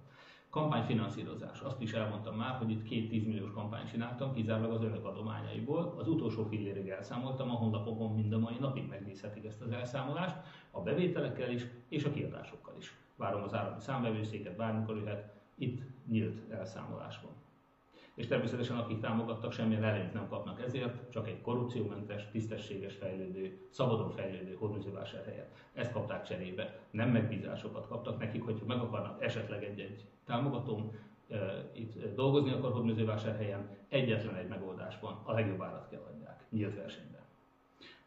Kampányfinanszírozás. 0.52 1.60
Azt 1.60 1.80
is 1.80 1.92
elmondtam 1.92 2.36
már, 2.36 2.56
hogy 2.56 2.70
itt 2.70 2.82
két 2.82 3.08
10 3.08 3.24
milliós 3.24 3.50
kampányt 3.50 3.90
csináltam, 3.90 4.32
kizárólag 4.32 4.72
az 4.72 4.82
önök 4.82 5.04
adományaiból. 5.04 5.94
Az 5.98 6.08
utolsó 6.08 6.44
fillérig 6.44 6.88
elszámoltam, 6.88 7.50
a 7.50 7.52
honlapokon 7.52 8.14
mind 8.14 8.32
a 8.32 8.38
mai 8.38 8.56
napig 8.60 8.88
megnézhetik 8.88 9.44
ezt 9.44 9.60
az 9.60 9.70
elszámolást, 9.70 10.36
a 10.70 10.80
bevételekkel 10.80 11.50
is, 11.50 11.66
és 11.88 12.04
a 12.04 12.10
kiadásokkal 12.10 12.74
is. 12.78 12.96
Várom 13.16 13.42
az 13.42 13.54
állami 13.54 13.80
számvevőszéket, 13.80 14.56
bármikor 14.56 14.96
jöhet, 14.96 15.34
itt 15.54 15.82
nyílt 16.08 16.50
elszámolás 16.50 17.20
van 17.20 17.41
és 18.14 18.26
természetesen 18.26 18.76
akik 18.76 19.01
támogattak, 19.01 19.52
semmilyen 19.52 19.84
előnyt 19.84 20.12
nem 20.12 20.28
kapnak 20.28 20.62
ezért, 20.62 21.10
csak 21.10 21.28
egy 21.28 21.40
korrupciómentes, 21.40 22.28
tisztességes 22.30 22.94
fejlődő, 22.94 23.59
szabadon 23.70 24.10
fejlődő 24.10 24.59
helyet. 25.24 25.55
Ezt 25.72 25.93
kapták 25.93 26.22
cserébe, 26.22 26.78
nem 26.90 27.10
megbízásokat 27.10 27.86
kaptak 27.89 28.18
nekik, 28.18 28.43
hogyha 28.43 28.66
meg 28.66 28.78
akarnak 28.78 29.24
esetleg 29.24 29.64
egy-egy 29.64 30.05
támogatóm, 30.24 30.90
itt 31.72 32.14
dolgozni 32.14 32.52
akar 32.52 32.72
helyen, 33.36 33.68
egyetlen 33.89 34.34
egy 34.34 34.48
megoldás 34.48 35.01
van, 35.01 35.20
a 35.24 35.32
legjobb 35.32 35.62
árat 35.62 35.89
kell 35.89 36.02
adják, 36.14 36.44
nyílt 36.51 36.76
versenyben. 36.76 37.20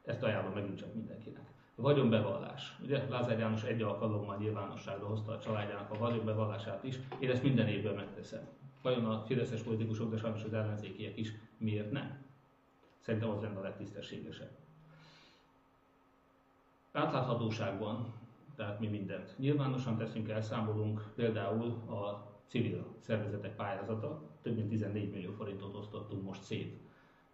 Ezt 0.04 0.24
ajánlom 0.24 0.54
megint 0.54 0.78
csak 0.78 0.94
mindenkinek. 0.94 1.54
Vagyonbevallás. 1.76 2.78
Ugye 2.84 3.04
Lázár 3.10 3.40
János 3.40 3.64
egy 3.64 3.82
alkalommal 3.82 4.38
nyilvánosságra 4.38 5.08
hozta 5.08 5.32
a 5.32 5.40
családjának 5.40 5.92
a 5.92 5.98
vagyonbevallását 5.98 6.84
is, 6.84 7.00
én 7.20 7.30
ezt 7.30 7.44
minden 7.44 7.68
évben 7.68 7.96
megteszem 7.96 8.48
vajon 8.86 9.06
a 9.06 9.24
fideszes 9.26 9.62
politikusok, 9.62 10.10
de 10.10 10.18
sajnos 10.18 10.44
az 10.44 10.54
ellenzékiek 10.54 11.18
is 11.18 11.34
miért 11.58 11.92
nem? 11.92 12.26
Szerintem 13.00 13.30
az 13.30 13.42
lenne 13.42 13.60
a 13.60 13.62
legtisztességesebb. 13.62 14.52
Átláthatóságban, 16.92 18.14
tehát 18.56 18.80
mi 18.80 18.88
mindent. 18.88 19.38
Nyilvánosan 19.38 19.98
teszünk, 19.98 20.30
elszámolunk, 20.30 21.12
például 21.16 21.68
a 21.72 22.32
civil 22.48 22.96
szervezetek 23.00 23.56
pályázata, 23.56 24.22
több 24.42 24.56
mint 24.56 24.70
14 24.70 25.12
millió 25.12 25.32
forintot 25.32 25.76
osztottunk 25.76 26.24
most 26.24 26.44
szét 26.44 26.78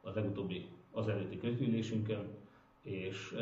az 0.01 0.15
legutóbbi, 0.15 0.69
az 0.91 1.07
előtti 1.07 1.37
közgyűlésünkön, 1.37 2.27
és 2.81 3.35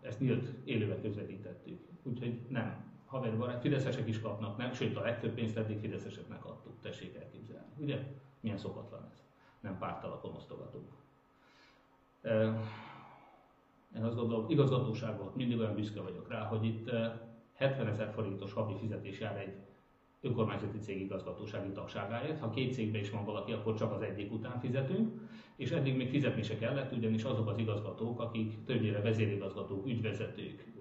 ezt 0.00 0.20
nyílt 0.20 0.52
élőben 0.64 1.00
közvetítettük. 1.00 1.80
Úgyhogy 2.02 2.40
nem, 2.48 2.92
haverbarát, 3.04 3.60
fideszesek 3.60 4.08
is 4.08 4.20
kapnak, 4.20 4.56
nem? 4.56 4.72
Sőt, 4.72 4.96
a 4.96 5.00
legtöbb 5.00 5.34
pénzt 5.34 5.56
eddig 5.56 5.78
fideszeseknek 5.78 6.44
adtuk, 6.44 6.80
tessék 6.80 7.14
elképzelni. 7.14 7.43
Ugye? 7.76 7.98
Milyen 8.40 8.58
szokatlan 8.58 9.08
ez. 9.10 9.22
Nem 9.60 9.78
pártalapon 9.78 10.34
osztogatunk. 10.34 10.92
Én 13.96 14.02
azt 14.02 14.16
gondolom, 14.16 14.50
igazgatóságon 14.50 15.32
mindig 15.34 15.58
olyan 15.58 15.74
büszke 15.74 16.00
vagyok 16.00 16.28
rá, 16.28 16.44
hogy 16.44 16.64
itt 16.64 16.90
70 17.54 17.86
ezer 17.86 18.12
forintos 18.12 18.52
havi 18.52 18.74
fizetés 18.78 19.20
jár 19.20 19.36
egy 19.36 19.54
önkormányzati 20.20 20.78
cég 20.78 21.00
igazgatósági 21.00 21.72
tagságáért. 21.72 22.40
Ha 22.40 22.50
két 22.50 22.72
cégben 22.72 23.00
is 23.00 23.10
van 23.10 23.24
valaki, 23.24 23.52
akkor 23.52 23.74
csak 23.74 23.92
az 23.92 24.02
egyik 24.02 24.32
után 24.32 24.60
fizetünk, 24.60 25.20
és 25.56 25.70
eddig 25.70 25.96
még 25.96 26.08
fizetni 26.08 26.42
se 26.42 26.56
kellett, 26.56 26.92
ugyanis 26.92 27.24
azok 27.24 27.48
az 27.48 27.58
igazgatók, 27.58 28.20
akik 28.20 28.64
többnyire 28.64 29.00
vezérigazgatók, 29.00 29.86
ügyvezetők, 29.86 30.72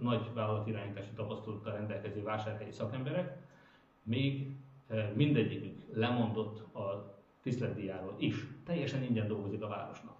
nagy 0.00 0.30
vállalatirányítási 0.34 1.10
tapasztalattal 1.14 1.72
rendelkező 1.72 2.22
vásárhelyi 2.22 2.70
szakemberek, 2.70 3.46
még 4.02 4.56
mindegyikük 5.14 5.82
lemondott 5.92 6.74
a 6.74 7.14
tisztletdíjáról 7.42 8.14
is. 8.18 8.46
Teljesen 8.64 9.02
ingyen 9.02 9.28
dolgozik 9.28 9.62
a 9.62 9.68
városnak. 9.68 10.16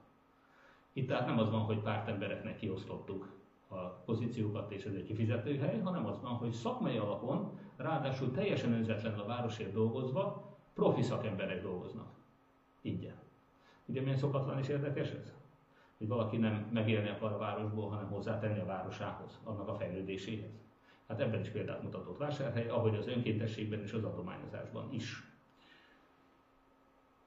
Itt 0.92 1.09
tehát 1.09 1.26
nem 1.26 1.38
az 1.38 1.51
van, 1.51 1.60
hogy 1.60 1.78
pártembereknek 1.78 2.56
kiosztottuk 2.56 3.32
a 3.68 3.76
pozíciókat 3.76 4.70
és 4.70 4.84
ez 4.84 4.94
egy 4.94 5.05
kifizetőhely, 5.05 5.78
hanem 5.78 6.06
az 6.06 6.20
van, 6.20 6.32
hogy 6.32 6.52
szakmai 6.52 6.96
alapon, 6.96 7.59
ráadásul 7.76 8.30
teljesen 8.30 8.72
önzetlenül 8.72 9.20
a 9.20 9.26
városért 9.26 9.72
dolgozva, 9.72 10.56
profi 10.74 11.02
szakemberek 11.02 11.62
dolgoznak. 11.62 12.12
ingyen. 12.80 13.14
Ugye 13.86 14.01
milyen 14.01 14.16
szokatlan 14.16 14.59
és 14.59 14.68
érdekes 14.68 15.10
ez? 15.10 15.32
Hogy 15.98 16.09
valaki 16.09 16.36
nem 16.36 16.68
megélni 16.72 17.09
akar 17.09 17.32
a 17.32 17.38
városból, 17.38 17.88
hanem 17.88 18.09
hozzátenni 18.09 18.59
a 18.59 18.64
városához, 18.64 19.40
annak 19.44 19.68
a 19.68 19.74
fejlődéséhez. 19.74 20.64
Hát 21.09 21.20
ebben 21.20 21.40
is 21.40 21.48
példát 21.48 21.82
mutatott 21.82 22.18
vásárhely, 22.18 22.68
ahogy 22.68 22.97
az 22.97 23.06
önkéntességben 23.06 23.82
és 23.82 23.93
az 23.93 24.05
adományozásban 24.05 24.93
is. 24.93 25.32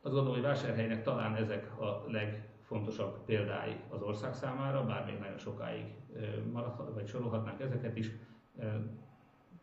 Azt 0.02 0.14
gondolom, 0.14 0.34
hogy 0.34 0.42
vásárhelynek 0.42 1.04
talán 1.04 1.36
ezek 1.36 1.80
a 1.80 2.04
legfontosabb 2.08 3.26
példái 3.26 3.80
az 3.90 4.02
ország 4.02 4.34
számára, 4.34 4.86
bár 4.86 5.06
még 5.06 5.20
nagyon 5.20 5.38
sokáig 5.38 5.86
maradhat, 6.52 6.94
vagy 6.94 7.08
sorolhatnánk 7.08 7.60
ezeket 7.60 7.98
is. 7.98 8.12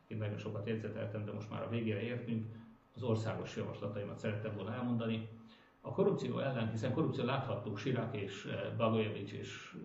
Én 0.06 0.16
nagyon 0.16 0.38
sokat 0.38 0.66
jegyzeteltem, 0.66 1.24
de 1.24 1.32
most 1.32 1.50
már 1.50 1.62
a 1.62 1.68
végére 1.68 2.00
értünk. 2.00 2.46
Az 2.94 3.02
országos 3.02 3.56
javaslataimat 3.56 4.18
szerettem 4.18 4.54
volna 4.54 4.74
elmondani. 4.74 5.28
A 5.80 5.90
korrupció 5.90 6.38
ellen, 6.38 6.70
hiszen 6.70 6.92
korrupció 6.92 7.24
láthattuk 7.24 7.78
Sirak 7.78 8.16
és 8.16 8.48
Bagojevics 8.76 9.32
és 9.32 9.76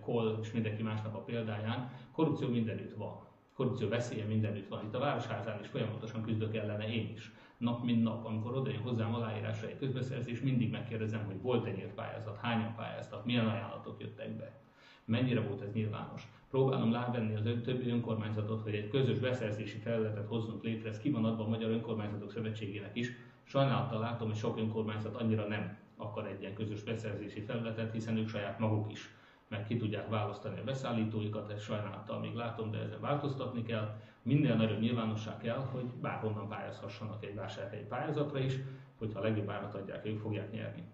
Kohl 0.00 0.38
és 0.42 0.52
mindenki 0.52 0.82
másnak 0.82 1.14
a 1.14 1.18
példáján, 1.18 1.90
korrupció 2.12 2.48
mindenütt 2.48 2.94
van. 2.96 3.28
Korrupció 3.54 3.88
veszélye 3.88 4.24
mindenütt 4.24 4.68
van. 4.68 4.84
Itt 4.84 4.94
a 4.94 4.98
Városházán 4.98 5.60
is 5.60 5.66
folyamatosan 5.66 6.22
küzdök 6.22 6.54
ellene 6.54 6.92
én 6.92 7.12
is. 7.14 7.32
Nap 7.58 7.84
mint 7.84 8.02
nap, 8.02 8.26
amikor 8.26 8.56
odajön 8.56 8.80
hozzám 8.80 9.14
aláírásra 9.14 9.68
egy 9.68 9.78
közbeszerzés, 9.78 10.40
mindig 10.40 10.70
megkérdezem, 10.70 11.24
hogy 11.24 11.42
volt-e 11.42 11.70
nyílt 11.70 11.94
pályázat, 11.94 12.38
hányan 12.40 12.74
pályáztak, 12.74 13.24
milyen 13.24 13.46
ajánlatok 13.46 14.00
jöttek 14.00 14.36
be, 14.36 14.60
mennyire 15.04 15.40
volt 15.40 15.60
ez 15.60 15.72
nyilvános. 15.72 16.28
Próbálom 16.50 16.92
lávenni 16.92 17.34
az 17.34 17.42
többi 17.62 17.90
önkormányzatot, 17.90 18.62
hogy 18.62 18.74
egy 18.74 18.88
közös 18.88 19.18
beszerzési 19.18 19.78
felületet 19.78 20.26
hozzunk 20.26 20.62
létre, 20.62 20.88
ez 20.88 21.00
a 21.14 21.48
Magyar 21.48 21.70
Önkormányzatok 21.70 22.30
Szövetségének 22.30 22.96
is. 22.96 23.10
Sajnálattal 23.42 24.00
látom, 24.00 24.28
hogy 24.28 24.36
sok 24.36 24.58
önkormányzat 24.58 25.14
annyira 25.14 25.46
nem 25.46 25.76
akar 25.96 26.26
egy 26.26 26.40
ilyen 26.40 26.54
közös 26.54 26.82
beszerzési 26.82 27.40
felületet, 27.40 27.92
hiszen 27.92 28.16
ők 28.16 28.28
saját 28.28 28.58
maguk 28.58 28.92
is 28.92 29.18
meg 29.50 29.66
ki 29.66 29.76
tudják 29.76 30.08
választani 30.08 30.60
a 30.60 30.64
beszállítóikat, 30.64 31.50
ezt 31.50 31.64
sajnálattal 31.64 32.18
még 32.18 32.34
látom, 32.34 32.70
de 32.70 32.78
ezen 32.78 33.00
változtatni 33.00 33.62
kell. 33.62 34.00
Minél 34.22 34.54
nagyobb 34.54 34.80
nyilvánosság 34.80 35.36
kell, 35.36 35.58
hogy 35.58 35.84
bárhonnan 35.84 36.48
pályázhassanak 36.48 37.24
egy 37.24 37.34
vásárhelyi 37.34 37.84
pályázatra 37.84 38.38
is, 38.38 38.54
hogyha 38.98 39.18
a 39.18 39.22
legjobb 39.22 39.50
árat 39.50 39.74
adják, 39.74 40.06
ők 40.06 40.20
fogják 40.20 40.52
nyerni. 40.52 40.84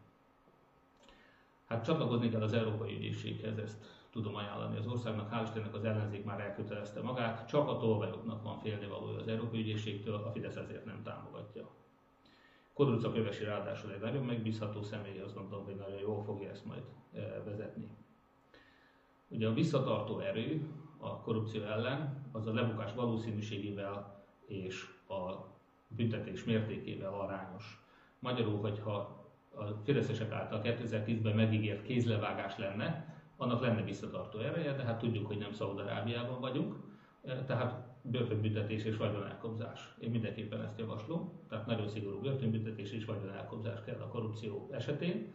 Hát 1.67 1.85
csatlakozni 1.85 2.29
kell 2.29 2.43
az 2.43 2.53
Európai 2.53 2.95
Ügyészséghez, 2.95 3.59
ezt 3.59 3.85
tudom 4.11 4.35
ajánlani 4.35 4.77
az 4.77 4.87
országnak. 4.87 5.33
Hál' 5.33 5.43
Istennek 5.43 5.75
az 5.75 5.85
ellenzék 5.85 6.25
már 6.25 6.41
elkötelezte 6.41 7.03
magát, 7.03 7.49
csak 7.49 7.69
a 7.69 7.77
tolvajoknak 7.77 8.43
van 8.43 8.59
félnivalója 8.59 9.19
az 9.19 9.29
Európai 9.29 9.61
Ügyészségtől, 9.61 10.15
a 10.15 10.31
Fidesz 10.31 10.57
ezért 10.57 10.85
nem 10.85 11.03
támogatja. 11.03 11.69
Kodruca 12.73 13.13
Kövesi 13.13 13.45
ráadásul 13.45 13.93
egy 13.93 14.01
nagyon 14.01 14.25
megbízható 14.25 14.83
személy, 14.83 15.19
azt 15.19 15.35
gondolom, 15.35 15.65
hogy 15.65 15.77
nagyon 15.77 15.99
jól 15.99 16.23
fogja 16.23 16.51
ezt 16.51 16.65
majd 16.65 16.83
eh, 17.13 17.35
vezetni. 17.45 17.89
Ugye 19.29 19.49
a 19.49 19.53
visszatartó 19.53 20.19
erő 20.19 20.69
a 20.99 21.21
korrupció 21.21 21.63
ellen 21.63 22.25
az 22.33 22.47
a 22.47 22.53
lebukás 22.53 22.95
valószínűségével 22.95 24.25
és 24.47 24.85
a 25.09 25.55
büntetés 25.89 26.45
mértékével 26.45 27.13
arányos. 27.13 27.85
Magyarul, 28.19 28.61
hogyha 28.61 29.25
a 29.55 29.65
fideszesek 29.85 30.33
által 30.33 30.61
2010-ben 30.65 31.35
megígért 31.35 31.83
kézlevágás 31.83 32.59
lenne, 32.59 33.15
annak 33.37 33.61
lenne 33.61 33.83
visszatartó 33.83 34.39
ereje, 34.39 34.73
de 34.73 34.83
hát 34.83 34.99
tudjuk, 34.99 35.27
hogy 35.27 35.39
nem 35.39 35.53
Szaúd-Arábiában 35.53 36.41
vagyunk, 36.41 36.75
e, 37.25 37.45
tehát 37.45 37.95
börtönbüntetés 38.03 38.85
és 38.85 38.97
vagyonelkobzás. 38.97 39.95
Én 40.01 40.11
mindenképpen 40.11 40.63
ezt 40.63 40.79
javaslom, 40.79 41.41
tehát 41.49 41.67
nagyon 41.67 41.89
szigorú 41.89 42.21
börtönbüntetés 42.21 42.93
és 42.93 43.05
vagyonelkobzás 43.05 43.85
kell 43.85 44.01
a 44.01 44.09
korrupció 44.09 44.69
esetén. 44.73 45.35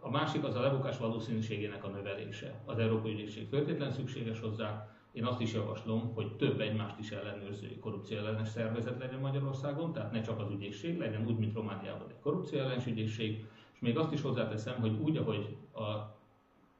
A 0.00 0.10
másik 0.10 0.44
az 0.44 0.54
a 0.54 0.60
lebukás 0.60 0.98
valószínűségének 0.98 1.84
a 1.84 1.88
növelése. 1.88 2.62
Az 2.64 2.78
Európai 2.78 3.12
Ügyészség 3.12 3.48
feltétlen 3.48 3.90
szükséges 3.90 4.40
hozzá. 4.40 4.88
Én 5.12 5.24
azt 5.24 5.40
is 5.40 5.52
javaslom, 5.52 6.14
hogy 6.14 6.36
több 6.36 6.60
egymást 6.60 6.98
is 6.98 7.10
ellenőrző 7.10 7.78
korrupció 7.78 8.18
szervezet 8.44 8.98
legyen 8.98 9.18
Magyarországon, 9.18 9.92
tehát 9.92 10.12
ne 10.12 10.20
csak 10.20 10.40
az 10.40 10.50
ügyészség, 10.50 10.98
legyen 10.98 11.26
úgy, 11.26 11.38
mint 11.38 11.54
Romániában 11.54 12.08
egy 12.08 12.20
korrupció 12.20 12.60
ügyészség, 12.86 13.46
és 13.72 13.80
még 13.80 13.98
azt 13.98 14.12
is 14.12 14.20
hozzáteszem, 14.20 14.80
hogy 14.80 14.98
úgy, 15.02 15.16
ahogy 15.16 15.56
a 15.74 16.14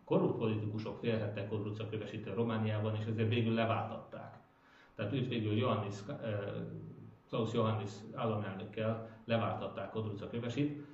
korrupt 0.05 0.39
politikusok 0.39 0.98
félhettek 0.98 1.48
kövesítő 1.90 2.35
Romániában, 2.35 2.97
és 3.01 3.06
ezért 3.06 3.28
végül 3.28 3.55
leváltatták. 3.55 4.39
Tehát 4.94 5.12
őt 5.12 5.28
végül 5.28 5.52
Johannis, 5.52 5.97
Klaus 7.28 7.52
Johannis 7.52 7.90
államelnökkel 8.12 9.20
leváltatták 9.24 9.90
Kodruca 9.90 10.28
kövesit, 10.28 10.85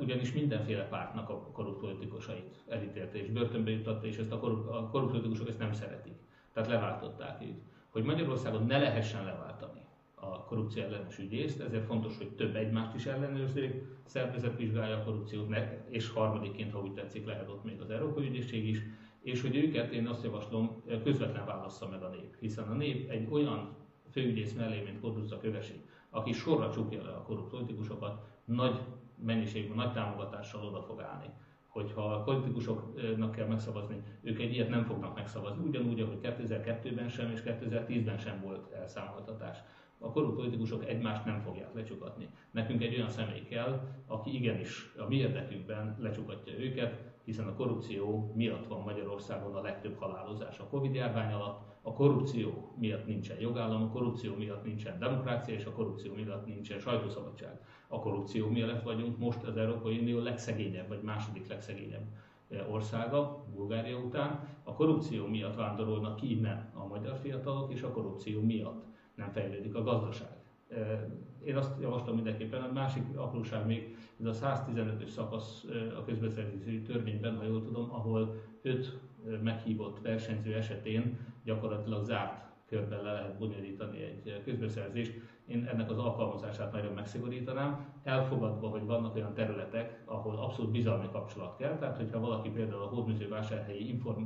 ugyanis 0.00 0.32
mindenféle 0.32 0.88
pártnak 0.88 1.28
a 1.28 1.50
korrupt 1.52 1.80
politikusait 1.80 2.64
elítélte 2.68 3.18
és 3.18 3.28
börtönbe 3.28 3.70
jutatta, 3.70 4.06
és 4.06 4.16
ezt 4.16 4.32
a 4.32 4.38
korrupt, 4.38 5.10
politikusok 5.10 5.48
ezt 5.48 5.58
nem 5.58 5.72
szeretik. 5.72 6.14
Tehát 6.52 6.68
leváltották 6.68 7.42
őt. 7.42 7.62
Hogy 7.90 8.04
Magyarországon 8.04 8.66
ne 8.66 8.78
lehessen 8.78 9.24
leváltani 9.24 9.80
a 10.14 10.44
korrupció 10.44 10.82
ellenes 10.82 11.18
ügyészt, 11.18 11.60
ezért 11.60 11.86
fontos, 11.86 12.16
hogy 12.16 12.28
több 12.28 12.56
egymást 12.56 12.94
is 12.94 13.06
ellenőrző 13.06 13.88
szervezet 14.04 14.56
vizsgálja 14.56 14.96
a 14.96 15.02
korrupciót, 15.02 15.56
és 15.88 16.08
harmadikként, 16.08 16.72
ha 16.72 16.80
úgy 16.80 16.92
tetszik, 16.92 17.26
lehet 17.26 17.48
ott 17.48 17.64
még 17.64 17.80
az 17.80 17.90
Európai 17.90 18.26
Ügyészség 18.26 18.68
is, 18.68 18.78
és 19.22 19.40
hogy 19.40 19.56
őket 19.56 19.92
én 19.92 20.06
azt 20.06 20.24
javaslom, 20.24 20.82
közvetlen 21.04 21.46
válassza 21.46 21.88
meg 21.88 22.02
a 22.02 22.08
nép, 22.08 22.36
hiszen 22.40 22.68
a 22.68 22.74
nép 22.74 23.10
egy 23.10 23.26
olyan 23.30 23.76
főügyész 24.10 24.52
mellé, 24.52 24.82
mint 24.82 25.00
Kodruca 25.00 25.38
Kövesi, 25.38 25.80
aki 26.10 26.32
sorra 26.32 26.70
csukja 26.70 27.02
le 27.02 27.10
a 27.10 27.22
korrupt 27.22 27.50
politikusokat, 27.50 28.24
nagy 28.44 28.80
mennyiségben, 29.24 29.76
nagy 29.76 29.92
támogatással 29.92 30.64
oda 30.64 30.82
fog 30.82 31.00
állni. 31.00 31.30
Hogyha 31.68 32.12
a 32.12 32.22
politikusoknak 32.22 33.30
kell 33.30 33.46
megszavazni, 33.46 34.02
ők 34.22 34.40
egy 34.40 34.52
ilyet 34.52 34.68
nem 34.68 34.84
fognak 34.84 35.14
megszavazni, 35.14 35.64
ugyanúgy, 35.64 36.00
ahogy 36.00 36.18
2002-ben 36.22 37.08
sem 37.08 37.30
és 37.30 37.42
2010-ben 37.44 38.18
sem 38.18 38.40
volt 38.40 38.72
elszámoltatás. 38.72 39.58
A 39.98 40.10
korrupt 40.10 40.36
politikusok 40.36 40.88
egymást 40.88 41.24
nem 41.24 41.40
fogják 41.40 41.74
lecsukatni. 41.74 42.28
Nekünk 42.50 42.82
egy 42.82 42.94
olyan 42.94 43.08
személy 43.08 43.42
kell, 43.42 43.88
aki 44.06 44.34
igenis 44.34 44.94
a 44.98 45.06
mi 45.08 45.16
érdekünkben 45.16 45.96
lecsukatja 46.00 46.58
őket, 46.58 47.14
hiszen 47.24 47.46
a 47.46 47.54
korrupció 47.54 48.32
miatt 48.34 48.66
van 48.66 48.82
Magyarországon 48.82 49.54
a 49.54 49.60
legtöbb 49.60 49.98
halálozás 49.98 50.58
a 50.58 50.66
Covid 50.66 50.94
járvány 50.94 51.32
alatt, 51.32 51.75
a 51.86 51.92
korrupció 51.92 52.72
miatt 52.78 53.06
nincsen 53.06 53.40
jogállam, 53.40 53.82
a 53.82 53.88
korrupció 53.88 54.34
miatt 54.34 54.64
nincsen 54.64 54.98
demokrácia, 54.98 55.54
és 55.54 55.64
a 55.64 55.72
korrupció 55.72 56.14
miatt 56.14 56.46
nincsen 56.46 56.78
sajtószabadság. 56.78 57.60
A 57.88 58.00
korrupció 58.00 58.48
miatt 58.48 58.82
vagyunk 58.82 59.18
most 59.18 59.42
az 59.42 59.56
Európai 59.56 59.98
Unió 59.98 60.18
legszegényebb, 60.18 60.88
vagy 60.88 61.02
második 61.02 61.48
legszegényebb 61.48 62.06
eh, 62.48 62.72
országa, 62.72 63.44
Bulgária 63.54 63.98
után. 63.98 64.48
A 64.62 64.72
korrupció 64.72 65.26
miatt 65.26 65.54
vándorolnak 65.54 66.16
ki 66.16 66.30
innen 66.30 66.70
a 66.74 66.86
magyar 66.86 67.16
fiatalok, 67.16 67.72
és 67.72 67.82
a 67.82 67.90
korrupció 67.90 68.40
miatt 68.40 68.84
nem 69.14 69.30
fejlődik 69.30 69.74
a 69.74 69.82
gazdaság. 69.82 70.36
Eh, 70.68 71.00
én 71.44 71.56
azt 71.56 71.80
javaslom 71.80 72.14
mindenképpen, 72.14 72.62
a 72.62 72.72
másik 72.72 73.16
apróság 73.16 73.66
még, 73.66 73.96
ez 74.20 74.42
a 74.42 74.64
115-ös 74.66 75.08
szakasz 75.08 75.64
eh, 75.70 75.98
a 75.98 76.04
közbeszerzési 76.04 76.82
törvényben, 76.82 77.36
ha 77.36 77.44
jól 77.44 77.62
tudom, 77.62 77.92
ahol 77.92 78.34
öt 78.62 78.98
meghívott 79.42 80.00
versenyző 80.02 80.54
esetén 80.54 81.18
gyakorlatilag 81.44 82.04
zárt 82.04 82.44
körben 82.68 83.02
le 83.02 83.12
lehet 83.12 83.38
bonyolítani 83.38 84.02
egy 84.02 84.42
közbeszerzést. 84.44 85.12
Én 85.46 85.64
ennek 85.64 85.90
az 85.90 85.98
alkalmazását 85.98 86.72
nagyon 86.72 86.92
megszigorítanám, 86.92 87.86
elfogadva, 88.04 88.68
hogy 88.68 88.84
vannak 88.84 89.14
olyan 89.14 89.34
területek, 89.34 90.02
ahol 90.04 90.36
abszolút 90.36 90.70
bizalmi 90.70 91.08
kapcsolat 91.12 91.56
kell, 91.56 91.78
tehát 91.78 91.96
hogyha 91.96 92.20
valaki 92.20 92.50
például 92.50 92.82
a 92.82 92.86
hódműzővásárhelyi 92.86 93.88
inform, 93.88 94.22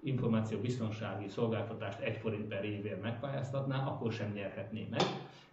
információbiztonsági 0.00 1.28
szolgáltatást 1.28 2.00
egy 2.00 2.16
forint 2.16 2.48
per 2.48 2.64
évért 2.64 3.02
megpályáztatná, 3.02 3.86
akkor 3.86 4.12
sem 4.12 4.32
nyerhetné 4.32 4.88
meg, 4.90 5.02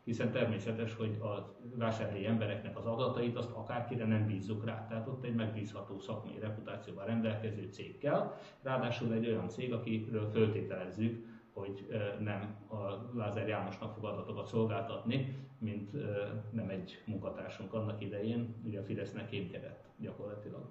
hiszen 0.04 0.32
természetes, 0.32 0.96
hogy 0.96 1.18
a 1.22 1.56
vásárhelyi 1.76 2.26
embereknek 2.26 2.78
az 2.78 2.86
adatait 2.86 3.36
azt 3.36 3.52
akárkire 3.52 4.06
nem 4.06 4.26
bízzuk 4.26 4.66
rá. 4.66 4.88
Tehát 4.88 5.08
ott 5.08 5.24
egy 5.24 5.36
megbízható 5.36 6.00
szakmai 6.00 6.40
reputációval 6.40 7.06
rendelkező 7.06 7.70
cég 7.72 7.98
kell, 7.98 8.38
ráadásul 8.62 9.14
egy 9.14 9.28
olyan 9.28 9.50
cég, 9.50 9.74
akiről 9.74 10.30
föltételezzük, 10.30 11.26
hogy 11.54 11.88
nem 12.20 12.56
a 12.70 13.10
Lázár 13.16 13.48
Jánosnak 13.48 13.94
fog 13.94 14.06
adatokat 14.06 14.48
szolgáltatni, 14.48 15.36
mint 15.58 15.92
nem 16.52 16.70
egy 16.70 17.02
munkatársunk 17.06 17.74
annak 17.74 18.02
idején, 18.02 18.56
ugye 18.66 18.80
a 18.80 18.84
Fidesznek 18.84 19.30
kémkedett 19.30 19.86
gyakorlatilag. 19.98 20.68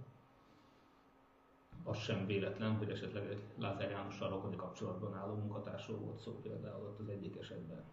Az 1.85 1.99
sem 1.99 2.27
véletlen, 2.27 2.77
hogy 2.77 2.91
esetleg 2.91 3.31
egy 3.31 3.43
Lázár 3.59 3.91
Jánossal 3.91 4.29
rokoni 4.29 4.57
kapcsolatban 4.57 5.15
álló 5.15 5.35
munkatársról 5.35 5.99
volt 5.99 6.19
szó 6.19 6.41
például 6.43 6.85
ott 6.85 6.99
az 6.99 7.09
egyik 7.09 7.37
esetben 7.37 7.85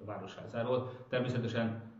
a 0.00 0.04
Városházáról. 0.04 0.90
Természetesen 1.08 1.92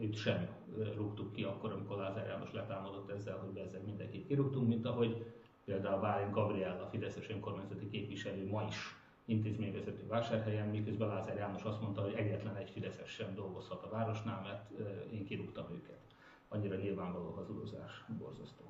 őt 0.00 0.14
sem 0.14 0.48
rúgtuk 0.94 1.32
ki 1.32 1.42
akkor, 1.42 1.72
amikor 1.72 1.96
Lázár 1.96 2.26
János 2.26 2.52
letámadott 2.52 3.10
ezzel, 3.10 3.36
hogy 3.36 3.56
ezzel 3.56 3.80
mindenkit 3.80 4.26
kirúgtunk, 4.26 4.68
mint 4.68 4.86
ahogy 4.86 5.32
például 5.64 6.00
Bálint 6.00 6.32
Gabriel, 6.32 6.82
a 6.82 6.86
Fideszes 6.86 7.30
önkormányzati 7.30 7.88
képviselő 7.90 8.48
ma 8.50 8.62
is 8.62 8.96
intézményvezető 9.24 10.06
vásárhelyen, 10.06 10.68
miközben 10.68 11.08
Lázár 11.08 11.36
János 11.36 11.62
azt 11.62 11.80
mondta, 11.80 12.02
hogy 12.02 12.12
egyetlen 12.12 12.56
egy 12.56 12.70
Fideszes 12.70 13.10
sem 13.10 13.34
dolgozhat 13.34 13.82
a 13.82 13.88
városnál, 13.88 14.40
mert 14.42 14.70
én 15.12 15.24
kirúgtam 15.24 15.66
őket. 15.72 16.00
Annyira 16.48 16.76
nyilvánvaló 16.76 17.30
hazudozás, 17.30 18.04
borzasztó. 18.18 18.64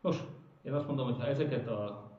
Nos, 0.00 0.16
én 0.62 0.72
azt 0.72 0.86
mondom, 0.86 1.06
hogy 1.06 1.18
ha 1.18 1.26
ezeket 1.26 1.68
a 1.68 2.10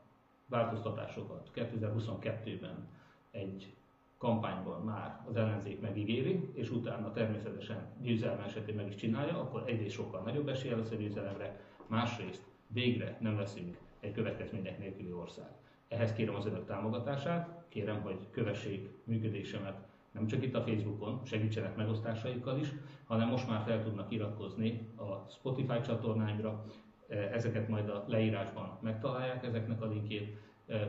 változtatásokat 0.46 1.50
2022-ben 1.54 2.88
egy 3.30 3.74
kampányban 4.22 4.82
már 4.82 5.20
az 5.28 5.36
ellenzék 5.36 5.80
megígéri, 5.80 6.50
és 6.52 6.70
utána 6.70 7.10
természetesen 7.10 7.86
győzelme 8.00 8.44
esetén 8.44 8.74
meg 8.74 8.86
is 8.86 8.94
csinálja, 8.94 9.40
akkor 9.40 9.62
egyrészt 9.66 9.94
sokkal 9.94 10.20
nagyobb 10.20 10.48
esélye 10.48 10.76
lesz 10.76 10.90
a 10.90 10.94
győzelemre, 10.94 11.60
másrészt 11.86 12.42
végre 12.66 13.16
nem 13.20 13.38
leszünk 13.38 13.76
egy 14.00 14.12
következmények 14.12 14.78
nélküli 14.78 15.12
ország. 15.12 15.48
Ehhez 15.88 16.12
kérem 16.12 16.34
az 16.34 16.46
önök 16.46 16.66
támogatását, 16.66 17.64
kérem, 17.68 18.00
hogy 18.02 18.30
kövessék 18.30 18.88
működésemet 19.04 19.86
nem 20.12 20.26
csak 20.26 20.42
itt 20.42 20.54
a 20.54 20.62
Facebookon, 20.62 21.20
segítsenek 21.24 21.76
megosztásaikkal 21.76 22.58
is, 22.58 22.68
hanem 23.04 23.28
most 23.28 23.48
már 23.48 23.62
fel 23.62 23.82
tudnak 23.82 24.10
iratkozni 24.10 24.88
a 24.96 25.30
Spotify 25.30 25.80
csatornáimra, 25.80 26.64
ezeket 27.08 27.68
majd 27.68 27.88
a 27.88 28.04
leírásban 28.06 28.78
megtalálják, 28.82 29.44
ezeknek 29.44 29.82
a 29.82 29.86
linkjét, 29.86 30.36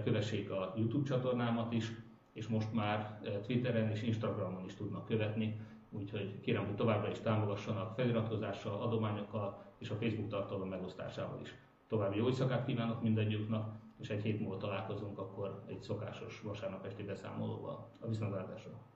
kövessék 0.04 0.52
a 0.52 0.74
YouTube 0.78 1.08
csatornámat 1.08 1.74
is, 1.74 1.92
és 2.34 2.48
most 2.48 2.74
már 2.74 3.20
Twitteren 3.46 3.90
és 3.90 4.02
Instagramon 4.02 4.66
is 4.66 4.74
tudnak 4.76 5.06
követni, 5.06 5.60
úgyhogy 5.90 6.40
kérem, 6.40 6.66
hogy 6.66 6.76
továbbra 6.76 7.10
is 7.10 7.20
támogassanak 7.20 7.96
feliratkozással, 7.96 8.82
adományokkal 8.82 9.64
és 9.78 9.90
a 9.90 9.96
Facebook 9.96 10.30
tartalom 10.30 10.70
megosztásával 10.70 11.40
is. 11.42 11.56
További 11.88 12.18
jó 12.18 12.28
éjszakát 12.28 12.66
kívánok 12.66 13.02
mindannyiuknak, 13.02 13.82
és 14.00 14.10
egy 14.10 14.22
hét 14.22 14.40
múlva 14.40 14.58
találkozunk 14.58 15.18
akkor 15.18 15.64
egy 15.68 15.82
szokásos 15.82 16.42
vasárnap 16.42 16.86
esti 16.86 17.04
beszámolóval 17.04 17.92
a 18.00 18.08
viszontlátásra. 18.08 18.93